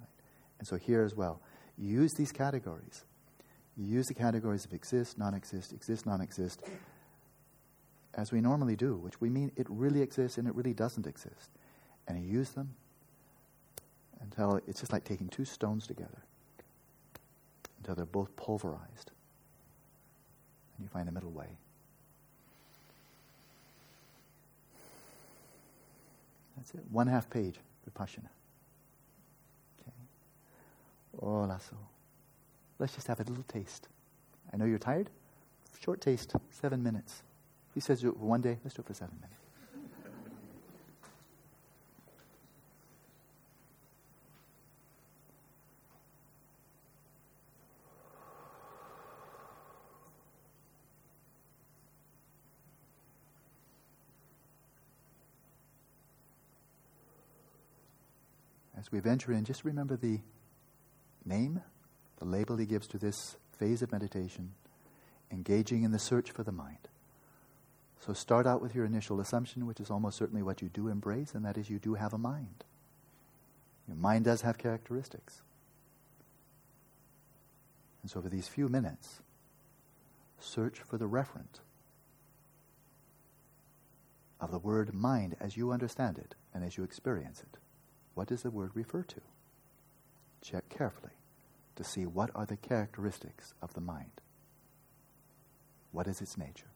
Right? 0.00 0.08
And 0.58 0.66
so 0.66 0.76
here 0.76 1.02
as 1.02 1.14
well, 1.14 1.40
use 1.78 2.12
these 2.14 2.32
categories. 2.32 3.04
You 3.76 3.86
use 3.86 4.06
the 4.06 4.14
categories 4.14 4.64
of 4.64 4.72
exist, 4.72 5.18
non-exist, 5.18 5.72
exist, 5.72 6.06
non-exist, 6.06 6.62
as 8.14 8.30
we 8.30 8.40
normally 8.40 8.76
do, 8.76 8.96
which 8.96 9.20
we 9.20 9.30
mean 9.30 9.50
it 9.56 9.66
really 9.68 10.00
exists 10.00 10.38
and 10.38 10.46
it 10.46 10.54
really 10.54 10.74
doesn't 10.74 11.06
exist, 11.06 11.50
and 12.06 12.20
you 12.20 12.30
use 12.30 12.50
them 12.50 12.74
until 14.20 14.60
it's 14.66 14.80
just 14.80 14.92
like 14.92 15.04
taking 15.04 15.28
two 15.28 15.44
stones 15.44 15.86
together 15.86 16.22
until 17.84 17.94
they're 17.94 18.06
both 18.06 18.34
pulverized. 18.36 19.10
And 20.76 20.84
you 20.84 20.88
find 20.88 21.06
a 21.06 21.12
middle 21.12 21.30
way. 21.30 21.46
That's 26.56 26.70
it. 26.74 26.80
One 26.90 27.06
half 27.06 27.28
page, 27.28 27.56
Vipassana. 27.86 28.30
Okay. 29.82 29.92
Oh, 31.20 31.44
lasso. 31.46 31.76
Let's 32.78 32.94
just 32.94 33.06
have 33.08 33.20
a 33.20 33.24
little 33.24 33.44
taste. 33.48 33.88
I 34.50 34.56
know 34.56 34.64
you're 34.64 34.78
tired. 34.78 35.10
Short 35.78 36.00
taste, 36.00 36.32
seven 36.50 36.82
minutes. 36.82 37.22
He 37.74 37.80
says 37.80 38.00
do 38.00 38.08
it 38.08 38.16
for 38.16 38.24
one 38.24 38.40
day. 38.40 38.56
Let's 38.64 38.74
do 38.74 38.80
it 38.80 38.86
for 38.86 38.94
seven 38.94 39.16
minutes. 39.20 39.43
We 58.94 59.00
venture 59.00 59.32
in, 59.32 59.44
just 59.44 59.64
remember 59.64 59.96
the 59.96 60.20
name, 61.24 61.60
the 62.18 62.24
label 62.24 62.56
he 62.56 62.64
gives 62.64 62.86
to 62.86 62.96
this 62.96 63.36
phase 63.58 63.82
of 63.82 63.90
meditation, 63.90 64.52
engaging 65.32 65.82
in 65.82 65.90
the 65.90 65.98
search 65.98 66.30
for 66.30 66.44
the 66.44 66.52
mind. 66.52 66.78
So 67.98 68.12
start 68.12 68.46
out 68.46 68.62
with 68.62 68.72
your 68.72 68.84
initial 68.84 69.20
assumption, 69.20 69.66
which 69.66 69.80
is 69.80 69.90
almost 69.90 70.16
certainly 70.16 70.44
what 70.44 70.62
you 70.62 70.68
do 70.68 70.86
embrace, 70.86 71.34
and 71.34 71.44
that 71.44 71.58
is 71.58 71.68
you 71.68 71.80
do 71.80 71.94
have 71.94 72.12
a 72.12 72.18
mind. 72.18 72.62
Your 73.88 73.96
mind 73.96 74.26
does 74.26 74.42
have 74.42 74.58
characteristics. 74.58 75.42
And 78.02 78.10
so 78.10 78.22
for 78.22 78.28
these 78.28 78.46
few 78.46 78.68
minutes, 78.68 79.22
search 80.38 80.78
for 80.78 80.98
the 80.98 81.08
referent 81.08 81.60
of 84.40 84.52
the 84.52 84.58
word 84.58 84.94
mind 84.94 85.34
as 85.40 85.56
you 85.56 85.72
understand 85.72 86.16
it 86.16 86.36
and 86.54 86.62
as 86.62 86.76
you 86.76 86.84
experience 86.84 87.40
it. 87.40 87.58
What 88.14 88.28
does 88.28 88.42
the 88.42 88.50
word 88.50 88.70
refer 88.74 89.02
to? 89.02 89.20
Check 90.40 90.68
carefully 90.68 91.12
to 91.76 91.84
see 91.84 92.06
what 92.06 92.30
are 92.34 92.46
the 92.46 92.56
characteristics 92.56 93.54
of 93.60 93.74
the 93.74 93.80
mind. 93.80 94.20
What 95.90 96.06
is 96.06 96.20
its 96.20 96.38
nature? 96.38 96.73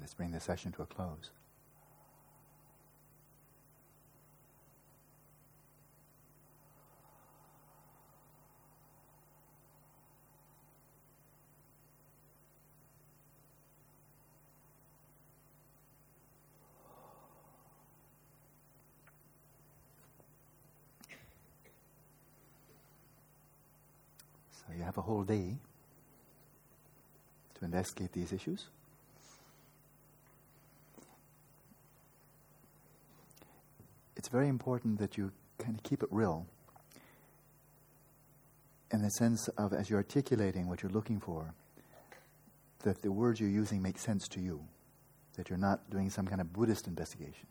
Let's 0.00 0.14
bring 0.14 0.30
the 0.30 0.40
session 0.40 0.72
to 0.72 0.82
a 0.82 0.86
close. 0.86 1.30
So 24.50 24.74
you 24.76 24.82
have 24.82 24.98
a 24.98 25.02
whole 25.02 25.22
day 25.24 25.56
to 27.58 27.64
investigate 27.64 28.12
these 28.12 28.32
issues. 28.32 28.66
It's 34.28 34.32
very 34.34 34.48
important 34.48 34.98
that 34.98 35.16
you 35.16 35.32
kind 35.56 35.74
of 35.74 35.82
keep 35.82 36.02
it 36.02 36.10
real 36.12 36.46
in 38.90 39.00
the 39.00 39.08
sense 39.08 39.48
of 39.56 39.72
as 39.72 39.88
you're 39.88 40.00
articulating 40.00 40.68
what 40.68 40.82
you're 40.82 40.92
looking 40.92 41.18
for, 41.18 41.54
that 42.80 43.00
the 43.00 43.10
words 43.10 43.40
you're 43.40 43.48
using 43.48 43.80
make 43.80 43.98
sense 43.98 44.28
to 44.28 44.40
you, 44.40 44.60
that 45.38 45.48
you're 45.48 45.58
not 45.58 45.88
doing 45.88 46.10
some 46.10 46.26
kind 46.26 46.42
of 46.42 46.52
Buddhist 46.52 46.86
investigation, 46.86 47.46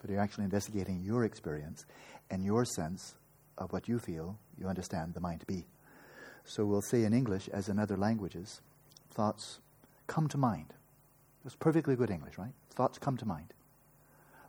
but 0.00 0.08
you're 0.08 0.18
actually 0.18 0.44
investigating 0.44 1.02
your 1.04 1.26
experience 1.26 1.84
and 2.30 2.42
your 2.42 2.64
sense 2.64 3.16
of 3.58 3.70
what 3.74 3.86
you 3.86 3.98
feel 3.98 4.38
you 4.58 4.66
understand 4.66 5.12
the 5.12 5.20
mind 5.20 5.40
to 5.40 5.46
be. 5.46 5.66
So 6.46 6.64
we'll 6.64 6.80
say 6.80 7.04
in 7.04 7.12
English, 7.12 7.48
as 7.48 7.68
in 7.68 7.78
other 7.78 7.98
languages, 7.98 8.62
thoughts 9.10 9.58
come 10.06 10.28
to 10.28 10.38
mind. 10.38 10.72
That's 11.44 11.54
perfectly 11.54 11.96
good 11.96 12.08
English, 12.08 12.38
right? 12.38 12.54
Thoughts 12.70 12.96
come 12.96 13.18
to 13.18 13.26
mind. 13.26 13.52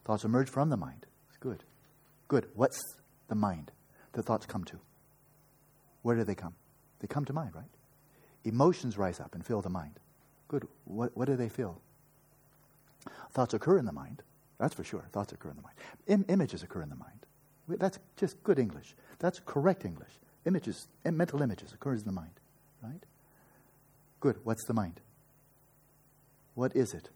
Thoughts 0.05 0.23
emerge 0.23 0.49
from 0.49 0.69
the 0.69 0.77
mind. 0.77 1.05
Good. 1.45 1.63
Good. 2.27 2.47
What's 2.55 2.81
the 3.27 3.35
mind 3.35 3.71
The 4.13 4.23
thoughts 4.23 4.47
come 4.47 4.63
to? 4.63 4.79
Where 6.01 6.15
do 6.15 6.23
they 6.23 6.33
come? 6.33 6.55
They 7.01 7.07
come 7.07 7.23
to 7.25 7.33
mind, 7.33 7.53
right? 7.53 7.69
Emotions 8.43 8.97
rise 8.97 9.19
up 9.19 9.35
and 9.35 9.45
fill 9.45 9.61
the 9.61 9.69
mind. 9.69 9.99
Good. 10.47 10.67
What, 10.85 11.15
what 11.15 11.27
do 11.27 11.35
they 11.35 11.49
feel? 11.49 11.79
Thoughts 13.31 13.53
occur 13.53 13.77
in 13.77 13.85
the 13.85 13.91
mind. 13.91 14.23
That's 14.57 14.73
for 14.73 14.83
sure. 14.83 15.05
Thoughts 15.11 15.33
occur 15.33 15.51
in 15.51 15.55
the 15.55 15.61
mind. 15.61 15.75
Im- 16.07 16.25
images 16.29 16.63
occur 16.63 16.81
in 16.81 16.89
the 16.89 16.95
mind. 16.95 17.27
That's 17.67 17.99
just 18.17 18.41
good 18.41 18.57
English. 18.57 18.95
That's 19.19 19.39
correct 19.45 19.85
English. 19.85 20.13
Images, 20.45 20.87
mental 21.05 21.43
images 21.43 21.73
occurs 21.73 21.99
in 21.99 22.07
the 22.07 22.11
mind, 22.11 22.39
right? 22.81 23.03
Good. 24.19 24.37
What's 24.43 24.65
the 24.65 24.73
mind? 24.73 24.99
What 26.55 26.75
is 26.75 26.95
it 26.95 27.09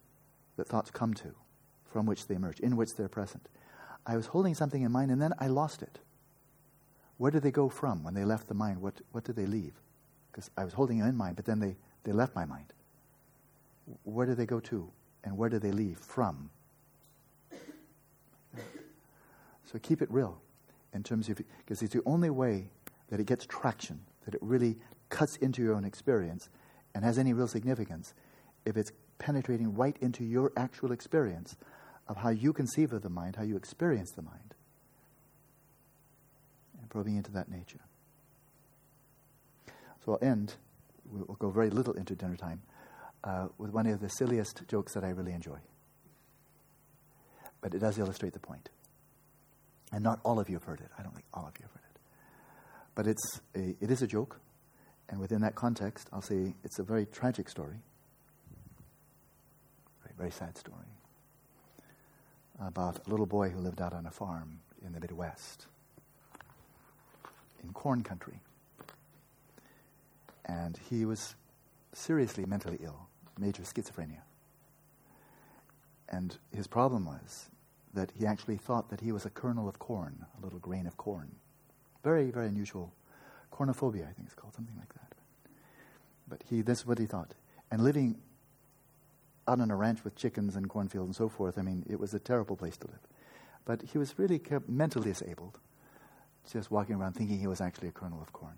that 0.57 0.67
thoughts 0.67 0.91
come 0.91 1.15
to, 1.15 1.33
from 1.91 2.05
which 2.05 2.27
they 2.27 2.35
emerge, 2.35 2.59
in 2.59 2.75
which 2.75 2.89
they're 2.95 3.09
present? 3.09 3.47
I 4.05 4.15
was 4.15 4.27
holding 4.27 4.55
something 4.55 4.81
in 4.81 4.91
mind 4.91 5.11
and 5.11 5.21
then 5.21 5.33
I 5.39 5.47
lost 5.47 5.81
it. 5.81 5.99
Where 7.17 7.31
did 7.31 7.43
they 7.43 7.51
go 7.51 7.69
from 7.69 8.03
when 8.03 8.13
they 8.13 8.23
left 8.23 8.47
the 8.47 8.53
mind? 8.53 8.81
What, 8.81 9.01
what 9.11 9.23
did 9.23 9.35
they 9.35 9.45
leave? 9.45 9.73
Because 10.31 10.49
I 10.57 10.63
was 10.63 10.73
holding 10.73 10.99
it 10.99 11.05
in 11.05 11.15
mind, 11.15 11.35
but 11.35 11.45
then 11.45 11.59
they, 11.59 11.75
they 12.03 12.11
left 12.11 12.35
my 12.35 12.45
mind. 12.45 12.73
Where 14.03 14.25
did 14.25 14.37
they 14.37 14.45
go 14.45 14.59
to? 14.61 14.89
And 15.23 15.37
where 15.37 15.49
did 15.49 15.61
they 15.61 15.71
leave 15.71 15.97
from? 15.97 16.49
So 19.71 19.77
keep 19.81 20.01
it 20.01 20.09
real 20.09 20.41
in 20.93 21.03
terms 21.03 21.29
of, 21.29 21.39
because 21.59 21.83
it's 21.83 21.93
the 21.93 22.01
only 22.05 22.31
way 22.31 22.69
that 23.09 23.19
it 23.19 23.27
gets 23.27 23.45
traction, 23.45 23.99
that 24.25 24.33
it 24.33 24.41
really 24.41 24.77
cuts 25.09 25.35
into 25.37 25.61
your 25.61 25.75
own 25.75 25.85
experience 25.85 26.49
and 26.95 27.03
has 27.03 27.19
any 27.19 27.33
real 27.33 27.47
significance 27.47 28.13
if 28.65 28.77
it's 28.77 28.91
penetrating 29.19 29.75
right 29.75 29.95
into 30.01 30.23
your 30.23 30.51
actual 30.57 30.91
experience 30.91 31.55
of 32.09 32.17
how 32.17 32.29
you 32.29 32.51
conceive 32.51 32.91
of 32.91 33.03
the 33.03 33.09
mind, 33.09 33.35
how 33.35 33.43
you 33.43 33.55
experience 33.55 34.11
the 34.15 34.23
mind, 34.23 34.55
and 36.81 36.89
probing 36.89 37.15
into 37.15 37.31
that 37.31 37.49
nature. 37.49 37.79
So 40.03 40.13
I'll 40.13 40.27
end, 40.27 40.55
we'll 41.05 41.37
go 41.37 41.51
very 41.51 41.69
little 41.69 41.93
into 41.93 42.15
dinner 42.15 42.35
time, 42.35 42.63
uh, 43.23 43.49
with 43.59 43.71
one 43.71 43.85
of 43.85 43.99
the 44.01 44.09
silliest 44.09 44.63
jokes 44.67 44.95
that 44.95 45.03
I 45.03 45.09
really 45.09 45.33
enjoy. 45.33 45.59
But 47.61 47.75
it 47.75 47.79
does 47.79 47.99
illustrate 47.99 48.33
the 48.33 48.39
point. 48.39 48.69
And 49.91 50.03
not 50.03 50.19
all 50.23 50.39
of 50.39 50.49
you 50.49 50.55
have 50.55 50.63
heard 50.63 50.79
it. 50.79 50.89
I 50.97 51.03
don't 51.03 51.13
think 51.13 51.25
all 51.33 51.45
of 51.47 51.53
you 51.59 51.63
have 51.63 51.71
heard 51.71 51.83
it. 51.93 51.99
But 52.95 53.07
it's 53.07 53.41
a, 53.55 53.75
it 53.83 53.91
is 53.91 54.01
a 54.01 54.07
joke. 54.07 54.39
And 55.09 55.19
within 55.19 55.41
that 55.41 55.55
context, 55.55 56.09
I'll 56.11 56.21
say 56.21 56.53
it's 56.63 56.79
a 56.79 56.83
very 56.83 57.05
tragic 57.05 57.49
story. 57.49 57.81
Very, 60.03 60.15
very 60.17 60.31
sad 60.31 60.57
story. 60.57 60.85
About 62.59 62.99
a 63.05 63.09
little 63.09 63.25
boy 63.25 63.49
who 63.49 63.59
lived 63.59 63.81
out 63.81 63.93
on 63.93 64.05
a 64.05 64.11
farm 64.11 64.59
in 64.85 64.91
the 64.93 64.99
Midwest, 64.99 65.67
in 67.63 67.71
corn 67.71 68.03
country. 68.03 68.39
And 70.45 70.77
he 70.89 71.05
was 71.05 71.35
seriously 71.93 72.45
mentally 72.45 72.79
ill, 72.83 73.07
major 73.37 73.63
schizophrenia. 73.63 74.21
And 76.09 76.37
his 76.53 76.67
problem 76.67 77.05
was 77.05 77.49
that 77.93 78.11
he 78.17 78.25
actually 78.25 78.57
thought 78.57 78.89
that 78.89 79.01
he 79.01 79.11
was 79.11 79.25
a 79.25 79.29
kernel 79.29 79.69
of 79.69 79.79
corn, 79.79 80.25
a 80.37 80.43
little 80.43 80.59
grain 80.59 80.87
of 80.87 80.97
corn. 80.97 81.35
Very, 82.03 82.31
very 82.31 82.47
unusual. 82.47 82.91
Cornophobia, 83.53 84.03
I 84.03 84.13
think 84.13 84.25
it's 84.25 84.33
called, 84.33 84.53
something 84.53 84.75
like 84.77 84.93
that. 84.93 85.15
But 86.27 86.43
he, 86.49 86.61
this 86.61 86.79
is 86.79 86.85
what 86.85 86.99
he 86.99 87.05
thought. 87.05 87.33
And 87.71 87.83
living 87.83 88.17
out 89.49 89.59
on 89.59 89.71
a 89.71 89.75
ranch 89.75 90.03
with 90.03 90.15
chickens 90.15 90.55
and 90.55 90.69
cornfields 90.69 91.07
and 91.07 91.15
so 91.15 91.27
forth, 91.27 91.57
I 91.57 91.61
mean, 91.63 91.85
it 91.89 91.99
was 91.99 92.13
a 92.13 92.19
terrible 92.19 92.55
place 92.55 92.77
to 92.77 92.87
live. 92.87 92.99
But 93.65 93.81
he 93.81 93.97
was 93.97 94.17
really 94.17 94.41
mentally 94.67 95.11
disabled, 95.11 95.59
just 96.51 96.71
walking 96.71 96.95
around 96.95 97.13
thinking 97.13 97.39
he 97.39 97.47
was 97.47 97.61
actually 97.61 97.89
a 97.89 97.91
kernel 97.91 98.21
of 98.21 98.31
corn. 98.31 98.55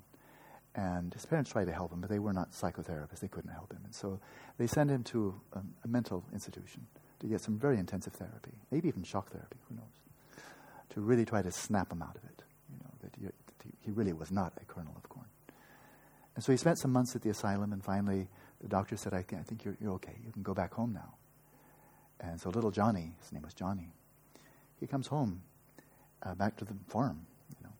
And 0.73 1.13
his 1.13 1.25
parents 1.25 1.51
tried 1.51 1.65
to 1.65 1.73
help 1.73 1.91
him, 1.91 1.99
but 1.99 2.09
they 2.09 2.19
were 2.19 2.31
not 2.31 2.51
psychotherapists. 2.51 3.19
They 3.19 3.27
couldn't 3.27 3.51
help 3.51 3.73
him. 3.73 3.81
And 3.83 3.93
so 3.93 4.19
they 4.57 4.67
sent 4.67 4.89
him 4.89 5.03
to 5.05 5.33
a, 5.53 5.59
a 5.83 5.87
mental 5.87 6.23
institution 6.31 6.87
to 7.19 7.27
get 7.27 7.41
some 7.41 7.57
very 7.57 7.77
intensive 7.77 8.13
therapy, 8.13 8.51
maybe 8.71 8.87
even 8.87 9.03
shock 9.03 9.31
therapy, 9.31 9.57
who 9.67 9.75
knows, 9.75 10.43
to 10.91 11.01
really 11.01 11.25
try 11.25 11.41
to 11.41 11.51
snap 11.51 11.91
him 11.91 12.01
out 12.01 12.15
of 12.15 12.23
it. 12.23 12.43
You 12.69 12.79
know, 12.83 12.91
that 13.01 13.13
that 13.13 13.73
he 13.81 13.91
really 13.91 14.13
was 14.13 14.31
not 14.31 14.53
a 14.61 14.65
kernel 14.65 14.93
of 14.95 15.09
corn. 15.09 15.25
And 16.35 16.43
so 16.43 16.53
he 16.53 16.57
spent 16.57 16.79
some 16.79 16.91
months 16.91 17.15
at 17.15 17.21
the 17.21 17.29
asylum, 17.29 17.73
and 17.73 17.83
finally 17.83 18.27
the 18.61 18.67
doctor 18.67 18.95
said, 18.95 19.13
I, 19.13 19.19
I 19.19 19.43
think 19.43 19.65
you're, 19.65 19.75
you're 19.81 19.93
okay. 19.93 20.15
You 20.23 20.31
can 20.31 20.43
go 20.43 20.53
back 20.53 20.73
home 20.73 20.93
now. 20.93 21.15
And 22.19 22.39
so 22.39 22.49
little 22.49 22.71
Johnny, 22.71 23.13
his 23.21 23.31
name 23.31 23.41
was 23.41 23.53
Johnny, 23.53 23.89
he 24.79 24.87
comes 24.87 25.07
home 25.07 25.41
uh, 26.23 26.35
back 26.35 26.57
to 26.57 26.65
the 26.65 26.75
farm, 26.87 27.25
you 27.49 27.63
know. 27.63 27.73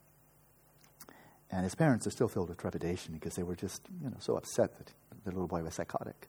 And 1.52 1.64
his 1.64 1.76
parents 1.76 2.08
are 2.08 2.12
still 2.12 2.28
filled 2.28 2.49
with 2.49 2.58
trepidation 2.58 3.14
because 3.14 3.36
they 3.36 3.44
were 3.44 3.56
just, 3.56 3.82
you 4.02 4.10
know, 4.10 4.18
so 4.20 4.36
upset 4.36 4.78
that 4.78 4.91
the 5.24 5.32
little 5.32 5.48
boy 5.48 5.62
was 5.64 5.76
psychotic. 5.76 6.28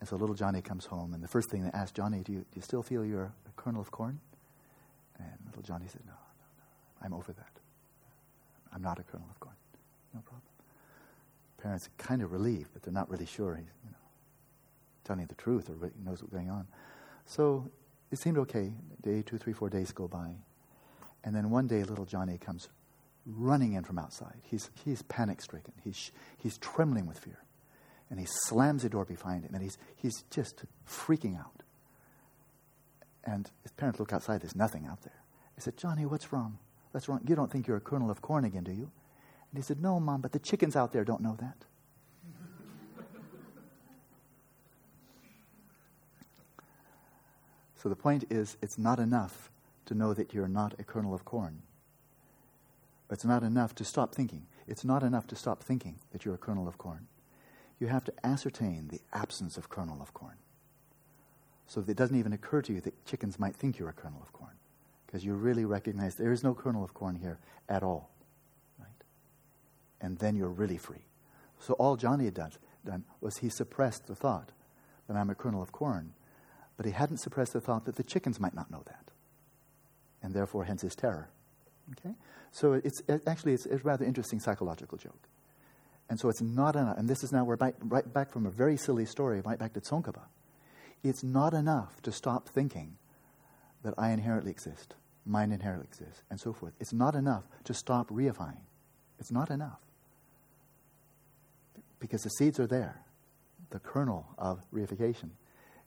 And 0.00 0.08
so 0.08 0.16
little 0.16 0.34
Johnny 0.34 0.62
comes 0.62 0.86
home, 0.86 1.12
and 1.12 1.22
the 1.22 1.28
first 1.28 1.50
thing 1.50 1.64
they 1.64 1.70
ask 1.70 1.94
Johnny, 1.94 2.22
do 2.22 2.32
you, 2.32 2.38
do 2.38 2.46
you 2.54 2.62
still 2.62 2.82
feel 2.82 3.04
you're 3.04 3.32
a 3.46 3.60
kernel 3.60 3.80
of 3.80 3.90
corn? 3.90 4.20
And 5.18 5.30
little 5.46 5.62
Johnny 5.62 5.86
said, 5.88 6.02
no, 6.06 6.12
no, 6.12 6.46
no, 6.58 7.06
I'm 7.06 7.14
over 7.14 7.32
that. 7.32 7.50
I'm 8.72 8.82
not 8.82 8.98
a 8.98 9.02
kernel 9.02 9.26
of 9.30 9.40
corn. 9.40 9.56
No 10.14 10.20
problem. 10.20 10.47
Parents 11.62 11.86
are 11.86 12.02
kind 12.02 12.22
of 12.22 12.32
relieved, 12.32 12.70
but 12.72 12.82
they're 12.82 12.92
not 12.92 13.10
really 13.10 13.26
sure 13.26 13.54
he's, 13.56 13.66
you 13.84 13.90
know, 13.90 13.96
telling 15.04 15.26
the 15.26 15.34
truth 15.34 15.68
or 15.68 15.74
really 15.74 15.92
knows 16.04 16.22
what's 16.22 16.32
going 16.32 16.50
on. 16.50 16.66
So 17.26 17.70
it 18.10 18.20
seemed 18.20 18.38
okay. 18.38 18.72
Day, 19.02 19.22
two, 19.22 19.38
three, 19.38 19.52
four 19.52 19.68
days 19.68 19.92
go 19.92 20.08
by. 20.08 20.30
And 21.24 21.34
then 21.34 21.50
one 21.50 21.66
day, 21.66 21.82
little 21.82 22.04
Johnny 22.04 22.38
comes 22.38 22.68
running 23.26 23.74
in 23.74 23.84
from 23.84 23.98
outside. 23.98 24.36
He's, 24.42 24.70
he's 24.84 25.02
panic 25.02 25.42
stricken. 25.42 25.74
He's, 25.82 26.12
he's 26.38 26.58
trembling 26.58 27.06
with 27.06 27.18
fear 27.18 27.38
and 28.10 28.18
he 28.18 28.26
slams 28.26 28.82
the 28.82 28.88
door 28.88 29.04
behind 29.04 29.44
him, 29.44 29.54
and 29.54 29.62
he's, 29.62 29.76
he's 29.96 30.24
just 30.30 30.64
freaking 30.88 31.38
out. 31.38 31.62
And 33.24 33.50
his 33.62 33.72
parents 33.72 34.00
look 34.00 34.12
outside, 34.12 34.40
there's 34.40 34.56
nothing 34.56 34.86
out 34.86 35.02
there. 35.02 35.20
I 35.56 35.60
said, 35.60 35.76
Johnny, 35.76 36.06
what's 36.06 36.32
wrong? 36.32 36.58
What's 36.92 37.08
wrong? 37.08 37.20
You 37.26 37.36
don't 37.36 37.50
think 37.50 37.66
you're 37.66 37.76
a 37.76 37.80
kernel 37.80 38.10
of 38.10 38.22
corn 38.22 38.44
again, 38.44 38.64
do 38.64 38.72
you? 38.72 38.90
And 39.50 39.58
he 39.58 39.62
said, 39.62 39.80
No, 39.80 39.98
Mom, 40.00 40.20
but 40.20 40.32
the 40.32 40.38
chickens 40.38 40.76
out 40.76 40.92
there 40.92 41.04
don't 41.04 41.22
know 41.22 41.36
that. 41.40 41.64
so 47.76 47.88
the 47.88 47.96
point 47.96 48.24
is, 48.30 48.56
it's 48.60 48.78
not 48.78 48.98
enough 48.98 49.50
to 49.86 49.94
know 49.94 50.12
that 50.14 50.34
you're 50.34 50.48
not 50.48 50.74
a 50.78 50.84
kernel 50.84 51.14
of 51.14 51.24
corn. 51.24 51.62
It's 53.10 53.24
not 53.24 53.42
enough 53.42 53.74
to 53.76 53.84
stop 53.84 54.14
thinking. 54.14 54.46
It's 54.66 54.84
not 54.84 55.02
enough 55.02 55.26
to 55.28 55.36
stop 55.36 55.62
thinking 55.62 55.98
that 56.12 56.24
you're 56.24 56.34
a 56.34 56.38
kernel 56.38 56.68
of 56.68 56.76
corn 56.76 57.06
you 57.78 57.86
have 57.86 58.04
to 58.04 58.12
ascertain 58.24 58.88
the 58.88 59.00
absence 59.12 59.56
of 59.56 59.68
kernel 59.68 60.02
of 60.02 60.12
corn. 60.12 60.34
So 61.66 61.80
that 61.80 61.92
it 61.92 61.96
doesn't 61.96 62.18
even 62.18 62.32
occur 62.32 62.62
to 62.62 62.72
you 62.72 62.80
that 62.80 63.04
chickens 63.06 63.38
might 63.38 63.54
think 63.54 63.78
you're 63.78 63.88
a 63.88 63.94
kernel 63.94 64.20
of 64.22 64.32
corn. 64.32 64.54
Because 65.06 65.24
you 65.24 65.34
really 65.34 65.64
recognize 65.64 66.14
there 66.14 66.32
is 66.32 66.42
no 66.42 66.54
kernel 66.54 66.84
of 66.84 66.94
corn 66.94 67.16
here 67.16 67.38
at 67.68 67.82
all. 67.82 68.10
And 70.00 70.18
then 70.18 70.36
you're 70.36 70.48
really 70.48 70.78
free. 70.78 71.04
So 71.60 71.74
all 71.74 71.96
Johnny 71.96 72.26
had 72.26 72.34
done, 72.34 72.52
done 72.84 73.04
was 73.20 73.38
he 73.38 73.48
suppressed 73.48 74.06
the 74.06 74.14
thought 74.14 74.52
that 75.08 75.16
I'm 75.16 75.30
a 75.30 75.34
kernel 75.34 75.62
of 75.62 75.72
corn 75.72 76.12
But 76.76 76.86
he 76.86 76.92
hadn't 76.92 77.18
suppressed 77.18 77.54
the 77.54 77.60
thought 77.60 77.84
that 77.86 77.96
the 77.96 78.04
chickens 78.04 78.38
might 78.38 78.54
not 78.54 78.70
know 78.70 78.82
that. 78.86 79.10
And 80.22 80.34
therefore, 80.34 80.64
hence 80.64 80.82
his 80.82 80.94
terror. 80.94 81.28
Okay? 81.92 82.14
So 82.52 82.74
it's 82.74 83.02
it, 83.08 83.22
actually 83.26 83.54
it's, 83.54 83.66
it's, 83.66 83.82
a 83.82 83.84
rather 83.84 84.04
interesting 84.04 84.40
psychological 84.40 84.98
joke. 84.98 85.28
And 86.08 86.18
so 86.18 86.28
it's 86.28 86.40
not 86.40 86.76
enough. 86.76 86.96
And 86.96 87.08
this 87.08 87.22
is 87.22 87.32
now 87.32 87.44
we're 87.44 87.56
right 87.56 88.12
back 88.12 88.30
from 88.30 88.46
a 88.46 88.50
very 88.50 88.76
silly 88.76 89.04
story, 89.04 89.40
right 89.40 89.58
back 89.58 89.74
to 89.74 89.80
Tsongkhapa. 89.80 90.22
It's 91.02 91.22
not 91.22 91.54
enough 91.54 92.00
to 92.02 92.12
stop 92.12 92.48
thinking 92.48 92.96
that 93.82 93.94
I 93.96 94.10
inherently 94.10 94.50
exist, 94.50 94.94
mind 95.24 95.52
inherently 95.52 95.86
exists, 95.86 96.22
and 96.30 96.40
so 96.40 96.52
forth. 96.52 96.72
It's 96.80 96.92
not 96.92 97.14
enough 97.14 97.44
to 97.64 97.74
stop 97.74 98.08
reifying. 98.08 98.64
It's 99.18 99.30
not 99.30 99.50
enough. 99.50 99.80
Because 102.00 102.22
the 102.22 102.30
seeds 102.30 102.60
are 102.60 102.66
there. 102.66 103.00
The 103.70 103.78
kernel 103.78 104.26
of 104.38 104.60
reification 104.72 105.30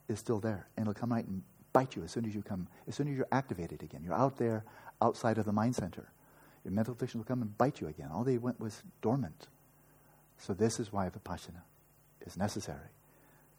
is 0.08 0.18
still 0.18 0.40
there. 0.40 0.68
And 0.76 0.84
it'll 0.84 0.98
come 0.98 1.12
right 1.12 1.26
and 1.26 1.42
bite 1.72 1.96
you 1.96 2.04
as 2.04 2.12
soon 2.12 2.26
as 2.26 2.34
you 2.34 2.42
come, 2.42 2.68
as 2.86 2.94
soon 2.94 3.08
as 3.08 3.16
you're 3.16 3.26
activated 3.32 3.82
again. 3.82 4.02
You're 4.04 4.14
out 4.14 4.36
there 4.36 4.64
outside 5.00 5.38
of 5.38 5.44
the 5.44 5.52
mind 5.52 5.74
center. 5.74 6.10
Your 6.64 6.72
mental 6.72 6.94
affliction 6.94 7.18
will 7.18 7.24
come 7.24 7.42
and 7.42 7.56
bite 7.58 7.80
you 7.80 7.88
again. 7.88 8.10
All 8.12 8.24
they 8.24 8.38
went 8.38 8.60
was 8.60 8.82
dormant. 9.00 9.48
So 10.38 10.54
this 10.54 10.78
is 10.78 10.92
why 10.92 11.08
vipassana 11.08 11.62
is 12.26 12.36
necessary. 12.36 12.90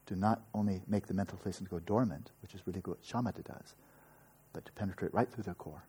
To 0.08 0.16
not 0.16 0.42
only 0.54 0.82
make 0.88 1.08
the 1.08 1.14
mental 1.14 1.38
afflictions 1.38 1.70
go 1.70 1.80
dormant, 1.80 2.32
which 2.42 2.54
is 2.54 2.62
really 2.66 2.82
what 2.84 3.02
shamatha 3.04 3.44
does, 3.44 3.76
but 4.52 4.66
to 4.66 4.72
penetrate 4.74 5.14
right 5.14 5.30
through 5.30 5.44
their 5.44 5.54
core. 5.54 5.84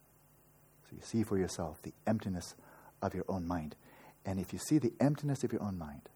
So 0.89 0.97
you 0.97 1.03
see 1.03 1.23
for 1.23 1.39
yourself 1.39 1.83
the 1.83 1.93
emptiness 2.07 2.55
of 3.03 3.15
your 3.15 3.25
own 3.29 3.47
mind. 3.47 3.77
And 4.25 4.39
if 4.39 4.53
you 4.53 4.59
see 4.59 4.79
the 4.79 4.93
emptiness 5.01 5.45
of 5.45 5.53
your 5.53 5.63
own 5.63 5.79
mind, 5.79 6.09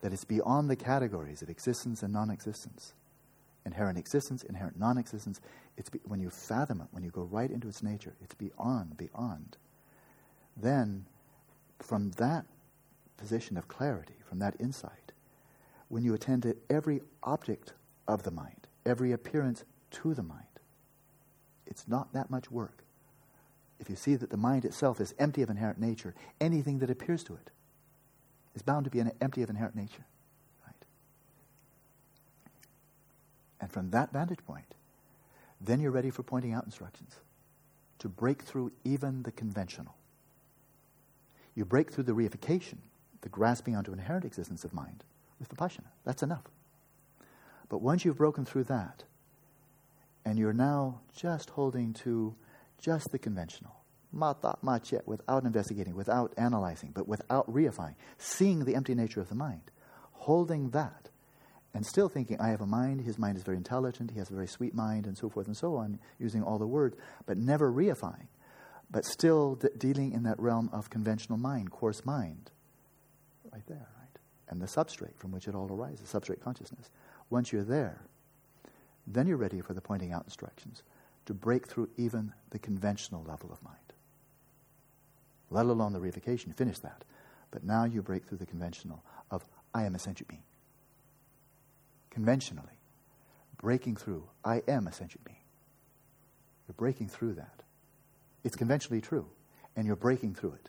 that 0.00 0.12
it's 0.12 0.24
beyond 0.24 0.68
the 0.68 0.76
categories 0.76 1.42
of 1.42 1.48
existence 1.48 2.02
and 2.02 2.12
non 2.12 2.30
existence, 2.30 2.92
inherent 3.64 3.98
existence, 3.98 4.42
inherent 4.42 4.78
non 4.78 4.98
existence, 4.98 5.40
it's 5.76 5.90
be, 5.90 6.00
when 6.04 6.20
you 6.20 6.30
fathom 6.30 6.80
it, 6.80 6.88
when 6.90 7.02
you 7.02 7.10
go 7.10 7.22
right 7.22 7.50
into 7.50 7.68
its 7.68 7.82
nature, 7.82 8.14
it's 8.22 8.34
beyond, 8.34 8.96
beyond. 8.96 9.56
Then, 10.56 11.06
from 11.80 12.12
that 12.12 12.46
position 13.16 13.56
of 13.56 13.68
clarity, 13.68 14.14
from 14.28 14.38
that 14.38 14.54
insight, 14.60 15.12
when 15.88 16.02
you 16.02 16.14
attend 16.14 16.42
to 16.42 16.56
every 16.68 17.00
object 17.22 17.72
of 18.08 18.22
the 18.22 18.30
mind, 18.30 18.66
every 18.84 19.12
appearance 19.12 19.64
to 19.90 20.14
the 20.14 20.22
mind, 20.22 20.42
it's 21.66 21.88
not 21.88 22.12
that 22.12 22.30
much 22.30 22.50
work. 22.50 22.84
If 23.78 23.90
you 23.90 23.96
see 23.96 24.14
that 24.16 24.30
the 24.30 24.36
mind 24.36 24.64
itself 24.64 25.00
is 25.00 25.14
empty 25.18 25.42
of 25.42 25.50
inherent 25.50 25.78
nature, 25.78 26.14
anything 26.40 26.78
that 26.78 26.90
appears 26.90 27.22
to 27.24 27.34
it 27.34 27.50
is 28.56 28.62
bound 28.62 28.84
to 28.84 28.90
be 28.90 29.04
empty 29.20 29.42
of 29.42 29.50
inherent 29.50 29.76
nature. 29.76 30.04
Right? 30.66 30.84
And 33.60 33.70
from 33.70 33.90
that 33.90 34.12
vantage 34.12 34.44
point, 34.44 34.74
then 35.60 35.78
you're 35.80 35.92
ready 35.92 36.10
for 36.10 36.22
pointing 36.22 36.52
out 36.52 36.64
instructions 36.64 37.14
to 37.98 38.08
break 38.08 38.42
through 38.42 38.72
even 38.84 39.22
the 39.22 39.30
conventional. 39.30 39.94
You 41.54 41.64
break 41.64 41.90
through 41.90 42.04
the 42.04 42.12
reification, 42.12 42.78
the 43.20 43.28
grasping 43.28 43.76
onto 43.76 43.92
inherent 43.92 44.24
existence 44.24 44.64
of 44.64 44.74
mind, 44.74 45.04
with 45.38 45.48
vipassana. 45.48 45.90
That's 46.04 46.22
enough. 46.22 46.44
But 47.68 47.82
once 47.82 48.04
you've 48.04 48.16
broken 48.16 48.44
through 48.44 48.64
that, 48.64 49.04
and 50.24 50.38
you're 50.38 50.52
now 50.52 51.00
just 51.14 51.50
holding 51.50 51.92
to 51.94 52.34
just 52.78 53.12
the 53.12 53.18
conventional. 53.18 53.76
Ma 54.16 54.32
thought, 54.32 54.62
ma 54.62 54.78
chet, 54.78 55.06
without 55.06 55.44
investigating, 55.44 55.94
without 55.94 56.32
analyzing, 56.38 56.90
but 56.94 57.06
without 57.06 57.46
reifying, 57.52 57.94
seeing 58.16 58.64
the 58.64 58.74
empty 58.74 58.94
nature 58.94 59.20
of 59.20 59.28
the 59.28 59.34
mind, 59.34 59.70
holding 60.12 60.70
that, 60.70 61.10
and 61.74 61.84
still 61.84 62.08
thinking, 62.08 62.40
I 62.40 62.48
have 62.48 62.62
a 62.62 62.66
mind, 62.66 63.02
his 63.02 63.18
mind 63.18 63.36
is 63.36 63.42
very 63.42 63.58
intelligent, 63.58 64.10
he 64.12 64.18
has 64.18 64.30
a 64.30 64.34
very 64.34 64.46
sweet 64.46 64.74
mind, 64.74 65.06
and 65.06 65.18
so 65.18 65.28
forth 65.28 65.46
and 65.46 65.56
so 65.56 65.76
on, 65.76 65.98
using 66.18 66.42
all 66.42 66.58
the 66.58 66.66
words, 66.66 66.96
but 67.26 67.36
never 67.36 67.70
reifying, 67.70 68.28
but 68.90 69.04
still 69.04 69.56
d- 69.56 69.68
dealing 69.76 70.12
in 70.12 70.22
that 70.22 70.40
realm 70.40 70.70
of 70.72 70.88
conventional 70.88 71.36
mind, 71.36 71.70
coarse 71.70 72.06
mind. 72.06 72.50
Right 73.52 73.66
there, 73.66 73.88
right? 74.00 74.18
And 74.48 74.62
the 74.62 74.66
substrate 74.66 75.18
from 75.18 75.30
which 75.30 75.46
it 75.46 75.54
all 75.54 75.70
arises, 75.70 76.10
substrate 76.10 76.40
consciousness. 76.40 76.88
Once 77.28 77.52
you're 77.52 77.64
there, 77.64 78.00
then 79.06 79.26
you're 79.26 79.36
ready 79.36 79.60
for 79.60 79.74
the 79.74 79.82
pointing 79.82 80.12
out 80.12 80.24
instructions 80.24 80.82
to 81.26 81.34
break 81.34 81.68
through 81.68 81.90
even 81.98 82.32
the 82.50 82.58
conventional 82.58 83.22
level 83.24 83.52
of 83.52 83.62
mind. 83.62 83.85
Let 85.50 85.66
alone 85.66 85.92
the 85.92 86.00
reification, 86.00 86.54
finish 86.54 86.78
that. 86.80 87.04
But 87.50 87.64
now 87.64 87.84
you 87.84 88.02
break 88.02 88.24
through 88.24 88.38
the 88.38 88.46
conventional 88.46 89.02
of, 89.30 89.44
I 89.74 89.84
am 89.84 89.94
a 89.94 89.98
sentient 89.98 90.28
being. 90.28 90.42
Conventionally, 92.10 92.78
breaking 93.58 93.96
through, 93.96 94.24
I 94.44 94.62
am 94.66 94.86
a 94.86 94.92
sentient 94.92 95.24
being. 95.24 95.38
You're 96.66 96.74
breaking 96.74 97.08
through 97.08 97.34
that. 97.34 97.62
It's 98.42 98.56
conventionally 98.56 99.00
true, 99.00 99.26
and 99.76 99.86
you're 99.86 99.96
breaking 99.96 100.34
through 100.34 100.52
it. 100.52 100.68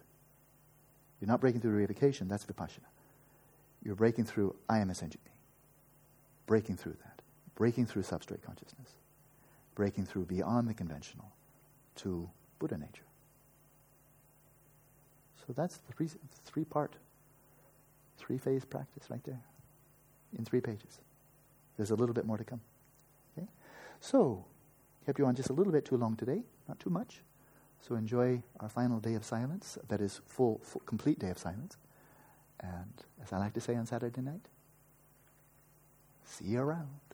You're 1.19 1.27
not 1.27 1.41
breaking 1.41 1.61
through 1.61 1.85
the 1.85 1.93
reification, 1.93 2.29
that's 2.29 2.45
vipassana. 2.45 2.89
You're 3.83 3.95
breaking 3.95 4.25
through, 4.25 4.55
I 4.69 4.79
am 4.79 4.89
a 4.89 4.95
sentient 4.95 5.23
being. 5.23 5.37
Breaking 6.45 6.75
through 6.77 6.97
that 7.03 7.17
breaking 7.57 7.87
through 7.87 8.03
substrate 8.03 8.43
consciousness, 8.43 8.91
breaking 9.73 10.05
through 10.05 10.25
beyond 10.25 10.69
the 10.69 10.73
conventional 10.73 11.33
to 11.95 12.29
Buddha 12.59 12.77
nature. 12.77 13.06
So 15.48 15.53
that's 15.53 15.78
the 15.78 15.94
three, 15.94 16.10
three 16.44 16.65
part, 16.65 16.95
three 18.18 18.38
phase 18.38 18.65
practice 18.65 19.10
right 19.10 19.24
there 19.24 19.41
in 20.38 20.44
three 20.44 20.60
pages. 20.60 20.99
There's 21.78 21.91
a 21.91 21.95
little 21.95 22.14
bit 22.14 22.26
more 22.26 22.38
to 22.38 22.44
come. 22.44 22.60
Okay? 23.38 23.48
So, 24.02 24.44
kept 25.06 25.19
you 25.19 25.26
on 25.26 25.36
just 25.36 25.49
a 25.49 25.53
little 25.53 25.72
bit 25.72 25.86
too 25.86 25.95
long 25.95 26.18
today, 26.18 26.44
not 26.68 26.80
too 26.80 26.90
much. 26.90 27.22
So 27.80 27.95
enjoy 27.95 28.41
our 28.60 28.68
final 28.68 28.99
day 28.99 29.14
of 29.14 29.24
silence, 29.24 29.78
that 29.88 30.02
is 30.02 30.19
full, 30.26 30.60
full 30.64 30.82
complete 30.86 31.19
day 31.19 31.30
of 31.30 31.38
silence. 31.38 31.78
And 32.60 32.94
as 33.24 33.32
I 33.32 33.38
like 33.38 33.53
to 33.53 33.61
say 33.61 33.76
on 33.76 33.86
Saturday 33.86 34.22
night, 34.22 34.48
see 36.26 36.45
you 36.45 36.60
around. 36.60 37.06